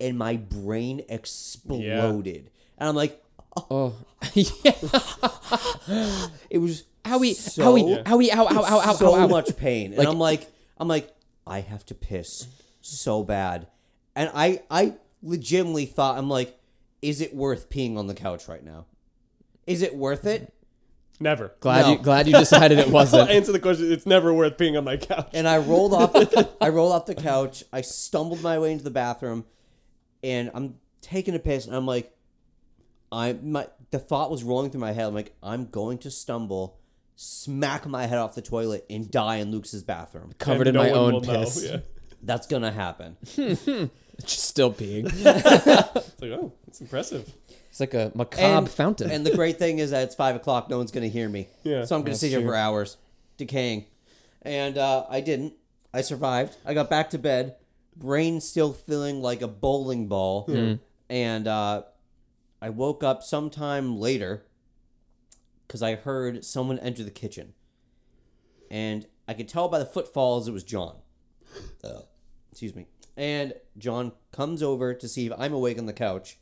and 0.00 0.18
my 0.18 0.36
brain 0.36 1.02
exploded, 1.08 2.50
and 2.78 2.88
I'm 2.88 2.94
like, 2.94 3.22
oh, 3.56 3.66
oh. 3.70 3.94
yeah. 4.34 6.28
it 6.50 6.58
was 6.58 6.84
Owie, 7.04 7.34
so, 7.34 7.74
owie, 7.74 8.02
owie, 8.04 8.30
ow, 8.32 8.46
ow, 8.46 8.64
ow, 8.64 8.80
ow, 8.84 8.92
so 8.94 9.14
ow, 9.14 9.24
ow. 9.24 9.26
much 9.26 9.56
pain, 9.56 9.92
and 9.92 10.06
I'm 10.06 10.18
like, 10.18 10.48
I'm 10.78 10.86
like, 10.86 11.12
I 11.46 11.60
have 11.60 11.84
to 11.86 11.94
piss 11.94 12.46
so 12.80 13.24
bad, 13.24 13.66
and 14.14 14.30
I 14.32 14.62
I 14.70 14.94
legitimately 15.20 15.86
thought 15.86 16.16
I'm 16.16 16.28
like, 16.28 16.56
is 17.02 17.20
it 17.20 17.34
worth 17.34 17.68
peeing 17.68 17.96
on 17.98 18.06
the 18.06 18.14
couch 18.14 18.48
right 18.48 18.64
now? 18.64 18.86
Is 19.66 19.82
it 19.82 19.94
worth 19.94 20.24
it? 20.24 20.52
Never. 21.20 21.52
Glad 21.60 21.82
No. 21.82 21.92
you 21.92 21.98
glad 21.98 22.26
you 22.26 22.32
decided 22.36 22.78
it 22.78 22.86
I'll 22.86 22.92
wasn't. 22.92 23.30
answer 23.30 23.52
the 23.52 23.60
question. 23.60 23.92
It's 23.92 24.06
never 24.06 24.32
worth 24.32 24.56
being 24.56 24.76
on 24.76 24.84
my 24.84 24.96
couch. 24.96 25.28
And 25.34 25.46
I 25.46 25.58
rolled 25.58 25.92
off. 25.94 26.12
The, 26.14 26.48
I 26.60 26.68
rolled 26.70 26.92
off 26.92 27.06
the 27.06 27.14
couch. 27.14 27.62
I 27.72 27.80
stumbled 27.82 28.40
my 28.42 28.58
way 28.58 28.72
into 28.72 28.82
the 28.84 28.90
bathroom, 28.90 29.44
and 30.24 30.50
I'm 30.54 30.78
taking 31.00 31.34
a 31.34 31.38
piss, 31.38 31.66
and 31.66 31.76
I'm 31.76 31.86
like, 31.86 32.12
I 33.12 33.34
my 33.34 33.68
the 33.90 33.98
thought 34.00 34.30
was 34.30 34.42
rolling 34.42 34.70
through 34.70 34.80
my 34.80 34.92
head. 34.92 35.06
I'm 35.06 35.14
like, 35.14 35.34
I'm 35.42 35.66
going 35.66 35.98
to 35.98 36.10
stumble, 36.10 36.80
smack 37.14 37.86
my 37.86 38.06
head 38.06 38.18
off 38.18 38.34
the 38.34 38.42
toilet, 38.42 38.84
and 38.90 39.08
die 39.10 39.36
in 39.36 39.52
Luke's 39.52 39.74
bathroom. 39.82 40.32
Covered 40.38 40.66
And 40.66 40.76
in 40.76 40.82
no 40.82 40.82
my 40.82 40.90
one 40.90 40.98
own 40.98 41.12
will 41.12 41.20
know. 41.20 41.40
piss. 41.44 41.64
Yeah. 41.70 41.76
That's 42.22 42.46
gonna 42.46 42.70
happen. 42.72 43.16
Just 44.20 44.44
still 44.44 44.72
peeing. 44.72 45.04
It's 45.12 46.20
like, 46.22 46.30
oh, 46.30 46.52
it's 46.68 46.80
impressive. 46.80 47.32
It's 47.70 47.80
like 47.80 47.94
a 47.94 48.12
macabre 48.14 48.42
And- 48.58 48.68
fountain. 48.70 49.10
And 49.10 49.26
the 49.26 49.34
great 49.34 49.58
thing 49.58 49.78
is 49.80 49.90
that 49.90 50.04
it's 50.04 50.14
five 50.14 50.36
o'clock. 50.36 50.68
No 50.70 50.78
one's 50.78 50.92
gonna 50.92 51.08
hear 51.08 51.28
me. 51.28 51.48
Yeah. 51.64 51.84
So 51.84 51.96
I'm 51.96 52.02
gonna 52.02 52.10
That's 52.10 52.20
sit 52.20 52.28
here 52.30 52.40
true. 52.40 52.48
for 52.50 52.54
hours, 52.54 52.96
decaying. 53.38 53.86
And 54.42 54.78
uh, 54.78 55.06
I 55.08 55.20
didn't. 55.20 55.54
I 55.94 56.02
survived. 56.02 56.56
I 56.64 56.74
got 56.74 56.88
back 56.88 57.10
to 57.10 57.18
bed, 57.18 57.56
brain 57.96 58.40
still 58.40 58.72
feeling 58.72 59.20
like 59.22 59.42
a 59.42 59.48
bowling 59.48 60.06
ball, 60.08 60.48
and 61.10 61.46
uh, 61.48 61.82
I 62.60 62.70
woke 62.70 63.02
up 63.04 63.22
sometime 63.22 63.98
later 63.98 64.44
because 65.66 65.82
I 65.82 65.94
heard 65.96 66.44
someone 66.44 66.78
enter 66.78 67.02
the 67.04 67.10
kitchen, 67.10 67.52
and 68.70 69.06
I 69.28 69.34
could 69.34 69.48
tell 69.48 69.68
by 69.68 69.78
the 69.78 69.86
footfalls 69.86 70.46
it 70.48 70.52
was 70.52 70.64
John. 70.64 70.96
Excuse 72.52 72.76
me. 72.76 72.86
And 73.16 73.54
John 73.76 74.12
comes 74.30 74.62
over 74.62 74.94
to 74.94 75.08
see 75.08 75.26
if 75.26 75.32
I'm 75.36 75.52
awake 75.52 75.78
on 75.78 75.86
the 75.86 75.92
couch, 75.92 76.38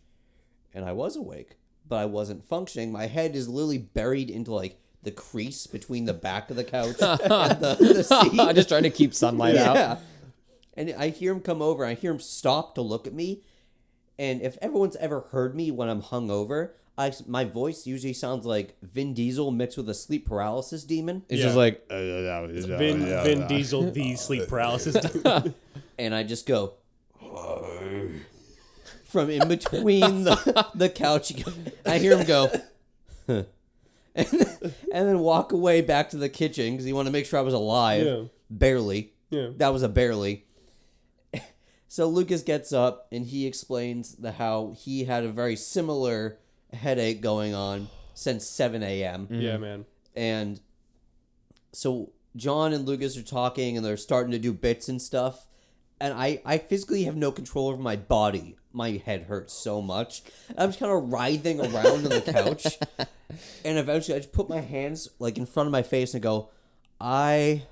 and 0.75 0.85
I 0.85 0.93
was 0.93 1.17
awake, 1.17 1.57
but 1.89 1.97
I 1.97 2.05
wasn't 2.05 2.45
functioning. 2.45 2.93
My 2.93 3.07
head 3.07 3.35
is 3.35 3.49
literally 3.49 3.79
buried 3.79 4.29
into 4.29 4.53
like 4.53 4.81
the 5.03 5.11
crease 5.11 5.67
between 5.67 6.05
the 6.05 6.15
back 6.15 6.51
of 6.51 6.57
the 6.57 6.65
couch 6.65 6.97
and 7.01 7.21
the, 7.61 7.77
the 7.81 8.05
seat. 8.05 8.33
just 8.55 8.69
trying 8.69 8.83
to 8.83 8.91
keep 8.91 9.15
sunlight 9.15 9.57
out. 9.57 9.77
yeah. 9.77 9.97
And 10.75 10.95
I 10.97 11.09
hear 11.09 11.33
him 11.33 11.41
come 11.41 11.63
over. 11.63 11.85
I 11.85 11.95
hear 11.95 12.13
him 12.13 12.21
stop 12.21 12.75
to 12.75 12.83
look 12.83 13.07
at 13.07 13.13
me. 13.13 13.43
And 14.19 14.43
if 14.43 14.59
everyone's 14.61 14.97
ever 14.97 15.21
heard 15.21 15.55
me 15.55 15.71
when 15.71 15.89
I'm 15.89 16.03
hungover, 16.03 16.73
I 17.01 17.13
my 17.27 17.45
voice 17.45 17.87
usually 17.87 18.13
sounds 18.13 18.45
like 18.45 18.77
Vin 18.83 19.15
Diesel 19.15 19.51
mixed 19.51 19.77
with 19.79 19.89
a 19.89 19.95
sleep 19.95 20.27
paralysis 20.29 20.85
demon. 20.85 21.23
It's 21.29 21.39
Yeah. 21.41 21.47
just 21.47 21.57
like 21.57 21.85
uh, 21.91 22.47
Vin, 22.47 23.05
Vin 23.25 23.47
Diesel, 23.49 23.91
the 23.91 24.15
sleep 24.27 24.49
paralysis. 24.49 24.95
dude. 25.01 25.55
and 25.99 26.15
I 26.15 26.23
just 26.25 26.47
go 26.47 26.75
from 29.05 29.31
in 29.31 29.49
between 29.49 30.25
the, 30.25 30.67
the 30.75 30.89
couch. 30.89 31.33
I 31.87 31.99
hear 31.99 32.17
him 32.17 32.27
go, 32.27 32.49
and, 33.27 33.47
and 34.15 34.29
then 34.93 35.19
walk 35.21 35.53
away 35.53 35.81
back 35.81 36.11
to 36.11 36.17
the 36.17 36.29
kitchen 36.29 36.73
because 36.73 36.85
he 36.85 36.93
wanted 36.93 37.09
to 37.11 37.13
make 37.13 37.27
sure 37.27 37.39
I 37.39 37.43
was 37.43 37.55
alive. 37.55 38.07
Yeah. 38.07 38.23
Barely. 38.51 39.13
Yeah. 39.31 39.49
That 39.57 39.73
was 39.73 39.83
a 39.83 39.89
barely. 39.89 40.45
So 41.89 42.07
Lucas 42.09 42.43
gets 42.43 42.73
up 42.73 43.09
and 43.11 43.27
he 43.27 43.47
explains 43.49 44.15
the 44.15 44.31
how 44.33 44.77
he 44.79 45.05
had 45.05 45.25
a 45.25 45.29
very 45.29 45.57
similar 45.57 46.39
headache 46.73 47.21
going 47.21 47.55
on 47.55 47.89
since 48.15 48.47
7 48.47 48.83
a.m. 48.83 49.27
yeah, 49.31 49.53
mm-hmm. 49.53 49.63
man. 49.63 49.85
And 50.15 50.61
so 51.73 52.13
John 52.37 52.73
and 52.73 52.87
Lucas 52.87 53.17
are 53.17 53.23
talking 53.23 53.77
and 53.77 53.85
they're 53.85 53.97
starting 53.97 54.33
to 54.33 54.39
do 54.39 54.53
bits 54.53 54.89
and 54.89 55.01
stuff. 55.01 55.47
And 56.01 56.15
I, 56.15 56.41
I 56.45 56.59
physically 56.59 57.05
have 57.05 57.17
no 57.17 57.31
control 57.31 57.69
over 57.69 57.83
my 57.83 57.97
body. 57.97 58.57
My 58.73 59.03
head 59.05 59.25
hurts 59.25 59.53
so 59.53 59.83
much. 59.83 60.23
I'm 60.57 60.71
just 60.71 60.79
kind 60.79 60.93
of 60.93 61.13
writhing 61.13 61.61
around 61.61 61.87
on 61.87 62.05
the 62.05 62.23
couch. 62.23 62.79
And 63.65 63.79
eventually 63.79 64.17
I 64.17 64.19
just 64.19 64.33
put 64.33 64.49
my 64.49 64.61
hands 64.61 65.09
like 65.19 65.39
in 65.39 65.47
front 65.47 65.69
of 65.69 65.73
my 65.73 65.83
face 65.83 66.15
and 66.15 66.23
go, 66.23 66.51
I 67.01 67.63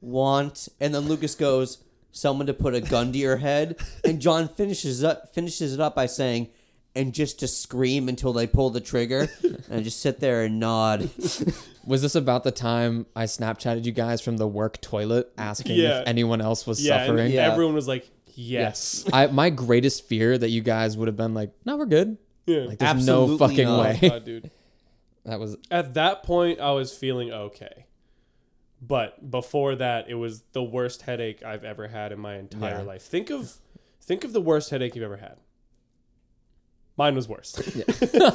want 0.00 0.68
and 0.80 0.94
then 0.94 1.02
Lucas 1.02 1.34
goes, 1.34 1.84
someone 2.12 2.46
to 2.46 2.54
put 2.54 2.74
a 2.74 2.80
gun 2.80 3.12
to 3.12 3.18
your 3.18 3.36
head. 3.36 3.76
And 4.04 4.20
John 4.20 4.48
finishes 4.48 5.04
up 5.04 5.34
finishes 5.34 5.74
it 5.74 5.80
up 5.80 5.94
by 5.94 6.06
saying, 6.06 6.48
and 6.94 7.12
just 7.14 7.40
to 7.40 7.48
scream 7.48 8.08
until 8.08 8.32
they 8.32 8.46
pull 8.46 8.70
the 8.70 8.80
trigger. 8.80 9.28
And 9.42 9.64
I 9.70 9.80
just 9.80 10.00
sit 10.00 10.20
there 10.20 10.42
and 10.44 10.58
nod. 10.58 11.08
Was 11.86 12.02
this 12.02 12.14
about 12.14 12.44
the 12.44 12.50
time 12.50 13.06
I 13.16 13.24
Snapchatted 13.24 13.84
you 13.84 13.92
guys 13.92 14.20
from 14.20 14.36
the 14.36 14.46
work 14.48 14.80
toilet 14.80 15.32
asking 15.38 15.76
Yeah. 15.78 16.00
if 16.00 16.08
anyone 16.08 16.40
else 16.40 16.66
was 16.66 16.84
Yeah, 16.84 16.96
and 16.96 17.06
suffering? 17.06 17.32
Yeah. 17.32 17.50
everyone 17.52 17.74
was 17.74 17.88
like, 17.88 18.08
yes. 18.34 19.04
I 19.12 19.26
my 19.28 19.50
greatest 19.50 20.06
fear 20.08 20.36
that 20.36 20.50
you 20.50 20.60
guys 20.62 20.96
would 20.96 21.08
have 21.08 21.16
been 21.16 21.32
like, 21.34 21.52
"No, 21.64 21.76
we're 21.76 21.86
good." 21.86 22.18
Yeah. 22.46 22.60
Like 22.64 22.78
there's 22.78 23.06
no 23.06 23.38
fucking 23.38 23.64
not. 23.66 23.80
way. 23.80 24.08
God, 24.08 24.24
dude. 24.24 24.50
that 25.24 25.38
was 25.40 25.56
At 25.70 25.94
that 25.94 26.22
point, 26.22 26.60
I 26.60 26.72
was 26.72 26.92
feeling 26.96 27.32
okay. 27.32 27.86
But 28.82 29.30
before 29.30 29.74
that, 29.76 30.08
it 30.08 30.14
was 30.14 30.42
the 30.52 30.62
worst 30.62 31.02
headache 31.02 31.42
I've 31.42 31.64
ever 31.64 31.88
had 31.88 32.12
in 32.12 32.18
my 32.20 32.36
entire 32.36 32.78
Yeah. 32.78 32.82
life. 32.82 33.02
Think 33.02 33.30
of 33.30 33.56
think 34.02 34.24
of 34.24 34.32
the 34.32 34.40
worst 34.40 34.70
headache 34.70 34.94
you've 34.94 35.04
ever 35.04 35.18
had. 35.18 35.36
Mine 37.00 37.14
was 37.14 37.26
worse. 37.26 37.56
Yeah. 37.74 37.84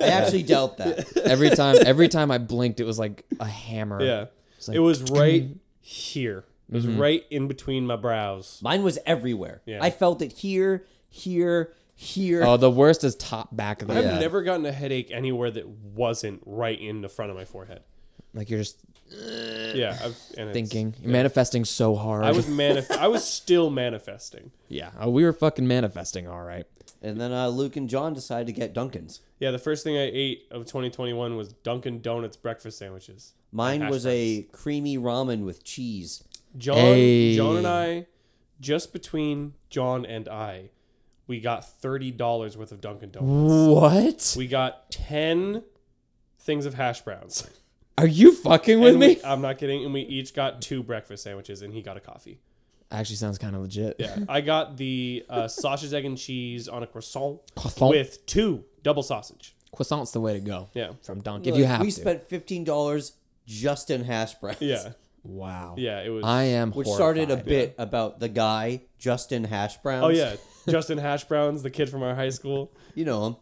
I 0.00 0.08
actually 0.08 0.42
dealt 0.42 0.78
that. 0.78 1.16
every 1.24 1.50
time 1.50 1.76
every 1.86 2.08
time 2.08 2.32
I 2.32 2.38
blinked 2.38 2.80
it 2.80 2.84
was 2.84 2.98
like 2.98 3.24
a 3.38 3.44
hammer. 3.44 4.02
yeah. 4.02 4.26
It's 4.56 4.66
like, 4.66 4.76
It 4.76 4.80
was 4.80 5.02
right 5.10 5.50
here. 5.80 6.44
It 6.68 6.74
was 6.74 6.84
mm-hmm. 6.84 7.00
right 7.00 7.24
in 7.30 7.46
between 7.46 7.86
my 7.86 7.94
brows. 7.94 8.58
Mine 8.60 8.82
was 8.82 8.98
everywhere. 9.06 9.62
Yeah. 9.66 9.78
I 9.80 9.90
felt 9.90 10.20
it 10.20 10.32
here, 10.32 10.84
here, 11.08 11.74
here. 11.94 12.42
Oh, 12.42 12.56
the 12.56 12.72
worst 12.72 13.04
is 13.04 13.14
top 13.14 13.54
back 13.54 13.82
of 13.82 13.88
the 13.88 13.94
I've 13.94 14.04
Yeah. 14.04 14.18
never 14.18 14.42
gotten 14.42 14.66
a 14.66 14.72
headache 14.72 15.12
anywhere 15.12 15.52
that 15.52 15.68
wasn't 15.68 16.42
right 16.44 16.80
in 16.80 17.02
the 17.02 17.08
front 17.08 17.30
of 17.30 17.36
my 17.36 17.44
forehead. 17.44 17.82
like 18.34 18.50
you're 18.50 18.58
just 18.58 18.80
Yeah, 19.10 19.96
I've, 20.02 20.16
and 20.36 20.50
it's- 20.50 20.52
thinking, 20.52 20.94
you're 21.00 21.12
manifesting 21.12 21.64
so 21.64 21.94
hard. 21.94 22.24
I 22.24 22.32
was 22.32 22.46
manif- 22.46 22.90
I 22.90 23.08
was 23.08 23.24
still 23.24 23.70
manifesting. 23.70 24.50
yeah, 24.68 24.90
oh, 25.00 25.10
we 25.10 25.24
were 25.24 25.32
fucking 25.32 25.66
manifesting, 25.66 26.26
all 26.28 26.42
right. 26.42 26.66
And 27.02 27.20
then 27.20 27.30
uh, 27.32 27.48
Luke 27.48 27.76
and 27.76 27.88
John 27.88 28.14
decided 28.14 28.46
to 28.46 28.52
get 28.52 28.72
Dunkin's. 28.72 29.20
Yeah, 29.38 29.50
the 29.50 29.58
first 29.58 29.84
thing 29.84 29.96
I 29.96 30.10
ate 30.12 30.44
of 30.50 30.62
2021 30.64 31.36
was 31.36 31.48
Dunkin' 31.52 32.00
Donuts 32.00 32.36
breakfast 32.36 32.78
sandwiches. 32.78 33.34
Mine 33.52 33.82
hash 33.82 33.90
was 33.90 34.06
a 34.06 34.42
creamy 34.52 34.96
ramen 34.98 35.44
with 35.44 35.62
cheese. 35.62 36.24
John, 36.56 36.76
Hey. 36.78 37.36
John 37.36 37.58
and 37.58 37.66
I, 37.66 38.06
just 38.60 38.92
between 38.92 39.52
John 39.70 40.04
and 40.06 40.26
I, 40.28 40.70
we 41.26 41.40
got 41.40 41.64
thirty 41.68 42.10
dollars 42.10 42.56
worth 42.56 42.72
of 42.72 42.80
Dunkin' 42.80 43.10
Donuts. 43.10 43.66
What? 43.68 44.34
We 44.38 44.46
got 44.48 44.90
ten 44.90 45.64
things 46.40 46.64
of 46.66 46.74
hash 46.74 47.02
browns. 47.02 47.48
Are 47.98 48.06
you 48.06 48.34
fucking 48.34 48.80
with 48.80 48.90
And 48.90 49.00
me? 49.00 49.06
we- 49.16 49.24
I'm 49.24 49.40
not 49.40 49.58
kidding. 49.58 49.84
And 49.84 49.92
we 49.94 50.02
each 50.02 50.34
got 50.34 50.60
two 50.60 50.82
breakfast 50.82 51.22
sandwiches, 51.24 51.62
and 51.62 51.72
he 51.72 51.80
got 51.82 51.96
a 51.96 52.00
coffee. 52.00 52.40
Actually, 52.90 53.16
sounds 53.16 53.38
kind 53.38 53.56
of 53.56 53.62
legit. 53.62 53.96
Yeah, 53.98 54.16
I 54.28 54.40
got 54.42 54.76
the 54.76 55.24
uh, 55.28 55.48
sausage, 55.48 55.92
egg, 55.92 56.04
and 56.04 56.16
cheese 56.16 56.68
on 56.68 56.82
a 56.82 56.86
croissant 56.86 57.40
Croissant. 57.56 57.90
with 57.90 58.24
two 58.26 58.64
double 58.82 59.02
sausage. 59.02 59.54
Croissant's 59.74 60.12
the 60.12 60.20
way 60.20 60.34
to 60.34 60.40
go. 60.40 60.68
Yeah, 60.72 60.90
From 61.02 61.20
Dunk, 61.20 61.46
if 61.46 61.56
you 61.56 61.64
have 61.64 61.80
we 61.80 61.86
to. 61.90 61.92
spent 61.92 62.28
fifteen 62.28 62.62
dollars 62.64 63.14
just 63.46 63.90
in 63.90 64.04
hash 64.04 64.34
browns. 64.36 64.60
yeah, 64.60 64.90
wow. 65.24 65.74
yeah. 65.76 66.00
It 66.02 66.10
was. 66.10 66.24
I 66.24 66.44
am. 66.44 66.70
Which 66.72 66.86
started 66.86 67.24
a 67.30 67.34
horrified. 67.34 67.44
bit 67.46 67.74
about 67.76 68.20
the 68.20 68.28
guy 68.28 68.82
Justin 68.98 69.42
Hash 69.44 69.78
Browns. 69.78 70.04
oh 70.04 70.08
yeah, 70.10 70.36
Justin 70.68 70.98
Hash 70.98 71.24
Browns, 71.24 71.62
the 71.64 71.70
kid 71.70 71.90
from 71.90 72.02
our 72.04 72.14
high 72.14 72.30
school. 72.30 72.72
you 72.94 73.04
know 73.04 73.26
him. 73.26 73.36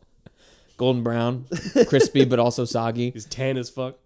golden 0.79 1.03
brown, 1.03 1.45
crispy 1.87 2.25
but 2.25 2.39
also 2.39 2.65
soggy. 2.65 3.11
He's 3.11 3.27
tan 3.27 3.57
as 3.59 3.69
fuck, 3.69 3.97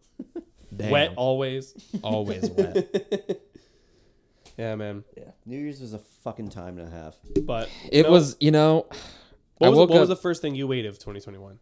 Damn. 0.79 0.91
wet 0.91 1.13
always. 1.17 1.75
always 2.03 2.51
wet. 2.51 3.41
Yeah, 4.57 4.75
man. 4.75 5.05
Yeah, 5.17 5.31
New 5.47 5.57
Year's 5.57 5.81
was 5.81 5.95
a 5.95 6.01
fucking 6.25 6.49
time 6.49 6.79
and 6.79 6.89
a 6.89 6.91
half. 6.91 7.15
But 7.43 7.71
It 7.93 8.03
no, 8.03 8.11
was, 8.11 8.37
you 8.41 8.51
know, 8.51 8.87
What, 9.59 9.69
I 9.69 9.71
was, 9.71 9.79
woke 9.79 9.91
what 9.91 10.01
was 10.01 10.09
the 10.09 10.17
first 10.17 10.43
thing 10.43 10.57
you 10.57 10.73
ate 10.73 10.85
of 10.85 10.95
2021? 10.99 11.61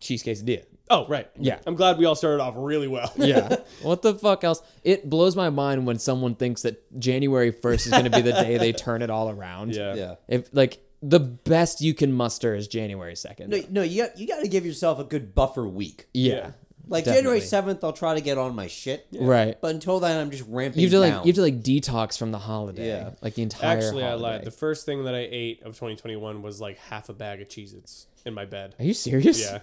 cheese 0.00 0.22
quesadilla. 0.22 0.64
Oh, 0.90 1.06
right. 1.06 1.30
Yeah. 1.38 1.58
I'm 1.66 1.76
glad 1.76 1.96
we 1.96 2.04
all 2.04 2.14
started 2.14 2.42
off 2.42 2.54
really 2.56 2.88
well. 2.88 3.10
Yeah. 3.16 3.56
what 3.82 4.02
the 4.02 4.14
fuck 4.14 4.44
else? 4.44 4.60
It 4.82 5.08
blows 5.08 5.34
my 5.34 5.48
mind 5.48 5.86
when 5.86 5.98
someone 5.98 6.34
thinks 6.34 6.62
that 6.62 6.98
January 6.98 7.52
1st 7.52 7.86
is 7.86 7.90
going 7.90 8.04
to 8.04 8.10
be 8.10 8.20
the 8.20 8.32
day 8.32 8.58
they 8.58 8.72
turn 8.74 9.00
it 9.00 9.08
all 9.10 9.30
around. 9.30 9.74
Yeah. 9.74 9.94
Yeah. 9.94 10.14
If 10.28 10.50
like 10.52 10.84
the 11.02 11.20
best 11.20 11.80
you 11.80 11.94
can 11.94 12.12
muster 12.12 12.54
is 12.54 12.68
January 12.68 13.14
2nd. 13.14 13.48
No, 13.48 13.62
no, 13.70 13.82
you 13.82 14.02
got 14.02 14.18
you 14.18 14.26
got 14.26 14.40
to 14.42 14.48
give 14.48 14.66
yourself 14.66 14.98
a 14.98 15.04
good 15.04 15.34
buffer 15.34 15.66
week. 15.66 16.06
yeah. 16.12 16.50
Yeah. 16.86 16.92
Like 16.92 17.04
Definitely. 17.04 17.20
January 17.22 17.40
seventh, 17.40 17.84
I'll 17.84 17.92
try 17.92 18.14
to 18.14 18.20
get 18.20 18.36
on 18.38 18.54
my 18.54 18.66
shit. 18.66 19.06
Right. 19.12 19.58
But 19.60 19.74
until 19.74 20.00
then, 20.00 20.20
I'm 20.20 20.30
just 20.30 20.44
ramping 20.48 20.80
You 20.80 20.86
have 20.88 20.92
to 20.92 21.00
like 21.00 21.12
down. 21.12 21.22
you 21.24 21.28
have 21.28 21.36
to 21.36 21.42
like 21.42 21.62
detox 21.62 22.18
from 22.18 22.30
the 22.32 22.38
holiday. 22.38 22.86
Yeah. 22.88 23.10
Like 23.22 23.34
the 23.34 23.42
entire 23.42 23.76
Actually, 23.78 24.04
I 24.04 24.10
holiday. 24.10 24.22
lied. 24.38 24.44
The 24.44 24.50
first 24.50 24.84
thing 24.86 25.04
that 25.04 25.14
I 25.14 25.26
ate 25.30 25.60
of 25.62 25.72
2021 25.74 26.42
was 26.42 26.60
like 26.60 26.78
half 26.78 27.08
a 27.08 27.12
bag 27.14 27.40
of 27.40 27.48
Cheez 27.48 27.74
Its 27.74 28.06
in 28.26 28.34
my 28.34 28.44
bed. 28.44 28.74
Are 28.78 28.84
you 28.84 28.94
serious? 28.94 29.40
Yeah. 29.40 29.58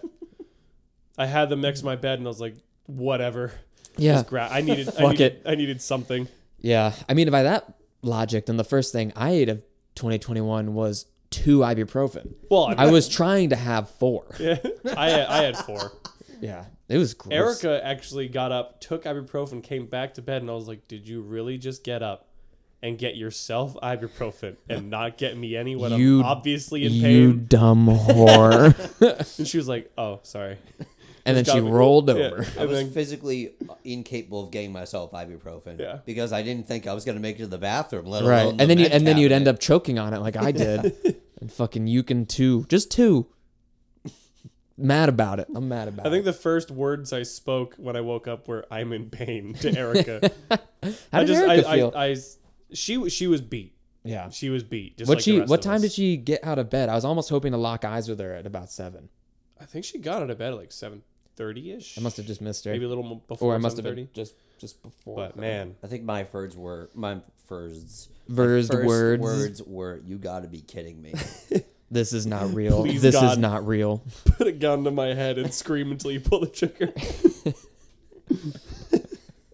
I 1.17 1.26
had 1.26 1.49
them 1.49 1.61
next 1.61 1.80
to 1.82 1.86
my 1.86 1.95
bed 1.95 2.19
and 2.19 2.28
I 2.28 2.30
was 2.30 2.41
like, 2.41 2.55
whatever. 2.88 3.51
Yeah. 3.97 4.24
Gra- 4.24 4.49
I 4.51 4.61
needed, 4.61 4.88
I 4.88 4.91
Fuck 5.01 5.11
needed, 5.11 5.22
it. 5.34 5.41
I 5.45 5.55
needed 5.55 5.82
something. 5.82 6.28
Yeah. 6.59 6.93
I 7.09 7.13
mean, 7.13 7.30
by 7.30 7.43
that 7.43 7.74
logic, 8.01 8.45
then 8.47 8.57
the 8.57 8.63
first 8.63 8.91
thing 8.93 9.11
I 9.15 9.32
ate 9.32 9.49
of 9.49 9.61
2021 9.95 10.74
was 10.74 11.05
two 11.30 11.59
ibuprofen. 11.59 12.34
Well, 12.49 12.74
I 12.78 12.89
was 12.89 13.07
trying 13.07 13.49
to 13.49 13.55
have 13.55 13.89
four. 13.89 14.26
Yeah, 14.39 14.57
I 14.97 15.09
had, 15.09 15.28
I 15.28 15.43
had 15.43 15.57
four. 15.57 15.91
Yeah. 16.42 16.66
It 16.89 16.98
was 16.98 17.14
gross. 17.14 17.34
Erica 17.64 17.86
actually 17.86 18.28
got 18.28 18.52
up, 18.52 18.82
took 18.82 19.04
ibuprofen, 19.06 19.64
came 19.64 19.86
back 19.86 20.16
to 20.16 20.22
bed, 20.22 20.42
and 20.42 20.50
I 20.52 20.54
was 20.54 20.68
like, 20.68 20.88
"Did 20.88 21.08
you 21.08 21.22
really 21.22 21.58
just 21.58 21.84
get 21.84 22.04
up 22.04 22.28
and 22.84 22.98
get 22.98 23.16
yourself 23.16 23.76
ibuprofen 23.84 24.58
and 24.70 24.89
not 24.89 25.18
get 25.18 25.38
me 25.38 25.56
any 25.56 25.76
when 25.76 25.94
You- 25.94 26.20
I'm 26.20 26.26
obviously 26.26 26.86
in 26.86 26.92
pain?" 27.02 27.12
you 27.16 27.34
dumb 27.34 27.88
whore. 28.26 29.38
And 29.38 29.48
she 29.48 29.58
was 29.58 29.68
like, 29.68 29.92
"Oh, 29.98 30.20
sorry." 30.24 30.58
and 31.26 31.38
then 31.38 31.46
she 31.46 31.52
got 31.54 31.64
me- 31.64 31.70
rolled 31.72 32.10
Yeah. 32.10 32.16
over. 32.16 32.46
I 32.60 32.66
was 32.66 32.92
physically 32.92 33.54
incapable 33.84 34.44
of 34.44 34.52
getting 34.52 34.72
myself 34.72 35.12
ibuprofen. 35.12 35.80
Yeah. 35.80 36.00
Because 36.06 36.34
I 36.34 36.42
didn't 36.42 36.68
think 36.68 36.88
I 36.88 36.94
was 36.94 37.06
gonna 37.06 37.20
make 37.20 37.36
it 37.38 37.44
to 37.44 37.48
the 37.48 37.58
bathroom, 37.60 38.06
let 38.08 38.24
Right. 38.24 38.42
alone 38.42 38.60
And 38.60 38.70
then 38.70 38.78
you 38.80 38.86
med 38.86 38.92
and 38.94 39.08
then 39.08 39.18
you'd 39.18 39.32
end 39.32 39.48
up 39.48 39.60
choking 39.60 40.00
on 40.00 40.14
it 40.14 40.20
like 40.20 40.36
I 40.36 40.52
did. 40.52 41.20
and 41.39 41.52
fucking 41.52 41.88
you 41.88 42.04
can 42.04 42.26
two. 42.26 42.66
Just 42.70 42.89
two. 42.92 43.28
Mad 44.82 45.10
about 45.10 45.40
it. 45.40 45.48
I'm 45.56 45.68
mad 45.70 45.88
about 45.88 46.06
it. 46.06 46.10
I 46.10 46.12
think 46.12 46.24
it. 46.24 46.26
the 46.26 46.34
first 46.34 46.72
words 46.72 47.12
I 47.14 47.24
spoke 47.24 47.76
when 47.78 47.96
I 47.96 48.02
woke 48.02 48.28
up 48.28 48.48
were 48.48 48.66
"I'm 48.72 48.92
in 48.94 49.10
pain" 49.10 49.54
to 49.56 49.78
Erica. 49.78 50.32
How 50.50 50.90
I 51.14 51.20
did 51.20 51.28
just, 51.28 51.42
Erica 51.44 51.70
I, 51.70 51.76
feel? 51.76 51.94
I, 51.96 52.06
I, 52.06 52.16
she, 52.74 52.98
was- 52.98 53.14
she 53.14 53.28
was 53.28 53.42
beat. 53.42 53.76
yeah. 54.04 54.30
She 54.30 54.50
was 54.50 54.64
beat. 54.64 54.98
Just 54.98 55.10
What 55.10 55.18
like 55.18 55.24
she 55.24 55.34
the 55.34 55.40
rest 55.42 55.50
what 55.50 55.60
of 55.60 55.64
time 55.66 55.76
us. 55.76 55.82
did 55.82 55.92
she 55.92 56.18
get 56.18 56.44
out 56.44 56.58
of 56.60 56.70
bed? 56.70 56.90
I 56.90 56.96
was 56.96 57.06
almost 57.06 57.30
hoping 57.30 57.52
to 57.52 57.58
lock 57.58 57.86
eyes 57.86 58.08
with 58.10 58.20
her 58.20 58.34
at 58.34 58.46
about 58.46 58.72
seven. 58.72 59.10
I 59.60 59.66
think 59.66 59.86
she 59.86 60.00
got 60.00 60.22
out 60.22 60.30
of 60.30 60.38
bed 60.38 60.54
at 60.54 60.58
like 60.58 60.72
seven 60.72 61.04
thirty 61.36 61.72
ish. 61.72 61.98
I 61.98 62.02
must 62.02 62.18
have 62.18 62.26
just 62.26 62.42
missed 62.42 62.66
her. 62.66 62.72
maybe 62.72 62.86
a 62.86 62.90
little 62.90 63.16
before 63.28 63.52
or 63.54 63.56
I 63.56 63.60
must 63.60 63.78
have 63.78 63.86
7:30. 63.86 63.96
been 63.96 64.10
just 64.14 64.34
just 64.60 64.82
before. 64.82 65.16
But 65.16 65.36
her. 65.36 65.42
man, 65.42 65.76
I 65.84 65.88
think 65.88 66.04
my 66.04 66.24
first 66.24 66.58
were 66.58 66.90
my 66.94 67.20
first 67.48 68.10
Versed 68.28 68.72
first 68.72 68.86
words. 68.88 69.22
words 69.22 69.64
were 69.64 70.02
you 70.06 70.18
gotta 70.18 70.48
be 70.48 70.62
kidding 70.62 71.02
me. 71.02 71.14
This 71.92 72.14
is 72.14 72.26
not 72.26 72.54
real. 72.56 72.82
Please, 72.82 73.02
this 73.02 73.22
is 73.22 73.38
not 73.38 73.68
real. 73.68 74.02
put 74.26 74.48
a 74.48 74.52
gun 74.54 74.84
to 74.86 74.92
my 74.92 75.08
head 75.14 75.38
and 75.38 75.54
scream 75.54 75.92
until 75.92 76.12
you 76.12 76.22
pull 76.22 76.39
the 76.39 76.48
trigger. 76.48 76.94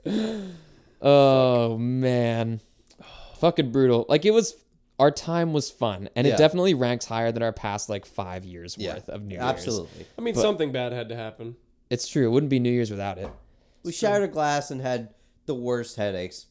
Oh 1.02 1.78
man. 1.78 2.60
Fucking 3.40 3.72
brutal. 3.72 4.06
Like 4.10 4.26
it 4.26 4.32
was 4.32 4.56
our 5.00 5.12
time 5.12 5.54
was 5.54 5.70
fun 5.70 6.10
and 6.16 6.26
Yeah. 6.26 6.34
it 6.34 6.38
definitely 6.38 6.74
ranks 6.74 7.06
higher 7.06 7.32
than 7.32 7.44
our 7.44 7.52
past 7.54 7.88
like 7.88 8.06
5 8.06 8.46
years 8.46 8.76
yeah. 8.80 8.96
worth 8.96 9.10
of 9.10 9.24
New 9.24 9.36
Year's. 9.36 9.44
Absolutely. 9.46 10.08
I 10.18 10.22
mean, 10.22 10.34
But- 10.34 10.42
something 10.42 10.72
bad 10.72 10.92
had 10.92 11.10
to 11.10 11.16
happen. 11.16 11.56
It's 11.90 12.08
true. 12.08 12.26
It 12.28 12.32
wouldn't 12.32 12.50
be 12.50 12.60
New 12.60 12.72
Year's 12.72 12.90
without 12.90 13.18
it. 13.20 13.30
We 13.84 13.92
shattered 13.92 14.30
a 14.30 14.32
glass 14.32 14.72
and 14.72 14.82
had 14.82 15.10
the 15.46 15.54
worst 15.56 15.96
headaches. 15.98 16.48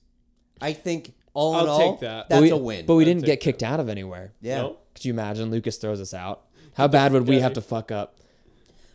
I 0.61 0.72
think 0.72 1.12
all 1.34 1.55
in 1.59 1.66
I'll 1.66 1.70
all, 1.72 1.93
take 1.93 2.01
that. 2.01 2.28
that's 2.28 2.41
but 2.41 2.43
we, 2.43 2.51
a 2.51 2.57
win. 2.57 2.87
But 2.87 2.95
we 2.95 3.03
I'd 3.03 3.07
didn't 3.07 3.24
get 3.24 3.41
kicked 3.41 3.62
out 3.62 3.80
of 3.80 3.89
anywhere. 3.89 4.32
yeah. 4.41 4.59
No? 4.62 4.76
Could 4.97 5.05
you 5.05 5.12
imagine 5.12 5.51
Lucas 5.51 5.76
throws 5.76 6.01
us 6.01 6.14
out? 6.14 6.42
How 6.74 6.88
bad 6.88 7.12
would 7.12 7.28
we 7.28 7.40
have 7.40 7.53
to 7.53 7.61
fuck 7.61 7.92
up? 7.92 8.16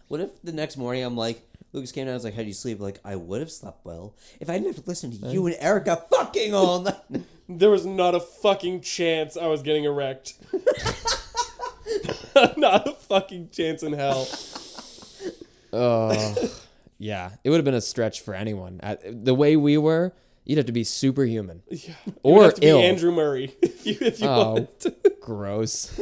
What 0.07 0.19
if 0.19 0.29
the 0.43 0.51
next 0.51 0.77
morning 0.77 1.03
I'm 1.03 1.15
like, 1.15 1.47
Lucas 1.73 1.91
came 1.91 2.05
down, 2.05 2.13
I 2.13 2.15
was 2.15 2.23
like, 2.23 2.33
How'd 2.33 2.47
you 2.47 2.53
sleep? 2.53 2.79
Like, 2.79 2.99
I 3.05 3.15
would 3.15 3.39
have 3.39 3.51
slept 3.51 3.85
well 3.85 4.15
if 4.39 4.49
I 4.49 4.53
didn't 4.53 4.73
have 4.75 4.83
to 4.83 4.89
listen 4.89 5.11
to 5.11 5.27
you 5.27 5.45
and 5.45 5.55
Erica 5.59 6.03
fucking 6.11 6.53
all 6.53 6.81
night. 6.81 6.95
There 7.53 7.69
was 7.69 7.85
not 7.85 8.15
a 8.15 8.21
fucking 8.21 8.79
chance 8.79 9.35
I 9.35 9.47
was 9.47 9.61
getting 9.61 9.83
erect. 9.83 10.35
not 12.57 12.87
a 12.87 12.93
fucking 12.93 13.49
chance 13.49 13.83
in 13.83 13.93
hell. 13.93 14.27
Oh, 15.73 16.35
yeah. 16.97 17.31
It 17.43 17.49
would 17.49 17.57
have 17.57 17.65
been 17.65 17.73
a 17.73 17.81
stretch 17.81 18.21
for 18.21 18.33
anyone. 18.33 18.79
At, 18.81 19.25
the 19.25 19.35
way 19.35 19.55
we 19.55 19.77
were, 19.77 20.13
you'd 20.45 20.57
have 20.57 20.65
to 20.67 20.71
be 20.71 20.83
superhuman. 20.83 21.61
You 21.71 21.93
Or 22.23 22.43
have 22.43 22.55
to 22.55 22.65
ill. 22.67 22.79
be 22.79 22.85
Andrew 22.85 23.11
Murray 23.11 23.55
if 23.61 23.85
you, 23.85 23.97
if 24.01 24.19
you 24.19 24.27
Oh. 24.27 24.53
wanted 24.53 24.79
to. 24.81 24.95
Gross. 25.21 25.99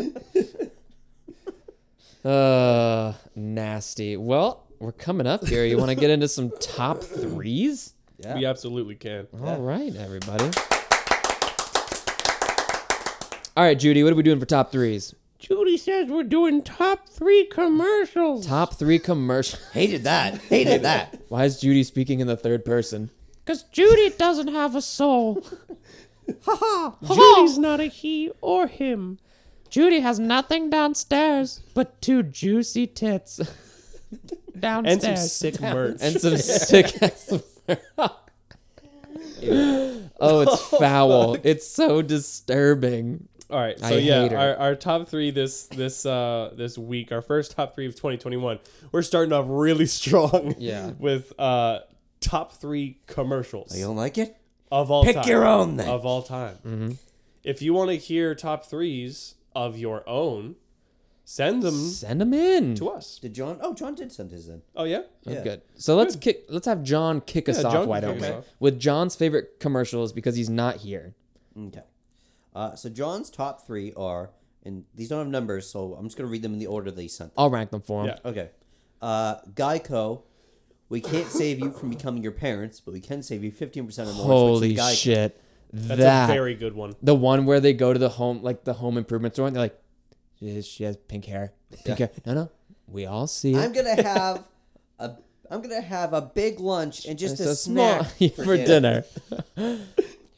uh, 2.25 3.13
nasty. 3.35 4.17
Well, 4.17 4.65
we're 4.79 4.91
coming 4.91 5.27
up 5.27 5.45
here. 5.47 5.65
You 5.65 5.77
want 5.77 5.89
to 5.89 5.95
get 5.95 6.09
into 6.09 6.27
some 6.27 6.51
top 6.59 7.03
threes? 7.03 7.93
Yeah. 8.17 8.35
We 8.35 8.45
absolutely 8.45 8.95
can. 8.95 9.27
All 9.43 9.61
right, 9.61 9.95
everybody. 9.95 10.49
All 13.57 13.65
right, 13.65 13.77
Judy, 13.77 14.03
what 14.03 14.13
are 14.13 14.15
we 14.15 14.23
doing 14.23 14.39
for 14.39 14.45
top 14.45 14.71
threes? 14.71 15.13
Judy 15.37 15.77
says 15.77 16.07
we're 16.09 16.23
doing 16.23 16.61
top 16.61 17.07
three 17.09 17.45
commercials. 17.45 18.45
Top 18.45 18.75
three 18.75 18.99
commercial. 18.99 19.59
Hated 19.73 20.03
that. 20.03 20.37
Hated 20.37 20.83
that. 20.83 21.21
Why 21.29 21.45
is 21.45 21.59
Judy 21.59 21.83
speaking 21.83 22.19
in 22.19 22.27
the 22.27 22.37
third 22.37 22.63
person? 22.65 23.09
Because 23.49 23.63
Judy 23.63 24.11
doesn't 24.11 24.49
have 24.49 24.75
a 24.75 24.81
soul. 24.81 25.43
Ha 26.43 26.55
ha! 26.55 26.95
Judy's 27.01 27.57
not 27.57 27.79
a 27.79 27.85
he 27.85 28.29
or 28.39 28.67
him. 28.67 29.17
Judy 29.71 30.01
has 30.01 30.19
nothing 30.19 30.69
downstairs 30.69 31.63
but 31.73 31.99
two 32.03 32.21
juicy 32.21 32.85
tits. 32.85 33.41
downstairs. 34.59 35.03
And 35.03 35.17
some 35.17 35.27
sick 35.27 35.59
merch. 35.59 35.97
And 36.01 36.21
some 36.21 36.37
sick 36.37 37.01
ass. 37.01 37.33
oh, 40.19 40.41
it's 40.41 40.61
foul. 40.77 41.37
It's 41.43 41.67
so 41.67 42.03
disturbing. 42.03 43.27
All 43.49 43.59
right, 43.59 43.79
so 43.79 43.87
I 43.87 43.93
yeah, 43.93 44.27
our, 44.27 44.55
our 44.57 44.75
top 44.75 45.07
three 45.07 45.31
this 45.31 45.63
this 45.65 46.05
uh 46.05 46.53
this 46.55 46.77
week, 46.77 47.11
our 47.11 47.23
first 47.23 47.53
top 47.53 47.73
three 47.73 47.87
of 47.87 47.95
2021. 47.95 48.59
We're 48.91 49.01
starting 49.01 49.33
off 49.33 49.45
really 49.47 49.87
strong. 49.87 50.53
Yeah. 50.59 50.91
With 50.99 51.33
uh 51.39 51.79
top 52.21 52.53
three 52.53 52.99
commercials 53.07 53.77
You 53.77 53.85
don't 53.85 53.95
like 53.95 54.17
it? 54.17 54.35
of 54.71 54.91
all 54.91 55.03
Pick 55.03 55.15
time. 55.15 55.27
your 55.27 55.45
own 55.47 55.77
then. 55.77 55.89
of 55.89 56.05
all 56.05 56.21
time. 56.21 56.97
If 57.43 57.61
you 57.61 57.73
want 57.73 57.89
to 57.89 57.95
hear 57.95 58.35
top 58.35 58.65
threes 58.65 59.35
of 59.55 59.77
your 59.77 60.07
own, 60.07 60.55
send 61.25 61.63
them 61.63 61.73
Send 61.73 62.21
them 62.21 62.33
in. 62.33 62.75
to 62.75 62.89
us. 62.89 63.17
Did 63.19 63.33
John? 63.33 63.57
Oh, 63.61 63.73
John 63.73 63.95
did 63.95 64.11
send 64.11 64.31
his 64.31 64.47
in. 64.49 64.61
Oh 64.75 64.83
yeah, 64.83 65.03
Oh, 65.25 65.31
Yeah. 65.31 65.43
Good. 65.43 65.61
So 65.75 65.95
let's 65.95 66.15
kick. 66.15 66.45
Let's 66.49 66.67
have 66.67 66.83
John 66.83 67.21
kick 67.21 67.49
us 67.49 67.61
Yeah, 67.63 67.69
off. 67.69 67.87
Why 67.87 67.99
don't 67.99 68.19
we? 68.19 68.27
off. 68.27 68.45
With 68.59 68.79
John's 68.79 69.15
favorite 69.15 69.59
commercials 69.59 70.13
because 70.13 70.35
he's 70.35 70.49
not 70.49 70.77
here. 70.77 71.15
Okay. 71.57 71.83
Uh, 72.53 72.75
so 72.75 72.89
John's 72.89 73.29
top 73.29 73.65
three 73.65 73.93
are, 73.95 74.31
and 74.63 74.83
these 74.93 75.07
don't 75.09 75.19
have 75.19 75.27
numbers, 75.27 75.69
so 75.69 75.93
I'm 75.95 76.05
just 76.05 76.17
gonna 76.17 76.29
read 76.29 76.41
them 76.41 76.53
in 76.53 76.59
the 76.59 76.67
order 76.67 76.91
they 76.91 77.07
sent. 77.07 77.33
them. 77.33 77.41
I'll 77.43 77.49
rank 77.49 77.71
them 77.71 77.81
for 77.81 78.03
him. 78.03 78.07
Yeah. 78.23 78.29
Okay. 78.29 78.49
Uh, 79.01 79.35
Geico. 79.53 80.23
We 80.89 81.01
can't 81.01 81.27
save 81.27 81.59
you 81.59 81.71
from 81.71 81.91
becoming 81.91 82.23
your 82.23 82.31
parents, 82.31 82.79
but 82.79 82.93
we 82.93 82.99
can 82.99 83.21
save 83.21 83.43
you 83.43 83.51
15% 83.51 83.99
or 83.99 84.13
more. 84.13 84.25
Holy 84.25 84.73
to 84.73 84.81
Geico. 84.81 84.95
shit! 84.95 85.41
that's 85.71 85.99
that 86.01 86.29
a 86.29 86.33
very 86.33 86.55
good 86.55 86.73
one. 86.73 86.95
the 87.03 87.13
one 87.13 87.45
where 87.45 87.59
they 87.59 87.73
go 87.73 87.93
to 87.93 87.99
the 87.99 88.09
home 88.09 88.41
like 88.41 88.63
the 88.63 88.73
home 88.73 88.97
improvement 88.97 89.35
store 89.35 89.45
and 89.47 89.55
they're 89.55 89.63
like, 89.63 89.79
she 90.39 90.55
has, 90.55 90.65
she 90.65 90.83
has 90.83 90.97
pink 90.97 91.25
hair. 91.25 91.53
Pink 91.85 91.99
hair. 91.99 92.09
No, 92.25 92.33
no. 92.33 92.51
We 92.87 93.05
all 93.05 93.27
see 93.27 93.53
it. 93.53 93.59
I'm 93.59 93.71
gonna 93.71 94.01
have 94.01 94.45
a. 94.97 95.11
I'm 95.51 95.61
gonna 95.61 95.81
have 95.81 96.13
a 96.13 96.21
big 96.21 96.59
lunch 96.59 97.05
and 97.05 97.17
just 97.19 97.39
It's 97.39 97.47
a, 97.47 97.51
a 97.51 97.55
small 97.55 98.03
snack 98.03 98.33
for, 98.33 98.57
dinner. 98.65 99.03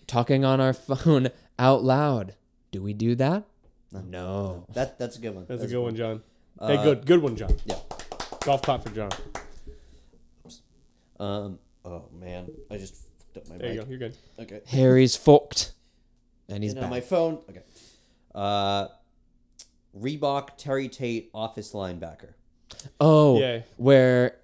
Talking 0.08 0.44
on 0.44 0.60
our 0.60 0.74
phone 0.74 1.30
out 1.58 1.84
loud. 1.84 2.36
Do 2.72 2.82
we 2.82 2.94
do 2.94 3.16
that? 3.16 3.44
No. 3.92 4.66
That 4.74 5.00
that's 5.00 5.18
a 5.18 5.22
good 5.22 5.36
one. 5.36 5.46
That's 5.48 5.64
a 5.64 5.68
good 5.68 5.82
one, 5.82 5.96
John. 5.96 6.24
hey, 6.60 6.76
good 6.84 7.06
good 7.06 7.22
one, 7.22 7.38
John. 7.38 7.52
Uh, 7.52 7.56
yeah. 7.66 7.76
Golf 8.44 8.64
clap 8.64 8.84
for 8.84 8.90
John. 8.90 9.12
Um. 11.22 11.60
Oh 11.86 12.06
man, 12.20 12.50
I 12.70 12.78
just 12.78 12.96
fucked 12.96 13.38
up 13.38 13.48
my 13.50 13.58
There 13.58 13.74
you 13.74 13.80
mic. 13.80 13.84
go. 13.86 13.90
You're 13.90 14.00
good. 14.00 14.18
Okay. 14.40 14.62
Harry's 14.68 15.16
fucked. 15.16 15.74
And 16.50 16.64
he's 16.64 16.74
And 16.74 16.84
on 16.84 16.90
my 16.90 17.00
phone. 17.02 17.40
Okay. 17.50 17.62
Uh, 18.36 18.88
Reebok 19.98 20.58
Terry 20.58 20.88
Tate 20.90 21.30
office 21.34 21.72
linebacker. 21.74 22.34
oh, 23.00 23.40
Yay. 23.40 23.64
where 23.78 24.38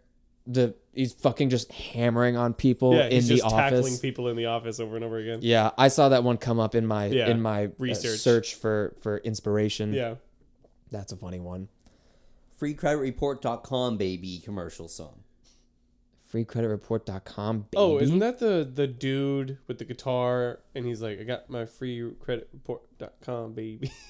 the 0.45 0.73
he's 0.93 1.13
fucking 1.13 1.49
just 1.49 1.71
hammering 1.71 2.38
on 2.38 2.53
people 2.53 2.95
Yeah, 2.95 3.05
in 3.07 3.11
he's 3.11 3.28
the 3.28 3.36
just 3.38 3.49
tackling 3.49 3.80
office. 3.84 3.99
people 3.99 4.30
in 4.30 4.36
the 4.38 4.45
office 4.47 4.80
over 4.80 4.95
and 4.95 5.03
over 5.05 5.17
again. 5.17 5.39
Yeah, 5.41 5.71
I 5.78 5.88
saw 5.89 6.09
that 6.09 6.23
one 6.23 6.38
come 6.38 6.59
up 6.59 6.73
in 6.75 6.86
my 6.86 7.07
Yeah, 7.07 7.30
in 7.30 7.41
my 7.41 7.65
uh, 7.65 7.69
research. 7.80 8.19
search 8.19 8.55
for 8.55 8.95
for 9.01 9.17
inspiration. 9.19 9.93
Yeah. 9.93 10.15
That's 10.91 11.11
a 11.11 11.17
funny 11.17 11.39
one. 11.39 11.67
freecreditreport.com 12.59 13.97
baby 13.97 14.39
commercial 14.43 14.88
song. 14.88 15.23
Freecreditreport.com. 16.34 17.67
Oh, 17.75 17.95
baby. 17.95 17.99
Oh, 17.99 18.03
isn't 18.03 18.19
that 18.19 18.39
the 18.39 18.69
the 18.71 18.88
dude 18.88 19.57
with 19.67 19.78
the 19.78 19.86
guitar 19.86 20.59
and 20.75 20.86
he's 20.86 21.01
like, 21.01 21.19
I 21.19 21.23
got 21.23 21.49
my 21.49 21.65
free 21.65 22.11
credit 22.19 22.49
report.com 22.53 23.53
baby. 23.53 23.91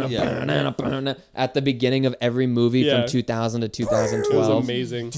yeah, 0.10 1.14
At 1.36 1.54
the 1.54 1.62
beginning 1.62 2.06
of 2.08 2.16
every 2.20 2.48
movie 2.48 2.80
Yeah. 2.82 3.02
from 3.02 3.10
2000 3.10 3.62
to 3.62 3.66
It 3.66 3.70
was 3.70 4.12
2012. 4.12 4.64
amazing. 4.64 5.12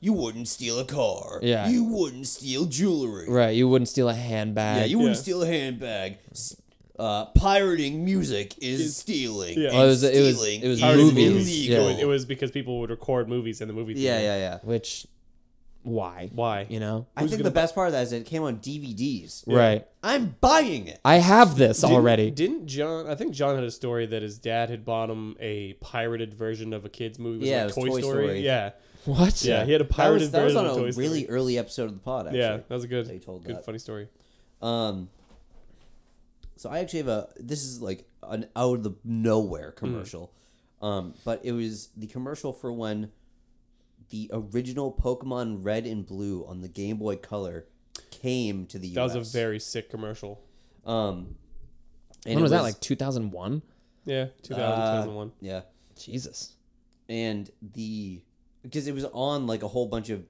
You 0.00 0.12
wouldn't 0.12 0.48
steal 0.48 0.78
a 0.80 0.84
car. 0.84 1.38
Yeah. 1.42 1.68
You 1.68 1.84
wouldn't 1.84 2.26
steal 2.26 2.66
jewelry. 2.66 3.28
Right, 3.28 3.54
you 3.56 3.68
wouldn't 3.68 3.88
steal 3.88 4.08
a 4.08 4.14
handbag. 4.14 4.78
Yeah, 4.80 4.84
you 4.86 4.98
wouldn't 4.98 5.16
Yeah. 5.16 5.22
steal 5.22 5.42
a 5.42 5.46
handbag. 5.46 6.18
S- 6.98 7.00
Uh, 7.04 7.24
pirating 7.26 8.04
music 8.04 8.54
is 8.62 8.96
stealing. 8.96 9.58
Yeah. 9.58 9.68
and 9.68 9.76
Oh, 9.76 9.84
it 9.84 9.86
was- 9.88 10.02
it 10.04 10.20
was- 10.22 10.36
stealing 10.38 10.60
it 10.62 10.68
was 10.68 10.82
is 10.82 10.96
movies. 10.96 11.28
movies. 11.32 11.68
illegal. 11.68 11.88
It 11.88 11.92
was, 11.92 11.98
it 12.02 12.06
was 12.06 12.24
because 12.26 12.50
people 12.50 12.80
would 12.80 12.90
record 12.90 13.28
movies 13.28 13.60
in 13.60 13.68
the 13.68 13.74
movie 13.74 13.94
theater. 13.94 14.20
Yeah, 14.20 14.20
yeah, 14.20 14.36
yeah. 14.38 14.58
Which, 14.62 15.06
why? 15.84 16.30
Why? 16.32 16.66
You 16.68 16.78
know? 16.78 17.06
I 17.16 17.26
think 17.26 17.42
the 17.42 17.50
best 17.50 17.74
part 17.74 17.88
of 17.88 17.92
that 17.94 18.02
is 18.02 18.12
it 18.12 18.24
came 18.26 18.42
on 18.44 18.58
DVDs. 18.58 19.42
Right. 19.46 19.84
I'm 20.02 20.36
buying 20.40 20.86
it. 20.86 21.00
I 21.04 21.16
have 21.16 21.56
this 21.56 21.80
Didn't- 21.80 21.96
already. 21.96 22.30
Didn't 22.30 22.66
John? 22.66 23.08
I 23.08 23.14
think 23.16 23.32
John 23.34 23.56
had 23.56 23.64
a 23.64 23.70
story 23.70 24.06
that 24.06 24.22
his 24.22 24.38
dad 24.38 24.70
had 24.70 24.84
bought 24.84 25.10
him 25.10 25.36
a 25.40 25.72
pirated 25.80 26.34
version 26.34 26.72
of 26.72 26.84
a 26.84 26.88
kids 26.88 27.18
movie. 27.18 27.38
It 27.38 27.40
was 27.40 27.48
Yeah, 27.48 27.56
like 27.56 27.62
it 27.62 27.66
was 27.66 27.74
Toy, 27.74 27.88
Toy 27.88 28.00
Story. 28.00 28.24
Story. 28.26 28.40
Yeah, 28.44 28.70
What? 29.06 29.44
yeah. 29.44 29.64
He 29.64 29.72
had 29.72 29.80
a 29.80 29.84
That 29.84 29.88
was, 29.88 29.96
pirated 29.96 30.32
that 30.32 30.44
was 30.44 30.52
version 30.54 30.66
on 30.68 30.70
of 30.72 30.76
Toy 30.76 30.86
a 30.88 30.92
Story. 30.92 31.06
really 31.08 31.26
early 31.28 31.58
episode 31.58 31.84
of 31.86 31.94
the 31.94 32.00
pod. 32.00 32.26
Actually. 32.26 32.38
yeah, 32.40 32.56
that 32.68 32.70
was 32.70 32.84
a 32.84 32.88
good, 32.88 33.06
They 33.06 33.18
told 33.18 33.44
good 33.44 33.56
that. 33.56 33.64
funny 33.64 33.78
story. 33.78 34.06
Um, 34.60 35.08
so 36.56 36.70
I 36.70 36.78
actually 36.80 37.00
have 37.00 37.08
a. 37.08 37.28
This 37.36 37.64
is 37.64 37.80
like 37.82 38.08
an 38.22 38.46
out 38.56 38.78
of 38.78 38.82
the 38.84 38.92
nowhere 39.04 39.72
commercial, 39.72 40.32
um, 40.80 41.14
but 41.24 41.40
it 41.44 41.52
was 41.52 41.88
the 41.96 42.06
commercial 42.06 42.52
for 42.52 42.72
when 42.72 43.10
the 44.10 44.30
original 44.32 44.92
Pokemon 44.92 45.64
Red 45.64 45.86
and 45.86 46.04
Blue 46.06 46.44
on 46.46 46.60
the 46.60 46.68
Game 46.68 46.98
Boy 46.98 47.16
Color 47.16 47.66
came 48.10 48.66
to 48.66 48.78
the 48.78 48.92
That 48.94 49.04
US. 49.04 49.12
That 49.14 49.18
was 49.20 49.34
a 49.34 49.38
very 49.38 49.58
sick 49.60 49.90
commercial. 49.90 50.40
um. 50.86 51.36
and 52.26 52.34
When 52.34 52.38
it 52.38 52.42
was, 52.42 52.50
that? 52.52 52.62
Like 52.62 52.80
2001? 52.80 53.62
Yeah, 54.04 54.26
2000, 54.42 54.62
uh, 54.62 54.90
2001. 55.04 55.32
Yeah, 55.40 55.62
Jesus. 55.96 56.54
and 57.08 57.50
the 57.60 58.22
because 58.62 58.86
it 58.86 58.94
was 58.94 59.04
on 59.12 59.46
like 59.46 59.62
a 59.62 59.68
whole 59.68 59.86
bunch 59.86 60.08
of 60.10 60.24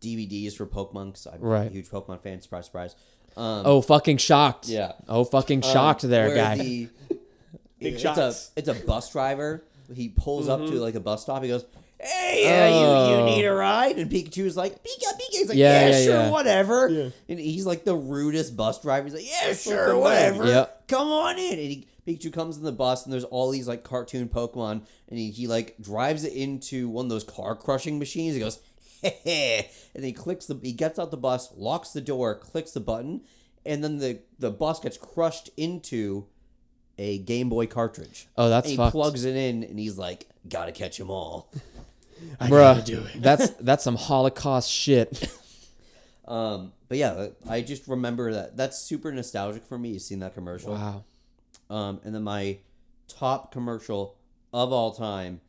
DVDs 0.00 0.54
for 0.54 0.66
Pokemon. 0.66 1.06
Because 1.12 1.26
I'm 1.26 1.40
Right. 1.40 1.68
a 1.70 1.72
huge 1.72 1.88
Pokemon 1.88 2.20
fan. 2.22 2.40
Surprise, 2.42 2.66
surprise. 2.66 2.94
Um, 3.36 3.62
Oh, 3.66 3.80
fucking 3.82 4.18
shocked. 4.18 4.68
Yeah. 4.68 4.92
Oh, 5.08 5.24
fucking 5.24 5.62
shocked 5.62 6.02
there, 6.02 6.34
guy. 6.34 6.56
the- 6.58 6.88
Big 7.80 7.94
it's 7.94 8.02
shots. 8.02 8.52
a 8.56 8.58
it's 8.60 8.68
a 8.68 8.74
bus 8.74 9.10
driver. 9.10 9.64
He 9.92 10.08
pulls 10.08 10.48
up 10.48 10.60
Mm-hmm. 10.60 10.72
to 10.74 10.80
like 10.80 10.94
a 10.94 11.00
bus 11.00 11.22
stop. 11.22 11.42
He 11.42 11.48
goes, 11.48 11.64
"Hey, 12.00 12.44
uh, 12.46 12.68
you 12.68 12.86
Oh. 12.86 13.18
you 13.28 13.36
need 13.36 13.44
a 13.44 13.52
ride?" 13.52 13.98
And 13.98 14.10
Pikachu's 14.10 14.56
like, 14.56 14.74
"Pika, 14.84 15.12
Pika." 15.14 15.30
He's 15.30 15.48
like, 15.48 15.58
Yeah, 15.58 15.88
"Yeah, 15.88 15.98
yeah, 15.98 16.04
sure, 16.04 16.14
yeah. 16.14 16.30
whatever." 16.30 16.88
Yeah. 16.88 17.08
And 17.28 17.40
he's 17.40 17.66
like 17.66 17.84
the 17.84 17.94
rudest 17.96 18.56
bus 18.56 18.80
driver. 18.80 19.04
He's 19.08 19.14
like, 19.14 19.26
"Yeah, 19.28 19.52
sure, 19.54 19.86
Fucking 19.88 20.00
whatever. 20.00 20.46
Yep. 20.46 20.88
Come 20.88 21.08
on 21.08 21.38
in." 21.38 21.52
And 21.58 21.58
he, 21.58 21.86
Pikachu 22.06 22.32
comes 22.32 22.56
in 22.56 22.62
the 22.62 22.72
bus, 22.72 23.04
and 23.04 23.12
there's 23.12 23.24
all 23.24 23.50
these 23.50 23.66
like 23.66 23.82
cartoon 23.82 24.28
Pokemon, 24.28 24.82
and 25.08 25.18
he, 25.18 25.30
he 25.30 25.46
like 25.48 25.74
drives 25.80 26.24
it 26.24 26.32
into 26.34 26.88
one 26.88 27.06
of 27.06 27.10
those 27.10 27.24
car 27.24 27.56
crushing 27.56 27.98
machines. 27.98 28.34
He 28.34 28.40
goes, 28.40 28.56
"Heh," 28.56 28.62
and 29.24 30.04
he 30.04 30.12
clicks 30.12 30.46
the 30.46 30.58
he 30.62 30.72
gets 30.72 30.98
out 30.98 31.10
the 31.10 31.16
bus, 31.16 31.52
locks 31.56 31.90
the 31.90 32.00
door, 32.00 32.34
clicks 32.34 32.72
the 32.72 32.80
button, 32.80 33.22
and 33.64 33.82
then 33.82 33.98
the 33.98 34.20
the 34.38 34.50
bus 34.50 34.80
gets 34.80 34.96
crushed 34.96 35.50
into 35.56 36.26
a 36.98 37.18
Game 37.18 37.48
Boy 37.48 37.66
cartridge. 37.66 38.28
Oh, 38.36 38.48
that's 38.48 38.66
and 38.66 38.70
he 38.72 38.76
fucked. 38.76 38.92
plugs 38.92 39.24
it 39.24 39.36
in, 39.36 39.64
and 39.64 39.78
he's 39.78 39.98
like, 39.98 40.28
"Gotta 40.48 40.72
catch 40.72 40.98
them 40.98 41.10
all." 41.10 41.50
Bruh. 42.40 43.12
That's 43.20 43.50
that's 43.50 43.82
some 43.82 43.96
Holocaust 43.96 44.70
shit. 44.70 45.28
Um, 46.26 46.72
but 46.88 46.98
yeah, 46.98 47.28
I 47.48 47.62
just 47.62 47.88
remember 47.88 48.32
that. 48.32 48.56
That's 48.56 48.78
super 48.78 49.10
nostalgic 49.10 49.64
for 49.64 49.76
me. 49.76 49.98
Seeing 49.98 50.20
that 50.20 50.34
commercial. 50.34 50.74
Wow. 50.74 51.04
Um, 51.68 52.00
and 52.04 52.14
then 52.14 52.22
my 52.22 52.58
top 53.08 53.50
commercial 53.50 54.16
of 54.52 54.72
all 54.72 54.92
time 54.92 55.40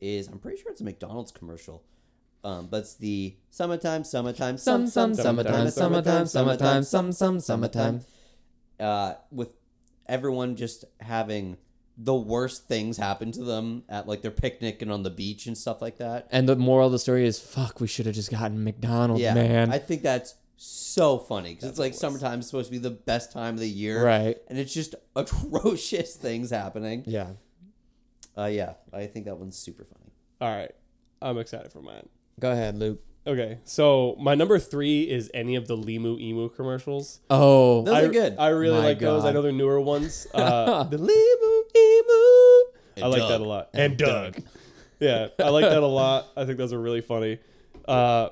is 0.00 0.28
I'm 0.28 0.38
pretty 0.38 0.60
sure 0.60 0.70
it's 0.70 0.80
a 0.80 0.84
McDonald's 0.84 1.32
commercial. 1.32 1.82
Um, 2.44 2.68
but 2.68 2.78
it's 2.78 2.94
the 2.94 3.36
summertime, 3.50 4.04
summertime, 4.04 4.58
Some, 4.58 4.86
some, 4.86 5.14
summertime, 5.14 5.70
summertime, 5.70 6.26
summertime, 6.26 6.82
some, 6.84 7.12
some, 7.12 7.40
summertime. 7.40 8.00
Uh, 8.78 9.14
with 9.30 9.52
everyone 10.08 10.54
just 10.56 10.84
having 11.00 11.56
the 11.96 12.14
worst 12.14 12.68
things 12.68 12.96
happen 12.96 13.32
to 13.32 13.42
them 13.42 13.82
at 13.88 14.06
like 14.06 14.22
their 14.22 14.30
picnic 14.30 14.80
and 14.82 14.92
on 14.92 15.02
the 15.02 15.10
beach 15.10 15.46
and 15.46 15.58
stuff 15.58 15.82
like 15.82 15.98
that. 15.98 16.28
And 16.30 16.48
the 16.48 16.54
moral 16.54 16.86
of 16.86 16.92
the 16.92 16.98
story 17.00 17.26
is, 17.26 17.40
fuck, 17.40 17.80
we 17.80 17.88
should 17.88 18.06
have 18.06 18.14
just 18.14 18.30
gotten 18.30 18.62
McDonald's, 18.62 19.20
Yeah, 19.20 19.34
man. 19.34 19.72
I 19.72 19.78
think 19.78 20.02
that's 20.02 20.36
so 20.56 21.18
funny 21.18 21.54
because 21.54 21.70
it's 21.70 21.78
like 21.78 21.94
summertime 21.94 22.38
is 22.38 22.46
supposed 22.46 22.66
to 22.66 22.72
be 22.72 22.78
the 22.78 22.90
best 22.90 23.32
time 23.32 23.54
of 23.54 23.60
the 23.60 23.68
year, 23.68 24.04
Right. 24.04 24.36
And 24.48 24.58
it's 24.58 24.72
just 24.72 24.94
atrocious 25.16 26.14
things 26.14 26.50
happening. 26.50 27.02
yeah. 27.06 27.30
Uh, 28.36 28.46
yeah, 28.46 28.74
I 28.92 29.06
think 29.06 29.24
that 29.24 29.36
one's 29.36 29.58
super 29.58 29.82
funny. 29.82 30.12
All 30.40 30.48
right, 30.56 30.70
I'm 31.20 31.38
excited 31.38 31.72
for 31.72 31.82
mine. 31.82 32.08
Go 32.38 32.50
ahead, 32.52 32.78
Luke. 32.78 33.00
Okay, 33.26 33.58
so 33.64 34.16
my 34.18 34.34
number 34.34 34.58
three 34.58 35.02
is 35.02 35.30
any 35.34 35.54
of 35.56 35.68
the 35.68 35.76
Limu 35.76 36.18
Emu 36.18 36.48
commercials. 36.48 37.20
Oh, 37.28 37.82
Those 37.82 37.94
I, 37.94 38.02
are 38.04 38.08
good. 38.08 38.36
I 38.38 38.48
really 38.48 38.78
My 38.78 38.84
like 38.86 38.98
those. 39.00 39.24
I 39.26 39.32
know 39.32 39.42
they're 39.42 39.52
newer 39.52 39.80
ones. 39.80 40.26
Uh, 40.34 40.84
the 40.84 40.96
Limu 41.10 41.62
Emu. 41.76 43.04
I 43.04 43.08
like 43.08 43.20
Doug. 43.20 43.28
that 43.30 43.40
a 43.40 43.44
lot. 43.44 43.68
And, 43.74 43.96
Doug. 43.98 44.40
yeah, 45.00 45.28
I 45.38 45.50
like 45.50 45.64
that 45.64 45.82
a 45.82 45.86
lot. 45.86 46.28
I 46.36 46.46
think 46.46 46.56
those 46.58 46.72
are 46.72 46.80
really 46.80 47.02
funny. 47.02 47.38
Uh, 47.86 48.30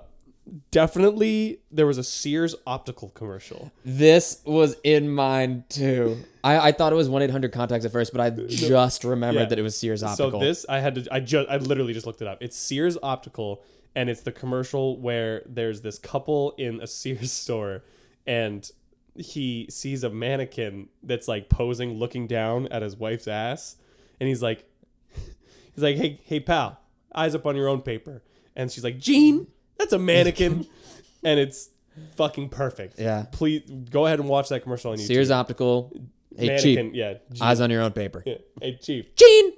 definitely, 0.70 1.60
there 1.70 1.86
was 1.86 1.98
a 1.98 2.04
Sears 2.04 2.54
optical 2.66 3.10
commercial. 3.10 3.70
this 3.84 4.40
was 4.44 4.76
in 4.84 5.08
mine 5.10 5.64
too. 5.68 6.18
I, 6.42 6.68
I 6.68 6.72
thought 6.72 6.92
it 6.92 6.96
was 6.96 7.08
1 7.08 7.22
800 7.22 7.52
contacts 7.52 7.84
at 7.84 7.92
first, 7.92 8.12
but 8.12 8.20
I 8.20 8.30
just 8.30 9.04
remembered 9.04 9.42
Yeah. 9.42 9.46
that 9.48 9.58
it 9.58 9.62
was 9.62 9.76
Sears 9.76 10.02
Optical. 10.02 10.40
So 10.40 10.46
this, 10.46 10.64
I 10.68 10.78
had 10.80 10.94
to, 10.94 11.06
I 11.14 11.20
just, 11.20 11.48
I 11.50 11.56
literally 11.58 11.92
just 11.92 12.06
looked 12.06 12.22
it 12.22 12.28
up. 12.28 12.38
It's 12.40 12.56
Sears 12.56 12.96
Optical, 13.02 13.62
and 13.96 14.10
it's 14.10 14.20
the 14.20 14.30
commercial 14.30 15.00
where 15.00 15.42
there's 15.46 15.80
this 15.80 15.98
couple 15.98 16.54
in 16.58 16.80
a 16.80 16.86
Sears 16.98 17.32
store, 17.32 17.82
and 18.26 18.70
he 19.16 19.66
sees 19.70 20.04
a 20.04 20.10
mannequin 20.10 20.88
that's 21.02 21.26
like 21.26 21.48
posing, 21.48 21.94
looking 21.94 22.26
down 22.28 22.68
at 22.68 22.82
his 22.82 22.94
wife's 22.96 23.26
ass, 23.26 23.76
and 24.20 24.28
he's 24.28 24.42
like, 24.42 24.68
he's 25.74 25.82
like, 25.82 25.96
hey, 25.96 26.20
hey, 26.24 26.38
pal, 26.38 26.78
eyes 27.14 27.34
up 27.34 27.46
on 27.46 27.56
your 27.56 27.66
own 27.68 27.80
paper, 27.80 28.22
and 28.54 28.70
she's 28.70 28.84
like, 28.84 28.98
Gene, 28.98 29.46
that's 29.78 29.94
a 29.94 29.98
mannequin, 29.98 30.66
and 31.24 31.40
it's 31.40 31.70
fucking 32.16 32.50
perfect. 32.50 32.98
Yeah. 33.00 33.24
Please 33.32 33.62
go 33.90 34.04
ahead 34.06 34.20
and 34.20 34.28
watch 34.28 34.50
that 34.50 34.62
commercial 34.62 34.92
on 34.92 34.98
YouTube. 34.98 35.06
Sears 35.06 35.30
Optical. 35.30 35.90
Hey, 36.36 36.48
mannequin, 36.48 36.86
cheap. 36.88 36.94
yeah. 36.94 37.14
Gene, 37.32 37.42
Eyes 37.42 37.60
on 37.62 37.70
your 37.70 37.80
own 37.80 37.92
paper. 37.92 38.22
yeah. 38.26 38.34
Hey, 38.60 38.78
chief. 38.82 39.14
Gene! 39.16 39.52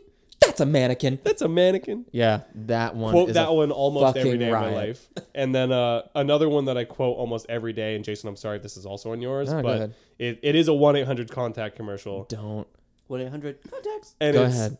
That's 0.48 0.60
a 0.60 0.66
mannequin. 0.66 1.18
That's 1.22 1.42
a 1.42 1.48
mannequin. 1.48 2.06
Yeah, 2.10 2.40
that 2.54 2.96
one. 2.96 3.12
Quote 3.12 3.28
is 3.30 3.34
that 3.34 3.48
a 3.48 3.52
one 3.52 3.70
almost 3.70 4.16
every 4.16 4.30
fucking 4.32 4.40
day 4.40 4.46
of 4.48 4.52
my 4.52 4.66
riot. 4.66 4.74
life. 4.74 5.08
And 5.34 5.54
then 5.54 5.70
uh, 5.72 6.02
another 6.14 6.48
one 6.48 6.64
that 6.64 6.76
I 6.76 6.84
quote 6.84 7.16
almost 7.16 7.46
every 7.48 7.72
day. 7.72 7.94
And 7.96 8.04
Jason, 8.04 8.28
I'm 8.28 8.36
sorry 8.36 8.56
if 8.56 8.62
this 8.62 8.76
is 8.76 8.86
also 8.86 9.12
on 9.12 9.20
yours, 9.20 9.50
No, 9.50 9.56
go 9.56 9.62
but 9.62 9.76
ahead. 9.76 9.94
it, 10.18 10.40
it 10.42 10.54
is 10.54 10.68
a 10.68 10.74
one 10.74 10.96
eight 10.96 11.06
hundred 11.06 11.30
contact 11.30 11.76
commercial. 11.76 12.24
Don't. 12.24 12.66
One 13.06 13.20
eight 13.20 13.28
hundred 13.30 13.58
contacts. 13.70 14.14
And 14.20 14.34
Go 14.34 14.44
it's, 14.44 14.54
ahead. 14.56 14.78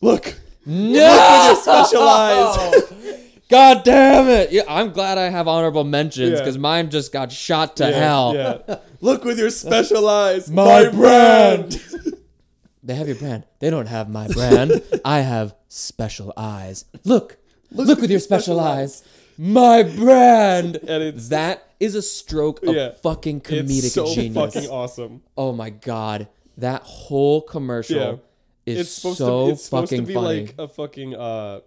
Look, 0.00 0.34
No! 0.64 1.56
special 1.60 2.02
eyes. 2.02 2.84
God 3.50 3.82
damn 3.84 4.28
it! 4.28 4.52
Yeah, 4.52 4.62
I'm 4.68 4.92
glad 4.92 5.18
I 5.18 5.28
have 5.28 5.48
honorable 5.48 5.82
mentions 5.84 6.30
Yeah. 6.32 6.38
because 6.38 6.56
mine 6.56 6.88
just 6.88 7.12
got 7.12 7.32
shot 7.32 7.76
to 7.78 7.90
Yeah, 7.90 7.98
hell. 7.98 8.34
Yeah. 8.34 8.76
Look 9.00 9.24
with 9.24 9.38
your 9.40 9.50
special 9.50 10.08
eyes. 10.08 10.48
My 10.48 10.84
My, 10.84 10.90
brand. 10.90 11.82
They 12.82 12.94
have 12.94 13.06
your 13.06 13.16
brand. 13.16 13.44
They 13.58 13.68
don't 13.70 13.86
have 13.86 14.08
my 14.08 14.26
brand. 14.28 14.82
I 15.04 15.20
have 15.20 15.54
special 15.68 16.32
eyes. 16.36 16.86
Look, 17.04 17.36
look, 17.70 18.00
with 18.00 18.10
your 18.10 18.20
special 18.20 18.58
eyes. 18.60 19.02
My 19.36 19.82
brand. 19.82 20.76
And 20.88 21.02
it's 21.02 21.28
That 21.28 21.62
is 21.78 21.94
a 21.94 22.02
stroke 22.02 22.62
of 22.62 22.74
Yeah. 22.74 22.92
fucking 23.02 23.40
comedic 23.42 23.84
it's 23.84 23.92
so 23.92 24.14
genius. 24.14 24.34
fucking 24.54 24.70
awesome. 24.70 25.22
Oh 25.36 25.52
my 25.52 25.70
god, 25.70 26.28
that 26.58 26.82
whole 26.82 27.40
commercial 27.42 27.96
Yeah. 27.96 28.16
is 28.66 28.80
It's 28.80 28.90
supposed 28.90 29.18
so 29.18 29.46
to 29.46 29.52
it's 29.52 29.64
supposed 29.64 29.90
fucking 29.90 30.04
to 30.04 30.08
be 30.08 30.14
funny. 30.14 30.40
like 30.46 30.54
a 30.58 30.68
fucking 30.68 31.14
uh 31.14 31.60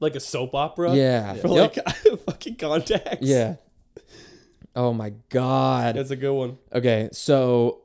like 0.00 0.14
a 0.16 0.20
soap 0.20 0.54
opera. 0.54 0.94
Yeah. 0.94 1.34
For 1.42 1.48
Yep. 1.48 1.76
like 1.76 2.20
fucking 2.26 2.56
contacts. 2.56 3.18
yeah. 3.26 3.56
Oh 4.76 4.92
my 4.92 5.12
god. 5.28 5.94
That's 5.94 6.10
a 6.10 6.16
good 6.16 6.32
one. 6.34 6.58
Okay, 6.72 7.08
so 7.12 7.82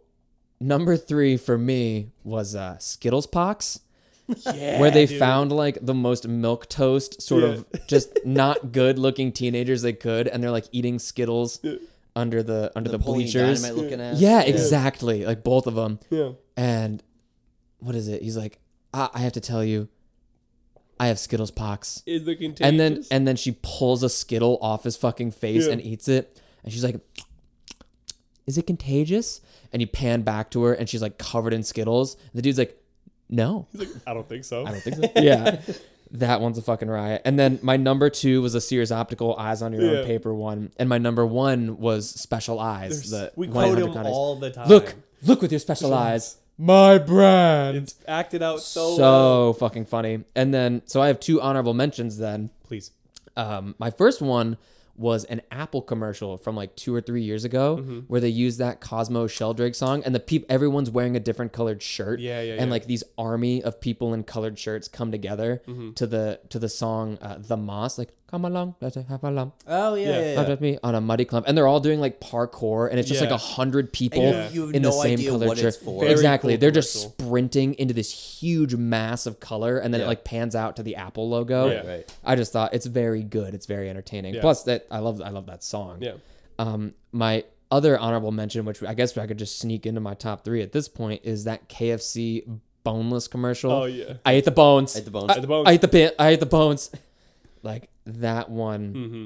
number 0.60 0.98
three 0.98 1.38
for 1.38 1.58
me 1.58 2.12
was 2.24 2.56
uh, 2.56 2.78
Skittles 2.80 3.28
Pox, 3.28 3.80
Yeah. 4.54 4.80
where 4.80 4.92
they 4.92 5.06
dude. 5.06 5.20
found 5.20 5.52
like 5.52 5.78
the 5.82 5.94
most 5.94 6.28
milk 6.28 6.68
toast, 6.70 7.22
sort 7.22 7.44
of 7.44 7.66
just 7.88 8.10
not 8.26 8.72
good 8.72 9.00
looking 9.00 9.32
teenagers 9.32 9.82
they 9.82 9.94
could, 9.94 10.28
and 10.28 10.44
they're 10.44 10.52
like 10.52 10.66
eating 10.72 11.00
Skittles 11.00 11.60
under 12.16 12.44
the 12.44 12.72
under 12.76 12.90
the, 12.90 12.98
Napoleon 12.98 13.24
bleachers. 13.26 13.62
Dynamite 13.62 13.84
looking 13.84 14.02
ass. 14.02 14.20
Yeah, 14.20 14.42
exactly. 14.42 15.26
Like 15.26 15.44
both 15.44 15.68
of 15.68 15.76
them. 15.76 16.00
Yeah. 16.10 16.32
And 16.58 17.02
what 17.80 17.96
is 17.96 18.08
it? 18.08 18.22
He's 18.22 18.36
like, 18.38 18.60
I, 18.94 19.10
I 19.14 19.20
have 19.20 19.32
to 19.34 19.40
tell 19.42 19.64
you, 19.64 19.88
I 21.00 21.08
have 21.08 21.18
Skittles 21.18 21.52
Pox. 21.52 22.04
Is 22.06 22.26
the 22.26 22.36
contagious? 22.36 22.68
And 22.68 22.80
then 22.80 23.04
and 23.10 23.28
then 23.28 23.36
she 23.36 23.58
pulls 23.62 24.04
a 24.04 24.10
Skittle 24.10 24.58
off 24.62 24.84
his 24.84 24.98
fucking 24.98 25.32
face 25.32 25.66
Yeah. 25.68 25.72
and 25.74 25.82
eats 25.82 26.08
it. 26.08 26.40
And 26.64 26.74
she's 26.74 26.84
like, 26.84 27.00
Is 28.50 28.58
it 28.58 28.68
contagious? 28.68 29.42
And 29.72 29.82
you 29.82 29.88
pan 29.88 30.24
back 30.24 30.50
to 30.52 30.64
her 30.64 30.74
and 30.74 30.90
she's 30.90 31.02
like 31.02 31.18
covered 31.18 31.54
in 31.54 31.64
Skittles. 31.64 32.16
And 32.16 32.34
the 32.34 32.42
dude's 32.42 32.58
like, 32.58 32.76
No. 33.30 33.68
He's 33.72 33.82
like, 33.82 33.90
I 34.08 34.14
don't 34.14 34.28
think 34.28 34.44
so. 34.44 34.66
I 34.66 34.72
don't 34.72 34.82
think 34.82 34.96
so. 34.98 35.12
yeah. 35.22 35.62
That 36.14 36.42
one's 36.42 36.58
a 36.58 36.64
fucking 36.64 36.90
riot. 36.90 37.22
And 37.24 37.38
then 37.38 37.60
my 37.62 37.78
number 37.78 38.10
two 38.10 38.42
was 38.42 38.56
a 38.56 38.62
Sears 38.62 38.92
Optical 38.92 39.36
Eyes 39.38 39.62
on 39.62 39.74
Your 39.74 39.84
Yeah. 39.84 40.00
Own 40.00 40.06
Paper 40.08 40.34
one. 40.34 40.72
And 40.80 40.90
my 40.90 40.98
number 40.98 41.24
one 41.24 41.78
was 41.78 42.10
Special 42.10 42.60
Eyes. 42.60 43.12
There's- 43.12 43.32
The 43.36 43.40
we 43.40 43.48
1-800 43.48 43.52
quote 43.52 43.78
him 43.78 43.86
contacts. 43.94 44.10
all 44.10 44.36
the 44.38 44.50
time. 44.50 44.68
Look, 44.70 44.96
look 45.22 45.44
with 45.44 45.52
your 45.52 45.60
special 45.60 45.94
eyes. 45.94 46.38
My 46.58 46.98
brand. 46.98 47.78
It's 47.78 47.94
acted 48.08 48.42
out 48.42 48.60
so, 48.62 48.96
so 48.98 49.02
well. 49.04 49.54
fucking 49.54 49.86
funny. 49.86 50.24
And 50.36 50.52
then, 50.52 50.82
so 50.88 51.00
I 51.00 51.10
have 51.10 51.20
two 51.20 51.40
honorable 51.42 51.76
mentions 51.76 52.18
then. 52.18 52.50
Please. 52.64 52.90
Um, 53.38 53.76
my 53.78 53.92
first 53.92 54.20
one 54.20 54.58
was 55.00 55.24
an 55.26 55.42
Apple 55.50 55.82
commercial 55.82 56.38
from 56.38 56.56
like 56.56 56.76
two 56.76 56.94
or 56.94 57.02
three 57.02 57.22
years 57.24 57.44
ago 57.46 57.78
Mm-hmm. 57.80 58.00
where 58.08 58.20
they 58.22 58.30
used 58.30 58.60
that 58.60 58.82
Cosmo 58.82 59.28
Sheldrake 59.28 59.74
song 59.76 60.04
and 60.06 60.14
the 60.14 60.20
peop 60.20 60.46
everyone's 60.50 60.90
wearing 60.92 61.16
a 61.16 61.20
different 61.20 61.54
colored 61.54 61.82
shirt. 61.82 62.20
Yeah, 62.20 62.42
yeah, 62.42 62.54
And 62.54 62.66
yeah. 62.68 62.72
like 62.72 62.86
these 62.86 63.04
army 63.18 63.64
of 63.64 63.80
people 63.80 64.14
in 64.14 64.24
colored 64.24 64.60
shirts 64.60 64.88
come 64.88 65.12
together 65.12 65.62
Mm-hmm. 65.68 65.94
to 65.94 66.06
the 66.08 66.40
to 66.50 66.60
the 66.60 66.70
song 66.70 67.18
uh, 67.22 67.38
The 67.40 67.58
Moss, 67.58 67.98
like 67.98 68.10
come 68.30 68.46
along, 68.46 68.76
let's 68.80 68.96
have 68.96 69.24
a 69.24 69.32
lump. 69.32 69.56
Oh 69.68 69.96
yeah, 69.96 70.10
Yeah. 70.10 70.20
yeah. 70.20 70.34
yeah. 70.34 70.40
out 70.42 70.48
with 70.50 70.62
me 70.62 70.78
on 70.84 70.94
a 70.96 71.02
muddy 71.02 71.26
clump, 71.26 71.48
and 71.48 71.58
they're 71.58 71.68
all 71.68 71.80
doing 71.80 72.00
like 72.00 72.20
parkour, 72.20 72.90
and 72.90 73.00
it's 73.00 73.10
just 73.10 73.22
like 73.22 73.32
a 73.32 73.38
hundred 73.38 73.92
people 73.92 74.22
And 74.22 74.54
you- 74.54 74.62
you 74.62 74.68
have 74.68 74.76
in 74.76 74.82
the 74.84 74.90
no 74.90 75.02
same 75.02 75.14
idea 75.14 75.32
colored 75.32 75.48
what 75.48 75.58
shirt. 75.58 75.68
it's 75.74 75.78
for. 75.78 76.02
Very 76.02 76.12
exactly, 76.12 76.54
cool 76.54 76.60
they're 76.60 76.72
just 76.72 76.94
commercial. 76.94 77.26
sprinting 77.28 77.74
into 77.76 77.94
this 77.94 78.12
huge 78.40 78.76
mass 78.76 79.26
of 79.26 79.40
color, 79.40 79.78
and 79.80 79.94
then 79.94 80.02
it 80.02 80.04
Yeah. 80.04 80.10
like 80.10 80.24
pans 80.24 80.56
out 80.56 80.76
to 80.76 80.84
the 80.84 80.96
Apple 80.96 81.28
logo. 81.30 81.70
Yeah. 81.72 81.88
Right. 81.88 82.16
I 82.24 82.36
just 82.36 82.54
thought 82.54 82.74
it's 82.74 82.86
very 82.86 83.24
good. 83.24 83.54
It's 83.54 83.66
very 83.66 83.90
entertaining. 83.90 84.36
Yeah. 84.36 84.42
Plus 84.42 84.64
that 84.64 84.86
I 84.92 85.00
love 85.00 85.22
I 85.22 85.30
love 85.30 85.48
that 85.48 85.64
song. 85.64 85.98
Yeah. 86.02 86.14
Um, 86.60 86.94
my 87.12 87.44
other 87.72 87.98
honorable 88.00 88.32
mention, 88.32 88.66
which 88.66 88.82
I 88.84 88.94
guess 88.94 89.18
I 89.18 89.28
could 89.28 89.38
just 89.40 89.60
sneak 89.60 89.86
into 89.86 90.02
my 90.02 90.14
top 90.14 90.44
three 90.44 90.62
at 90.62 90.72
this 90.72 90.88
point, 90.88 91.22
is 91.24 91.44
that 91.46 91.70
KFC 91.70 92.44
boneless 92.84 93.28
commercial. 93.28 93.72
Oh, 93.72 93.86
yeah. 93.86 94.14
I 94.26 94.34
ate 94.34 94.46
the 94.46 94.52
bones. 94.52 94.96
Ate 94.98 95.06
the 95.06 95.12
bones. 95.12 95.30
I, 95.30 95.36
Ate 95.36 95.42
the 95.42 95.48
bones. 95.48 95.68
I 95.68 95.72
ate 95.74 95.82
the 95.82 95.88
pin. 95.88 96.12
I 96.18 96.30
ate 96.30 96.40
the 96.40 96.46
bones. 96.46 96.92
Like 97.62 97.90
that 98.22 98.50
one 98.50 98.94
Mm-hmm. 98.94 99.26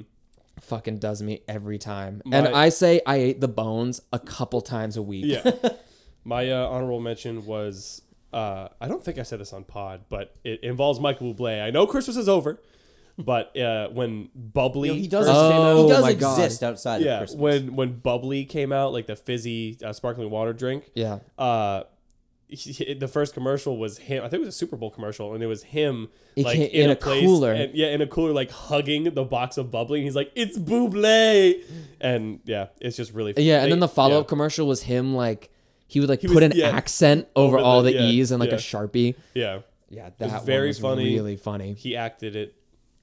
fucking 0.59 0.97
does 0.99 1.21
me 1.21 1.41
every 1.47 1.77
time. 1.77 2.21
My- 2.25 2.37
and 2.37 2.47
I 2.49 2.69
say 2.69 3.01
I 3.05 3.15
ate 3.17 3.41
the 3.41 3.47
bones 3.47 4.01
a 4.11 4.19
couple 4.19 4.61
times 4.61 4.97
a 4.97 5.01
week. 5.01 5.25
Yeah. 5.27 5.51
My 6.25 6.49
uh, 6.49 6.67
honorable 6.69 7.01
mention 7.01 7.45
was 7.45 8.01
uh, 8.31 8.69
I 8.79 8.87
don't 8.87 9.03
think 9.03 9.17
I 9.17 9.23
said 9.23 9.39
this 9.39 9.51
on 9.53 9.63
pod, 9.65 10.01
but 10.09 10.35
it 10.43 10.63
involves 10.63 10.99
Michael 10.99 11.33
Bublé. 11.35 11.61
I 11.61 11.69
know 11.69 11.85
Christmas 11.85 12.15
is 12.17 12.29
over, 12.29 12.61
but 13.17 13.55
uh, 13.57 13.89
when 13.89 14.29
Bubly 14.35 14.87
You 14.87 14.93
know, 14.93 14.99
he 15.01 15.07
does. 15.07 15.27
first 15.27 15.39
came 15.39 15.51
out, 15.61 15.73
Oh 15.75 15.83
he 15.83 15.89
does 15.91 16.01
my 16.01 16.13
God. 16.13 16.39
exist 16.39 16.63
outside 16.63 17.01
yeah, 17.01 17.13
of 17.15 17.19
Christmas. 17.19 17.39
when 17.41 17.75
when 17.75 17.99
Bubly 17.99 18.45
came 18.47 18.71
out, 18.71 18.93
like 18.93 19.05
the 19.07 19.15
fizzy 19.17 19.77
uh, 19.83 19.91
sparkling 19.93 20.29
water 20.29 20.53
drink, 20.53 20.89
Yeah. 20.95 21.19
uh, 21.37 21.83
he- 22.55 22.71
he- 22.71 22.93
the 22.93 23.07
first 23.07 23.33
commercial 23.33 23.77
was 23.77 23.97
him. 23.99 24.23
I 24.23 24.29
think 24.29 24.41
it 24.41 24.45
was 24.45 24.55
a 24.55 24.57
Super 24.57 24.75
Bowl 24.77 24.89
commercial, 24.89 25.33
and 25.33 25.43
it 25.43 25.47
was 25.47 25.63
him 25.63 26.09
It 26.35 26.45
like 26.45 26.55
came 26.57 26.69
in 26.71 26.89
a 26.89 26.95
place, 26.95 27.21
cooler. 27.25 27.51
and, 27.53 27.73
yeah, 27.75 27.87
in 27.87 28.01
a 28.01 28.07
cooler, 28.07 28.31
like 28.33 28.51
hugging 28.51 29.03
the 29.13 29.23
box 29.23 29.57
of 29.57 29.71
bubly. 29.71 29.99
And 29.99 30.05
he's 30.05 30.15
like, 30.15 30.31
"It's 30.35 30.57
Buble," 30.57 31.61
and 32.01 32.39
yeah, 32.45 32.67
it's 32.79 32.97
just 32.97 33.13
really 33.13 33.33
Yeah, 33.37 33.63
and 33.63 33.71
then 33.71 33.79
the 33.79 33.87
follow 33.87 34.19
up 34.19 34.25
yeah. 34.25 34.29
commercial 34.29 34.67
was 34.67 34.83
him 34.83 35.15
like 35.15 35.49
he 35.87 35.99
would 35.99 36.09
like 36.09 36.21
He 36.21 36.27
put 36.27 36.35
was- 36.37 36.43
an 36.45 36.51
yeah. 36.55 36.69
accent 36.69 37.27
over, 37.35 37.57
Over 37.57 37.65
all 37.65 37.81
the- 37.83 37.91
the, 37.91 37.99
yeah, 37.99 38.07
e's 38.07 38.31
and 38.31 38.39
like 38.39 38.49
yeah. 38.49 38.55
a 38.55 38.59
sharpie. 38.59 39.15
Yeah, 39.33 39.59
Yeah, 39.89 40.09
was 40.19 40.31
that 40.31 40.45
very 40.45 40.61
one 40.61 40.67
was 40.69 40.79
funny. 40.79 41.13
really 41.15 41.35
funny. 41.35 41.73
he 41.73 41.95
acted 41.95 42.35
it 42.35 42.55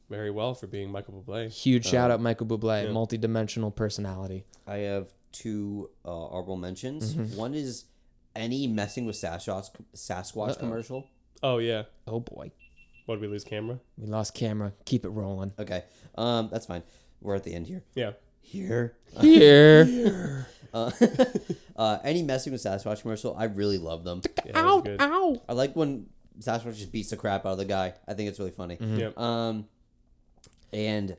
very 0.08 0.30
well 0.30 0.54
for 0.54 0.66
being 0.66 0.90
Michael 0.90 1.22
Bublé. 1.26 1.48
Huge 1.50 1.86
shout 1.86 2.10
out 2.10 2.20
Michael 2.20 2.46
Bublé, 2.46 2.84
yeah. 2.84 2.90
multi-dimensional 2.90 3.70
personality. 3.70 4.44
I 4.66 4.78
have 4.78 5.06
two 5.30 5.88
uh, 6.04 6.08
honorable 6.26 6.56
mentions. 6.56 7.14
Mm-hmm. 7.14 7.36
One 7.36 7.54
is 7.54 7.84
any 8.36 8.66
messing 8.66 9.06
with 9.06 9.16
Sasquatch 9.16 9.70
Sasquatch 9.94 10.58
commercial. 10.58 11.08
Oh 11.42 11.58
yeah, 11.58 11.84
Oh 12.06 12.20
boy, 12.20 12.52
what 13.06 13.16
did 13.16 13.22
we 13.22 13.28
lose 13.28 13.44
camera? 13.44 13.80
we 13.96 14.06
lost 14.06 14.34
camera. 14.34 14.72
Keep 14.84 15.04
it 15.04 15.08
rolling. 15.10 15.52
Okay, 15.58 15.84
um, 16.16 16.48
that's 16.52 16.66
fine. 16.66 16.82
We're 17.20 17.34
at 17.36 17.44
the 17.44 17.54
end 17.54 17.66
here. 17.66 17.82
Yeah, 17.94 18.12
Here. 18.40 18.94
Here. 19.20 20.46
Uh, 20.72 20.88
uh, 21.76 21.98
any 22.04 22.22
messing 22.22 22.52
with 22.52 22.62
Sasquatch 22.62 23.02
commercial, 23.02 23.34
I 23.36 23.44
really 23.46 23.76
love 23.78 24.04
them. 24.04 24.22
yeah 24.46 24.52
that 24.52 24.64
was 24.64 24.82
good. 24.84 25.00
ow. 25.00 25.42
I 25.48 25.52
like 25.54 25.74
when 25.74 26.06
Sasquatch 26.38 26.76
just 26.76 26.92
beats 26.92 27.10
the 27.10 27.16
crap 27.16 27.44
out 27.44 27.52
of 27.54 27.58
the 27.58 27.64
guy. 27.64 27.94
I 28.06 28.14
think 28.14 28.28
it's 28.28 28.38
really 28.38 28.52
funny. 28.52 28.78
Yeah. 28.80 29.10
Um, 29.16 29.66
and 30.72 31.16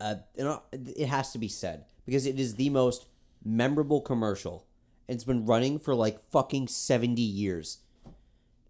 uh, 0.00 0.14
you 0.34 0.44
know, 0.44 0.62
it 0.72 1.08
has 1.08 1.30
to 1.32 1.38
be 1.38 1.46
said 1.48 1.84
because 2.06 2.24
it 2.24 2.40
is 2.40 2.54
the 2.54 2.70
most 2.70 3.04
memorable 3.44 4.00
commercial. 4.00 4.64
It's 5.10 5.24
been 5.24 5.44
running 5.44 5.78
for 5.78 5.94
like 5.94 6.20
fucking 6.30 6.68
seventy 6.68 7.22
years. 7.22 7.78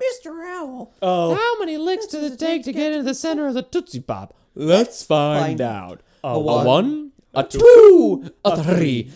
Mr. 0.00 0.42
Owl. 0.56 0.94
Oh, 1.02 1.34
How 1.34 1.58
many 1.60 1.76
licks 1.76 2.06
does 2.06 2.32
it 2.32 2.38
take 2.38 2.64
to 2.64 2.72
get 2.72 2.92
into 2.92 3.04
the 3.04 3.14
center 3.14 3.46
of 3.48 3.54
the 3.54 3.62
Tootsie 3.62 4.00
Pop? 4.00 4.34
Let's 4.54 5.02
find, 5.04 5.44
find 5.44 5.60
out. 5.60 6.00
a 6.24 6.28
A 6.28 6.38
one, 6.38 6.66
one, 6.66 7.12
a 7.34 7.44
two, 7.44 8.32
a 8.44 8.62
three, 8.62 9.12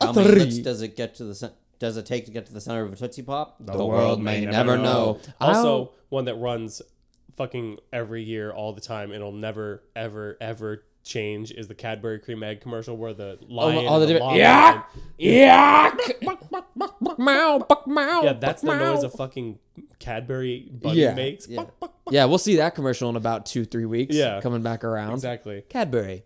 How 0.00 0.10
a 0.10 0.12
many 0.12 0.28
licks 0.30 0.54
three. 0.54 0.62
does 0.62 0.82
it 0.82 0.96
get 0.96 1.14
to 1.16 1.24
the 1.24 1.34
center? 1.34 1.54
does 1.78 1.96
it 1.96 2.06
take 2.06 2.26
to 2.26 2.30
get 2.32 2.46
to 2.46 2.52
the 2.52 2.60
center 2.60 2.82
of 2.82 2.92
a 2.92 2.96
Tootsie 2.96 3.22
Pop? 3.22 3.56
The 3.60 3.84
world 3.84 4.20
may 4.22 4.44
never 4.44 4.76
know. 4.76 5.20
Also, 5.40 5.68
I'll- 5.76 5.92
one 6.10 6.24
that 6.26 6.34
runs 6.36 6.82
fucking 7.36 7.78
every 7.92 8.22
year, 8.22 8.50
all 8.52 8.72
the 8.72 8.80
time. 8.80 9.12
It'll 9.12 9.32
never, 9.32 9.82
ever, 9.96 10.36
ever 10.40 10.84
change. 11.02 11.50
Is 11.52 11.68
the 11.68 11.74
Cadbury 11.74 12.18
cream 12.18 12.42
egg 12.42 12.60
commercial 12.60 12.96
where 12.96 13.12
the 13.12 13.38
lion, 13.48 13.86
all 13.86 14.00
the 14.00 14.06
the 14.06 14.12
different- 14.14 14.38
llama 14.38 14.86
Yeah. 15.18 15.92
Yuck! 15.98 16.20
Buck, 16.24 16.50
buck, 16.50 16.68
buck, 16.76 16.96
buck, 17.00 17.18
meow, 17.18 17.58
buck, 17.68 17.86
meow, 17.86 18.22
yeah, 18.24 18.32
that's 18.34 18.62
the 18.62 18.74
noise 18.76 19.02
a 19.02 19.10
fucking 19.10 19.58
Cadbury 19.98 20.68
bunny 20.72 21.00
Yeah, 21.00 21.14
makes. 21.14 21.48
yeah. 21.48 21.56
Buck, 21.58 21.80
buck, 21.80 21.92
Yeah, 22.10 22.24
we'll 22.26 22.38
see 22.38 22.56
that 22.56 22.74
commercial 22.74 23.08
in 23.10 23.16
about 23.16 23.46
two, 23.46 23.64
three 23.64 23.84
weeks. 23.86 24.14
Yeah. 24.14 24.40
coming 24.40 24.62
back 24.62 24.84
around. 24.84 25.12
exactly. 25.14 25.62
Cadbury, 25.68 26.24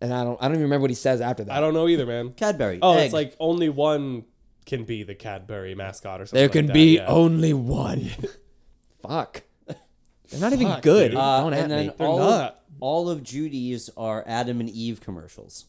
and 0.00 0.12
I 0.12 0.24
don't, 0.24 0.36
I 0.40 0.46
don't 0.46 0.54
even 0.54 0.64
remember 0.64 0.82
what 0.82 0.90
he 0.90 0.96
says 0.96 1.20
after 1.20 1.44
that. 1.44 1.52
I 1.52 1.60
don't 1.60 1.74
know 1.74 1.88
either, 1.88 2.06
man. 2.06 2.32
Cadbury. 2.32 2.78
Oh, 2.82 2.94
egg. 2.96 3.04
it's 3.06 3.14
like 3.14 3.34
only 3.40 3.68
one 3.68 4.24
can 4.66 4.84
be 4.84 5.02
the 5.02 5.14
Cadbury 5.14 5.74
mascot 5.74 6.20
or 6.20 6.26
something. 6.26 6.38
There 6.38 6.46
like 6.48 6.52
can 6.52 6.66
that, 6.66 6.72
be 6.74 6.96
yeah. 6.96 7.06
only 7.06 7.52
one. 7.52 8.10
Fuck. 9.02 9.42
They're 9.66 10.40
not 10.40 10.52
even 10.52 10.80
good. 10.80 11.14
Uh, 11.14 11.40
don't 11.40 11.52
at 11.52 11.68
then 11.68 11.86
me. 11.88 11.92
They're 11.96 12.06
all 12.06 12.18
not. 12.18 12.60
Of, 12.76 12.82
all 12.82 13.08
of 13.08 13.22
Judy's 13.22 13.90
are 13.96 14.24
Adam 14.26 14.60
and 14.60 14.68
Eve 14.70 15.00
commercials. 15.00 15.66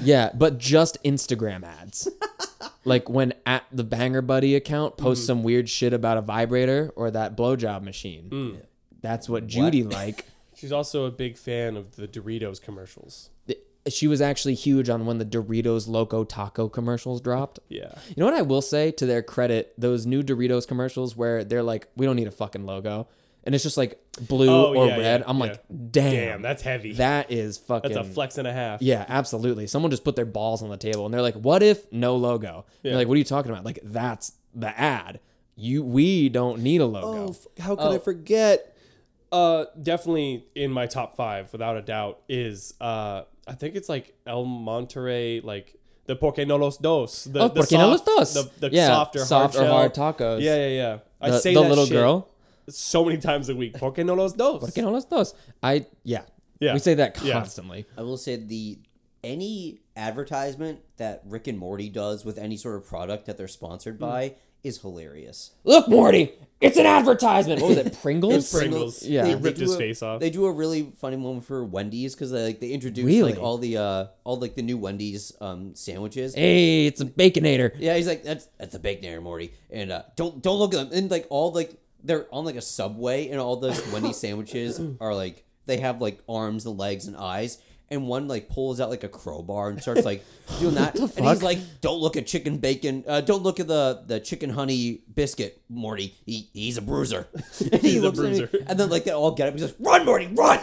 Yeah, 0.00 0.30
but 0.34 0.58
just 0.58 1.02
Instagram 1.02 1.64
ads. 1.64 2.08
like 2.84 3.08
when 3.08 3.34
at 3.44 3.64
the 3.72 3.84
Banger 3.84 4.22
Buddy 4.22 4.54
account 4.54 4.96
Mm. 4.96 4.98
posts 4.98 5.26
some 5.26 5.42
weird 5.42 5.68
shit 5.68 5.92
about 5.92 6.16
a 6.18 6.20
vibrator 6.22 6.92
or 6.96 7.10
that 7.10 7.36
blowjob 7.36 7.82
machine. 7.82 8.28
Mm. 8.30 8.56
That's 9.00 9.28
what 9.28 9.46
Judy 9.46 9.82
like. 9.82 10.26
She's 10.54 10.72
also 10.72 11.06
a 11.06 11.10
big 11.10 11.38
fan 11.38 11.76
of 11.76 11.96
the 11.96 12.06
Doritos 12.06 12.60
commercials. 12.60 13.30
She 13.88 14.06
was 14.06 14.20
actually 14.20 14.54
huge 14.54 14.90
on 14.90 15.06
when 15.06 15.16
the 15.16 15.24
Doritos 15.24 15.88
Loco 15.88 16.22
Taco 16.22 16.68
commercials 16.68 17.22
dropped. 17.22 17.58
Yeah. 17.70 17.94
You 18.08 18.14
know 18.18 18.26
what 18.26 18.34
I 18.34 18.42
will 18.42 18.60
say 18.60 18.90
to 18.92 19.06
their 19.06 19.22
credit, 19.22 19.72
those 19.78 20.04
new 20.04 20.22
Doritos 20.22 20.68
commercials 20.68 21.16
where 21.16 21.44
they're 21.44 21.62
like, 21.62 21.88
we 21.96 22.04
don't 22.04 22.16
need 22.16 22.26
a 22.28 22.30
fucking 22.30 22.66
logo. 22.66 23.08
And 23.44 23.54
it's 23.54 23.64
just 23.64 23.76
like 23.76 23.98
blue 24.20 24.48
Oh, 24.50 24.74
or 24.74 24.86
yeah, 24.86 24.96
red. 24.98 25.20
yeah, 25.20 25.26
I'm 25.26 25.36
yeah. 25.38 25.42
like, 25.44 25.62
damn. 25.68 26.12
Damn, 26.12 26.42
that's 26.42 26.62
heavy. 26.62 26.92
that 26.94 27.30
is 27.32 27.56
fucking 27.58 27.92
that's 27.92 28.08
a 28.08 28.12
flex 28.12 28.36
and 28.38 28.46
a 28.46 28.52
half. 28.52 28.82
Yeah, 28.82 29.04
absolutely. 29.08 29.66
Someone 29.66 29.90
just 29.90 30.04
put 30.04 30.14
their 30.16 30.26
balls 30.26 30.62
on 30.62 30.68
the 30.68 30.76
table 30.76 31.04
and 31.06 31.14
they're 31.14 31.22
like, 31.22 31.36
"What 31.36 31.62
if 31.62 31.90
no 31.92 32.16
logo?" 32.16 32.66
Yeah. 32.82 32.90
You're 32.90 32.98
like, 32.98 33.08
"What 33.08 33.14
are 33.14 33.18
you 33.18 33.24
talking 33.24 33.50
about?" 33.50 33.64
Like 33.64 33.78
that's 33.82 34.32
the 34.54 34.78
ad. 34.78 35.20
You 35.56 35.82
we 35.82 36.28
don't 36.28 36.60
need 36.62 36.80
a 36.82 36.86
logo. 36.86 37.32
Oh, 37.32 37.62
how 37.62 37.76
could 37.76 37.92
I 37.92 37.98
forget? 37.98 38.76
Uh, 39.32 39.66
definitely 39.80 40.44
in 40.54 40.70
my 40.72 40.86
top 40.86 41.16
five, 41.16 41.52
without 41.52 41.76
a 41.76 41.82
doubt, 41.82 42.20
is 42.28 42.74
uh, 42.80 43.22
I 43.46 43.52
think 43.52 43.74
it's 43.76 43.88
like 43.88 44.14
El 44.26 44.44
Monterey, 44.44 45.40
like 45.40 45.76
the 46.06 46.16
Porque 46.16 46.38
no 46.46 46.56
los 46.56 46.78
dos. 46.78 47.24
The, 47.24 47.40
Oh, 47.40 47.48
the 47.48 47.60
Porque 47.60 47.72
no 47.72 47.88
los 47.90 48.02
dos. 48.02 48.34
The, 48.34 48.50
the 48.68 48.74
Yeah, 48.74 48.88
softer, 48.88 49.18
soft 49.20 49.54
or 49.56 49.66
hard, 49.66 49.94
hard 49.96 50.16
tacos. 50.18 50.40
Yeah, 50.40 50.56
yeah, 50.56 50.68
yeah. 50.68 50.98
I 51.20 51.30
the 51.30 51.38
say 51.38 51.54
the 51.54 51.62
that 51.62 51.68
little 51.68 51.84
shit 51.86 51.94
girl. 51.94 52.28
So 52.70 53.04
many 53.04 53.18
times 53.18 53.48
a 53.48 53.54
week. 53.56 53.78
Porque 53.78 53.98
no 54.04 54.14
los 54.14 54.32
dos. 54.34 54.60
Porque 54.60 54.78
no 54.82 54.90
los 54.90 55.04
dos. 55.04 55.34
I 55.62 55.86
yeah. 56.04 56.22
Yeah. 56.60 56.74
We 56.74 56.78
say 56.78 56.94
that 56.94 57.20
Yeah. 57.22 57.34
constantly. 57.34 57.86
I 57.96 58.02
will 58.02 58.16
say 58.18 58.36
the 58.36 58.78
any 59.22 59.80
advertisement 59.96 60.80
that 60.96 61.22
Rick 61.26 61.46
and 61.46 61.58
Morty 61.58 61.88
does 61.88 62.24
with 62.24 62.38
any 62.38 62.56
sort 62.56 62.76
of 62.76 62.86
product 62.86 63.26
that 63.26 63.36
they're 63.36 63.48
sponsored 63.48 63.96
Mm. 63.96 64.00
by 64.00 64.34
is 64.62 64.78
hilarious. 64.82 65.52
Look, 65.64 65.88
Morty, 65.88 66.32
it's 66.60 66.76
an 66.76 66.84
advertisement. 66.84 67.62
What 67.62 67.68
was 67.68 67.78
it? 67.78 67.98
Pringles. 68.02 68.34
It's 68.34 68.52
Pringles. 68.52 69.02
Yeah. 69.02 69.24
He 69.26 69.32
They 69.34 69.40
ripped 69.40 69.56
do 69.58 69.62
his 69.64 69.74
a- 69.74 69.78
face 69.78 70.02
off. 70.02 70.20
They 70.20 70.28
do 70.28 70.44
a 70.44 70.52
really 70.52 70.92
funny 70.98 71.16
one 71.16 71.40
for 71.40 71.64
Wendy's 71.64 72.14
because 72.14 72.30
they 72.30 72.44
like 72.44 72.60
they 72.60 72.68
introduce 72.68 73.04
Really? 73.06 73.32
like 73.32 73.40
all 73.42 73.56
the 73.56 73.78
uh 73.78 74.06
all 74.24 74.38
like 74.38 74.54
the 74.56 74.62
new 74.62 74.76
Wendy's 74.76 75.32
um 75.40 75.74
sandwiches. 75.74 76.34
hey, 76.34 76.86
it's 76.86 77.00
a 77.00 77.06
baconator. 77.06 77.72
Yeah, 77.78 77.96
he's 77.96 78.06
like 78.06 78.22
that's 78.22 78.48
that's 78.58 78.74
a 78.74 78.78
baconator, 78.78 79.22
Morty, 79.22 79.52
and 79.70 79.90
uh, 79.92 80.02
don't 80.16 80.42
don't 80.42 80.58
look 80.58 80.74
at 80.74 80.90
them. 80.90 80.98
And 80.98 81.10
like 81.10 81.26
all 81.30 81.52
like 81.52 81.74
they're 82.04 82.26
on 82.32 82.44
like 82.44 82.56
a 82.56 82.62
subway, 82.62 83.28
and 83.28 83.40
all 83.40 83.56
those 83.56 83.86
Wendy's 83.92 84.16
sandwiches 84.24 84.80
are 85.00 85.14
like 85.14 85.44
they 85.66 85.78
have 85.78 86.00
like 86.00 86.22
arms 86.28 86.66
and 86.66 86.78
legs 86.78 87.06
and 87.06 87.16
eyes. 87.16 87.58
And 87.92 88.06
one 88.06 88.28
like 88.28 88.48
pulls 88.48 88.80
out 88.80 88.88
like 88.88 89.02
a 89.02 89.08
crowbar 89.08 89.68
and 89.70 89.82
starts 89.82 90.04
like 90.04 90.24
doing 90.60 90.76
that, 90.76 90.94
and 91.16 91.26
he's 91.26 91.42
like, 91.42 91.58
"Don't 91.80 91.98
look 92.00 92.16
at 92.16 92.24
chicken 92.24 92.58
bacon. 92.58 93.02
Uh, 93.04 93.20
don't 93.20 93.42
look 93.42 93.58
at 93.58 93.66
the 93.66 94.04
the 94.06 94.20
chicken 94.20 94.50
honey 94.50 95.00
biscuit, 95.12 95.60
Morty. 95.68 96.14
He 96.24 96.48
he's 96.52 96.76
a 96.76 96.82
bruiser. 96.82 97.26
And 97.72 97.80
he 97.82 97.90
He's 97.94 97.96
a 97.98 98.02
looks 98.02 98.18
at 98.20 98.24
me, 98.26 98.38
bruiser. 98.46 98.64
and 98.68 98.78
then 98.78 98.90
like 98.90 99.02
they 99.02 99.10
all 99.10 99.32
get 99.32 99.48
up. 99.48 99.54
He's 99.54 99.64
like, 99.64 99.74
"Run, 99.80 100.04
Morty, 100.06 100.28
run!" 100.28 100.60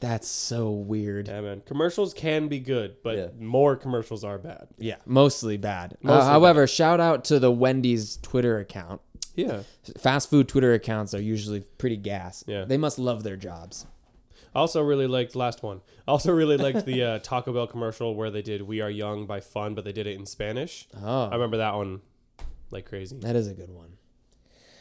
That's 0.00 0.28
so 0.28 0.70
weird. 0.70 1.28
yeah, 1.28 1.40
man. 1.40 1.62
Commercials 1.64 2.12
can 2.12 2.48
be 2.48 2.58
good, 2.58 2.96
but 3.02 3.16
Yeah. 3.16 3.26
more 3.40 3.74
commercials 3.74 4.22
are 4.24 4.36
bad. 4.36 4.68
Yeah, 4.76 4.96
mostly 5.06 5.56
bad. 5.56 5.94
Uh, 5.94 6.08
Mostly 6.08 6.28
however, 6.30 6.66
shout 6.66 7.00
out 7.00 7.24
to 7.26 7.38
the 7.38 7.50
Wendy's 7.50 8.18
Twitter 8.18 8.58
account. 8.58 9.00
Yeah. 9.34 9.62
Fast 9.98 10.30
food 10.30 10.48
Twitter 10.48 10.72
accounts 10.72 11.14
are 11.14 11.20
usually 11.20 11.60
pretty 11.60 11.96
gas. 11.96 12.44
Yeah. 12.46 12.64
They 12.64 12.76
must 12.76 12.98
love 12.98 13.22
their 13.22 13.36
jobs. 13.36 13.86
I 14.54 14.60
also 14.60 14.82
really 14.82 15.08
liked 15.08 15.34
last 15.34 15.62
one. 15.62 15.80
I 16.06 16.12
also 16.12 16.32
really 16.32 16.56
liked 16.56 16.86
the 16.86 17.02
uh, 17.02 17.18
Taco 17.18 17.52
Bell 17.52 17.66
commercial 17.66 18.14
where 18.14 18.30
they 18.30 18.42
did 18.42 18.62
"We 18.62 18.80
Are 18.80 18.90
Young" 18.90 19.26
by 19.26 19.40
Fun, 19.40 19.74
but 19.74 19.84
they 19.84 19.92
did 19.92 20.06
it 20.06 20.16
in 20.16 20.26
Spanish. 20.26 20.86
Oh. 21.02 21.24
I 21.24 21.34
remember 21.34 21.56
that 21.56 21.74
one 21.74 22.02
like 22.70 22.88
crazy. 22.88 23.18
That 23.18 23.34
is 23.34 23.48
a 23.48 23.54
good 23.54 23.70
one. 23.70 23.93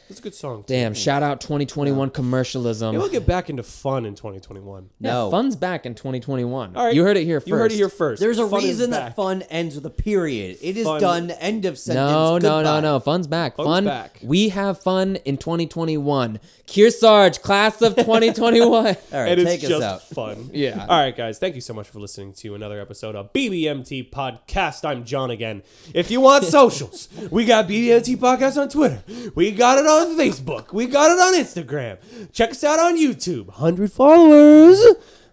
It's 0.10 0.20
a 0.20 0.22
good 0.24 0.36
song. 0.36 0.64
Too. 0.64 0.74
Damn, 0.74 0.94
shout 0.94 1.24
out 1.24 1.42
2021 1.42 2.10
commercialism. 2.12 2.92
Maybe 2.92 3.00
we'll 3.02 3.10
get 3.12 3.26
back 3.26 3.50
into 3.50 3.64
fun 3.64 4.06
in 4.06 4.16
2021. 4.16 4.90
Yeah, 5.00 5.12
No. 5.14 5.32
fun's 5.32 5.56
back 5.56 5.86
in 5.86 5.96
2021. 5.96 6.76
All 6.76 6.86
right, 6.86 6.94
You 6.94 7.04
heard 7.04 7.18
it 7.18 7.24
here 7.26 7.40
first. 7.40 7.48
You 7.48 7.56
heard 7.56 7.72
it 7.72 7.76
here 7.76 7.90
first. 7.90 8.20
There's 8.20 8.38
a 8.38 8.48
Fun 8.48 8.60
is 8.62 8.66
reason 8.66 8.92
back. 8.92 9.00
that 9.10 9.16
fun 9.16 9.42
ends 9.44 9.76
with 9.76 9.86
a 9.86 9.90
period. 9.90 10.58
It 10.62 10.78
is 10.78 10.86
Fun- 10.86 11.02
done. 11.02 11.32
End 11.32 11.66
of 11.66 11.78
sentence. 11.78 12.12
No, 12.12 12.38
no, 12.38 12.62
no, 12.62 12.64
goodbye. 12.64 12.80
no. 12.82 13.00
Fun's 13.00 13.28
back. 13.28 13.56
Fun's 13.56 13.68
fun. 13.68 13.86
back. 13.86 14.20
We 14.22 14.50
have 14.50 14.82
fun 14.82 15.16
in 15.26 15.38
2021. 15.38 16.40
Kearsarge, 16.68 17.42
class 17.42 17.82
of 17.82 17.96
2021. 17.96 18.72
All 18.72 18.86
right, 18.86 18.96
and 19.12 19.40
it's 19.42 19.50
take 19.50 19.64
us 19.64 19.70
just 19.70 19.84
out. 19.84 20.02
fun. 20.04 20.50
Yeah. 20.54 20.86
All 20.88 20.98
right, 21.00 21.16
guys. 21.16 21.40
Thank 21.40 21.56
you 21.56 21.62
so 21.62 21.74
much 21.74 21.88
for 21.90 22.00
listening 22.00 22.34
to 22.36 22.56
another 22.56 22.80
episode 22.80 23.16
of 23.16 23.32
BBMT 23.34 24.10
Podcast. 24.12 24.86
I'm 24.86 25.04
John 25.06 25.32
again. 25.32 25.64
If 25.94 26.12
you 26.12 26.22
want 26.22 26.44
socials, 26.60 27.10
we 27.32 27.46
got 27.46 27.68
BBMT 27.68 28.18
Podcast 28.18 28.60
on 28.62 28.70
Twitter. 28.70 29.04
We 29.36 29.52
got 29.52 29.78
it 29.78 29.86
on 30.02 30.18
Facebook. 30.18 30.74
We 30.74 30.88
got 30.88 31.12
it 31.12 31.20
on 31.20 31.36
Instagram. 31.42 31.98
Check 32.32 32.52
us 32.52 32.64
out 32.64 32.80
on 32.80 32.98
YouTube. 32.98 33.48
100 33.48 33.92
followers. 33.92 34.82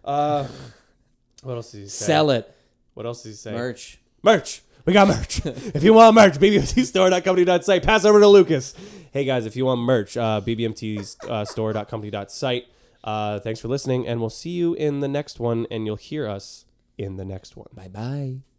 Uh, 0.04 0.48
what 1.42 1.54
else 1.54 1.70
did 1.72 1.82
he 1.82 1.88
say? 1.88 2.06
Sell 2.06 2.30
it. 2.30 2.52
What 2.94 3.04
else 3.06 3.22
did 3.22 3.28
he 3.30 3.36
say? 3.36 3.52
Merch. 3.52 3.98
Merch. 4.22 4.62
We 4.84 4.92
got 4.92 5.08
merch. 5.08 5.40
if 5.46 5.82
you 5.82 5.94
want 5.94 6.14
merch, 6.14 6.34
bbmtstore.company.site. 6.34 7.82
Pass 7.82 8.04
over 8.04 8.20
to 8.20 8.26
Lucas. 8.26 8.74
Hey 9.12 9.24
guys, 9.24 9.46
if 9.46 9.56
you 9.56 9.64
want 9.66 9.80
merch, 9.80 10.16
uh, 10.16 10.40
bbmtstore.company.site. 10.44 12.64
Uh, 13.02 13.40
thanks 13.40 13.58
for 13.60 13.66
listening, 13.68 14.06
and 14.06 14.20
we'll 14.20 14.30
see 14.30 14.50
you 14.50 14.74
in 14.74 15.00
the 15.00 15.08
next 15.08 15.40
one, 15.40 15.66
and 15.70 15.86
you'll 15.86 15.96
hear 15.96 16.28
us 16.28 16.66
in 16.98 17.16
the 17.16 17.24
next 17.24 17.56
one. 17.56 17.68
Bye 17.74 17.88
bye. 17.88 18.49